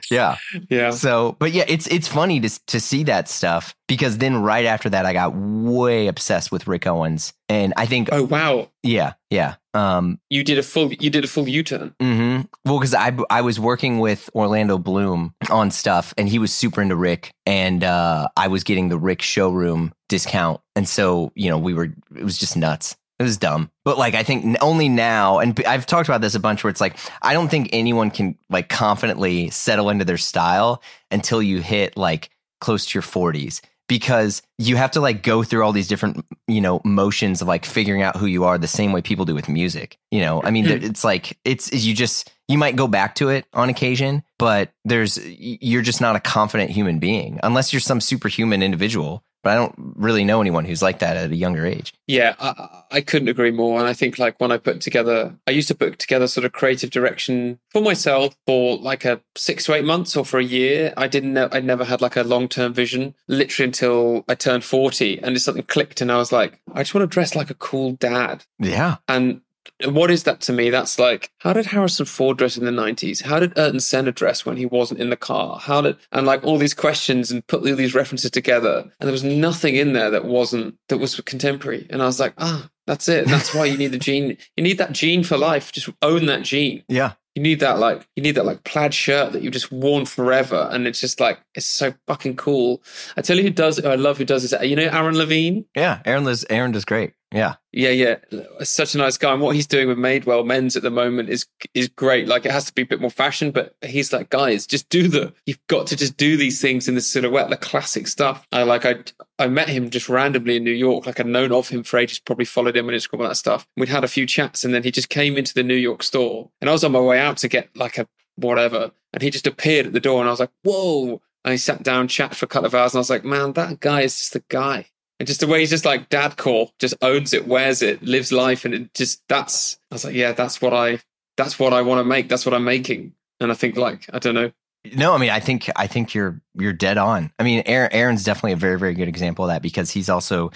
yeah. 0.12 0.38
yeah. 0.70 0.91
So, 0.91 1.36
but 1.39 1.51
yeah, 1.51 1.66
it's 1.68 1.88
it's 1.88 2.08
funny 2.08 2.39
to 2.39 2.66
to 2.68 2.80
see 2.80 3.03
that 3.03 3.30
stuff 3.30 3.76
because 3.88 4.18
then 4.18 4.41
right 4.41 4.66
after 4.66 4.89
that, 4.89 5.06
I 5.06 5.14
got 5.14 5.36
way 5.36 6.08
obsessed 6.08 6.51
with 6.51 6.68
Rick 6.68 6.88
Owens, 6.88 7.34
and 7.49 7.74
I 7.78 7.86
think, 7.86 8.10
Oh 8.12 8.24
wow, 8.24 8.70
yeah, 8.84 9.14
yeah. 9.30 9.56
Um, 9.74 10.20
you 10.30 10.43
did 10.43 10.58
a 10.58 10.64
full. 10.64 10.91
You 10.93 11.10
did 11.10 11.24
a 11.24 11.28
full 11.28 11.47
U 11.49 11.62
turn. 11.64 11.93
hmm 11.99 12.41
Well, 12.66 12.80
because 12.80 12.93
I 12.93 13.16
I 13.30 13.41
was 13.41 13.60
working 13.60 13.99
with 13.99 14.30
Orlando 14.34 14.78
Bloom 14.78 15.34
on 15.49 15.72
stuff, 15.72 16.14
and 16.18 16.30
he 16.30 16.39
was 16.39 16.53
super 16.53 16.82
into 16.82 16.95
Rick, 16.95 17.32
and 17.45 17.84
uh, 17.84 18.30
I 18.38 18.47
was 18.47 18.64
getting 18.64 18.89
the 18.89 18.97
Rick 18.97 19.22
showroom 19.22 19.93
discount, 20.08 20.62
and 20.76 20.88
so 20.88 21.32
you 21.36 21.49
know 21.49 21.58
we 21.58 21.74
were 21.74 21.93
it 22.16 22.24
was 22.24 22.38
just 22.38 22.56
nuts. 22.56 22.95
It 23.20 23.24
was 23.24 23.38
dumb, 23.38 23.72
but 23.86 23.97
like 23.97 24.13
I 24.13 24.24
think 24.24 24.57
only 24.61 24.89
now, 24.89 25.39
and 25.39 25.57
I've 25.66 25.86
talked 25.86 26.09
about 26.09 26.20
this 26.22 26.36
a 26.36 26.39
bunch, 26.39 26.63
where 26.63 26.70
it's 26.72 26.82
like 26.82 26.97
I 27.22 27.34
don't 27.34 27.47
think 27.49 27.70
anyone 27.72 28.11
can 28.11 28.38
like 28.49 28.68
confidently 28.68 29.49
settle 29.51 29.89
into 29.89 30.03
their 30.03 30.18
style 30.18 30.82
until 31.11 31.41
you 31.41 31.61
hit 31.61 31.95
like 31.95 32.30
close 32.59 32.86
to 32.88 32.93
your 32.95 33.01
forties. 33.03 33.61
Because 33.88 34.41
you 34.57 34.78
have 34.78 34.89
to 34.91 34.99
like 34.99 35.22
go 35.22 35.43
through 35.43 35.63
all 35.63 35.72
these 35.72 35.88
different, 35.88 36.26
you 36.47 36.59
know, 36.59 36.82
motions 36.84 37.39
of 37.43 37.47
like 37.47 37.66
figuring 37.66 38.01
out 38.01 38.16
who 38.18 38.26
you 38.26 38.43
are 38.43 38.57
the 38.57 38.68
same 38.68 38.91
way 38.91 38.99
people 39.03 39.26
do 39.26 39.36
with 39.36 39.47
music. 39.47 39.99
You 40.09 40.22
know, 40.22 40.41
I 40.43 40.49
mean, 40.49 40.66
Hmm. 40.66 40.84
it's 40.84 41.03
like 41.03 41.38
it's 41.45 41.72
you 41.72 41.93
just 41.93 42.32
you 42.47 42.57
might 42.57 42.76
go 42.76 42.88
back 42.88 43.13
to 43.16 43.30
it 43.30 43.45
on 43.53 43.70
occasion, 43.70 44.24
but 44.39 44.72
there's 44.86 45.20
you're 45.24 45.84
just 45.84 46.01
not 46.01 46.16
a 46.16 46.20
confident 46.20 46.72
human 46.72 46.97
being 46.97 47.39
unless 47.43 47.72
you're 47.74 47.80
some 47.80 48.01
superhuman 48.01 48.63
individual. 48.63 49.24
But 49.46 49.52
I 49.52 49.56
don't 49.58 49.76
really 49.96 50.24
know 50.24 50.41
anyone 50.41 50.66
who's 50.66 50.82
like 50.82 50.98
that 51.00 51.16
at 51.18 51.30
a 51.32 51.36
younger 51.36 51.68
age. 51.68 51.93
Yeah, 52.08 52.34
I, 52.39 52.82
I- 52.91 53.02
couldn't 53.02 53.28
agree 53.28 53.52
more. 53.52 53.78
And 53.80 53.88
I 53.88 53.93
think 53.93 54.18
like 54.18 54.39
when 54.41 54.52
I 54.52 54.58
put 54.58 54.82
together, 54.82 55.36
I 55.46 55.52
used 55.52 55.68
to 55.68 55.76
put 55.76 56.00
together 56.00 56.26
sort 56.26 56.46
of 56.46 56.52
creative 56.54 56.89
direction 56.89 57.60
for 57.70 57.80
myself 57.84 58.36
for 58.48 58.78
like 58.78 59.06
a 59.06 59.22
six 59.38 59.66
to 59.66 59.76
eight 59.76 59.86
months 59.86 60.18
or 60.18 60.26
for 60.26 60.39
a 60.39 60.43
year. 60.43 60.91
I 60.98 61.08
didn't 61.08 61.34
know, 61.34 61.48
I 61.52 61.60
never 61.60 61.86
had 61.86 62.02
like 62.02 62.16
a 62.16 62.24
long 62.24 62.48
term 62.48 62.74
vision 62.74 63.14
literally 63.28 63.68
until 63.68 64.26
I 64.28 64.34
turned 64.34 64.64
40 64.64 65.20
and 65.22 65.39
something 65.39 65.62
clicked 65.64 66.02
and 66.02 66.12
I 66.12 66.18
was 66.18 66.32
like, 66.32 66.60
I 66.74 66.82
just 66.82 66.96
want 66.96 67.04
to 67.08 67.14
dress 67.14 67.36
like 67.36 67.52
a 67.52 67.56
cool 67.56 67.91
dad. 67.91 68.46
Yeah, 68.58 68.96
And 69.08 69.41
what 69.86 70.11
is 70.11 70.24
that 70.24 70.41
to 70.41 70.53
me? 70.53 70.70
That's 70.70 70.97
like, 70.99 71.32
how 71.39 71.53
did 71.53 71.66
Harrison 71.68 72.05
Ford 72.05 72.38
dress 72.38 72.57
in 72.57 72.66
the 72.66 72.72
90s? 72.72 73.22
How 73.24 73.39
did 73.39 73.57
Ayrton 73.57 73.80
Senna 73.80 74.11
dress 74.11 74.45
when 74.45 74.57
he 74.57 74.66
wasn't 74.66 74.99
in 74.99 75.09
the 75.09 75.18
car? 75.18 75.59
How 75.59 75.82
did, 75.82 75.97
and 76.11 76.26
like 76.26 76.43
all 76.43 76.57
these 76.57 76.74
questions 76.74 77.32
and 77.32 77.45
put 77.47 77.68
all 77.68 77.76
these 77.76 77.95
references 77.95 78.32
together. 78.32 78.80
And 78.99 79.07
there 79.07 79.11
was 79.11 79.24
nothing 79.24 79.76
in 79.76 79.93
there 79.93 80.09
that 80.11 80.26
wasn't, 80.26 80.76
that 80.89 80.97
was 80.97 81.20
contemporary. 81.22 81.88
And 81.89 82.01
I 82.01 82.05
was 82.05 82.20
like, 82.20 82.34
ah, 82.38 82.70
that's 82.88 83.07
it. 83.09 83.28
That's 83.28 83.53
why 83.55 83.66
you 83.66 83.78
need 83.78 83.91
the 83.91 83.97
jean. 83.97 84.38
You 84.55 84.63
need 84.63 84.78
that 84.78 84.91
jean 84.91 85.24
for 85.24 85.38
life. 85.38 85.72
Just 85.72 85.89
own 86.01 86.28
that 86.28 86.43
jean. 86.43 86.84
yeah, 86.88 87.13
You 87.34 87.41
need 87.41 87.59
that 87.61 87.80
like 87.80 88.07
you 88.16 88.22
need 88.22 88.36
that 88.36 88.45
like 88.45 88.63
plaid 88.63 88.93
shirt 88.93 89.32
that 89.34 89.41
you've 89.41 89.53
just 89.53 89.72
worn 89.72 90.05
forever, 90.05 90.70
and 90.72 90.86
it's 90.86 91.01
just 91.01 91.20
like 91.20 91.39
it's 91.55 91.66
so 91.66 91.95
fucking 92.05 92.36
cool. 92.36 92.84
I 93.18 93.22
tell 93.24 93.38
you 93.38 93.43
who 93.43 93.49
does 93.49 93.78
who 93.80 93.88
I 93.89 93.95
love 93.95 94.20
who 94.20 94.26
does 94.26 94.47
this. 94.47 94.61
You 94.61 94.76
know 94.76 94.84
Aaron 94.84 95.18
Levine. 95.18 95.66
yeah. 95.76 96.01
Aaron 96.05 96.26
does 96.26 96.45
Aaron 96.49 96.74
does 96.74 96.86
great. 96.86 97.13
Yeah, 97.32 97.55
Yeah, 97.73 97.89
yeah, 97.89 98.15
such 98.61 98.95
a 98.95 98.97
nice 98.97 99.17
guy. 99.17 99.34
And 99.34 99.41
what 99.41 99.55
he's 99.55 99.67
doing 99.67 99.88
with 99.88 99.97
Madewell 99.97 100.45
Men's 100.45 100.78
at 100.78 100.84
the 100.84 100.91
moment 100.91 101.30
is 101.30 101.45
is 101.73 101.89
great. 101.89 102.28
Like 102.28 102.45
it 102.45 102.51
has 102.51 102.65
to 102.65 102.73
be 102.73 102.84
a 102.84 102.86
bit 102.86 103.01
more 103.01 103.09
fashion, 103.09 103.51
but 103.51 103.76
he's 103.84 104.13
like, 104.13 104.30
guys, 104.30 104.65
just 104.65 104.88
do 104.89 105.07
the. 105.07 105.34
You've 105.45 105.65
got 105.67 105.88
to 105.88 105.97
just 105.97 106.15
do 106.17 106.38
these 106.38 106.61
things 106.61 106.88
in 106.88 106.95
the 106.95 107.01
silhouette, 107.01 107.49
the 107.49 107.57
classic 107.57 108.07
stuff. 108.07 108.47
I 108.51 108.63
like 108.63 108.86
I 108.86 109.03
I 109.39 109.47
met 109.47 109.67
him 109.67 109.89
just 109.89 110.07
randomly 110.07 110.57
in 110.57 110.63
New 110.63 110.71
York. 110.71 111.05
Like 111.05 111.19
I'd 111.19 111.26
known 111.26 111.51
of 111.51 111.67
him 111.67 111.84
for 111.84 111.97
ages, 111.97 112.19
probably 112.19 112.45
followed 112.45 112.78
him 112.78 112.88
on 112.88 112.93
Instagram 112.93 113.21
and 113.21 113.32
that 113.32 113.36
stuff. 113.36 113.67
We'd 113.76 113.89
had 113.89 114.03
a 114.03 114.09
few 114.09 114.26
chats, 114.26 114.63
and 114.63 114.73
then 114.73 114.84
he 114.84 114.91
just 114.91 115.09
came 115.09 115.38
into 115.38 115.53
the 115.53 115.63
New 115.63 115.76
York 115.76 116.03
store, 116.03 116.51
and 116.61 116.69
I 116.69 116.73
was 116.73 116.84
on 116.84 116.91
my 116.91 116.99
way 116.99 117.19
out 117.19 117.38
to 117.38 117.47
get 117.47 117.76
like 117.76 117.97
a 117.97 118.07
whatever, 118.36 118.91
and 119.13 119.21
he 119.21 119.30
just 119.30 119.47
appeared 119.47 119.88
at 119.88 119.93
the 119.93 119.99
door, 119.99 120.19
and 120.19 120.30
I 120.30 120.32
was 120.32 120.39
like, 120.39 120.51
whoa. 120.63 121.21
And 121.43 121.51
he 121.51 121.57
sat 121.59 121.84
down, 121.84 122.07
chatted 122.07 122.38
for 122.38 122.45
a 122.45 122.49
couple 122.49 122.65
of 122.65 122.73
hours, 122.73 122.93
and 122.93 122.97
I 122.97 123.01
was 123.01 123.09
like, 123.09 123.23
man, 123.23 123.53
that 123.53 123.80
guy 123.80 124.01
is 124.01 124.17
just 124.17 124.36
a 124.36 124.43
guy. 124.49 124.88
And 125.20 125.28
just 125.28 125.39
the 125.39 125.47
way 125.47 125.61
he's 125.61 125.70
just 125.70 125.86
like 125.86 126.09
dad 126.09 126.38
core, 126.38 126.72
just 126.80 126.95
owns 127.01 127.34
it, 127.34 127.47
wears 127.47 127.82
it, 127.82 128.03
lives 128.03 128.32
life, 128.32 128.66
and 128.66 128.74
it 128.74 128.93
just 128.93 129.22
that's. 129.30 129.80
I 129.91 129.95
was 129.95 130.03
like, 130.03 130.16
yeah, 130.16 130.34
that's 130.34 130.61
what 130.61 130.74
I, 130.74 130.99
that's 131.38 131.57
what 131.57 131.74
I 131.74 131.82
want 131.82 131.99
to 131.99 132.03
make. 132.03 132.28
That's 132.28 132.45
what 132.45 132.53
I'm 132.53 132.66
making. 132.66 133.13
And 133.39 133.51
I 133.51 133.55
think 133.55 133.78
like 133.78 134.09
I 134.11 134.20
don't 134.20 134.36
know. 134.36 134.51
No, 134.93 135.13
I 135.13 135.18
mean, 135.18 135.30
I 135.30 135.39
think 135.39 135.70
I 135.76 135.88
think 135.88 136.13
you're 136.13 136.41
you're 136.53 136.74
dead 136.74 136.97
on. 136.97 137.32
I 137.39 137.43
mean, 137.43 137.63
Aaron, 137.66 137.91
Aaron's 137.91 138.24
definitely 138.24 138.53
a 138.53 138.57
very 138.57 138.78
very 138.78 138.93
good 138.93 139.07
example 139.07 139.45
of 139.45 139.49
that 139.49 139.61
because 139.61 139.89
he's 139.91 140.09
also 140.09 140.51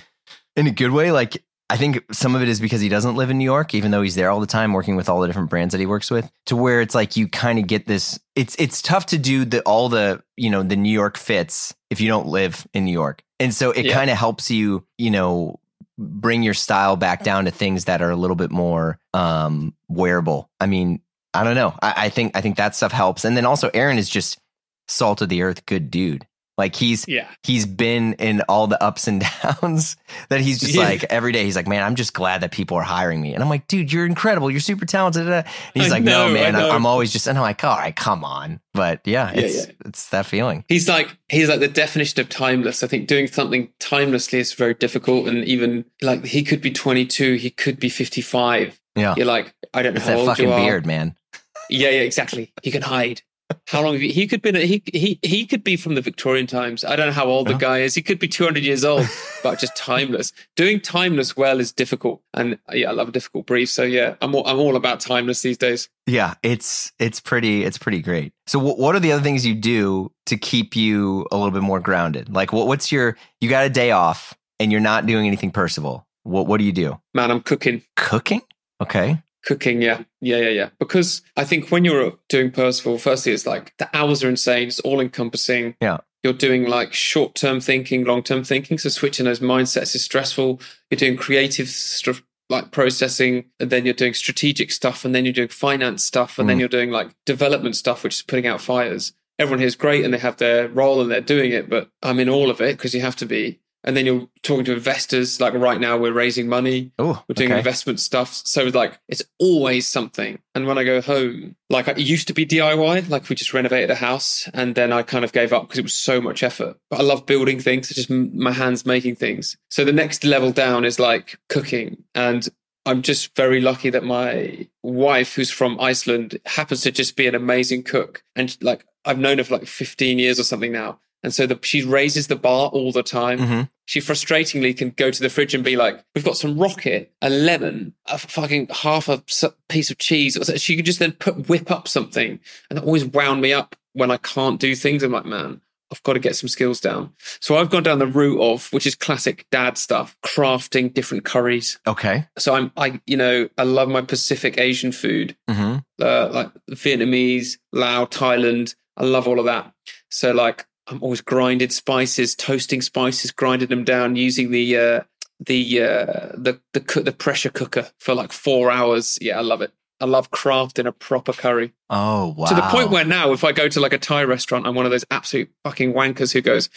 in 0.55 0.67
a 0.67 0.71
good 0.71 0.91
way. 0.91 1.11
Like 1.11 1.43
I 1.71 1.77
think 1.77 2.03
some 2.11 2.35
of 2.35 2.41
it 2.41 2.49
is 2.49 2.59
because 2.59 2.81
he 2.81 2.89
doesn't 2.89 3.15
live 3.15 3.29
in 3.29 3.37
New 3.37 3.45
York, 3.45 3.75
even 3.75 3.91
though 3.91 4.01
he's 4.01 4.15
there 4.15 4.31
all 4.31 4.39
the 4.39 4.47
time 4.47 4.73
working 4.73 4.95
with 4.95 5.07
all 5.07 5.21
the 5.21 5.27
different 5.27 5.49
brands 5.51 5.71
that 5.73 5.79
he 5.79 5.85
works 5.85 6.09
with, 6.09 6.29
to 6.47 6.55
where 6.55 6.81
it's 6.81 6.95
like 6.95 7.15
you 7.15 7.27
kind 7.27 7.59
of 7.59 7.67
get 7.67 7.85
this 7.85 8.19
it's 8.35 8.55
it's 8.57 8.81
tough 8.81 9.05
to 9.07 9.17
do 9.19 9.45
the 9.45 9.61
all 9.61 9.87
the, 9.89 10.23
you 10.35 10.49
know, 10.49 10.63
the 10.63 10.75
New 10.75 10.91
York 10.91 11.17
fits 11.17 11.75
if 11.91 12.01
you 12.01 12.07
don't 12.07 12.27
live 12.27 12.65
in 12.73 12.85
New 12.85 12.91
York. 12.91 13.21
And 13.39 13.53
so 13.53 13.71
it 13.71 13.85
Yeah. 13.85 13.93
kind 13.93 14.09
of 14.09 14.17
helps 14.17 14.49
you, 14.49 14.83
you 14.97 15.11
know, 15.11 15.59
bring 15.97 16.41
your 16.43 16.53
style 16.53 16.95
back 16.95 17.23
down 17.23 17.45
to 17.45 17.51
things 17.51 17.85
that 17.85 18.01
are 18.01 18.09
a 18.09 18.15
little 18.15 18.35
bit 18.35 18.49
more 18.51 18.97
um 19.13 19.75
wearable. 19.89 20.49
I 20.59 20.65
mean, 20.65 21.01
I 21.35 21.43
don't 21.43 21.55
know. 21.55 21.75
I, 21.81 21.93
I 22.05 22.09
think 22.09 22.35
I 22.35 22.41
think 22.41 22.57
that 22.57 22.75
stuff 22.75 22.91
helps. 22.91 23.25
And 23.25 23.37
then 23.37 23.45
also 23.45 23.69
Aaron 23.75 23.97
is 23.99 24.09
just 24.09 24.39
salt 24.87 25.21
of 25.21 25.29
the 25.29 25.43
earth, 25.43 25.65
good 25.67 25.91
dude. 25.91 26.25
Like 26.59 26.75
he's 26.75 27.07
Yeah. 27.07 27.27
he's 27.43 27.65
been 27.65 28.13
in 28.19 28.41
all 28.49 28.67
the 28.67 28.81
ups 28.83 29.07
and 29.07 29.23
downs 29.61 29.97
that 30.29 30.41
he's 30.41 30.59
just 30.59 30.75
Yeah. 30.75 30.83
like 30.83 31.05
every 31.05 31.31
day 31.31 31.43
he's 31.45 31.55
like 31.55 31.67
man 31.67 31.81
i'm 31.83 31.95
just 31.95 32.13
glad 32.13 32.41
that 32.41 32.51
people 32.51 32.77
are 32.77 32.83
hiring 32.83 33.19
me 33.21 33.33
and 33.33 33.41
i'm 33.41 33.49
like 33.49 33.67
dude 33.67 33.91
you're 33.91 34.05
incredible 34.05 34.51
you're 34.51 34.59
super 34.59 34.85
talented 34.85 35.27
and 35.27 35.45
he's 35.73 35.87
I 35.87 35.95
like 35.95 36.03
know, 36.03 36.27
no 36.27 36.33
man 36.33 36.55
i'm 36.55 36.85
always 36.85 37.11
just 37.11 37.27
and 37.27 37.37
i'm 37.37 37.41
like 37.41 37.63
all 37.63 37.75
right 37.77 37.95
come 37.95 38.23
on 38.23 38.59
but 38.73 38.99
yeah 39.05 39.31
Yeah, 39.33 39.41
it's 39.41 39.67
it's 39.85 40.09
that 40.09 40.25
feeling 40.27 40.63
He's 40.67 40.87
like 40.87 41.15
he's 41.29 41.49
like 41.49 41.59
the 41.61 41.67
definition 41.67 42.19
of 42.19 42.29
timeless. 42.29 42.83
I 42.83 42.87
think 42.87 43.07
doing 43.07 43.27
something 43.27 43.69
timelessly 43.79 44.39
is 44.39 44.53
very 44.53 44.73
difficult, 44.75 45.27
and 45.27 45.43
even 45.45 45.85
like 46.01 46.25
he 46.25 46.43
could 46.43 46.61
be 46.61 46.71
22, 46.71 47.35
he 47.35 47.49
could 47.49 47.79
be 47.79 47.89
55. 47.89 48.79
yeah 48.95 49.13
You're 49.17 49.25
like, 49.25 49.53
I 49.73 49.81
don't 49.81 49.93
know 49.93 49.97
it's 49.97 50.05
how 50.05 50.11
that 50.13 50.19
old 50.19 50.27
fucking 50.29 50.47
you 50.49 50.53
are. 50.53 50.59
beard 50.59 50.85
man 50.85 51.15
Yeah, 51.69 51.89
yeah, 51.89 52.01
exactly. 52.01 52.51
He 52.63 52.71
can 52.71 52.81
hide. 52.81 53.21
How 53.67 53.81
long 53.83 53.93
have 53.93 54.01
you, 54.01 54.11
he 54.11 54.27
could 54.27 54.41
be? 54.41 54.51
He 54.65 54.83
he 54.93 55.19
he 55.21 55.45
could 55.45 55.63
be 55.63 55.75
from 55.75 55.95
the 55.95 56.01
Victorian 56.01 56.47
times. 56.47 56.83
I 56.83 56.95
don't 56.95 57.07
know 57.07 57.13
how 57.13 57.25
old 57.25 57.47
the 57.47 57.53
guy 57.53 57.79
is. 57.79 57.95
He 57.95 58.01
could 58.01 58.19
be 58.19 58.27
200 58.27 58.63
years 58.63 58.83
old, 58.85 59.07
but 59.43 59.59
just 59.59 59.75
timeless. 59.75 60.31
Doing 60.55 60.79
timeless 60.81 61.35
well 61.37 61.59
is 61.59 61.71
difficult, 61.71 62.21
and 62.33 62.57
yeah, 62.71 62.89
I 62.89 62.93
love 62.93 63.09
a 63.09 63.11
difficult 63.11 63.45
brief. 63.45 63.69
So 63.69 63.83
yeah, 63.83 64.15
I'm 64.21 64.33
all, 64.35 64.45
I'm 64.47 64.59
all 64.59 64.75
about 64.75 64.99
timeless 64.99 65.41
these 65.41 65.57
days. 65.57 65.89
yeah 66.07 66.33
it's 66.43 66.91
it's 66.99 67.19
pretty 67.19 67.63
it's 67.63 67.77
pretty 67.77 68.01
great 68.01 68.33
so 68.47 68.57
what, 68.57 68.79
what 68.79 68.95
are 68.95 68.99
the 68.99 69.11
other 69.11 69.21
things 69.21 69.45
you 69.45 69.53
do 69.53 70.11
to 70.25 70.37
keep 70.37 70.75
you 70.75 71.27
a 71.31 71.37
little 71.37 71.51
bit 71.51 71.61
more 71.61 71.79
grounded 71.79 72.29
like 72.33 72.51
what, 72.51 72.65
what's 72.65 72.91
your 72.91 73.15
you 73.41 73.47
got 73.49 73.65
a 73.65 73.69
day 73.69 73.91
off 73.91 74.33
and 74.59 74.71
you're 74.71 74.81
not 74.81 75.05
doing 75.05 75.27
anything 75.27 75.51
percival 75.51 76.07
what 76.23 76.47
what 76.47 76.57
do 76.57 76.63
you 76.63 76.71
do 76.71 76.99
Man, 77.13 77.29
I'm 77.29 77.41
cooking. 77.41 77.83
cooking 77.95 78.41
okay 78.81 79.21
Cooking, 79.45 79.81
yeah, 79.81 80.03
yeah, 80.21 80.37
yeah, 80.37 80.49
yeah. 80.49 80.69
Because 80.79 81.21
I 81.37 81.43
think 81.45 81.69
when 81.71 81.85
you're 81.85 82.13
doing 82.27 82.51
Percival, 82.51 82.97
firstly, 82.97 83.31
it's 83.31 83.45
like 83.47 83.73
the 83.77 83.89
hours 83.95 84.23
are 84.23 84.29
insane. 84.29 84.67
It's 84.67 84.79
all 84.81 84.99
encompassing. 84.99 85.75
Yeah. 85.81 85.99
You're 86.23 86.33
doing 86.33 86.65
like 86.67 86.93
short 86.93 87.35
term 87.35 87.61
thinking, 87.61 88.03
long 88.03 88.21
term 88.23 88.43
thinking. 88.43 88.77
So 88.77 88.89
switching 88.89 89.25
those 89.25 89.39
mindsets 89.39 89.95
is 89.95 90.03
stressful. 90.03 90.59
You're 90.91 90.97
doing 90.97 91.15
creative 91.17 91.69
stuff 91.69 92.21
like 92.49 92.71
processing, 92.71 93.45
and 93.59 93.69
then 93.69 93.85
you're 93.85 93.93
doing 93.93 94.13
strategic 94.13 94.71
stuff, 94.71 95.05
and 95.05 95.13
then 95.15 95.23
you're 95.23 95.33
doing 95.33 95.47
finance 95.47 96.03
stuff, 96.03 96.37
and 96.39 96.49
then 96.49 96.57
Mm. 96.57 96.61
you're 96.61 96.67
doing 96.69 96.91
like 96.91 97.09
development 97.25 97.75
stuff, 97.77 98.03
which 98.03 98.15
is 98.15 98.21
putting 98.23 98.47
out 98.47 98.59
fires. 98.59 99.13
Everyone 99.37 99.59
here 99.59 99.67
is 99.67 99.75
great 99.77 100.03
and 100.03 100.13
they 100.13 100.17
have 100.17 100.35
their 100.35 100.67
role 100.67 100.99
and 100.99 101.09
they're 101.09 101.21
doing 101.21 101.51
it, 101.53 101.69
but 101.69 101.89
I'm 102.03 102.19
in 102.19 102.27
all 102.27 102.49
of 102.49 102.59
it 102.59 102.75
because 102.75 102.93
you 102.93 102.99
have 102.99 103.15
to 103.17 103.25
be. 103.25 103.61
And 103.83 103.95
then 103.95 104.05
you're 104.05 104.27
talking 104.43 104.65
to 104.65 104.73
investors. 104.73 105.39
Like 105.39 105.53
right 105.53 105.79
now, 105.79 105.97
we're 105.97 106.13
raising 106.13 106.47
money. 106.47 106.91
oh 106.99 107.23
We're 107.27 107.33
doing 107.33 107.51
okay. 107.51 107.59
investment 107.59 107.99
stuff. 107.99 108.33
So 108.33 108.65
like 108.65 108.99
it's 109.07 109.23
always 109.39 109.87
something. 109.87 110.39
And 110.53 110.67
when 110.67 110.77
I 110.77 110.83
go 110.83 111.01
home, 111.01 111.55
like 111.69 111.87
it 111.87 111.99
used 111.99 112.27
to 112.27 112.33
be 112.33 112.45
DIY, 112.45 113.09
like 113.09 113.29
we 113.29 113.35
just 113.35 113.53
renovated 113.53 113.89
a 113.89 113.95
house 113.95 114.49
and 114.53 114.75
then 114.75 114.91
I 114.91 115.03
kind 115.03 115.23
of 115.23 115.31
gave 115.31 115.53
up 115.53 115.63
because 115.63 115.79
it 115.79 115.83
was 115.83 115.95
so 115.95 116.19
much 116.19 116.43
effort. 116.43 116.77
But 116.89 116.99
I 116.99 117.03
love 117.03 117.25
building 117.25 117.59
things, 117.59 117.89
it's 117.89 118.07
just 118.07 118.09
my 118.09 118.51
hands 118.51 118.85
making 118.85 119.15
things. 119.15 119.57
So 119.69 119.85
the 119.85 119.93
next 119.93 120.23
level 120.23 120.51
down 120.51 120.83
is 120.83 120.99
like 120.99 121.39
cooking. 121.47 122.03
And 122.13 122.47
I'm 122.85 123.01
just 123.01 123.35
very 123.35 123.61
lucky 123.61 123.89
that 123.91 124.03
my 124.03 124.67
wife, 124.83 125.35
who's 125.35 125.51
from 125.51 125.79
Iceland, 125.79 126.39
happens 126.45 126.81
to 126.81 126.91
just 126.91 127.15
be 127.15 127.27
an 127.27 127.35
amazing 127.35 127.83
cook. 127.83 128.23
And 128.35 128.57
like 128.61 128.85
I've 129.05 129.19
known 129.19 129.37
her 129.37 129.43
for 129.43 129.55
like 129.55 129.67
15 129.67 130.19
years 130.19 130.39
or 130.39 130.43
something 130.43 130.71
now. 130.71 130.99
And 131.23 131.33
so 131.33 131.45
the, 131.45 131.59
she 131.63 131.83
raises 131.83 132.27
the 132.27 132.35
bar 132.35 132.69
all 132.69 132.91
the 132.91 133.03
time 133.03 133.39
Mhm. 133.39 133.69
she 133.85 133.99
frustratingly 133.99 134.77
can 134.77 134.91
go 134.91 135.11
to 135.11 135.19
the 135.21 135.29
fridge 135.29 135.53
and 135.53 135.63
be 135.63 135.75
like, 135.75 136.03
"We've 136.15 136.23
got 136.23 136.37
some 136.37 136.57
rocket, 136.57 137.11
a 137.21 137.29
lemon, 137.29 137.93
a 138.05 138.17
fucking 138.17 138.67
half 138.71 139.09
a 139.09 139.21
piece 139.67 139.89
of 139.91 139.97
cheese." 139.97 140.37
She 140.57 140.75
could 140.75 140.85
just 140.85 140.99
then 140.99 141.11
put 141.13 141.49
whip 141.49 141.69
up 141.71 141.87
something, 141.87 142.39
and 142.69 142.77
that 142.77 142.83
always 142.85 143.03
wound 143.05 143.41
me 143.41 143.51
up 143.51 143.75
when 143.93 144.11
I 144.11 144.17
can't 144.17 144.59
do 144.59 144.75
things. 144.75 145.01
I'm 145.03 145.11
like, 145.11 145.25
man, 145.25 145.59
I've 145.91 146.03
got 146.03 146.13
to 146.13 146.19
get 146.19 146.35
some 146.35 146.47
skills 146.47 146.79
down. 146.79 147.11
So 147.41 147.57
I've 147.57 147.71
gone 147.71 147.81
down 147.83 147.97
the 147.97 148.05
route 148.05 148.39
of, 148.39 148.71
which 148.71 148.85
is 148.85 148.93
classic 148.93 149.45
dad 149.51 149.75
stuff, 149.77 150.15
crafting 150.23 150.93
different 150.93 151.25
curries. 151.25 151.79
okay 151.87 152.27
So 152.37 152.53
I'm, 152.53 152.71
I, 152.77 153.01
you 153.07 153.17
know, 153.17 153.49
I 153.57 153.63
love 153.63 153.89
my 153.89 154.01
Pacific 154.01 154.59
Asian 154.59 154.91
food 154.91 155.35
hmm 155.49 155.77
uh, 155.99 156.29
like 156.31 156.49
Vietnamese, 156.71 157.57
Lao, 157.73 158.05
Thailand. 158.05 158.75
I 158.95 159.03
love 159.05 159.27
all 159.27 159.39
of 159.39 159.45
that. 159.45 159.73
So 160.09 160.31
like 160.31 160.65
I'm 160.89 161.03
always 161.03 161.21
grinded 161.21 161.71
spices, 161.71 162.35
toasting 162.35 162.81
spices, 162.81 163.31
grinding 163.31 163.69
them 163.69 163.83
down 163.83 164.15
using 164.15 164.51
the 164.51 164.77
uh, 164.77 165.01
the 165.39 165.81
uh, 165.81 166.31
the 166.35 166.59
the 166.73 167.01
the 167.01 167.11
pressure 167.11 167.49
cooker 167.49 167.89
for 167.99 168.15
like 168.15 168.31
four 168.31 168.71
hours. 168.71 169.17
Yeah, 169.21 169.37
I 169.37 169.41
love 169.41 169.61
it. 169.61 169.71
I 170.01 170.05
love 170.05 170.31
crafting 170.31 170.87
a 170.87 170.93
proper 170.93 171.33
curry 171.33 171.73
Oh 171.89 172.33
wow! 172.37 172.45
to 172.47 172.55
the 172.55 172.61
point 172.61 172.89
where 172.89 173.03
now, 173.03 173.33
if 173.33 173.43
I 173.43 173.51
go 173.51 173.67
to 173.67 173.79
like 173.79 173.93
a 173.93 173.97
Thai 173.97 174.23
restaurant, 174.23 174.65
I'm 174.65 174.73
one 174.75 174.85
of 174.85 174.91
those 174.91 175.05
absolute 175.11 175.51
fucking 175.63 175.93
wankers 175.93 176.31
who 176.33 176.41
goes, 176.41 176.69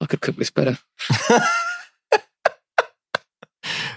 "I 0.00 0.06
could 0.06 0.20
cook 0.22 0.36
this 0.36 0.50
better." 0.50 0.78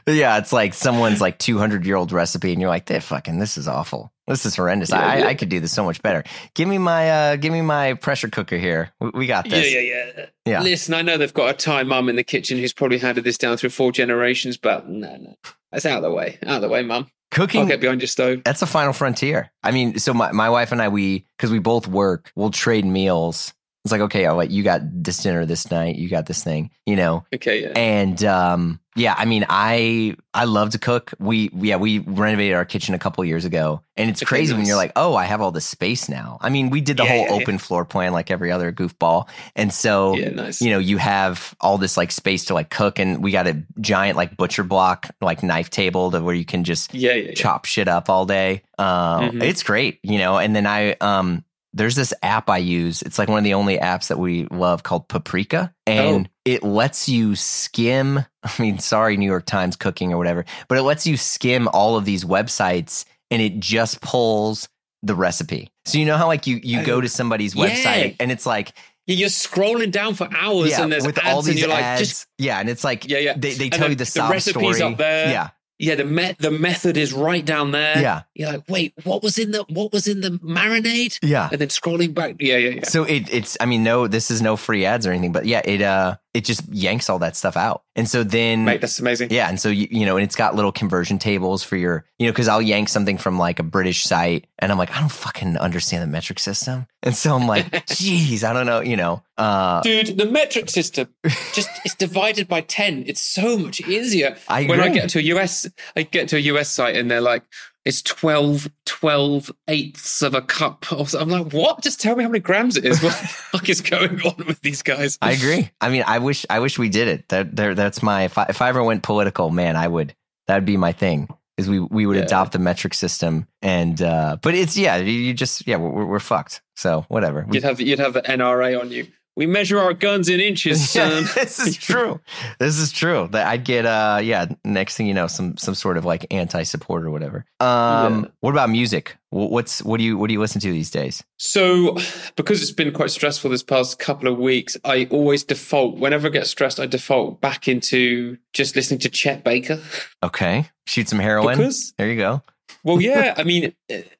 yeah, 0.05 0.37
it's 0.37 0.53
like 0.53 0.73
someone's 0.73 1.21
like 1.21 1.39
200 1.39 1.85
year 1.85 1.95
old 1.95 2.11
recipe, 2.11 2.51
and 2.51 2.61
you're 2.61 2.69
like, 2.69 2.87
"That 2.87 3.03
fucking 3.03 3.39
this 3.39 3.57
is 3.57 3.67
awful. 3.67 4.11
This 4.27 4.45
is 4.45 4.55
horrendous. 4.55 4.89
Yeah, 4.89 4.99
I, 4.99 5.17
yeah. 5.17 5.27
I 5.27 5.35
could 5.35 5.49
do 5.49 5.59
this 5.59 5.71
so 5.71 5.83
much 5.83 6.01
better. 6.01 6.23
Give 6.55 6.67
me 6.67 6.77
my 6.77 7.09
uh, 7.09 7.35
give 7.35 7.53
me 7.53 7.61
my 7.61 7.93
pressure 7.93 8.27
cooker 8.29 8.57
here. 8.57 8.91
We, 8.99 9.09
we 9.13 9.27
got 9.27 9.47
this. 9.47 9.71
yeah, 9.71 9.79
yeah. 9.79 10.11
Yeah. 10.17 10.25
yeah. 10.45 10.61
Listen, 10.61 10.93
I 10.95 11.01
know 11.01 11.17
they've 11.17 11.33
got 11.33 11.49
a 11.49 11.53
Thai 11.53 11.83
mum 11.83 12.09
in 12.09 12.15
the 12.15 12.23
kitchen 12.23 12.57
who's 12.57 12.73
probably 12.73 12.97
handed 12.97 13.23
this 13.23 13.37
down 13.37 13.57
through 13.57 13.69
four 13.69 13.91
generations, 13.91 14.57
but 14.57 14.89
no, 14.89 15.15
no, 15.17 15.35
it's 15.71 15.85
out 15.85 15.97
of 15.97 16.03
the 16.03 16.11
way. 16.11 16.39
Out 16.43 16.57
of 16.57 16.61
the 16.61 16.69
way, 16.69 16.81
mum. 16.83 17.07
I'll 17.31 17.39
Cooking 17.39 17.67
get 17.67 17.81
behind 17.81 17.99
your 17.99 18.07
stove. 18.07 18.43
that's 18.45 18.61
a 18.61 18.67
final 18.67 18.93
frontier. 18.93 19.51
I 19.61 19.71
mean, 19.71 19.99
so 19.99 20.13
my, 20.13 20.31
my 20.31 20.49
wife 20.49 20.71
and 20.71 20.81
I, 20.81 20.87
we, 20.87 21.25
cause 21.37 21.51
we 21.51 21.59
both 21.59 21.85
work, 21.85 22.31
we'll 22.35 22.51
trade 22.51 22.85
meals. 22.85 23.53
It's 23.85 23.91
like, 23.91 24.01
okay, 24.01 24.25
all 24.25 24.35
right, 24.35 24.49
you 24.49 24.63
got 24.63 24.81
this 24.83 25.21
dinner 25.21 25.45
this 25.45 25.69
night, 25.69 25.95
you 25.95 26.09
got 26.09 26.25
this 26.25 26.43
thing, 26.43 26.71
you 26.87 26.95
know? 26.95 27.23
Okay, 27.35 27.61
yeah. 27.61 27.73
And, 27.75 28.23
um, 28.23 28.79
yeah, 28.95 29.13
I 29.15 29.25
mean, 29.25 29.45
I, 29.47 30.15
I 30.33 30.45
love 30.45 30.71
to 30.71 30.79
cook. 30.79 31.13
We, 31.19 31.51
yeah, 31.53 31.75
we 31.75 31.99
renovated 31.99 32.55
our 32.55 32.65
kitchen 32.65 32.95
a 32.95 32.99
couple 32.99 33.23
years 33.25 33.45
ago 33.45 33.83
and 33.95 34.09
it's 34.09 34.23
Okay, 34.23 34.29
crazy 34.29 34.55
when 34.55 34.65
you're 34.65 34.75
like, 34.75 34.91
oh, 34.95 35.15
I 35.15 35.25
have 35.25 35.39
all 35.39 35.51
this 35.51 35.67
space 35.67 36.09
now. 36.09 36.39
I 36.41 36.49
mean, 36.49 36.71
we 36.71 36.81
did 36.81 36.97
the 36.97 37.03
Yeah, 37.03 37.09
whole 37.11 37.25
yeah, 37.25 37.31
open 37.35 37.59
floor 37.59 37.85
plan 37.85 38.11
like 38.11 38.31
every 38.31 38.51
other 38.51 38.71
goofball. 38.73 39.29
And 39.55 39.71
so, 39.71 40.15
nice. 40.15 40.61
you 40.61 40.71
know, 40.71 40.79
you 40.79 40.97
have 40.97 41.53
all 41.61 41.77
this 41.77 41.95
like 41.95 42.11
space 42.11 42.45
to 42.45 42.55
like 42.55 42.71
cook 42.71 42.97
and 42.97 43.23
we 43.23 43.31
got 43.31 43.45
a 43.45 43.61
giant 43.81 44.17
like 44.17 44.35
butcher 44.35 44.63
block, 44.63 45.11
like 45.21 45.43
knife 45.43 45.69
table 45.69 46.09
to 46.09 46.21
where 46.23 46.33
you 46.33 46.45
can 46.45 46.63
just 46.63 46.91
yeah, 46.91 47.33
chop 47.35 47.65
shit 47.65 47.87
up 47.87 48.09
all 48.09 48.25
day. 48.25 48.63
Uh, 48.79 49.29
Mhm. 49.31 49.43
It's 49.43 49.61
great, 49.63 49.99
you 50.01 50.17
know. 50.17 50.37
And 50.39 50.55
then 50.55 50.65
I 50.65 50.93
um, 51.01 51.43
there's 51.75 51.95
this 51.95 52.13
app 52.23 52.49
I 52.49 52.57
use. 52.57 53.01
It's 53.03 53.19
like 53.19 53.27
one 53.29 53.37
of 53.37 53.43
the 53.43 53.53
only 53.53 53.77
apps 53.77 54.07
that 54.07 54.17
we 54.17 54.45
love 54.49 54.81
called 54.83 55.07
Paprika, 55.09 55.73
and 55.85 56.27
Oh. 56.27 56.31
it 56.45 56.63
lets 56.63 57.07
you 57.07 57.35
skim. 57.35 58.19
I 58.43 58.51
mean, 58.59 58.79
sorry, 58.79 59.17
New 59.17 59.25
York 59.27 59.45
Times 59.45 59.75
cooking 59.75 60.11
or 60.13 60.17
whatever, 60.17 60.45
but 60.67 60.77
it 60.77 60.83
lets 60.83 61.05
you 61.05 61.17
skim 61.17 61.67
all 61.67 61.97
of 61.97 62.05
these 62.05 62.23
websites, 62.25 63.05
and 63.29 63.41
it 63.41 63.59
just 63.59 64.01
pulls 64.01 64.67
the 65.03 65.13
recipe. 65.15 65.69
So 65.85 65.99
you 65.99 66.05
know 66.05 66.17
how 66.17 66.25
like 66.25 66.47
you 66.47 66.59
you 66.63 66.83
go 66.83 66.99
to 67.01 67.07
somebody's 67.09 67.53
yeah. 67.55 67.67
website 67.67 68.15
and 68.19 68.31
it's 68.31 68.45
like 68.47 68.73
You're 69.05 69.29
scrolling 69.29 69.91
down 69.91 70.15
for 70.15 70.27
hours 70.35 70.71
yeah 70.71 70.81
and 70.81 70.91
there's 70.91 71.05
with 71.05 71.19
ads 71.19 71.27
all 71.27 71.41
these 71.43 71.59
you're 71.59 71.69
like, 71.69 71.83
ads 71.83 72.01
just 72.01 72.27
yeah 72.39 72.59
and 72.59 72.67
it's 72.69 72.83
like 72.83 73.07
yeah, 73.07 73.19
yeah. 73.19 73.33
they, 73.37 73.53
they 73.53 73.69
tell 73.69 73.81
the- 73.81 73.89
you 73.89 73.95
the 73.95 73.99
the 73.99 74.05
sob 74.07 74.31
recipe's 74.31 74.57
story 74.57 74.81
up 74.81 74.97
there. 74.97 75.29
yeah 75.29 75.49
Yeah, 75.77 75.95
the 75.95 76.05
me- 76.05 76.35
the 76.39 76.51
method 76.51 76.95
is 76.97 77.11
right 77.13 77.43
down 77.45 77.71
there. 77.71 78.01
yeah 78.01 78.21
You're 78.33 78.51
like, 78.53 78.63
wait, 78.69 78.93
what 79.03 79.21
was 79.23 79.37
in 79.37 79.51
the 79.51 79.65
what 79.69 79.91
was 79.91 80.07
in 80.07 80.21
the 80.21 80.31
marinade? 80.39 81.19
yeah 81.21 81.49
And 81.51 81.59
then 81.59 81.67
scrolling 81.67 82.13
back. 82.13 82.35
Yeah, 82.39 82.57
yeah, 82.57 82.69
yeah. 82.69 82.83
So 82.85 83.03
it, 83.03 83.31
it's, 83.33 83.57
I 83.59 83.65
mean, 83.65 83.83
no, 83.83 84.07
this 84.07 84.31
is 84.31 84.41
no 84.41 84.55
free 84.55 84.85
ads 84.85 85.05
or 85.05 85.11
anything, 85.11 85.31
but 85.33 85.45
yeah, 85.45 85.61
it, 85.65 85.81
uh, 85.81 86.15
it 86.35 86.43
just 86.43 86.67
yanks 86.67 87.09
all 87.09 87.17
that 87.19 87.37
stuff 87.37 87.55
out. 87.55 87.83
And 87.95 88.09
so 88.09 88.21
then, 88.21 88.65
Mate, 88.65 88.81
that's 88.81 88.99
amazing. 88.99 89.29
yeah. 89.31 89.47
And 89.47 89.57
so, 89.57 89.69
you, 89.69 89.87
you 89.89 90.05
know, 90.05 90.17
and 90.17 90.23
it's 90.23 90.35
got 90.35 90.53
little 90.53 90.73
conversion 90.73 91.17
tables 91.17 91.63
for 91.63 91.77
your, 91.77 92.05
you 92.19 92.27
know, 92.27 92.33
cause 92.33 92.49
I'll 92.49 92.61
yank 92.61 92.89
something 92.89 93.17
from 93.17 93.39
like 93.39 93.57
a 93.59 93.63
British 93.63 94.03
site 94.03 94.45
and 94.59 94.69
I'm 94.69 94.77
like, 94.77 94.91
I 94.91 94.99
don't 94.99 95.11
fucking 95.11 95.57
understand 95.57 96.03
the 96.03 96.07
metric 96.07 96.39
system. 96.39 96.87
And 97.01 97.15
so 97.15 97.33
I'm 97.35 97.47
like, 97.47 97.85
geez, 97.87 98.43
I 98.43 98.51
don't 98.51 98.65
know, 98.65 98.81
you 98.81 98.97
know, 98.97 99.23
uh, 99.37 99.81
Dude, 99.81 100.17
the 100.17 100.25
metric 100.25 100.69
system 100.69 101.07
just 101.53 101.69
it's 101.85 101.95
divided 101.95 102.49
by 102.49 102.61
10. 102.61 103.05
It's 103.07 103.21
so 103.21 103.57
much 103.57 103.79
easier. 103.87 104.35
I 104.49 104.65
when 104.65 104.81
I 104.81 104.89
get 104.89 105.09
to 105.11 105.19
a 105.19 105.23
US, 105.23 105.69
I 105.95 106.03
get 106.03 106.27
to 106.29 106.35
a 106.35 106.39
US 106.39 106.69
site 106.69 106.97
and 106.97 107.09
they're 107.09 107.21
like, 107.21 107.43
it's 107.85 108.01
12, 108.01 108.67
12 108.85 109.51
eighths 109.67 110.21
of 110.21 110.33
a 110.33 110.41
cup. 110.41 110.85
I'm 110.91 111.29
like, 111.29 111.53
what? 111.53 111.81
Just 111.81 112.01
tell 112.01 112.15
me 112.15 112.23
how 112.23 112.29
many 112.29 112.39
grams 112.41 112.75
it 112.77 112.85
is. 112.85 113.01
What 113.03 113.13
the 113.13 113.27
fuck 113.27 113.69
is 113.69 113.81
going 113.81 114.19
on 114.21 114.43
with 114.47 114.59
these 114.61 114.81
guys? 114.81 115.17
I 115.21 115.31
agree. 115.31 115.69
I 115.79 115.89
mean, 115.89 116.03
I 116.07 116.19
wish, 116.19 116.45
I 116.49 116.59
wish 116.59 116.77
we 116.79 116.89
did 116.89 117.07
it. 117.07 117.29
That, 117.29 117.55
there, 117.55 117.75
that's 117.75 118.01
my, 118.03 118.23
if 118.23 118.37
I, 118.37 118.47
if 118.49 118.61
I 118.61 118.69
ever 118.69 118.83
went 118.83 119.03
political, 119.03 119.49
man, 119.51 119.75
I 119.75 119.87
would, 119.87 120.15
That'd 120.47 120.65
be 120.65 120.77
my 120.77 120.91
thing. 120.91 121.27
Is 121.57 121.67
we 121.69 121.79
we 121.79 122.05
would 122.05 122.17
Yeah. 122.17 122.23
adopt 122.23 122.51
the 122.51 122.59
metric 122.59 122.93
system 122.93 123.47
and 123.61 123.99
uh 124.01 124.35
but 124.41 124.53
it's 124.53 124.75
yeah 124.77 124.97
you, 124.97 125.11
you 125.11 125.33
just 125.33 125.65
yeah 125.65 125.77
we're, 125.77 126.05
we're 126.05 126.19
fucked 126.19 126.61
so 126.75 127.05
whatever 127.07 127.45
We- 127.47 127.55
You'd 127.55 127.63
have 127.63 127.79
you'd 127.81 127.97
have 127.99 128.11
the 128.13 128.21
NRA 128.21 128.77
on 128.79 128.91
you. 128.91 129.07
We 129.35 129.45
measure 129.47 129.77
our 129.79 129.93
guns 129.93 130.29
in 130.29 130.39
inches, 130.39 130.89
son. 130.91 131.23
this 131.35 131.59
is 131.59 131.75
true. 131.77 132.21
This 132.59 132.77
is 132.77 132.91
true. 132.91 133.27
That 133.31 133.47
I'd 133.47 133.63
get 133.65 133.85
uh 133.85 134.19
yeah, 134.23 134.45
next 134.63 134.95
thing 134.97 135.07
you 135.07 135.13
know, 135.13 135.27
some 135.27 135.57
some 135.57 135.75
sort 135.75 135.97
of 135.97 136.05
like 136.05 136.25
anti 136.31 136.63
support 136.63 137.03
or 137.03 137.11
whatever. 137.11 137.45
Um 137.59 138.23
Yeah. 138.23 138.29
what 138.39 138.51
about 138.51 138.69
music? 138.69 139.17
What's 139.31 139.83
what 139.83 139.97
do 139.97 140.03
you 140.03 140.17
what 140.17 140.27
do 140.27 140.33
you 140.33 140.39
listen 140.39 140.61
to 140.61 140.71
these 140.71 140.89
days? 140.89 141.21
So, 141.37 141.97
because 142.37 142.61
it's 142.61 142.71
been 142.71 142.93
quite 142.93 143.11
stressful 143.11 143.49
this 143.51 143.63
past 143.63 143.99
couple 143.99 144.31
of 144.31 144.37
weeks, 144.37 144.77
I 144.85 145.07
always 145.11 145.43
default, 145.43 145.97
whenever 145.97 146.27
I 146.27 146.31
get 146.31 146.47
stressed, 146.47 146.79
I 146.79 146.85
default 146.85 147.41
back 147.41 147.67
into 147.67 148.37
just 148.53 148.77
listening 148.77 149.01
to 149.01 149.09
Chet 149.09 149.43
Baker. 149.43 149.81
Okay. 150.23 150.69
Shoot 150.87 151.09
some 151.09 151.19
heroin. 151.19 151.57
Because, 151.57 151.93
there 151.97 152.07
you 152.09 152.15
go. 152.15 152.41
well, 152.85 153.01
yeah, 153.01 153.33
I 153.37 153.43
mean, 153.43 153.73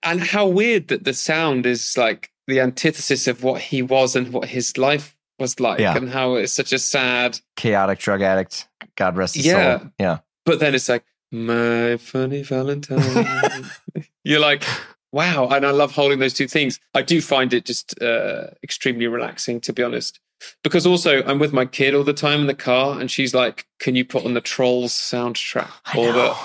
and 0.03 0.19
how 0.19 0.47
weird 0.47 0.89
that 0.89 1.05
the 1.05 1.13
sound 1.13 1.65
is 1.65 1.95
like 1.97 2.29
the 2.47 2.59
antithesis 2.61 3.27
of 3.27 3.43
what 3.43 3.61
he 3.61 3.81
was 3.81 4.15
and 4.15 4.31
what 4.33 4.47
his 4.49 4.77
life 4.77 5.15
was 5.39 5.59
like, 5.59 5.79
Yeah. 5.79 5.97
and 5.97 6.09
how 6.09 6.35
it's 6.35 6.53
such 6.53 6.71
a 6.73 6.79
sad. 6.79 7.39
Chaotic 7.55 7.99
drug 7.99 8.21
addict. 8.21 8.67
God 8.95 9.17
rest 9.17 9.35
his 9.35 9.45
Yeah. 9.45 9.79
soul. 9.79 9.89
Yeah. 9.99 10.17
But 10.45 10.59
then 10.59 10.75
it's 10.75 10.87
like, 10.89 11.03
my 11.31 11.97
funny 11.97 12.43
Valentine. 12.43 13.65
You're 14.23 14.39
like, 14.39 14.63
wow. 15.11 15.47
And 15.49 15.65
I 15.65 15.71
love 15.71 15.91
holding 15.91 16.19
those 16.19 16.33
two 16.33 16.47
things. 16.47 16.79
I 16.93 17.01
do 17.01 17.21
find 17.21 17.53
it 17.53 17.65
just 17.65 17.99
uh, 18.01 18.47
extremely 18.63 19.07
relaxing, 19.07 19.59
to 19.61 19.73
be 19.73 19.83
honest. 19.83 20.19
Because 20.63 20.85
also, 20.85 21.23
I'm 21.23 21.39
with 21.39 21.53
my 21.53 21.65
kid 21.65 21.95
all 21.95 22.03
the 22.03 22.13
time 22.13 22.41
in 22.41 22.47
the 22.47 22.53
car, 22.53 22.99
and 22.99 23.09
she's 23.09 23.33
like, 23.33 23.65
Can 23.79 23.95
you 23.95 24.05
put 24.05 24.25
on 24.25 24.33
the 24.33 24.41
Trolls 24.41 24.93
soundtrack? 24.93 25.69
Or 25.97 26.11
the, 26.11 26.35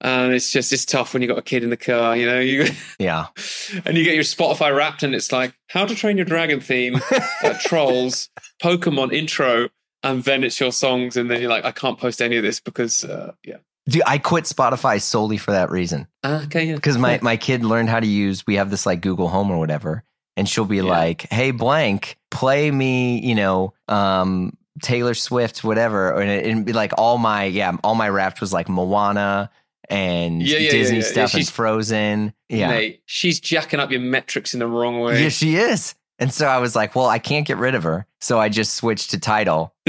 and 0.00 0.32
it's 0.32 0.50
just, 0.52 0.72
it's 0.72 0.84
tough 0.84 1.12
when 1.12 1.22
you 1.22 1.28
got 1.28 1.38
a 1.38 1.42
kid 1.42 1.62
in 1.64 1.70
the 1.70 1.76
car, 1.76 2.16
you 2.16 2.26
know? 2.26 2.40
You, 2.40 2.66
Yeah. 2.98 3.26
and 3.84 3.96
you 3.96 4.04
get 4.04 4.14
your 4.14 4.24
Spotify 4.24 4.74
wrapped, 4.76 5.02
and 5.02 5.14
it's 5.14 5.32
like, 5.32 5.54
How 5.68 5.86
to 5.86 5.94
Train 5.94 6.16
Your 6.16 6.26
Dragon 6.26 6.60
theme, 6.60 7.00
uh, 7.44 7.54
Trolls, 7.60 8.28
Pokemon 8.62 9.12
intro, 9.12 9.68
and 10.02 10.22
then 10.24 10.44
it's 10.44 10.60
your 10.60 10.72
songs. 10.72 11.16
And 11.16 11.30
then 11.30 11.40
you're 11.40 11.50
like, 11.50 11.64
I 11.64 11.72
can't 11.72 11.98
post 11.98 12.20
any 12.22 12.36
of 12.36 12.42
this 12.42 12.60
because, 12.60 13.04
uh, 13.04 13.32
yeah. 13.44 13.56
Dude, 13.88 14.02
I 14.06 14.18
quit 14.18 14.44
Spotify 14.44 15.00
solely 15.00 15.36
for 15.36 15.52
that 15.52 15.70
reason. 15.70 16.08
Ah, 16.24 16.42
okay, 16.44 16.64
yeah. 16.64 16.74
Because 16.74 16.98
my, 16.98 17.20
my 17.22 17.36
kid 17.36 17.64
learned 17.64 17.88
how 17.88 18.00
to 18.00 18.06
use 18.06 18.44
we 18.46 18.56
have 18.56 18.68
this 18.70 18.84
like 18.84 19.00
Google 19.00 19.28
Home 19.28 19.48
or 19.50 19.58
whatever. 19.58 20.02
And 20.36 20.48
she'll 20.48 20.64
be 20.64 20.78
Yeah. 20.78 20.82
like, 20.82 21.22
Hey 21.30 21.52
blank, 21.52 22.18
play 22.32 22.68
me, 22.70 23.20
you 23.24 23.36
know, 23.36 23.74
um 23.86 24.56
Taylor 24.82 25.14
Swift, 25.14 25.62
whatever. 25.62 26.20
And 26.20 26.28
it- 26.28 26.46
it'd 26.46 26.64
be 26.64 26.72
like 26.72 26.94
all 26.98 27.16
my 27.16 27.44
yeah, 27.44 27.76
all 27.84 27.94
my 27.94 28.08
raps 28.08 28.40
was 28.40 28.52
like 28.52 28.68
Moana 28.68 29.50
and 29.88 30.42
Yeah, 30.42 30.58
yeah, 30.58 30.70
Disney 30.70 30.98
yeah. 30.98 31.04
Stuff 31.04 31.34
and 31.34 31.48
Frozen. 31.48 32.34
Yeah. 32.48 32.68
Mate, 32.68 33.02
she's 33.06 33.40
jacking 33.40 33.80
up 33.80 33.90
your 33.90 34.00
metrics 34.00 34.54
in 34.54 34.60
the 34.60 34.66
wrong 34.66 35.00
way. 35.00 35.22
Yeah, 35.22 35.28
she 35.28 35.56
is. 35.56 35.94
And 36.18 36.32
so 36.32 36.46
I 36.46 36.58
was 36.58 36.74
like, 36.74 36.96
well, 36.96 37.06
I 37.06 37.18
can't 37.18 37.46
get 37.46 37.58
rid 37.58 37.74
of 37.74 37.82
her. 37.82 38.06
So 38.20 38.38
I 38.38 38.48
just 38.48 38.74
switched 38.74 39.10
to 39.10 39.20
Tidal. 39.20 39.74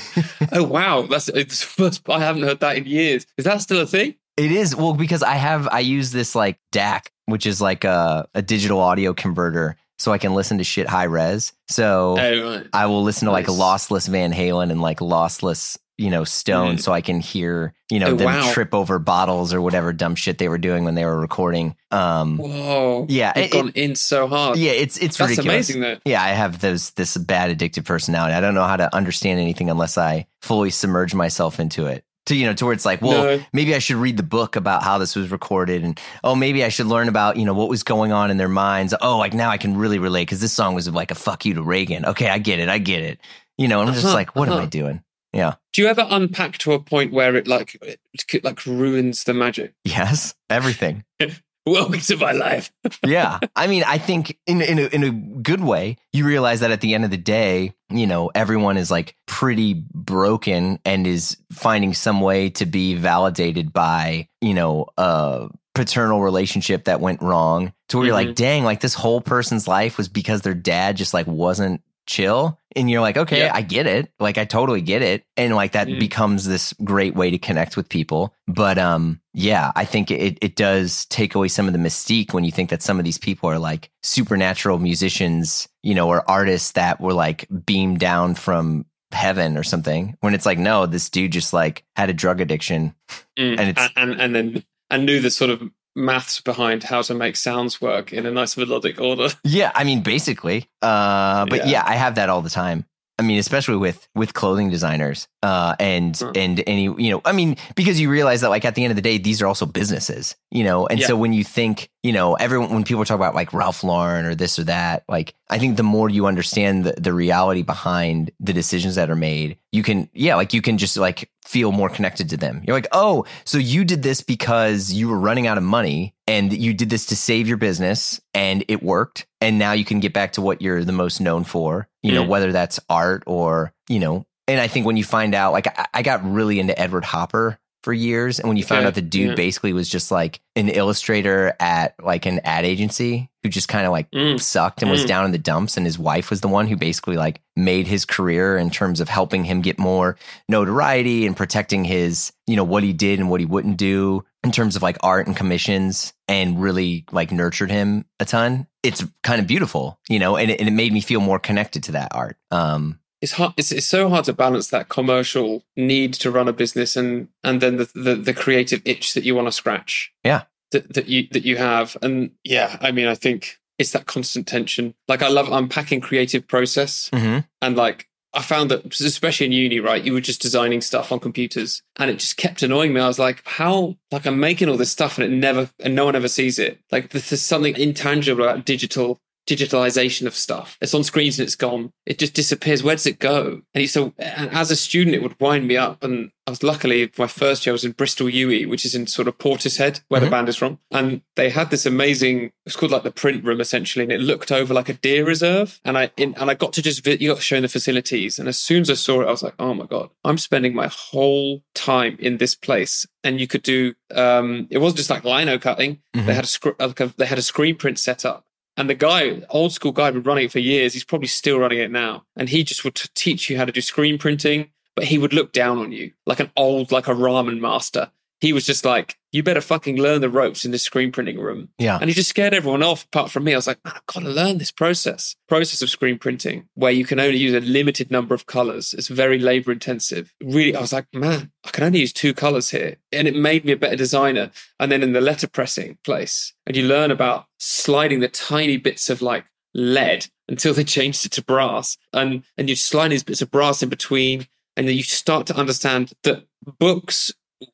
oh 0.52 0.64
wow, 0.64 1.02
that's 1.02 1.28
it's 1.28 1.62
first. 1.62 2.08
I 2.08 2.20
haven't 2.20 2.42
heard 2.42 2.60
that 2.60 2.76
in 2.76 2.86
years. 2.86 3.26
Is 3.36 3.44
that 3.44 3.60
still 3.60 3.80
a 3.80 3.86
thing? 3.86 4.14
It 4.36 4.50
is 4.50 4.74
well 4.74 4.94
because 4.94 5.22
I 5.22 5.34
have 5.34 5.68
I 5.68 5.80
use 5.80 6.12
this 6.12 6.34
like 6.34 6.58
DAC, 6.72 7.08
which 7.26 7.46
is 7.46 7.60
like 7.60 7.84
a, 7.84 8.26
a 8.34 8.42
digital 8.42 8.80
audio 8.80 9.12
converter, 9.12 9.76
so 9.98 10.12
I 10.12 10.18
can 10.18 10.34
listen 10.34 10.58
to 10.58 10.64
shit 10.64 10.88
high 10.88 11.04
res. 11.04 11.52
So 11.68 12.16
Oh 12.18 12.56
right. 12.56 12.66
I 12.72 12.86
will 12.86 13.02
listen 13.02 13.26
to 13.26 13.32
like 13.32 13.46
lossless 13.46 14.08
Van 14.08 14.32
Halen 14.32 14.70
and 14.70 14.80
like 14.80 15.00
lossless, 15.00 15.76
you 15.98 16.10
know, 16.10 16.24
Stone, 16.24 16.76
Mm. 16.76 16.80
so 16.80 16.92
I 16.92 17.00
can 17.00 17.20
hear, 17.20 17.74
you 17.90 18.00
know, 18.00 18.08
Oh, 18.08 18.14
them 18.16 18.24
wow. 18.26 18.52
trip 18.52 18.74
over 18.74 18.98
bottles 18.98 19.52
or 19.54 19.60
whatever 19.60 19.92
dumb 19.92 20.14
shit 20.14 20.38
they 20.38 20.48
were 20.48 20.58
doing 20.58 20.84
when 20.84 20.94
they 20.94 21.04
were 21.04 21.20
recording. 21.20 21.76
Um, 21.90 22.38
Whoa. 22.38 23.06
yeah, 23.08 23.32
it- 23.38 23.52
gone 23.52 23.72
in 23.74 23.94
so 23.94 24.26
hard. 24.26 24.56
yeah, 24.58 24.72
it's 24.72 24.96
it's 24.98 25.18
that's 25.18 25.30
ridiculous. 25.30 25.68
amazing 25.70 25.82
though. 25.82 25.96
Yeah, 26.04 26.22
I 26.22 26.28
have 26.30 26.60
those 26.60 26.90
this 26.92 27.16
bad 27.16 27.56
addictive 27.56 27.84
personality. 27.84 28.34
I 28.34 28.40
don't 28.40 28.54
know 28.54 28.64
how 28.64 28.76
to 28.76 28.92
understand 28.94 29.38
anything 29.40 29.68
unless 29.70 29.98
I 29.98 30.26
fully 30.40 30.70
submerge 30.70 31.14
myself 31.14 31.60
into 31.60 31.86
it. 31.86 32.04
To 32.26 32.36
you 32.36 32.46
know, 32.46 32.54
to 32.54 32.64
where 32.66 32.72
it's 32.74 32.86
like, 32.86 33.02
well, 33.02 33.24
No. 33.24 33.44
maybe 33.52 33.74
I 33.74 33.78
should 33.80 33.96
read 33.96 34.16
the 34.16 34.22
book 34.22 34.54
about 34.56 34.84
how 34.84 34.96
this 34.98 35.16
was 35.16 35.30
recorded, 35.32 35.82
and 35.84 36.00
oh, 36.22 36.36
maybe 36.36 36.64
I 36.64 36.68
should 36.68 36.86
learn 36.86 37.08
about 37.08 37.36
you 37.36 37.44
know 37.44 37.52
what 37.52 37.68
was 37.68 37.82
going 37.82 38.12
on 38.12 38.30
in 38.30 38.36
their 38.38 38.48
minds. 38.48 38.94
Oh, 39.02 39.18
like 39.18 39.34
now 39.34 39.50
I 39.50 39.58
can 39.58 39.76
really 39.76 39.98
relate 39.98 40.22
because 40.22 40.40
this 40.40 40.52
song 40.52 40.74
was 40.74 40.88
like 40.88 41.10
a 41.10 41.16
fuck 41.16 41.44
you 41.44 41.54
to 41.54 41.62
Reagan. 41.62 42.06
Okay, 42.06 42.28
I 42.28 42.38
get 42.38 42.60
it, 42.60 42.68
I 42.68 42.78
get 42.78 43.02
it. 43.02 43.18
You 43.58 43.68
know, 43.68 43.80
and 43.80 43.88
I'm 43.90 43.94
just 43.94 44.06
Uh-huh, 44.06 44.14
like, 44.14 44.34
what 44.34 44.48
am 44.48 44.54
I 44.54 44.56
uh-huh. 44.58 44.66
doing? 44.66 45.02
Yeah. 45.32 45.54
Do 45.72 45.82
you 45.82 45.88
ever 45.88 46.06
unpack 46.10 46.58
to 46.58 46.72
a 46.72 46.78
point 46.80 47.12
where 47.12 47.34
it 47.36 47.46
like 47.46 47.76
it 47.82 48.44
like 48.44 48.64
ruins 48.66 49.24
the 49.24 49.34
magic? 49.34 49.74
Yes, 49.84 50.34
everything. 50.50 51.04
Welcome 51.64 52.00
to 52.00 52.16
my 52.16 52.32
life. 52.32 52.72
yeah. 53.06 53.38
I 53.54 53.68
mean, 53.68 53.84
I 53.86 53.96
think 53.96 54.36
in 54.46 54.60
in 54.62 54.78
a, 54.80 54.82
in 54.88 55.04
a 55.04 55.10
good 55.12 55.62
way, 55.62 55.96
you 56.12 56.26
realize 56.26 56.58
that 56.60 56.72
at 56.72 56.80
the 56.80 56.92
end 56.94 57.04
of 57.04 57.10
the 57.12 57.16
day, 57.16 57.72
you 57.88 58.06
know, 58.06 58.30
everyone 58.34 58.76
is 58.76 58.90
like 58.90 59.14
pretty 59.26 59.84
broken 59.94 60.80
and 60.84 61.06
is 61.06 61.36
finding 61.52 61.94
some 61.94 62.20
way 62.20 62.50
to 62.50 62.66
be 62.66 62.94
validated 62.96 63.72
by, 63.72 64.28
you 64.40 64.54
know, 64.54 64.86
a 64.98 65.48
paternal 65.74 66.20
relationship 66.20 66.84
that 66.84 67.00
went 67.00 67.22
wrong 67.22 67.72
to 67.88 67.96
where 67.96 68.06
you're 68.06 68.14
like, 68.14 68.30
Mhm. 68.30 68.34
dang, 68.34 68.64
like 68.64 68.80
this 68.80 68.94
whole 68.94 69.20
person's 69.20 69.66
life 69.68 69.96
was 69.96 70.08
because 70.08 70.42
their 70.42 70.54
dad 70.54 70.96
just 70.96 71.14
like 71.14 71.26
wasn't 71.28 71.80
chill. 72.06 72.58
And 72.76 72.90
you're 72.90 73.00
like, 73.00 73.16
okay, 73.16 73.40
Yeah. 73.46 73.52
I 73.54 73.62
get 73.62 73.86
it. 73.86 74.10
Like 74.20 74.38
I 74.38 74.44
totally 74.44 74.80
get 74.82 75.02
it. 75.02 75.24
And 75.36 75.54
like 75.54 75.72
that 75.72 75.88
Mm. 75.88 75.98
becomes 76.00 76.44
this 76.46 76.72
great 76.84 77.14
way 77.14 77.30
to 77.30 77.38
connect 77.38 77.76
with 77.76 77.88
people. 77.88 78.34
But 78.48 78.78
um 78.78 79.20
yeah, 79.34 79.72
I 79.76 79.84
think 79.84 80.10
it 80.10 80.38
it 80.40 80.56
does 80.56 81.06
take 81.06 81.34
away 81.34 81.48
some 81.48 81.66
of 81.66 81.72
the 81.72 81.78
mystique 81.78 82.32
when 82.34 82.44
you 82.44 82.52
think 82.52 82.70
that 82.70 82.82
some 82.82 82.98
of 82.98 83.04
these 83.04 83.18
people 83.18 83.48
are 83.50 83.58
like 83.58 83.90
supernatural 84.02 84.78
musicians, 84.78 85.68
you 85.82 85.94
know, 85.94 86.08
or 86.08 86.28
artists 86.30 86.72
that 86.72 87.00
were 87.00 87.14
like 87.14 87.46
beamed 87.66 87.98
down 87.98 88.34
from 88.34 88.84
heaven 89.12 89.56
or 89.58 89.62
something. 89.62 90.16
When 90.20 90.34
it's 90.34 90.46
like, 90.46 90.58
no, 90.58 90.86
this 90.86 91.10
dude 91.10 91.32
just 91.32 91.52
like 91.52 91.84
had 91.96 92.08
a 92.10 92.14
drug 92.14 92.40
addiction. 92.40 92.94
Mm. 93.38 93.58
And 93.58 93.68
it's- 93.70 93.90
and, 93.96 94.10
and 94.12 94.20
and 94.20 94.34
then 94.34 94.64
and 94.90 95.06
knew 95.06 95.20
the 95.20 95.30
sort 95.30 95.50
of 95.50 95.62
maths 95.94 96.40
behind 96.40 96.84
how 96.84 97.02
to 97.02 97.14
make 97.14 97.36
sounds 97.36 97.80
work 97.80 98.12
in 98.12 98.26
a 98.26 98.30
nice 98.30 98.56
melodic 98.56 99.00
order. 99.00 99.28
Yeah, 99.44 99.72
I 99.74 99.84
mean 99.84 100.02
basically. 100.02 100.68
Uh 100.80 101.46
but 101.46 101.58
Yeah. 101.60 101.66
yeah, 101.72 101.84
I 101.86 101.94
have 101.96 102.14
that 102.16 102.28
all 102.28 102.42
the 102.42 102.50
time. 102.50 102.84
I 103.18 103.22
mean, 103.22 103.38
especially 103.38 103.76
with 103.76 104.08
with 104.14 104.32
clothing 104.34 104.70
designers, 104.70 105.28
uh, 105.42 105.76
and 105.78 106.16
Huh. 106.18 106.32
and 106.34 106.62
any 106.66 106.84
you 106.84 107.10
know, 107.10 107.20
I 107.24 107.32
mean, 107.32 107.56
because 107.76 108.00
you 108.00 108.10
realize 108.10 108.40
that 108.40 108.48
like 108.48 108.64
at 108.64 108.74
the 108.74 108.84
end 108.84 108.90
of 108.90 108.96
the 108.96 109.02
day, 109.02 109.18
these 109.18 109.42
are 109.42 109.46
also 109.46 109.66
businesses, 109.66 110.34
you 110.52 110.62
know, 110.64 110.86
and 110.86 111.00
Yeah. 111.00 111.06
so 111.06 111.16
when 111.16 111.32
you 111.32 111.42
think, 111.44 111.88
you 112.02 112.12
know, 112.12 112.34
everyone 112.34 112.70
when 112.74 112.84
people 112.84 113.04
talk 113.04 113.14
about 113.16 113.34
like 113.34 113.52
Ralph 113.54 113.82
Lauren 113.82 114.26
or 114.26 114.34
this 114.34 114.58
or 114.58 114.64
that, 114.64 115.02
like 115.08 115.34
I 115.48 115.58
think 115.58 115.76
the 115.78 115.82
more 115.82 116.08
you 116.10 116.26
understand 116.26 116.84
the 116.84 116.94
the 117.00 117.12
reality 117.14 117.62
behind 117.62 118.30
the 118.38 118.52
decisions 118.52 118.94
that 118.96 119.08
are 119.10 119.16
made, 119.16 119.56
you 119.72 119.82
can, 119.82 120.08
yeah, 120.12 120.34
like 120.36 120.52
you 120.52 120.60
can 120.60 120.76
just 120.78 120.96
like 120.96 121.30
feel 121.46 121.72
more 121.72 121.88
connected 121.88 122.28
to 122.30 122.36
them. 122.36 122.62
You're 122.66 122.76
like, 122.76 122.86
oh, 122.92 123.24
so 123.44 123.56
you 123.58 123.84
did 123.84 124.02
this 124.02 124.20
because 124.20 124.92
you 124.92 125.08
were 125.08 125.18
running 125.18 125.46
out 125.46 125.56
of 125.58 125.64
money 125.64 126.14
and 126.26 126.52
you 126.52 126.74
did 126.74 126.90
this 126.90 127.06
to 127.06 127.16
save 127.16 127.48
your 127.48 127.56
business 127.56 128.20
and 128.34 128.64
it 128.68 128.82
worked. 128.82 129.26
And 129.40 129.58
now 129.58 129.72
you 129.72 129.84
can 129.84 130.00
get 130.00 130.12
back 130.12 130.34
to 130.34 130.42
what 130.42 130.60
you're 130.62 130.84
the 130.84 130.92
most 130.92 131.20
known 131.20 131.44
for, 131.44 131.88
you 132.02 132.12
know, 132.12 132.24
Mm. 132.24 132.28
whether 132.28 132.52
that's 132.52 132.78
art 132.90 133.22
or, 133.26 133.72
you 133.88 133.98
know, 133.98 134.24
and 134.48 134.60
I 134.60 134.66
think 134.68 134.84
when 134.86 134.96
you 134.96 135.04
find 135.04 135.34
out, 135.34 135.52
like, 135.52 135.66
I 135.94 136.02
got 136.02 136.20
really 136.28 136.58
into 136.58 136.78
Edward 136.78 137.04
Hopper 137.04 137.58
for 137.82 137.92
years. 137.92 138.38
And 138.38 138.48
when 138.48 138.56
you 138.56 138.64
found 138.64 138.86
out 138.86 138.94
the 138.94 139.02
dude 139.02 139.30
yeah. 139.30 139.34
basically 139.34 139.72
was 139.72 139.88
just 139.88 140.10
like 140.10 140.40
an 140.56 140.68
illustrator 140.68 141.54
at 141.58 141.94
like 142.02 142.26
an 142.26 142.40
ad 142.44 142.64
agency 142.64 143.28
who 143.42 143.48
just 143.48 143.68
kind 143.68 143.84
of 143.86 143.92
like 143.92 144.08
Mm. 144.12 144.40
sucked 144.40 144.82
and 144.82 144.90
was 144.90 145.04
Mm. 145.04 145.08
down 145.08 145.24
in 145.24 145.32
the 145.32 145.38
dumps. 145.38 145.76
And 145.76 145.84
his 145.84 145.98
wife 145.98 146.30
was 146.30 146.40
the 146.42 146.48
one 146.48 146.68
who 146.68 146.76
basically 146.76 147.16
like 147.16 147.40
made 147.56 147.86
his 147.88 148.04
career 148.04 148.56
in 148.56 148.70
terms 148.70 149.00
of 149.00 149.08
helping 149.08 149.44
him 149.44 149.62
get 149.62 149.78
more 149.78 150.16
notoriety 150.48 151.26
and 151.26 151.36
protecting 151.36 151.84
his, 151.84 152.32
you 152.46 152.54
know, 152.56 152.64
what 152.64 152.82
he 152.84 152.92
did 152.92 153.18
and 153.18 153.30
what 153.30 153.40
he 153.40 153.46
wouldn't 153.46 153.76
do 153.78 154.24
in 154.44 154.52
terms 154.52 154.76
of 154.76 154.82
like 154.82 154.96
art 155.02 155.26
and 155.26 155.36
commissions 155.36 156.12
and 156.28 156.60
really 156.62 157.04
like 157.10 157.32
nurtured 157.32 157.70
him 157.70 158.04
a 158.20 158.24
ton. 158.24 158.66
It's 158.82 159.04
kind 159.22 159.40
of 159.40 159.46
beautiful, 159.46 159.98
you 160.08 160.18
know, 160.18 160.36
and 160.36 160.50
it, 160.50 160.60
and 160.60 160.68
it 160.68 160.72
made 160.72 160.92
me 160.92 161.00
feel 161.00 161.20
more 161.20 161.38
connected 161.38 161.84
to 161.84 161.92
that 161.92 162.08
art. 162.14 162.36
Um, 162.50 162.98
it's 163.22 163.32
hard 163.32 163.54
it's, 163.56 163.72
it's 163.72 163.86
so 163.86 164.08
hard 164.10 164.24
to 164.26 164.32
balance 164.32 164.68
that 164.68 164.88
commercial 164.90 165.64
need 165.76 166.12
to 166.14 166.30
run 166.30 166.48
a 166.48 166.52
business 166.52 166.96
and 166.96 167.28
and 167.42 167.60
then 167.62 167.76
the 167.76 167.88
the, 167.94 168.14
the 168.16 168.34
creative 168.34 168.82
itch 168.84 169.14
that 169.14 169.24
you 169.24 169.34
want 169.34 169.48
to 169.48 169.52
scratch. 169.52 170.12
Yeah. 170.24 170.42
that, 170.72 170.92
that 170.94 171.06
you 171.08 171.28
that 171.30 171.44
you 171.44 171.56
have. 171.56 171.96
And 172.02 172.32
yeah 172.44 172.76
i 172.80 172.90
mean 172.92 173.06
i 173.06 173.14
think 173.14 173.58
it's 173.78 173.92
that 173.92 174.06
constant 174.06 174.46
tension. 174.46 174.94
Like 175.08 175.22
i 175.22 175.28
love 175.28 175.50
unpacking 175.50 176.00
creative 176.02 176.46
process. 176.46 177.08
Mhm. 177.10 177.46
and 177.62 177.76
like 177.76 178.08
i 178.34 178.40
found 178.42 178.70
that 178.70 178.80
especially 179.00 179.46
in 179.46 179.52
uni 179.52 179.78
right 179.80 180.04
you 180.04 180.12
were 180.14 180.20
just 180.30 180.40
designing 180.40 180.80
stuff 180.80 181.12
on 181.12 181.20
computers 181.20 181.82
and 181.98 182.10
it 182.10 182.18
just 182.18 182.36
kept 182.36 182.62
annoying 182.62 182.92
me. 182.94 183.00
I 183.00 183.06
was 183.08 183.18
like 183.18 183.42
how 183.46 183.96
like 184.10 184.26
i'm 184.26 184.40
making 184.40 184.68
all 184.68 184.76
this 184.78 184.90
stuff 184.92 185.18
and 185.18 185.24
it 185.32 185.36
never 185.36 185.70
and 185.80 185.94
no 185.94 186.04
one 186.06 186.16
ever 186.16 186.28
sees 186.28 186.58
it. 186.58 186.80
Like 186.90 187.10
there's 187.10 187.42
something 187.42 187.76
intangible 187.76 188.44
about 188.44 188.64
digital 188.64 189.20
digitalization 189.48 190.26
of 190.26 190.34
stuff. 190.34 190.78
It's 190.80 190.94
on 190.94 191.04
screens 191.04 191.38
and 191.38 191.46
it's 191.46 191.56
gone. 191.56 191.92
It 192.06 192.18
just 192.18 192.34
disappears. 192.34 192.82
Where 192.82 192.94
does 192.94 193.06
it 193.06 193.18
go? 193.18 193.62
And 193.74 193.88
so, 193.88 194.12
and 194.18 194.50
as 194.50 194.70
a 194.70 194.76
student, 194.76 195.16
it 195.16 195.22
would 195.22 195.38
wind 195.40 195.66
me 195.66 195.76
up. 195.76 196.02
And 196.02 196.30
I 196.46 196.50
was 196.50 196.62
luckily 196.62 197.10
my 197.18 197.26
first 197.26 197.64
year 197.66 197.72
I 197.72 197.74
was 197.74 197.84
in 197.84 197.92
Bristol 197.92 198.26
UWE, 198.28 198.68
which 198.68 198.84
is 198.84 198.94
in 198.94 199.06
sort 199.06 199.28
of 199.28 199.38
Portishead, 199.38 200.00
where 200.08 200.20
Mhm. 200.20 200.24
the 200.24 200.30
band 200.30 200.48
is 200.48 200.56
from. 200.56 200.78
And 200.90 201.22
they 201.36 201.50
had 201.50 201.70
this 201.70 201.86
amazing. 201.86 202.52
It's 202.66 202.76
called 202.76 202.92
like 202.92 203.02
the 203.04 203.10
print 203.12 203.44
room 203.44 203.60
essentially, 203.60 204.02
and 204.04 204.12
it 204.12 204.20
looked 204.20 204.50
over 204.52 204.72
like 204.74 204.88
a 204.88 204.94
deer 204.94 205.24
reserve. 205.24 205.80
And 205.84 205.96
I 205.98 206.10
in, 206.16 206.34
and 206.36 206.50
I 206.50 206.54
got 206.54 206.72
to 206.74 206.82
just 206.82 207.06
you 207.06 207.32
got 207.32 207.42
shown 207.42 207.62
the 207.62 207.68
facilities. 207.68 208.38
And 208.38 208.48
as 208.48 208.58
soon 208.58 208.82
as 208.82 208.90
I 208.90 208.94
saw 208.94 209.22
it, 209.22 209.26
I 209.28 209.30
was 209.30 209.42
like, 209.42 209.54
oh 209.58 209.74
my 209.74 209.86
god, 209.86 210.10
I'm 210.24 210.38
spending 210.38 210.74
my 210.74 210.88
whole 210.88 211.62
time 211.74 212.16
in 212.20 212.38
this 212.38 212.54
place. 212.54 213.06
And 213.24 213.40
you 213.40 213.46
could 213.46 213.62
do. 213.62 213.94
um 214.14 214.66
It 214.70 214.78
wasn't 214.78 214.98
just 214.98 215.10
like 215.10 215.24
lino 215.24 215.58
cutting. 215.58 216.00
Mhm. 216.14 216.26
They 216.26 216.34
had 216.34 216.44
a 216.44 216.48
scr- 216.48 216.70
like 216.78 217.00
a, 217.00 217.12
they 217.16 217.26
had 217.26 217.38
a 217.38 217.42
screen 217.42 217.76
print 217.76 217.98
set 217.98 218.24
up. 218.24 218.44
And 218.82 218.90
the 218.90 218.96
guy, 218.96 219.40
old 219.50 219.72
school 219.72 219.92
guy, 219.92 220.10
been 220.10 220.24
running 220.24 220.46
it 220.46 220.50
for 220.50 220.58
years. 220.58 220.92
He's 220.92 221.04
probably 221.04 221.28
still 221.28 221.60
running 221.60 221.78
it 221.78 221.92
now. 221.92 222.24
And 222.34 222.48
he 222.48 222.64
just 222.64 222.82
would 222.82 222.96
t- 222.96 223.08
teach 223.14 223.48
you 223.48 223.56
how 223.56 223.64
to 223.64 223.70
do 223.70 223.80
screen 223.80 224.18
printing, 224.18 224.72
but 224.96 225.04
he 225.04 225.18
would 225.18 225.32
look 225.32 225.52
down 225.52 225.78
on 225.78 225.92
you 225.92 226.10
like 226.26 226.40
an 226.40 226.50
old, 226.56 226.90
like 226.90 227.06
a 227.06 227.14
ramen 227.14 227.60
master. 227.60 228.10
He 228.42 228.52
was 228.52 228.66
just 228.66 228.84
like, 228.84 229.16
you 229.30 229.44
better 229.44 229.60
fucking 229.60 229.98
learn 229.98 230.20
the 230.20 230.28
ropes 230.28 230.64
in 230.64 230.72
this 230.72 230.82
screen 230.82 231.12
printing 231.12 231.38
room. 231.38 231.68
Yeah. 231.78 231.96
And 232.00 232.10
he 232.10 232.12
just 232.12 232.28
scared 232.28 232.52
everyone 232.52 232.82
off 232.82 233.04
apart 233.04 233.30
from 233.30 233.44
me. 233.44 233.52
I 233.52 233.56
was 233.56 233.68
like, 233.68 233.78
ah, 233.84 233.90
man, 233.90 233.94
I've 233.98 234.06
got 234.06 234.20
to 234.24 234.30
learn 234.30 234.58
this 234.58 234.72
process. 234.72 235.36
Process 235.48 235.80
of 235.80 235.88
screen 235.88 236.18
printing 236.18 236.68
where 236.74 236.90
you 236.90 237.04
can 237.04 237.20
only 237.20 237.38
use 237.38 237.54
a 237.54 237.60
limited 237.60 238.10
number 238.10 238.34
of 238.34 238.46
colors. 238.46 238.94
It's 238.94 239.06
very 239.06 239.38
labor 239.38 239.70
intensive. 239.70 240.34
Really, 240.42 240.74
I 240.74 240.80
was 240.80 240.92
like, 240.92 241.06
man, 241.14 241.52
I 241.64 241.70
can 241.70 241.84
only 241.84 242.00
use 242.00 242.12
two 242.12 242.34
colors 242.34 242.70
here. 242.70 242.96
And 243.12 243.28
it 243.28 243.36
made 243.36 243.64
me 243.64 243.70
a 243.70 243.76
better 243.76 243.94
designer. 243.94 244.50
And 244.80 244.90
then 244.90 245.04
in 245.04 245.12
the 245.12 245.20
letterpressing 245.20 245.98
place, 246.02 246.52
and 246.66 246.76
you 246.76 246.82
learn 246.82 247.12
about 247.12 247.46
sliding 247.58 248.18
the 248.18 248.28
tiny 248.28 248.76
bits 248.76 249.08
of 249.08 249.22
like 249.22 249.44
lead 249.72 250.26
until 250.48 250.74
they 250.74 250.82
changed 250.82 251.24
it 251.24 251.30
to 251.32 251.44
brass. 251.44 251.96
And 252.12 252.42
and 252.58 252.68
you 252.68 252.74
slide 252.74 253.12
these 253.12 253.22
bits 253.22 253.40
of 253.40 253.52
brass 253.52 253.84
in 253.84 253.88
between, 253.88 254.48
and 254.76 254.88
then 254.88 254.96
you 254.96 255.04
start 255.04 255.46
to 255.46 255.56
understand 255.56 256.12
that 256.24 256.48
books 256.80 257.30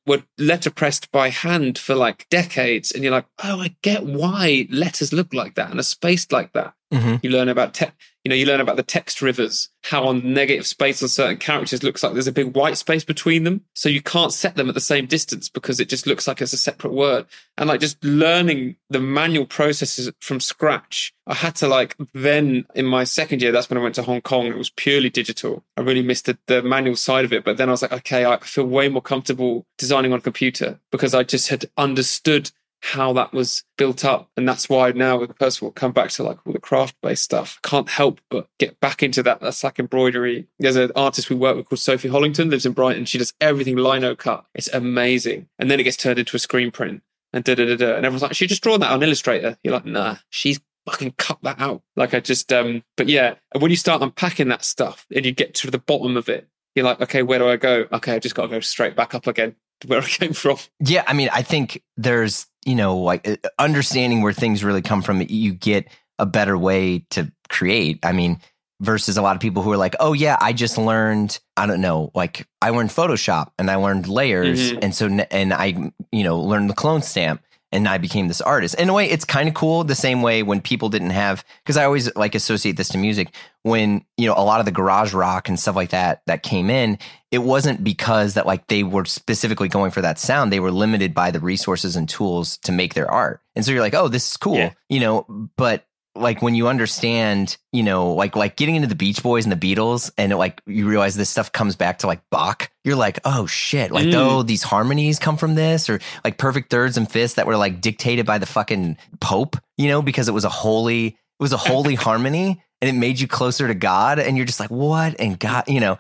were 0.07 0.23
letterpressed 0.39 1.11
by 1.11 1.31
hand 1.31 1.79
for 1.79 1.95
like 1.95 2.27
decades. 2.31 2.93
And 2.93 3.03
you're 3.03 3.13
like, 3.13 3.27
oh, 3.43 3.61
I 3.61 3.77
get 3.83 4.05
why 4.05 4.67
letters 4.71 5.13
look 5.13 5.33
like 5.35 5.55
that 5.55 5.71
and 5.71 5.81
are 5.81 5.85
spaced 5.85 6.33
like 6.33 6.53
that. 6.53 6.75
Hmm 6.93 7.17
You 7.23 7.31
learn 7.31 7.49
about 7.49 7.75
te- 7.75 7.87
you 8.25 8.31
know, 8.31 8.37
you 8.37 8.47
learn 8.47 8.61
about 8.61 8.77
the 8.77 8.83
text 8.83 9.23
rivers, 9.23 9.71
how 9.85 10.05
on 10.05 10.35
negative 10.35 10.67
space 10.67 11.03
on 11.03 11.09
certain 11.09 11.39
characters 11.39 11.83
looks 11.83 12.03
like 12.03 12.13
there's 12.13 12.27
a 12.27 12.33
big 12.33 12.55
white 12.55 12.77
space 12.77 13.03
between 13.03 13.45
them. 13.45 13.63
So 13.75 13.89
you 13.89 14.03
can't 14.03 14.35
set 14.35 14.55
them 14.55 14.69
at 14.69 14.75
the 14.75 14.83
same 14.83 15.07
distance 15.07 15.49
because 15.49 15.81
it 15.81 15.89
just 15.89 16.07
looks 16.07 16.27
like 16.29 16.43
it's 16.43 16.53
a 16.53 16.59
separate 16.59 16.93
word. 16.93 17.25
And 17.57 17.69
like 17.69 17.81
just 17.81 18.03
learning 18.05 18.77
the 18.91 19.01
manual 19.01 19.47
processes 19.47 20.11
from 20.21 20.41
scratch. 20.41 21.15
I 21.27 21.35
had 21.35 21.55
to 21.57 21.69
like 21.69 21.97
then 22.13 22.67
in 22.75 22.85
my 22.85 23.05
second 23.05 23.41
year, 23.41 23.53
that's 23.53 23.71
when 23.71 23.79
I 23.79 23.83
went 23.83 23.95
to 23.95 24.03
Hong 24.03 24.21
Kong. 24.21 24.47
It 24.47 24.59
was 24.59 24.71
purely 24.71 25.09
digital. 25.09 25.65
I 25.77 25.81
really 25.81 26.03
missed 26.03 26.27
the, 26.27 26.37
the 26.49 26.63
manual 26.63 26.97
side 26.97 27.25
of 27.25 27.33
it. 27.33 27.45
But 27.45 27.57
then 27.57 27.69
I 27.69 27.73
was 27.73 27.83
like, 27.83 27.93
okay, 27.93 28.27
I 28.27 28.37
feel 28.41 28.67
way 28.67 28.89
more 28.89 29.01
comfortable 29.01 29.67
designing 29.79 30.13
on 30.13 30.19
a 30.19 30.23
computer 30.23 30.81
because 30.91 31.15
I 31.15 31.23
just 31.23 31.49
had 31.49 31.71
understood 31.79 32.51
how 32.81 33.13
that 33.15 33.33
was 33.33 33.65
built 33.77 34.05
up. 34.05 34.31
And 34.37 34.49
that's 34.49 34.69
why 34.69 34.93
now 34.93 35.19
with 35.19 35.61
will 35.61 35.73
come 35.73 35.93
back 35.93 36.11
to 36.11 36.23
like 36.23 36.39
all 36.47 36.53
the 36.53 36.59
craft 36.59 36.97
based 37.03 37.25
stuff. 37.25 37.59
Can't 37.63 37.89
help 37.89 38.21
but 38.31 38.49
get 38.59 38.79
back 38.81 39.03
into 39.03 39.23
that. 39.25 39.41
That's 39.41 39.65
like 39.65 39.79
embroidery. 39.79 40.47
There's 40.59 40.77
an 40.77 40.93
artist 40.95 41.31
we 41.31 41.37
work 41.37 41.57
with 41.57 41.69
called 41.69 41.81
Sophie 41.81 42.09
Hollington, 42.09 42.51
lives 42.51 42.67
in 42.67 42.73
Brighton. 42.73 43.05
She 43.05 43.19
does 43.19 43.33
everything 43.41 43.77
lino 43.77 44.15
cut. 44.15 44.45
It's 44.55 44.69
amazing. 44.73 45.49
And 45.59 45.71
then 45.71 45.81
it 45.81 45.85
gets 45.85 45.97
turned 45.97 46.19
into 46.19 46.37
a 46.37 46.41
screen 46.41 46.71
print 46.71 47.03
and 47.33 47.45
da 47.45 47.55
da 47.55 47.65
da 47.65 47.77
da. 47.77 47.97
And 47.97 48.07
everyone's 48.07 48.23
like, 48.23 48.35
she 48.35 48.47
just 48.47 48.63
drawn 48.63 48.81
that 48.81 48.93
on 48.93 49.03
Illustrator. 49.03 49.59
You're 49.63 49.75
like, 49.75 49.87
nah, 49.87 50.17
she's 50.31 50.61
fucking 50.87 51.15
cut 51.19 51.39
that 51.43 51.61
out. 51.61 51.83
Like 51.97 52.15
I 52.15 52.21
just 52.21 52.53
um 52.53 52.83
but 52.97 53.09
yeah, 53.09 53.35
when 53.59 53.71
you 53.71 53.77
start 53.77 54.03
unpacking 54.03 54.49
that 54.49 54.65
stuff 54.65 55.07
and 55.15 55.25
you 55.25 55.33
get 55.33 55.55
to 55.57 55.71
the 55.71 55.79
bottom 55.79 56.17
of 56.17 56.29
it, 56.29 56.49
you're 56.75 56.85
like, 56.85 57.01
okay, 57.01 57.23
where 57.23 57.39
do 57.39 57.49
I 57.49 57.57
go? 57.57 57.87
Okay, 57.93 58.15
I 58.15 58.19
just 58.19 58.35
gotta 58.35 58.49
go 58.49 58.61
straight 58.61 58.97
back 58.97 59.15
up 59.15 59.27
again 59.27 59.57
to 59.81 59.89
where 59.89 60.01
I 60.01 60.07
came 60.07 60.33
from. 60.35 60.59
Yeah, 60.81 61.05
I 61.07 61.13
mean, 61.13 61.29
I 61.33 61.43
think 61.43 61.83
there's, 61.97 62.47
you 62.69 62.75
know, 62.75 62.99
like 62.99 63.27
uh, 63.27 63.37
understanding 63.59 64.21
where 64.21 64.35
things 64.35 64.63
really 64.63 64.83
come 64.83 65.01
from, 65.01 65.23
you 65.29 65.55
get 65.55 65.89
a 66.19 66.27
better 66.27 66.59
way 66.59 67.07
to 67.11 67.33
create. 67.49 67.99
I 68.03 68.13
mean, 68.13 68.41
versus 68.81 69.17
a 69.17 69.23
lot 69.23 69.35
of 69.35 69.41
people 69.41 69.63
who 69.63 69.73
are 69.73 69.77
like, 69.79 69.97
oh, 70.01 70.13
yeah, 70.13 70.37
I 70.41 70.53
just 70.53 70.77
learned, 70.77 71.41
I 71.57 71.67
don't 71.67 71.81
know, 71.81 72.11
like 72.15 72.47
I 72.61 72.71
learned 72.71 72.91
Photoshop 72.91 73.51
and 73.59 73.71
I 73.71 73.77
learned 73.77 74.07
layers. 74.07 74.73
Mhm. 74.73 74.79
And 74.83 74.95
so, 74.95 75.07
and 75.31 75.55
I, 75.55 75.93
you 76.13 76.25
know, 76.25 76.39
learned 76.39 76.69
the 76.69 76.75
clone 76.75 77.03
stamp 77.03 77.43
and 77.73 77.87
I 77.89 77.99
became 77.99 78.29
this 78.29 78.41
artist. 78.41 78.75
In 78.77 78.89
a 78.89 78.95
way, 78.95 79.09
it's 79.11 79.25
kind 79.25 79.49
of 79.49 79.55
cool 79.55 79.85
the 79.85 79.95
same 79.95 80.23
way 80.23 80.43
when 80.43 80.61
people 80.61 80.89
didn't 80.89 81.11
have, 81.11 81.45
because 81.63 81.77
I 81.77 81.85
always 81.85 82.15
like 82.17 82.35
associate 82.35 82.77
this 82.77 82.89
to 82.91 82.99
music. 82.99 83.35
When, 83.63 84.05
you 84.17 84.27
know, 84.27 84.35
a 84.35 84.45
lot 84.45 84.61
of 84.61 84.67
the 84.67 84.73
garage 84.73 85.13
rock 85.13 85.49
and 85.49 85.59
stuff 85.61 85.77
like 85.77 85.91
that 85.91 86.23
that 86.27 86.43
came 86.43 86.71
in, 86.71 86.99
it 87.31 87.39
wasn't 87.39 87.85
because 87.85 88.35
that 88.35 88.47
like 88.47 88.69
they 88.69 88.83
were 88.85 89.05
specifically 89.05 89.69
going 89.69 89.91
for 89.91 90.01
that 90.01 90.19
sound. 90.19 90.51
They 90.53 90.61
were 90.61 90.71
limited 90.71 91.13
by 91.13 91.31
the 91.31 91.41
resources 91.41 91.95
and 91.97 92.09
tools 92.09 92.57
to 92.59 92.73
make 92.73 92.95
their 92.95 93.11
art. 93.11 93.41
And 93.55 93.65
so 93.65 93.73
you're 93.73 93.83
like, 93.83 93.95
oh, 93.95 94.09
this 94.09 94.31
is 94.31 94.37
cool, 94.37 94.57
Yeah. 94.57 94.73
you 94.89 95.01
know, 95.01 95.27
but 95.57 95.85
like 96.19 96.43
when 96.43 96.55
you 96.55 96.69
understand, 96.69 97.57
you 97.73 97.83
know, 97.83 98.13
like 98.13 98.37
like 98.37 98.57
getting 98.57 98.77
into 98.77 98.89
the 98.89 98.95
Beach 98.95 99.23
Boys 99.23 99.45
and 99.47 99.53
the 99.53 99.75
Beatles, 99.75 100.11
and 100.19 100.33
like 100.37 100.61
you 100.67 100.89
realize 100.89 101.17
this 101.17 101.31
stuff 101.31 101.53
comes 101.53 101.77
back 101.77 101.99
to 102.01 102.07
like 102.07 102.21
Bach, 102.31 102.71
you're 102.85 102.97
like, 102.97 103.21
oh 103.25 103.47
shit, 103.47 103.91
like 103.91 104.07
Mm. 104.09 104.15
oh 104.15 104.43
these 104.43 104.63
harmonies 104.63 105.19
come 105.19 105.37
from 105.37 105.55
this, 105.55 105.89
or 105.89 106.01
like 106.25 106.39
perfect 106.39 106.71
thirds 106.71 106.97
and 106.97 107.11
fifths 107.11 107.35
that 107.35 107.47
were 107.47 107.57
like 107.57 107.81
dictated 107.81 108.27
by 108.27 108.39
the 108.39 108.47
fucking 108.47 108.97
Pope, 109.21 109.57
you 109.77 109.89
know, 109.89 110.03
because 110.03 110.29
it 110.29 110.33
was 110.35 110.45
a 110.45 110.49
holy, 110.51 111.07
it 111.07 111.17
was 111.41 111.53
a 111.53 111.57
holy 111.57 111.95
harmony, 112.07 112.63
and 112.81 112.89
it 112.89 112.99
made 112.99 113.19
you 113.21 113.27
closer 113.29 113.67
to 113.69 113.75
God, 113.75 114.19
and 114.19 114.37
you're 114.37 114.47
just 114.47 114.61
like, 114.61 114.71
what? 114.71 115.19
And 115.21 115.39
God, 115.39 115.65
you 115.69 115.81
know, 115.81 115.99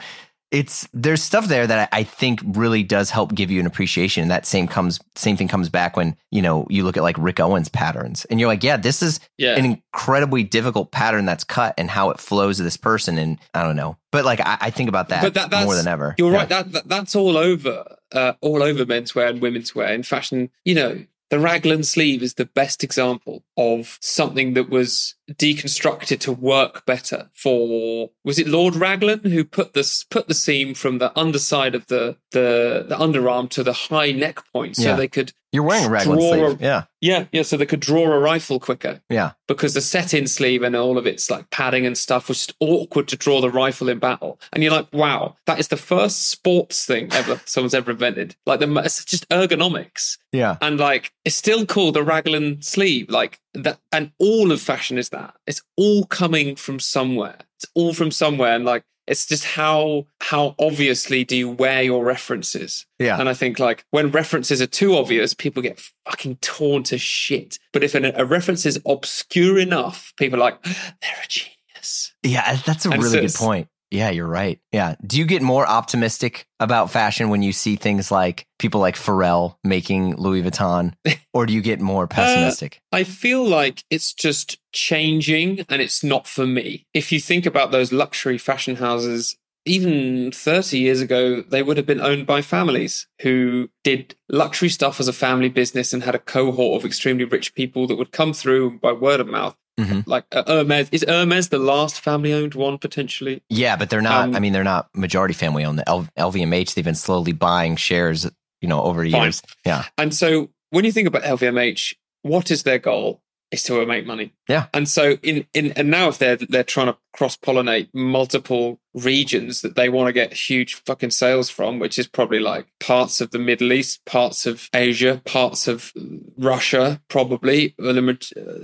it's 0.51 0.89
there's 0.95 1.23
stuff 1.23 1.47
there 1.49 1.67
that 1.67 1.91
I, 1.93 2.01
I 2.01 2.03
think 2.05 2.41
really 2.45 2.83
does 2.83 3.11
help 3.11 3.35
give 3.35 3.51
you 3.51 3.61
an 3.61 3.67
appreciation. 3.67 4.23
And 4.23 4.31
that 4.31 4.47
same 4.47 4.67
comes 4.67 4.99
same 5.15 5.37
thing 5.37 5.49
comes 5.49 5.69
back 5.69 5.97
when 5.97 6.17
you 6.31 6.41
know 6.41 6.67
you 6.71 6.85
look 6.85 6.97
at 6.97 7.03
like 7.03 7.17
Rick 7.19 7.39
Owens 7.41 7.69
patterns, 7.69 8.25
and 8.27 8.41
you're 8.41 8.49
like, 8.49 8.65
yeah, 8.65 8.77
this 8.79 9.03
is 9.03 9.21
Yeah. 9.37 9.57
an 9.57 9.65
incredibly 9.65 10.43
difficult 10.45 10.91
pattern 10.91 11.27
that's 11.27 11.45
cut 11.45 11.75
and 11.77 11.91
how 11.91 12.11
it 12.11 12.19
flows 12.19 12.57
to 12.57 12.63
this 12.63 12.77
person. 12.79 13.19
And 13.19 13.39
I 13.53 13.63
don't 13.63 13.77
know, 13.77 13.97
but 14.11 14.25
like 14.25 14.41
I, 14.41 14.57
I 14.61 14.71
think 14.71 14.89
about 14.89 15.11
that, 15.11 15.35
that- 15.35 15.65
more 15.65 15.75
than 15.77 15.87
ever. 15.89 16.15
You're 16.19 16.33
Yeah. 16.33 16.39
right. 16.39 16.49
That, 16.49 16.73
that 16.73 16.89
that's 16.89 17.15
all 17.15 17.37
over, 17.37 17.85
uh, 18.13 18.33
all 18.41 18.63
over 18.63 18.87
menswear 18.87 19.29
and 19.29 19.41
women's 19.43 19.75
wear 19.75 19.93
in 19.93 20.03
fashion. 20.03 20.51
You 20.65 20.75
know, 20.75 21.05
the 21.31 21.39
raglan 21.39 21.83
sleeve 21.83 22.23
is 22.23 22.35
the 22.35 22.47
best 22.47 22.83
example 22.83 23.45
of 23.57 23.99
something 24.01 24.55
that 24.55 24.71
was 24.71 25.15
deconstructed 25.33 26.21
to 26.21 26.33
work 26.33 26.87
better 26.87 27.31
for. 27.35 28.11
Was 28.25 28.39
it 28.39 28.47
Lord 28.49 28.75
Raglan 28.75 29.21
who 29.25 29.45
put 29.45 29.75
this 29.75 30.05
put 30.05 30.29
the 30.29 30.35
seam 30.35 30.75
from 30.75 30.99
the 30.99 31.17
underside 31.19 31.75
of 31.75 31.87
the 31.89 32.17
the 32.33 32.87
the 32.89 32.97
underarm 32.97 33.49
to 33.51 33.63
the 33.63 33.73
high 33.73 34.13
neck 34.13 34.41
point 34.53 34.77
so 34.77 34.83
Yeah. 34.83 34.97
they 34.97 35.09
could 35.09 35.33
You're 35.53 35.63
wearing 35.63 35.87
a 35.87 35.91
raglan 35.91 36.21
sleeve. 36.21 36.61
a- 36.61 36.65
Yeah, 36.65 36.85
yeah 37.01 37.25
yeah 37.33 37.43
so 37.43 37.57
they 37.57 37.65
could 37.65 37.81
draw 37.81 38.03
a 38.13 38.19
rifle 38.19 38.61
quicker 38.61 39.01
yeah, 39.09 39.33
because 39.47 39.73
the 39.75 39.81
set-in 39.81 40.27
sleeve 40.27 40.63
and 40.63 40.77
all 40.77 40.99
of 40.99 41.07
its 41.07 41.31
like 41.31 41.49
padding 41.51 41.87
and 41.87 41.97
stuff 41.97 42.29
was 42.29 42.47
just 42.47 42.57
awkward 42.61 43.09
to 43.09 43.17
draw 43.17 43.41
the 43.41 43.51
rifle 43.51 43.89
in 43.89 43.99
battle. 43.99 44.39
And 44.53 44.63
you're 44.63 44.73
like, 44.73 44.89
wow, 44.93 45.37
that 45.47 45.59
is 45.59 45.69
the 45.69 45.77
first 45.77 46.29
sports 46.29 46.85
thing 46.85 47.09
ever 47.13 47.41
someone's 47.47 47.75
ever 47.75 47.91
invented. 47.93 48.37
Like 48.45 48.61
the 48.61 48.71
it's 48.85 49.05
just 49.05 49.29
ergonomics, 49.31 50.19
yeah. 50.33 50.57
and 50.61 50.79
like 50.79 51.13
it's 51.25 51.37
still 51.37 51.65
called 51.67 51.97
a 51.97 52.03
raglan 52.03 52.61
sleeve. 52.63 53.09
Like 53.09 53.41
that, 53.55 53.79
and 53.93 54.13
all 54.19 54.53
of 54.53 54.61
fashion 54.61 54.99
is 54.99 55.09
that. 55.11 55.35
It's 55.47 55.63
all 55.77 56.05
coming 56.05 56.57
from 56.57 56.79
somewhere. 56.79 57.39
It's 57.57 57.67
all 57.75 57.95
from 57.95 58.11
somewhere, 58.11 58.55
and 58.55 58.65
like. 58.65 58.85
It's 59.09 59.27
just 59.27 59.45
how 59.45 60.07
how 60.21 60.55
obviously 60.59 61.25
do 61.25 61.37
you 61.37 61.49
wear 61.49 61.83
your 61.83 62.05
references? 62.05 62.87
Yeah. 62.99 63.19
And 63.19 63.29
I 63.29 63.35
think 63.35 63.59
like 63.59 63.85
when 63.91 64.11
references 64.11 64.61
are 64.61 64.67
too 64.67 64.97
obvious, 64.97 65.33
people 65.33 65.63
get 65.63 65.81
fucking 66.05 66.37
torn 66.37 66.83
to 66.85 66.99
shit. 66.99 67.59
But 67.73 67.83
if 67.83 67.95
an, 67.95 68.05
a 68.05 68.25
reference 68.25 68.67
is 68.67 68.81
obscure 68.87 69.59
enough, 69.59 70.13
people 70.19 70.39
are 70.39 70.43
like, 70.43 70.63
they're 70.63 71.25
a 71.25 71.29
genius. 71.29 72.13
Yeah, 72.23 72.57
that's 72.67 72.85
a 72.85 72.91
And 72.91 73.03
really 73.03 73.27
so 73.29 73.39
good 73.41 73.47
point. 73.47 73.69
Yeah, 73.91 74.11
you're 74.11 74.29
right. 74.29 74.61
Yeah. 74.73 74.97
Do 75.07 75.19
you 75.19 75.25
get 75.25 75.43
more 75.43 75.67
optimistic 75.67 76.47
about 76.61 76.91
fashion 76.91 77.31
when 77.31 77.43
you 77.43 77.53
see 77.53 77.77
things 77.77 78.11
like 78.11 78.47
people 78.59 78.81
like 78.81 78.97
Pharrell 78.97 79.57
making 79.65 80.17
Louis 80.17 80.43
Vuitton, 80.43 80.95
or 81.33 81.47
do 81.47 81.53
you 81.53 81.63
get 81.63 81.81
more 81.81 82.05
uh, 82.05 82.09
pessimistic? 82.09 82.81
I 82.93 83.05
feel 83.05 83.47
like 83.47 83.85
it's 83.91 84.13
just 84.13 84.59
changing 84.73 85.65
and 85.69 85.81
it's 85.81 86.05
not 86.05 86.27
for 86.27 86.47
me. 86.47 86.87
If 86.93 87.13
you 87.13 87.21
think 87.21 87.47
about 87.47 87.71
those 87.71 87.93
luxury 87.93 88.39
fashion 88.39 88.77
houses, 88.77 89.37
even 89.65 90.33
30 90.33 90.79
years 90.79 91.01
ago, 91.01 91.43
they 91.43 91.63
would 91.63 91.77
have 91.77 91.87
been 91.87 92.01
owned 92.01 92.27
by 92.27 92.43
families 92.43 93.07
who 93.21 93.69
did 93.85 94.17
luxury 94.29 94.69
stuff 94.69 94.99
as 94.99 95.09
a 95.09 95.13
family 95.13 95.49
business 95.49 95.93
and 95.93 96.03
had 96.03 96.15
a 96.15 96.21
cohort 96.21 96.81
of 96.81 96.87
extremely 96.87 97.25
rich 97.25 97.55
people 97.55 97.87
that 97.87 97.97
would 97.97 98.13
come 98.13 98.33
through 98.33 98.79
by 98.79 98.93
word 98.93 99.21
of 99.21 99.29
mouth. 99.29 99.57
Mhm. 99.79 100.05
Like 100.07 100.25
uh, 100.33 100.43
Hermes, 100.47 100.89
is 100.91 101.05
Hermes 101.07 101.49
the 101.51 101.59
last 101.59 102.01
family 102.01 102.33
owned 102.33 102.55
one 102.55 102.79
potentially? 102.79 103.43
Yeah, 103.49 103.77
but 103.77 103.91
they're 103.91 104.03
not. 104.03 104.29
Um, 104.29 104.37
I 104.37 104.41
mean, 104.41 104.53
they're 104.53 104.65
not 104.65 104.89
majority 104.95 105.35
family 105.35 105.65
owned. 105.65 105.79
The 105.79 105.89
L- 105.89 106.09
LVMH, 106.19 106.75
they've 106.75 106.85
been 106.85 106.95
slowly 106.95 107.33
buying 107.33 107.77
shares, 107.77 108.29
you 108.61 108.69
know, 108.69 108.83
over 108.83 109.09
Fine. 109.09 109.23
years. 109.23 109.43
Yeah. 109.65 109.85
And 109.97 110.15
so 110.15 110.51
when 110.71 110.85
you 110.85 110.93
think 110.93 111.07
about 111.07 111.23
LVMH, 111.23 111.95
what 112.23 112.51
is 112.51 112.65
their 112.65 112.79
goal? 112.79 113.23
is 113.51 113.63
to 113.63 113.87
make 113.87 114.05
money. 114.05 114.31
Yeah. 114.47 114.67
And 114.75 114.87
so 114.87 115.13
in 115.23 115.47
in 115.55 115.73
and 115.73 115.91
now 115.91 116.09
if 116.09 116.19
they're 116.19 116.37
they're 116.37 116.63
trying 116.63 116.89
to 116.89 116.99
cross 117.15 117.35
pollinate 117.35 117.89
multiple 117.95 118.79
regions 118.93 119.63
that 119.63 119.75
they 119.75 119.89
want 119.89 120.07
to 120.09 120.13
get 120.13 120.35
huge 120.35 120.75
fucking 120.85 121.13
sales 121.13 121.49
from, 121.49 121.79
which 121.79 121.99
is 121.99 122.07
probably 122.07 122.41
like 122.41 122.67
parts 122.79 123.23
of 123.23 123.31
the 123.31 123.39
Middle 123.39 123.73
East, 123.73 124.05
parts 124.05 124.45
of 124.45 124.69
Asia, 124.75 125.23
parts 125.25 125.67
of 125.67 125.93
Russia, 126.37 127.01
probably 127.09 127.75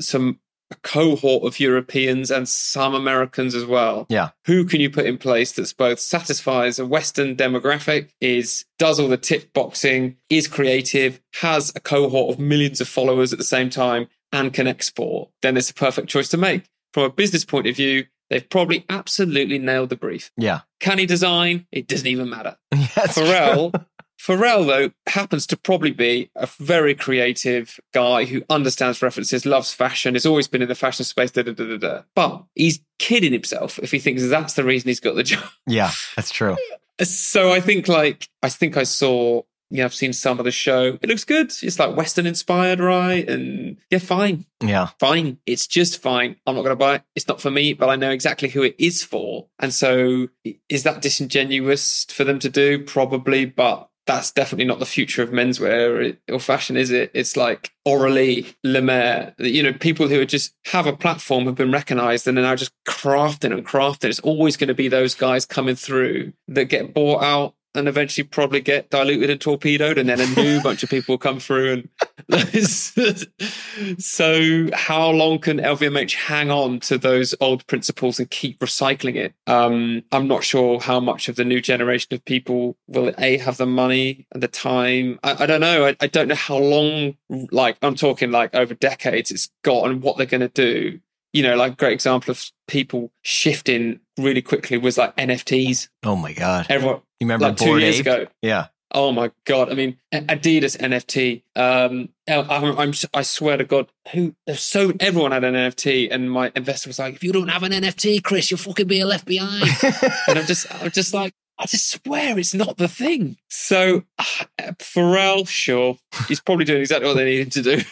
some 0.00 0.38
a 0.70 0.76
cohort 0.76 1.44
of 1.44 1.60
Europeans 1.60 2.30
and 2.30 2.48
some 2.48 2.94
Americans 2.94 3.54
as 3.54 3.64
well. 3.64 4.06
Yeah. 4.08 4.30
Who 4.46 4.64
can 4.64 4.80
you 4.80 4.90
put 4.90 5.06
in 5.06 5.18
place 5.18 5.52
that's 5.52 5.72
both 5.72 6.00
satisfies 6.00 6.78
a 6.78 6.86
Western 6.86 7.36
demographic, 7.36 8.10
is 8.20 8.64
does 8.78 8.98
all 8.98 9.08
the 9.08 9.16
tip 9.16 9.52
boxing, 9.52 10.16
is 10.30 10.48
creative, 10.48 11.20
has 11.40 11.72
a 11.74 11.80
cohort 11.80 12.34
of 12.34 12.40
millions 12.40 12.80
of 12.80 12.88
followers 12.88 13.32
at 13.32 13.38
the 13.38 13.44
same 13.44 13.70
time, 13.70 14.08
and 14.32 14.52
can 14.52 14.66
export? 14.66 15.30
Then 15.42 15.56
it's 15.56 15.70
a 15.70 15.74
perfect 15.74 16.08
choice 16.08 16.28
to 16.30 16.36
make. 16.36 16.64
From 16.92 17.04
a 17.04 17.10
business 17.10 17.44
point 17.44 17.66
of 17.66 17.76
view, 17.76 18.06
they've 18.30 18.48
probably 18.48 18.84
absolutely 18.88 19.58
nailed 19.58 19.90
the 19.90 19.96
brief. 19.96 20.30
Yeah. 20.36 20.60
Can 20.80 20.98
he 20.98 21.06
design? 21.06 21.66
It 21.72 21.88
doesn't 21.88 22.06
even 22.06 22.30
matter. 22.30 22.56
That's 22.70 23.18
Pharrell 23.18 23.84
Pharrell, 24.24 24.66
though, 24.66 24.90
happens 25.06 25.46
to 25.48 25.56
probably 25.56 25.90
be 25.90 26.30
a 26.34 26.46
very 26.58 26.94
creative 26.94 27.78
guy 27.92 28.24
who 28.24 28.42
understands 28.48 29.02
references, 29.02 29.44
loves 29.44 29.74
fashion, 29.74 30.14
has 30.14 30.24
always 30.24 30.48
been 30.48 30.62
in 30.62 30.68
the 30.68 30.74
fashion 30.74 31.04
space, 31.04 31.30
da, 31.30 31.42
da, 31.42 31.52
da, 31.52 31.64
da, 31.64 31.76
da. 31.76 32.02
But 32.14 32.44
he's 32.54 32.80
kidding 32.98 33.32
himself 33.32 33.78
if 33.80 33.90
he 33.90 33.98
thinks 33.98 34.26
that's 34.26 34.54
the 34.54 34.64
reason 34.64 34.88
he's 34.88 35.00
got 35.00 35.14
the 35.14 35.24
job. 35.24 35.44
Yeah, 35.66 35.90
that's 36.16 36.30
true. 36.30 36.56
So 37.02 37.52
I 37.52 37.60
think, 37.60 37.86
like, 37.86 38.28
I 38.42 38.48
think 38.48 38.78
I 38.78 38.84
saw, 38.84 39.42
yeah, 39.68 39.84
I've 39.84 39.94
seen 39.94 40.14
some 40.14 40.38
of 40.38 40.46
the 40.46 40.50
show. 40.50 40.96
It 41.02 41.08
looks 41.08 41.24
good. 41.24 41.52
It's 41.60 41.78
like 41.78 41.96
Western 41.96 42.26
inspired, 42.26 42.80
right? 42.80 43.28
And 43.28 43.76
yeah, 43.90 43.98
fine. 43.98 44.46
Yeah. 44.62 44.88
Fine. 45.00 45.38
It's 45.44 45.66
just 45.66 46.00
fine. 46.00 46.36
I'm 46.46 46.54
not 46.54 46.62
going 46.62 46.72
to 46.72 46.76
buy 46.76 46.94
it. 46.96 47.02
It's 47.14 47.28
not 47.28 47.42
for 47.42 47.50
me, 47.50 47.74
but 47.74 47.90
I 47.90 47.96
know 47.96 48.10
exactly 48.10 48.48
who 48.48 48.62
it 48.62 48.76
is 48.78 49.02
for. 49.02 49.48
And 49.58 49.74
so 49.74 50.28
is 50.70 50.84
that 50.84 51.02
disingenuous 51.02 52.06
for 52.08 52.24
them 52.24 52.38
to 52.38 52.48
do? 52.48 52.84
Probably, 52.84 53.44
but 53.44 53.90
that's 54.06 54.30
definitely 54.30 54.66
not 54.66 54.78
the 54.78 54.86
future 54.86 55.22
of 55.22 55.30
menswear 55.30 56.16
or 56.30 56.38
fashion, 56.38 56.76
is 56.76 56.90
it? 56.90 57.10
It's 57.14 57.36
like 57.36 57.72
Auralee, 57.86 58.54
Le 58.62 58.82
Mer, 58.82 59.34
you 59.38 59.62
know, 59.62 59.72
people 59.72 60.08
who 60.08 60.24
just 60.26 60.54
have 60.66 60.86
a 60.86 60.96
platform 60.96 61.46
have 61.46 61.54
been 61.54 61.72
recognized 61.72 62.28
and 62.28 62.38
are 62.38 62.42
now 62.42 62.56
just 62.56 62.72
crafting 62.86 63.52
and 63.52 63.66
crafting. 63.66 64.10
It's 64.10 64.20
always 64.20 64.56
going 64.56 64.68
to 64.68 64.74
be 64.74 64.88
those 64.88 65.14
guys 65.14 65.46
coming 65.46 65.74
through 65.74 66.32
that 66.48 66.66
get 66.66 66.92
bought 66.92 67.22
out 67.22 67.54
and 67.74 67.88
eventually 67.88 68.26
probably 68.26 68.60
get 68.60 68.90
diluted 68.90 69.30
and 69.30 69.40
torpedoed, 69.40 69.98
and 69.98 70.08
then 70.08 70.20
a 70.20 70.26
new 70.34 70.62
bunch 70.62 70.82
of 70.82 70.90
people 70.90 71.14
will 71.14 71.18
come 71.18 71.40
through. 71.40 71.84
And 72.28 72.48
so, 74.02 74.68
how 74.72 75.10
long 75.10 75.38
can 75.38 75.58
LVMH 75.58 76.14
hang 76.14 76.50
on 76.50 76.80
to 76.80 76.98
those 76.98 77.34
old 77.40 77.66
principles 77.66 78.18
and 78.18 78.30
keep 78.30 78.60
recycling 78.60 79.16
it? 79.16 79.34
Um, 79.46 80.02
I'm 80.12 80.28
not 80.28 80.44
sure 80.44 80.80
how 80.80 81.00
much 81.00 81.28
of 81.28 81.36
the 81.36 81.44
new 81.44 81.60
generation 81.60 82.14
of 82.14 82.24
people 82.24 82.76
will 82.86 83.12
a 83.18 83.38
have 83.38 83.56
the 83.56 83.66
money 83.66 84.26
and 84.32 84.42
the 84.42 84.48
time. 84.48 85.18
I, 85.22 85.44
I 85.44 85.46
don't 85.46 85.60
know. 85.60 85.86
I, 85.86 85.96
I 86.00 86.06
don't 86.06 86.28
know 86.28 86.34
how 86.34 86.58
long. 86.58 87.16
Like 87.50 87.76
I'm 87.82 87.94
talking 87.94 88.30
like 88.30 88.54
over 88.54 88.74
decades. 88.74 89.30
It's 89.30 89.50
got 89.62 89.88
and 89.88 90.02
what 90.02 90.16
they're 90.16 90.26
going 90.26 90.40
to 90.40 90.48
do 90.48 91.00
you 91.34 91.42
know, 91.42 91.56
like 91.56 91.76
great 91.76 91.92
example 91.92 92.30
of 92.30 92.50
people 92.68 93.10
shifting 93.22 93.98
really 94.16 94.40
quickly 94.40 94.78
was 94.78 94.96
like 94.96 95.14
NFTs. 95.16 95.88
Oh 96.04 96.14
my 96.14 96.32
god! 96.32 96.66
Everyone, 96.70 97.00
you 97.24 97.32
remember 97.32 97.48
like 97.48 97.56
two 97.56 97.78
years 97.78 98.00
Ape? 98.00 98.06
ago? 98.06 98.26
Yeah. 98.42 98.66
Oh 98.96 99.10
my 99.10 99.32
god! 99.44 99.72
I 99.72 99.74
mean, 99.74 99.96
Adidas 100.12 100.78
NFT. 100.78 101.42
Um, 101.56 102.10
I'm, 102.28 102.78
I'm, 102.78 102.94
i 103.12 103.22
swear 103.22 103.56
to 103.56 103.64
God, 103.64 103.88
who 104.12 104.36
there's 104.46 104.62
so 104.62 104.92
everyone 105.00 105.32
had 105.32 105.42
an 105.42 105.54
NFT, 105.54 106.08
and 106.12 106.30
my 106.30 106.52
investor 106.54 106.90
was 106.90 107.00
like, 107.00 107.14
"If 107.16 107.24
you 107.24 107.32
don't 107.32 107.48
have 107.48 107.64
an 107.64 107.72
NFT, 107.72 108.22
Chris, 108.22 108.52
you'll 108.52 108.58
fucking 108.58 108.86
be 108.86 109.02
left 109.02 109.26
behind." 109.26 109.64
and 110.28 110.38
I'm 110.38 110.46
just, 110.46 110.72
I'm 110.80 110.92
just 110.92 111.12
like, 111.12 111.34
I 111.58 111.66
just 111.66 111.90
swear 111.90 112.38
it's 112.38 112.54
not 112.54 112.76
the 112.76 112.86
thing. 112.86 113.36
So, 113.48 114.04
uh, 114.18 114.72
Pharrell, 114.78 115.48
sure, 115.48 115.96
he's 116.28 116.40
probably 116.40 116.64
doing 116.64 116.80
exactly 116.80 117.08
what 117.08 117.16
they 117.16 117.24
need 117.24 117.40
him 117.40 117.50
to 117.50 117.62
do. 117.62 117.82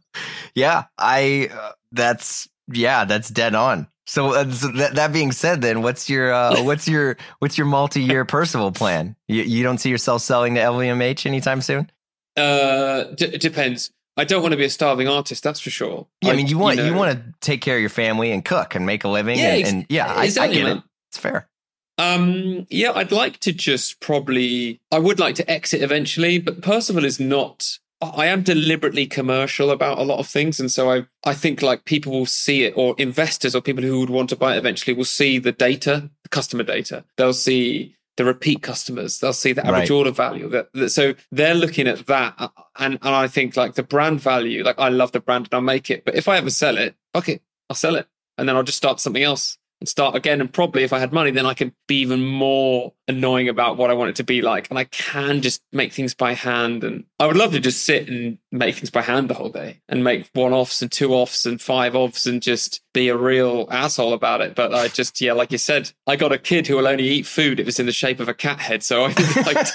yeah, 0.54 0.84
I. 0.96 1.50
Uh, 1.52 1.72
that's 1.90 2.48
yeah, 2.72 3.04
that's 3.06 3.28
dead 3.28 3.56
on. 3.56 3.88
So, 4.06 4.34
uh, 4.34 4.50
so 4.50 4.68
that, 4.68 4.94
that 4.96 5.12
being 5.12 5.32
said, 5.32 5.62
then 5.62 5.82
what's 5.82 6.10
your 6.10 6.32
uh, 6.32 6.62
what's 6.62 6.86
your 6.86 7.16
what's 7.38 7.56
your 7.56 7.66
multi 7.66 8.02
year 8.02 8.24
Percival 8.24 8.72
plan? 8.72 9.16
You, 9.28 9.42
you 9.42 9.62
don't 9.62 9.78
see 9.78 9.90
yourself 9.90 10.22
selling 10.22 10.54
to 10.54 10.60
LVMH 10.60 11.26
anytime 11.26 11.60
soon? 11.60 11.90
Uh, 12.36 13.04
d- 13.14 13.26
it 13.26 13.40
depends. 13.40 13.90
I 14.16 14.24
don't 14.24 14.42
want 14.42 14.52
to 14.52 14.56
be 14.56 14.64
a 14.64 14.70
starving 14.70 15.08
artist, 15.08 15.42
that's 15.42 15.58
for 15.58 15.70
sure. 15.70 16.06
Yeah, 16.20 16.32
I, 16.32 16.36
mean, 16.36 16.46
you 16.46 16.56
want 16.56 16.76
you, 16.76 16.84
know, 16.84 16.90
you, 16.90 16.94
want 16.94 17.18
to 17.18 17.34
take 17.40 17.60
care 17.60 17.74
of 17.76 17.80
your 17.80 17.90
family 17.90 18.30
and 18.30 18.44
cook 18.44 18.76
and 18.76 18.86
make 18.86 19.02
a 19.02 19.08
living. 19.08 19.38
Yeah, 19.38 19.54
and, 19.54 19.66
and 19.66 19.86
yeah, 19.88 20.22
exactly, 20.22 20.58
I, 20.58 20.60
I 20.60 20.62
get 20.62 20.68
man. 20.68 20.76
it. 20.78 20.84
It's 21.10 21.18
fair. 21.18 21.48
Um, 21.96 22.66
yeah, 22.70 22.92
I'd 22.92 23.12
like 23.12 23.38
to 23.40 23.52
just 23.52 24.00
probably. 24.00 24.80
I 24.92 24.98
would 24.98 25.18
like 25.18 25.34
to 25.36 25.50
exit 25.50 25.82
eventually, 25.82 26.38
but 26.38 26.62
Percival 26.62 27.04
is 27.04 27.18
not 27.18 27.78
I 28.14 28.26
am 28.26 28.42
deliberately 28.42 29.06
commercial 29.06 29.70
about 29.70 29.98
a 29.98 30.02
lot 30.02 30.18
of 30.18 30.26
things. 30.26 30.60
And 30.60 30.70
so 30.70 30.90
I, 30.90 31.06
I 31.24 31.34
think 31.34 31.62
like 31.62 31.84
people 31.84 32.12
will 32.12 32.26
see 32.26 32.64
it 32.64 32.74
or 32.76 32.94
investors 32.98 33.54
or 33.54 33.60
people 33.60 33.84
who 33.84 34.00
would 34.00 34.10
want 34.10 34.30
to 34.30 34.36
buy 34.36 34.54
it 34.54 34.58
eventually 34.58 34.94
will 34.94 35.04
see 35.04 35.38
the 35.38 35.52
data, 35.52 36.10
the 36.22 36.28
customer 36.28 36.62
data. 36.62 37.04
They'll 37.16 37.32
see 37.32 37.96
the 38.16 38.24
repeat 38.24 38.62
customers. 38.62 39.18
They'll 39.18 39.32
see 39.32 39.52
the 39.52 39.66
average 39.66 39.90
right. 39.90 39.96
order 39.96 40.10
value. 40.10 40.48
That, 40.48 40.90
so 40.90 41.14
they're 41.32 41.54
looking 41.54 41.88
at 41.88 42.06
that. 42.06 42.34
Uh, 42.38 42.48
and, 42.78 42.94
and 43.02 43.14
I 43.14 43.26
think 43.28 43.56
like 43.56 43.74
the 43.74 43.82
brand 43.82 44.20
value, 44.20 44.62
like 44.62 44.78
I 44.78 44.88
love 44.88 45.12
the 45.12 45.20
brand 45.20 45.46
and 45.46 45.54
I'll 45.54 45.60
make 45.60 45.90
it. 45.90 46.04
But 46.04 46.14
if 46.14 46.28
I 46.28 46.36
ever 46.36 46.50
sell 46.50 46.78
it, 46.78 46.94
okay, 47.14 47.40
I'll 47.68 47.76
sell 47.76 47.96
it. 47.96 48.06
And 48.36 48.48
then 48.48 48.56
I'll 48.56 48.62
just 48.62 48.78
start 48.78 49.00
something 49.00 49.22
else 49.22 49.58
and 49.84 49.88
start 49.90 50.14
again. 50.14 50.40
And 50.40 50.50
probably 50.50 50.82
if 50.82 50.94
I 50.94 50.98
had 50.98 51.12
money, 51.12 51.30
then 51.30 51.44
I 51.44 51.52
could 51.52 51.74
be 51.86 52.00
even 52.00 52.24
more 52.24 52.94
annoying 53.06 53.50
about 53.50 53.76
what 53.76 53.90
I 53.90 53.92
want 53.92 54.08
it 54.08 54.16
to 54.16 54.24
be 54.24 54.40
like. 54.40 54.70
And 54.70 54.78
I 54.78 54.84
can 54.84 55.42
just 55.42 55.62
make 55.72 55.92
things 55.92 56.14
by 56.14 56.32
hand. 56.32 56.82
And 56.84 57.04
I 57.20 57.26
would 57.26 57.36
love 57.36 57.52
to 57.52 57.60
just 57.60 57.84
sit 57.84 58.08
and 58.08 58.38
make 58.50 58.76
things 58.76 58.88
by 58.88 59.02
hand 59.02 59.28
the 59.28 59.34
whole 59.34 59.50
day 59.50 59.82
and 59.86 60.02
make 60.02 60.30
one 60.32 60.54
offs 60.54 60.80
and 60.80 60.90
two 60.90 61.12
offs 61.12 61.44
and 61.44 61.60
five 61.60 61.94
offs 61.94 62.24
and 62.24 62.40
just 62.40 62.80
be 62.94 63.10
a 63.10 63.16
real 63.16 63.68
asshole 63.70 64.14
about 64.14 64.40
it. 64.40 64.54
But 64.54 64.74
I 64.74 64.88
just, 64.88 65.20
yeah, 65.20 65.34
like 65.34 65.52
you 65.52 65.58
said, 65.58 65.92
I 66.06 66.16
got 66.16 66.32
a 66.32 66.38
kid 66.38 66.66
who 66.66 66.76
will 66.76 66.88
only 66.88 67.04
eat 67.04 67.26
food 67.26 67.60
if 67.60 67.68
it's 67.68 67.78
in 67.78 67.84
the 67.84 67.92
shape 67.92 68.20
of 68.20 68.28
a 68.30 68.34
cat 68.34 68.60
head. 68.60 68.82
So 68.82 69.04
I 69.04 69.08
like. 69.44 69.66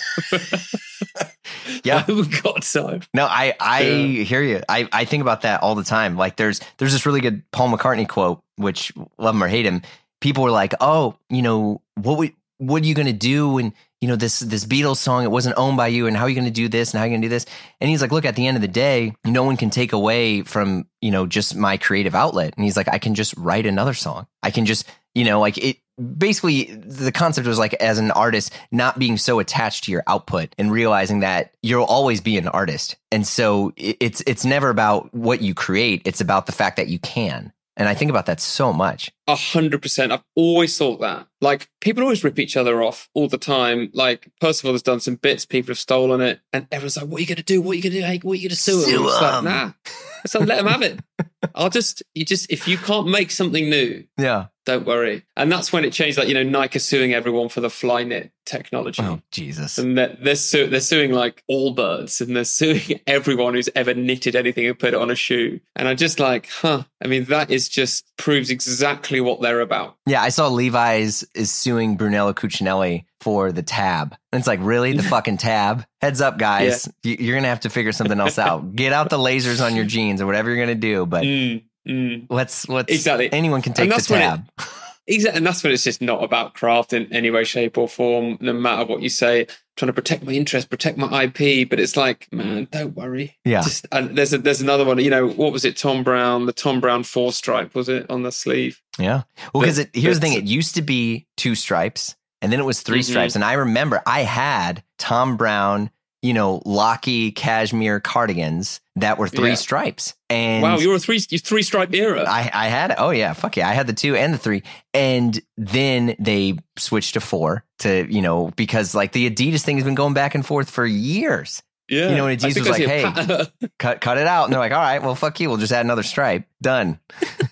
yeah. 1.84 2.06
We've 2.08 2.42
got 2.44 2.64
so 2.64 3.00
no 3.14 3.26
i 3.26 3.54
i 3.60 3.82
yeah. 3.82 4.24
hear 4.24 4.42
you. 4.42 4.62
I 4.68 4.88
i 4.92 5.06
think 5.06 5.22
about 5.22 5.42
that 5.42 5.62
all 5.62 5.76
the 5.76 5.84
time. 5.84 6.18
Like 6.18 6.36
there's 6.36 6.62
there's 6.78 6.94
this 6.94 7.06
really 7.06 7.22
good 7.22 7.44
paul 7.52 7.70
mccartney 7.70 8.08
quote 8.08 8.42
which 8.56 8.92
love 9.18 9.36
him 9.36 9.44
or 9.44 9.48
hate 9.48 9.66
him 9.66 9.82
people 10.22 10.44
were 10.44 10.52
like 10.52 10.74
oh 10.82 11.18
you 11.30 11.42
know 11.42 11.82
what 11.96 12.18
we 12.18 12.36
what 12.58 12.84
are 12.84 12.86
you 12.86 12.94
going 12.94 13.08
to 13.08 13.14
do 13.14 13.58
and 13.58 13.74
you 14.02 14.08
know 14.08 14.16
this 14.16 14.40
this 14.40 14.66
Beatles 14.66 14.98
song 14.98 15.24
it 15.24 15.32
wasn't 15.32 15.58
owned 15.58 15.78
by 15.78 15.88
you 15.88 16.08
and 16.08 16.16
how 16.16 16.26
are 16.26 16.30
you 16.30 16.36
going 16.36 16.46
to 16.46 16.52
do 16.52 16.68
this 16.68 16.94
and 16.94 17.00
how 17.00 17.04
are 17.04 17.08
you 17.08 17.14
going 17.14 17.22
to 17.22 17.26
do 17.26 17.30
this? 17.30 17.46
And 17.82 17.90
he's 17.90 18.02
like 18.02 18.12
look 18.12 18.26
at 18.26 18.36
the 18.36 18.48
end 18.48 18.58
of 18.58 18.62
the 18.62 18.68
day 18.68 19.14
no 19.26 19.44
one 19.44 19.58
can 19.58 19.70
take 19.70 19.94
away 19.94 20.44
from 20.44 20.88
you 21.02 21.12
know 21.12 21.26
just 21.26 21.56
my 21.56 21.78
creative 21.78 22.16
outlet. 22.16 22.54
And 22.56 22.66
he's 22.66 22.78
like 22.78 22.88
I 22.88 22.98
can 22.98 23.16
just 23.16 23.34
write 23.38 23.66
another 23.66 23.94
song. 23.94 24.28
I 24.44 24.52
can 24.52 24.66
just 24.66 24.90
you 25.16 25.26
know 25.26 25.40
like 25.40 25.58
it 25.58 25.78
basically 26.00 26.66
the 26.76 27.12
concept 27.12 27.48
was 27.48 27.60
like 27.60 27.74
as 27.76 28.00
an 28.00 28.12
artist 28.12 28.52
not 28.72 28.98
being 28.98 29.18
so 29.18 29.40
attached 29.40 29.84
to 29.84 29.92
your 29.92 30.04
output 30.08 30.54
and 30.58 30.72
realizing 30.72 31.20
that 31.20 31.54
you'll 31.62 31.84
always 31.84 32.22
be 32.22 32.38
an 32.38 32.48
artist 32.48 32.96
and 33.12 33.28
so 33.28 33.74
it's 33.76 34.22
it's 34.26 34.46
never 34.46 34.70
about 34.70 35.14
what 35.14 35.42
you 35.42 35.54
create 35.54 36.02
it's 36.06 36.22
about 36.22 36.46
the 36.46 36.52
fact 36.52 36.78
that 36.78 36.88
you 36.88 37.00
can 37.00 37.52
and 37.80 37.88
I 37.88 37.94
think 37.94 38.12
about 38.12 38.26
that 38.26 38.42
so 38.42 38.74
much. 38.74 39.10
A 39.26 39.36
hundred 39.36 39.82
percent. 39.82 40.12
I've 40.12 40.24
always 40.36 40.78
thought 40.78 41.00
that. 41.00 41.28
Like 41.40 41.70
people 41.80 42.04
always 42.04 42.26
rip 42.26 42.38
each 42.38 42.58
other 42.58 42.84
off 42.84 43.10
all 43.14 43.30
the 43.30 43.38
time. 43.38 43.90
Like 43.94 44.30
Percival 44.42 44.74
has 44.74 44.84
done 44.84 45.00
some 45.00 45.16
bits, 45.16 45.46
people 45.46 45.72
have 45.72 45.80
stolen 45.80 46.20
it, 46.20 46.42
and 46.52 46.68
everyone's 46.74 46.98
like, 46.98 47.06
"What 47.06 47.20
are 47.20 47.22
you 47.22 47.28
going 47.28 47.38
to 47.38 47.44
do? 47.44 47.62
What 47.62 47.72
are 47.72 47.76
you 47.76 47.84
going 47.84 47.94
to 47.94 48.00
do? 48.02 48.06
Hey, 48.06 48.20
what 48.22 48.34
are 48.34 48.36
you 48.36 48.50
going 48.50 48.50
to 48.50 48.56
sue, 48.58 48.82
sue 48.82 48.98
him?" 48.98 49.04
Like, 49.06 49.44
nah. 49.46 49.64
Um. 49.64 49.76
So 50.26 50.40
let 50.40 50.58
them 50.58 50.68
have 50.68 50.82
it. 50.82 51.00
I'll 51.56 51.70
just 51.70 52.04
you 52.14 52.26
just 52.26 52.52
if 52.52 52.68
you 52.68 52.78
can't 52.78 53.08
make 53.08 53.32
something 53.32 53.70
new, 53.70 54.04
yeah, 54.18 54.48
don't 54.66 54.86
worry. 54.86 55.24
And 55.36 55.52
that's 55.52 55.72
when 55.72 55.86
it 55.86 55.94
changed. 55.94 56.18
Like 56.18 56.28
you 56.28 56.34
know, 56.34 56.44
Nike 56.44 56.80
suing 56.80 57.14
everyone 57.14 57.50
for 57.50 57.62
the 57.62 57.70
Flyknit 57.70 58.32
technology. 58.46 59.02
Oh 59.02 59.22
Jesus! 59.32 59.78
And 59.78 59.98
they're 59.98 60.18
they're, 60.22 60.36
su- 60.36 60.68
they're 60.68 60.80
suing 60.82 61.12
like 61.12 61.44
Allbirds, 61.50 62.22
and 62.22 62.36
they're 62.36 62.44
suing 62.44 63.00
everyone 63.08 63.54
who's 63.54 63.70
ever 63.76 63.94
knitted 63.94 64.36
anything 64.36 64.68
and 64.68 64.78
put 64.78 64.90
it 64.90 65.00
on 65.00 65.10
a 65.10 65.16
shoe. 65.16 65.60
And 65.76 65.88
I'm 65.88 65.98
just 65.98 66.20
like, 66.20 66.50
huh. 66.50 66.84
I 67.04 67.08
mean, 67.08 67.26
that 67.26 67.50
is 67.50 67.70
just 67.70 68.06
proves 68.18 68.50
exactly 68.50 69.22
what 69.22 69.42
they're 69.42 69.62
about. 69.62 69.96
Yeah, 70.06 70.22
I 70.22 70.30
saw 70.30 70.48
Levi's 70.48 71.24
is 71.34 71.52
suing 71.52 71.96
Brunello 71.96 72.34
Cucinelli 72.34 73.06
for 73.22 73.52
the 73.52 73.64
tab. 73.64 74.16
And 74.32 74.40
it's 74.40 74.48
like, 74.48 74.60
really? 74.62 74.94
The 74.94 75.04
fucking 75.10 75.38
tab? 75.38 75.86
Heads 76.02 76.22
up, 76.22 76.38
guys. 76.38 76.90
Yeah. 77.04 77.16
You're 77.20 77.36
going 77.36 77.44
to 77.44 77.50
have 77.50 77.62
to 77.62 77.70
figure 77.70 77.92
something 77.92 78.20
else 78.20 78.40
out. 78.40 78.76
Get 78.76 78.94
out 78.94 79.10
the 79.10 79.18
lasers 79.18 79.64
on 79.64 79.76
your 79.76 79.86
jeans 79.86 80.22
or 80.22 80.26
whatever 80.26 80.50
you're 80.50 80.64
going 80.64 80.70
to 80.70 80.76
do. 80.76 81.06
But 81.06 81.24
mm, 81.24 81.64
mm. 81.88 82.28
let's, 82.30 82.70
let's, 82.70 82.92
exactly. 82.92 83.32
Anyone 83.32 83.62
can 83.62 83.74
take 83.74 83.90
the 83.90 84.02
tab. 84.02 84.50
Exactly, 85.10 85.38
and 85.38 85.48
that's 85.48 85.64
when 85.64 85.74
it's 85.74 85.84
just 85.84 86.04
not 86.04 86.24
about 86.24 86.54
craft 86.54 86.94
in 86.94 87.12
any 87.12 87.32
way, 87.32 87.44
shape, 87.44 87.80
or 87.80 87.90
form. 87.90 88.38
No 88.42 88.54
matter 88.54 88.86
what 88.86 89.02
you 89.02 89.10
say, 89.10 89.48
trying 89.76 89.88
to 89.88 89.94
protect 89.94 90.24
my 90.24 90.34
interest, 90.34 90.70
protect 90.70 91.00
my 91.00 91.24
IP. 91.24 91.68
But 91.68 91.80
it's 91.80 91.98
like, 91.98 92.28
man, 92.32 92.68
don't 92.70 92.96
worry. 92.96 93.36
Yeah. 93.44 93.64
Just, 93.64 93.88
and 93.92 94.16
there's 94.16 94.34
a, 94.34 94.38
there's 94.38 94.62
another 94.62 94.86
one. 94.86 95.00
You 95.00 95.10
know, 95.10 95.28
what 95.28 95.52
was 95.52 95.66
it? 95.66 95.78
Thom 95.78 96.04
Browne, 96.04 96.46
the 96.46 96.54
Thom 96.54 96.80
Browne 96.80 97.02
four 97.02 97.34
stripe 97.34 97.74
was 97.74 97.90
it 97.90 98.08
on 98.08 98.22
the 98.22 98.32
sleeve? 98.32 98.80
Yeah. 99.00 99.24
Well, 99.52 99.62
because 99.62 99.84
here's 99.94 100.20
the 100.20 100.28
thing: 100.28 100.38
it 100.38 100.44
used 100.44 100.76
to 100.76 100.84
be 100.84 101.26
two 101.38 101.56
stripes, 101.56 102.16
and 102.42 102.52
then 102.52 102.60
it 102.60 102.66
was 102.66 102.82
3 102.82 103.00
Mhm. 103.00 103.04
stripes. 103.04 103.36
And 103.36 103.44
I 103.44 103.54
remember 103.54 104.02
I 104.06 104.22
had 104.22 104.84
Thom 104.98 105.38
Browne, 105.38 105.90
you 106.22 106.34
know, 106.34 106.62
Locky 106.66 107.32
cashmere 107.32 108.00
cardigans 108.00 108.82
that 108.98 109.18
were 109.18 109.30
three 109.30 109.50
Yeah. 109.52 109.56
stripes. 109.56 110.16
And 110.30 110.62
wow, 110.64 110.78
you're 110.78 110.96
a 110.96 111.00
three 111.00 111.22
you 111.30 111.40
three 111.40 111.64
stripe 111.64 111.94
era. 111.94 112.26
I, 112.28 112.50
I 112.54 112.68
had 112.68 112.94
oh 112.98 113.12
yeah 113.12 113.32
fuck 113.34 113.56
yeah 113.58 113.68
I 113.70 113.74
had 113.74 113.88
the 113.88 113.94
two 113.94 114.16
and 114.16 114.34
the 114.34 114.38
three 114.38 114.62
and 114.94 115.40
then 115.58 116.16
they 116.20 116.58
switched 116.78 117.14
to 117.14 117.22
four 117.22 117.64
to 117.80 118.06
you 118.14 118.22
know 118.22 118.52
because 118.58 118.94
like 118.94 119.14
the 119.14 119.30
Adidas 119.30 119.62
thing 119.64 119.78
has 119.78 119.86
been 119.86 119.96
going 119.96 120.14
back 120.14 120.36
and 120.36 120.46
forth 120.46 120.70
for 120.70 120.86
years 120.86 121.64
yeah, 121.88 122.10
you 122.10 122.16
know, 122.18 122.26
when 122.26 122.38
Adidas 122.38 122.60
was 122.60 122.70
like, 122.70 122.84
hey, 122.86 123.70
cut 123.80 124.00
cut 124.02 124.18
it 124.20 124.28
out 124.28 124.44
and 124.44 124.54
they're 124.54 124.60
like 124.60 124.74
all 124.74 124.78
right 124.80 125.02
well 125.02 125.16
fuck 125.16 125.40
you 125.40 125.48
we'll 125.50 125.58
just 125.58 125.72
add 125.72 125.86
another 125.86 126.04
stripe 126.04 126.44
done 126.62 127.00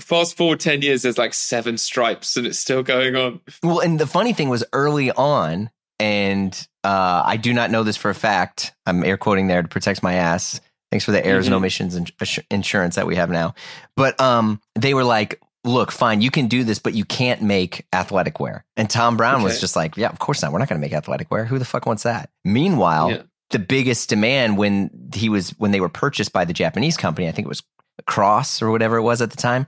Fast 0.00 0.36
forward 0.36 0.60
10 0.60 0.82
years, 0.82 1.02
there's 1.02 1.18
like 1.18 1.34
seven 1.34 1.76
stripes 1.78 2.36
and 2.36 2.46
it's 2.46 2.58
still 2.58 2.82
going 2.82 3.16
on. 3.16 3.40
well 3.62 3.80
and 3.80 3.98
the 3.98 4.06
funny 4.06 4.32
thing 4.32 4.48
was 4.48 4.64
early 4.72 5.10
on 5.12 5.70
and 6.00 6.68
uh, 6.84 7.22
I 7.24 7.36
do 7.36 7.52
not 7.52 7.70
know 7.70 7.82
this 7.82 7.96
for 7.96 8.10
a 8.10 8.14
fact 8.14 8.72
I'm 8.86 9.04
air 9.04 9.16
quoting 9.16 9.46
there 9.48 9.62
to 9.62 9.68
protect 9.68 10.02
my 10.02 10.14
ass 10.14 10.60
thanks 10.90 11.04
for 11.04 11.12
the 11.12 11.24
errors 11.24 11.46
and 11.46 11.52
Mhm. 11.54 11.58
omissions 11.58 11.96
ins- 11.96 12.38
insurance 12.50 12.94
that 12.96 13.06
we 13.06 13.16
have 13.16 13.30
now 13.30 13.54
but 13.96 14.18
um 14.20 14.60
they 14.74 14.94
were 14.94 15.04
like 15.04 15.40
look 15.64 15.90
fine 15.92 16.20
you 16.22 16.30
can 16.30 16.46
do 16.46 16.64
this 16.64 16.78
but 16.78 16.94
you 16.94 17.04
can't 17.04 17.42
make 17.42 17.84
athletic 17.92 18.40
wear 18.40 18.64
and 18.76 18.88
Thom 18.88 19.16
Browne 19.16 19.42
was 19.42 19.60
just 19.60 19.76
like 19.76 19.96
yeah 19.96 20.08
of 20.08 20.18
course 20.18 20.40
not 20.40 20.52
we're 20.52 20.60
not 20.60 20.68
going 20.68 20.80
to 20.80 20.84
make 20.84 20.94
athletic 20.94 21.30
wear 21.30 21.44
who 21.44 21.58
the 21.58 21.64
fuck 21.66 21.84
wants 21.84 22.04
that 22.04 22.30
meanwhile 22.44 23.10
Yeah. 23.10 23.22
the 23.50 23.58
biggest 23.58 24.08
demand 24.08 24.56
when 24.56 24.90
he 25.14 25.28
was 25.28 25.50
when 25.58 25.72
they 25.72 25.80
were 25.80 25.88
purchased 25.90 26.32
by 26.32 26.44
the 26.46 26.54
japanese 26.54 26.96
company 26.96 27.28
i 27.28 27.32
think 27.32 27.44
it 27.46 27.48
was 27.50 27.62
cross 28.06 28.62
or 28.62 28.70
whatever 28.70 28.96
it 28.96 29.02
was 29.02 29.20
at 29.22 29.30
the 29.30 29.36
time 29.36 29.66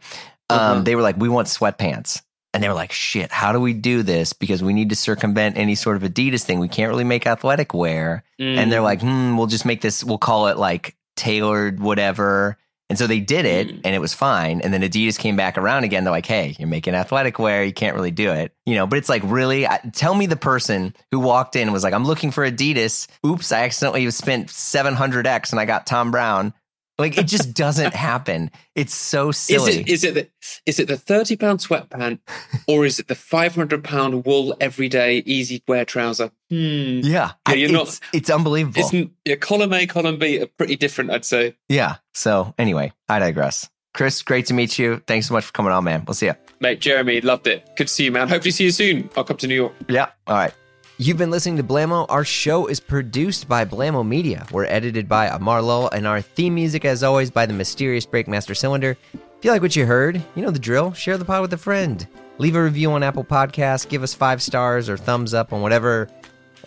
um, 0.49 0.59
Uh-huh. 0.59 0.81
they 0.83 0.95
were 0.97 1.03
like 1.03 1.17
we 1.17 1.29
want 1.29 1.49
sweatpants 1.49 2.23
and 2.53 2.63
they 2.63 2.69
were 2.69 2.75
like 2.75 2.93
shit 2.93 3.31
how 3.31 3.53
do 3.53 3.61
we 3.61 3.73
do 3.75 4.03
this 4.03 4.33
because 4.33 4.63
we 4.63 4.73
need 4.73 4.89
to 4.91 4.97
circumvent 4.97 5.57
any 5.57 5.75
sort 5.75 5.97
of 5.97 6.03
adidas 6.03 6.43
thing 6.43 6.59
we 6.59 6.69
can't 6.69 6.91
really 6.91 7.05
make 7.05 7.27
athletic 7.27 7.73
wear 7.75 8.25
and 8.39 8.73
they're 8.73 8.81
Mm. 8.81 8.85
like, 8.85 9.01
hmm, 9.03 9.37
we'll 9.37 9.47
just 9.47 9.65
make 9.67 9.81
this, 9.83 10.03
we'll 10.03 10.19
call 10.19 10.49
it 10.49 10.57
like 10.57 10.97
tailored 11.17 11.79
whatever. 11.79 12.57
And 12.89 12.99
so 12.99 13.07
they 13.07 13.21
did 13.21 13.45
it 13.45 13.69
Mm. 13.69 13.81
and 13.85 13.95
it 13.95 14.01
was 14.01 14.15
fine. 14.15 14.63
And 14.63 14.73
then 14.75 14.81
Adidas 14.83 15.17
came 15.19 15.37
back 15.37 15.57
around 15.59 15.85
again. 15.85 16.03
They're 16.03 16.11
like, 16.11 16.27
hey, 16.27 16.57
you're 16.59 16.67
making 16.67 16.95
athletic 16.95 17.39
wear. 17.39 17.63
You 17.63 17.73
can't 17.73 17.95
really 17.95 18.11
do 18.11 18.31
it. 18.33 18.53
You 18.67 18.75
know, 18.77 18.87
but 18.89 18.99
it's 18.99 19.09
like, 19.09 19.23
really? 19.25 19.65
I, 19.67 19.79
tell 19.95 20.13
me 20.15 20.27
the 20.27 20.35
person 20.37 20.95
who 21.13 21.21
walked 21.21 21.55
in 21.55 21.63
and 21.63 21.73
was 21.73 21.85
like, 21.85 21.93
I'm 21.95 22.05
looking 22.07 22.33
for 22.33 22.51
Adidas. 22.51 23.07
Oops, 23.25 23.53
I 23.53 23.63
accidentally 23.65 24.11
spent 24.11 24.49
700X 24.49 25.53
and 25.53 25.61
I 25.61 25.67
got 25.67 25.87
Thom 25.87 26.11
Browne. 26.11 26.53
Like, 27.01 27.19
it 27.19 27.27
just 27.27 27.55
doesn't 27.55 27.95
happen. 28.11 28.51
It's 28.75 28.95
so 28.95 29.33
silly. 29.33 29.73
Is 29.73 29.77
it 29.79 29.89
is 29.89 30.05
it 30.05 30.15
the 30.15 30.29
is 30.67 30.79
it 30.79 30.89
the 30.89 30.97
thirty 30.97 31.37
pound 31.37 31.59
sweatpant 31.61 32.21
or 32.69 32.85
is 32.87 32.99
it 33.01 33.09
the 33.09 33.15
five 33.15 33.55
hundred 33.55 33.83
pound 33.83 34.25
wool 34.25 34.57
everyday 34.61 35.19
easy 35.27 35.63
wear 35.67 35.85
trouser? 35.85 36.31
Hmm. 36.51 37.01
yeah. 37.03 37.33
Yeah, 37.49 37.55
you're 37.55 37.65
it's, 37.71 37.73
not- 37.73 38.01
it's 38.13 38.31
unbelievable. 38.31 39.09
Yeah, 39.25 39.37
column 39.37 39.73
A, 39.73 39.87
column 39.87 40.19
B 40.19 40.41
are 40.41 40.47
pretty 40.47 40.77
different, 40.77 41.11
I'd 41.11 41.25
say. 41.25 41.57
yeah. 41.69 41.97
So, 42.15 42.55
anyway, 42.59 42.93
I 43.09 43.19
digress. 43.21 43.69
Chris, 43.95 44.23
great 44.23 44.47
to 44.47 44.55
meet 44.55 44.79
you. 44.79 45.03
Thanks 45.07 45.27
so 45.29 45.35
much 45.35 45.45
for 45.45 45.53
coming 45.53 45.73
on, 45.73 45.83
man. 45.85 46.05
We'll 46.07 46.15
see 46.15 46.27
you. 46.27 46.35
Mate, 46.61 46.81
Jeremy, 46.81 47.21
loved 47.21 47.47
it. 47.47 47.69
Good 47.77 47.89
to 47.89 47.93
see 47.93 48.05
you, 48.05 48.13
man. 48.13 48.29
Hopefully 48.29 48.51
see 48.53 48.65
you 48.65 48.71
soon. 48.71 49.11
I'll 49.17 49.25
come 49.25 49.37
to 49.39 49.47
New 49.49 49.55
York. 49.55 49.73
Yeah. 49.89 50.09
All 50.27 50.35
right. 50.37 50.53
You've 51.03 51.17
been 51.17 51.31
listening 51.31 51.57
to 51.57 51.63
Blamo. 51.63 52.05
Our 52.11 52.27
show 52.27 52.67
is 52.67 52.79
produced 52.79 53.49
by 53.49 53.65
Blamo 53.65 54.07
Media. 54.07 54.47
We're 54.53 54.67
edited 54.67 55.09
by 55.09 55.29
Amar 55.29 55.63
Lowell, 55.63 55.89
and 55.89 56.07
our 56.07 56.21
theme 56.21 56.55
music, 56.55 56.85
as 56.85 57.03
always, 57.03 57.31
by 57.31 57.47
the 57.47 57.55
mysterious 57.55 58.05
Breakmaster 58.05 58.55
Cylinder. 58.55 58.99
If 59.15 59.43
you 59.43 59.51
like 59.51 59.63
what 59.63 59.75
you 59.75 59.87
heard, 59.87 60.23
you 60.35 60.43
know 60.43 60.51
the 60.51 60.59
drill. 60.59 60.93
Share 60.93 61.17
the 61.17 61.25
pod 61.25 61.41
with 61.41 61.55
a 61.55 61.57
friend. 61.57 62.07
Leave 62.37 62.55
a 62.55 62.63
review 62.63 62.93
on 62.93 63.03
Apple 63.03 63.25
Podcasts. 63.25 63.89
Give 63.89 64.03
us 64.03 64.13
five 64.13 64.43
stars 64.43 64.91
or 64.91 64.99
thumbs 64.99 65.33
up 65.33 65.55
on 65.55 65.63
whatever 65.63 66.11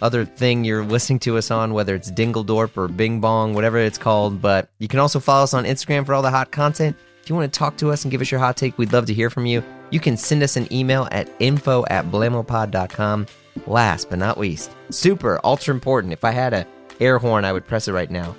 other 0.01 0.25
thing 0.25 0.63
you're 0.63 0.83
listening 0.83 1.19
to 1.19 1.37
us 1.37 1.51
on, 1.51 1.71
whether 1.71 1.93
it's 1.93 2.09
Dingledorp 2.09 2.75
or 2.75 2.87
Bing 2.87 3.19
Bong, 3.19 3.53
whatever 3.53 3.77
it's 3.77 3.99
called. 3.99 4.41
But 4.41 4.67
you 4.79 4.87
can 4.87 4.99
also 4.99 5.19
follow 5.19 5.43
us 5.43 5.53
on 5.53 5.65
Instagram 5.65 6.07
for 6.07 6.15
all 6.15 6.23
the 6.23 6.31
hot 6.31 6.51
content. 6.51 6.97
If 7.21 7.29
you 7.29 7.35
want 7.35 7.53
to 7.53 7.55
talk 7.55 7.77
to 7.77 7.91
us 7.91 8.03
and 8.03 8.09
give 8.09 8.19
us 8.19 8.31
your 8.31 8.39
hot 8.39 8.57
take, 8.57 8.79
we'd 8.79 8.93
love 8.93 9.05
to 9.05 9.13
hear 9.13 9.29
from 9.29 9.45
you. 9.45 9.63
You 9.91 9.99
can 9.99 10.17
send 10.17 10.41
us 10.41 10.57
an 10.57 10.73
email 10.73 11.07
at 11.11 11.29
info 11.39 11.85
at 11.91 12.05
blamopod.com. 12.05 13.27
Last 13.67 14.09
but 14.09 14.19
not 14.19 14.39
least, 14.39 14.71
super 14.89 15.39
ultra 15.43 15.73
important. 15.73 16.13
If 16.13 16.23
I 16.23 16.31
had 16.31 16.53
a 16.53 16.67
air 16.99 17.17
horn, 17.17 17.45
I 17.45 17.53
would 17.53 17.67
press 17.67 17.87
it 17.87 17.93
right 17.93 18.09
now. 18.09 18.35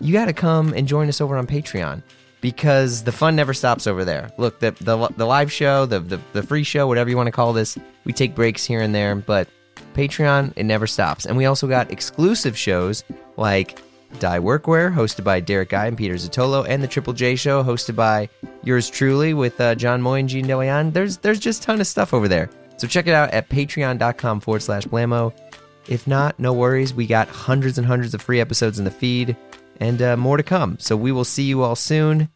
You 0.00 0.12
got 0.12 0.26
to 0.26 0.32
come 0.32 0.72
and 0.74 0.88
join 0.88 1.08
us 1.08 1.20
over 1.20 1.36
on 1.36 1.46
Patreon 1.46 2.02
because 2.40 3.02
the 3.04 3.12
fun 3.12 3.36
never 3.36 3.54
stops 3.54 3.86
over 3.86 4.04
there. 4.04 4.30
Look, 4.36 4.60
the 4.60 4.72
the, 4.72 5.08
the 5.16 5.26
live 5.26 5.50
show, 5.50 5.86
the, 5.86 6.00
the 6.00 6.20
the 6.32 6.42
free 6.42 6.64
show, 6.64 6.86
whatever 6.86 7.08
you 7.08 7.16
want 7.16 7.26
to 7.26 7.32
call 7.32 7.52
this, 7.52 7.78
we 8.04 8.12
take 8.12 8.34
breaks 8.34 8.64
here 8.64 8.80
and 8.80 8.94
there, 8.94 9.14
but 9.14 9.48
Patreon 9.94 10.52
it 10.56 10.64
never 10.64 10.86
stops. 10.86 11.26
And 11.26 11.36
we 11.36 11.46
also 11.46 11.66
got 11.66 11.90
exclusive 11.90 12.56
shows 12.56 13.04
like 13.36 13.78
Die 14.18 14.38
Workwear, 14.38 14.94
hosted 14.94 15.24
by 15.24 15.40
Derek 15.40 15.70
Guy 15.70 15.86
and 15.86 15.96
Peter 15.96 16.14
Zottolo, 16.14 16.66
and 16.68 16.82
the 16.82 16.88
Triple 16.88 17.12
J 17.12 17.36
Show, 17.36 17.62
hosted 17.62 17.96
by 17.96 18.28
yours 18.62 18.90
truly 18.90 19.34
with 19.34 19.60
uh, 19.60 19.74
Jon 19.74 20.02
Moy 20.02 20.20
and 20.20 20.28
Jian 20.28 20.44
DeLeon. 20.44 20.92
There's 20.92 21.18
there's 21.18 21.40
just 21.40 21.62
a 21.62 21.66
ton 21.66 21.80
of 21.80 21.86
stuff 21.86 22.12
over 22.14 22.28
there. 22.28 22.50
So 22.76 22.86
check 22.86 23.06
it 23.06 23.14
out 23.14 23.30
at 23.30 23.48
patreon.com 23.48 24.40
forward 24.40 24.62
slash 24.62 24.84
blamo. 24.84 25.32
If 25.88 26.06
not, 26.06 26.38
no 26.38 26.52
worries. 26.52 26.94
We 26.94 27.06
got 27.06 27.28
hundreds 27.28 27.78
and 27.78 27.86
hundreds 27.86 28.14
of 28.14 28.22
free 28.22 28.40
episodes 28.40 28.78
in 28.78 28.84
the 28.84 28.90
feed 28.90 29.36
and 29.80 30.00
uh, 30.00 30.16
more 30.16 30.36
to 30.36 30.42
come. 30.42 30.78
So 30.78 30.96
we 30.96 31.12
will 31.12 31.24
see 31.24 31.44
you 31.44 31.62
all 31.62 31.76
soon. 31.76 32.28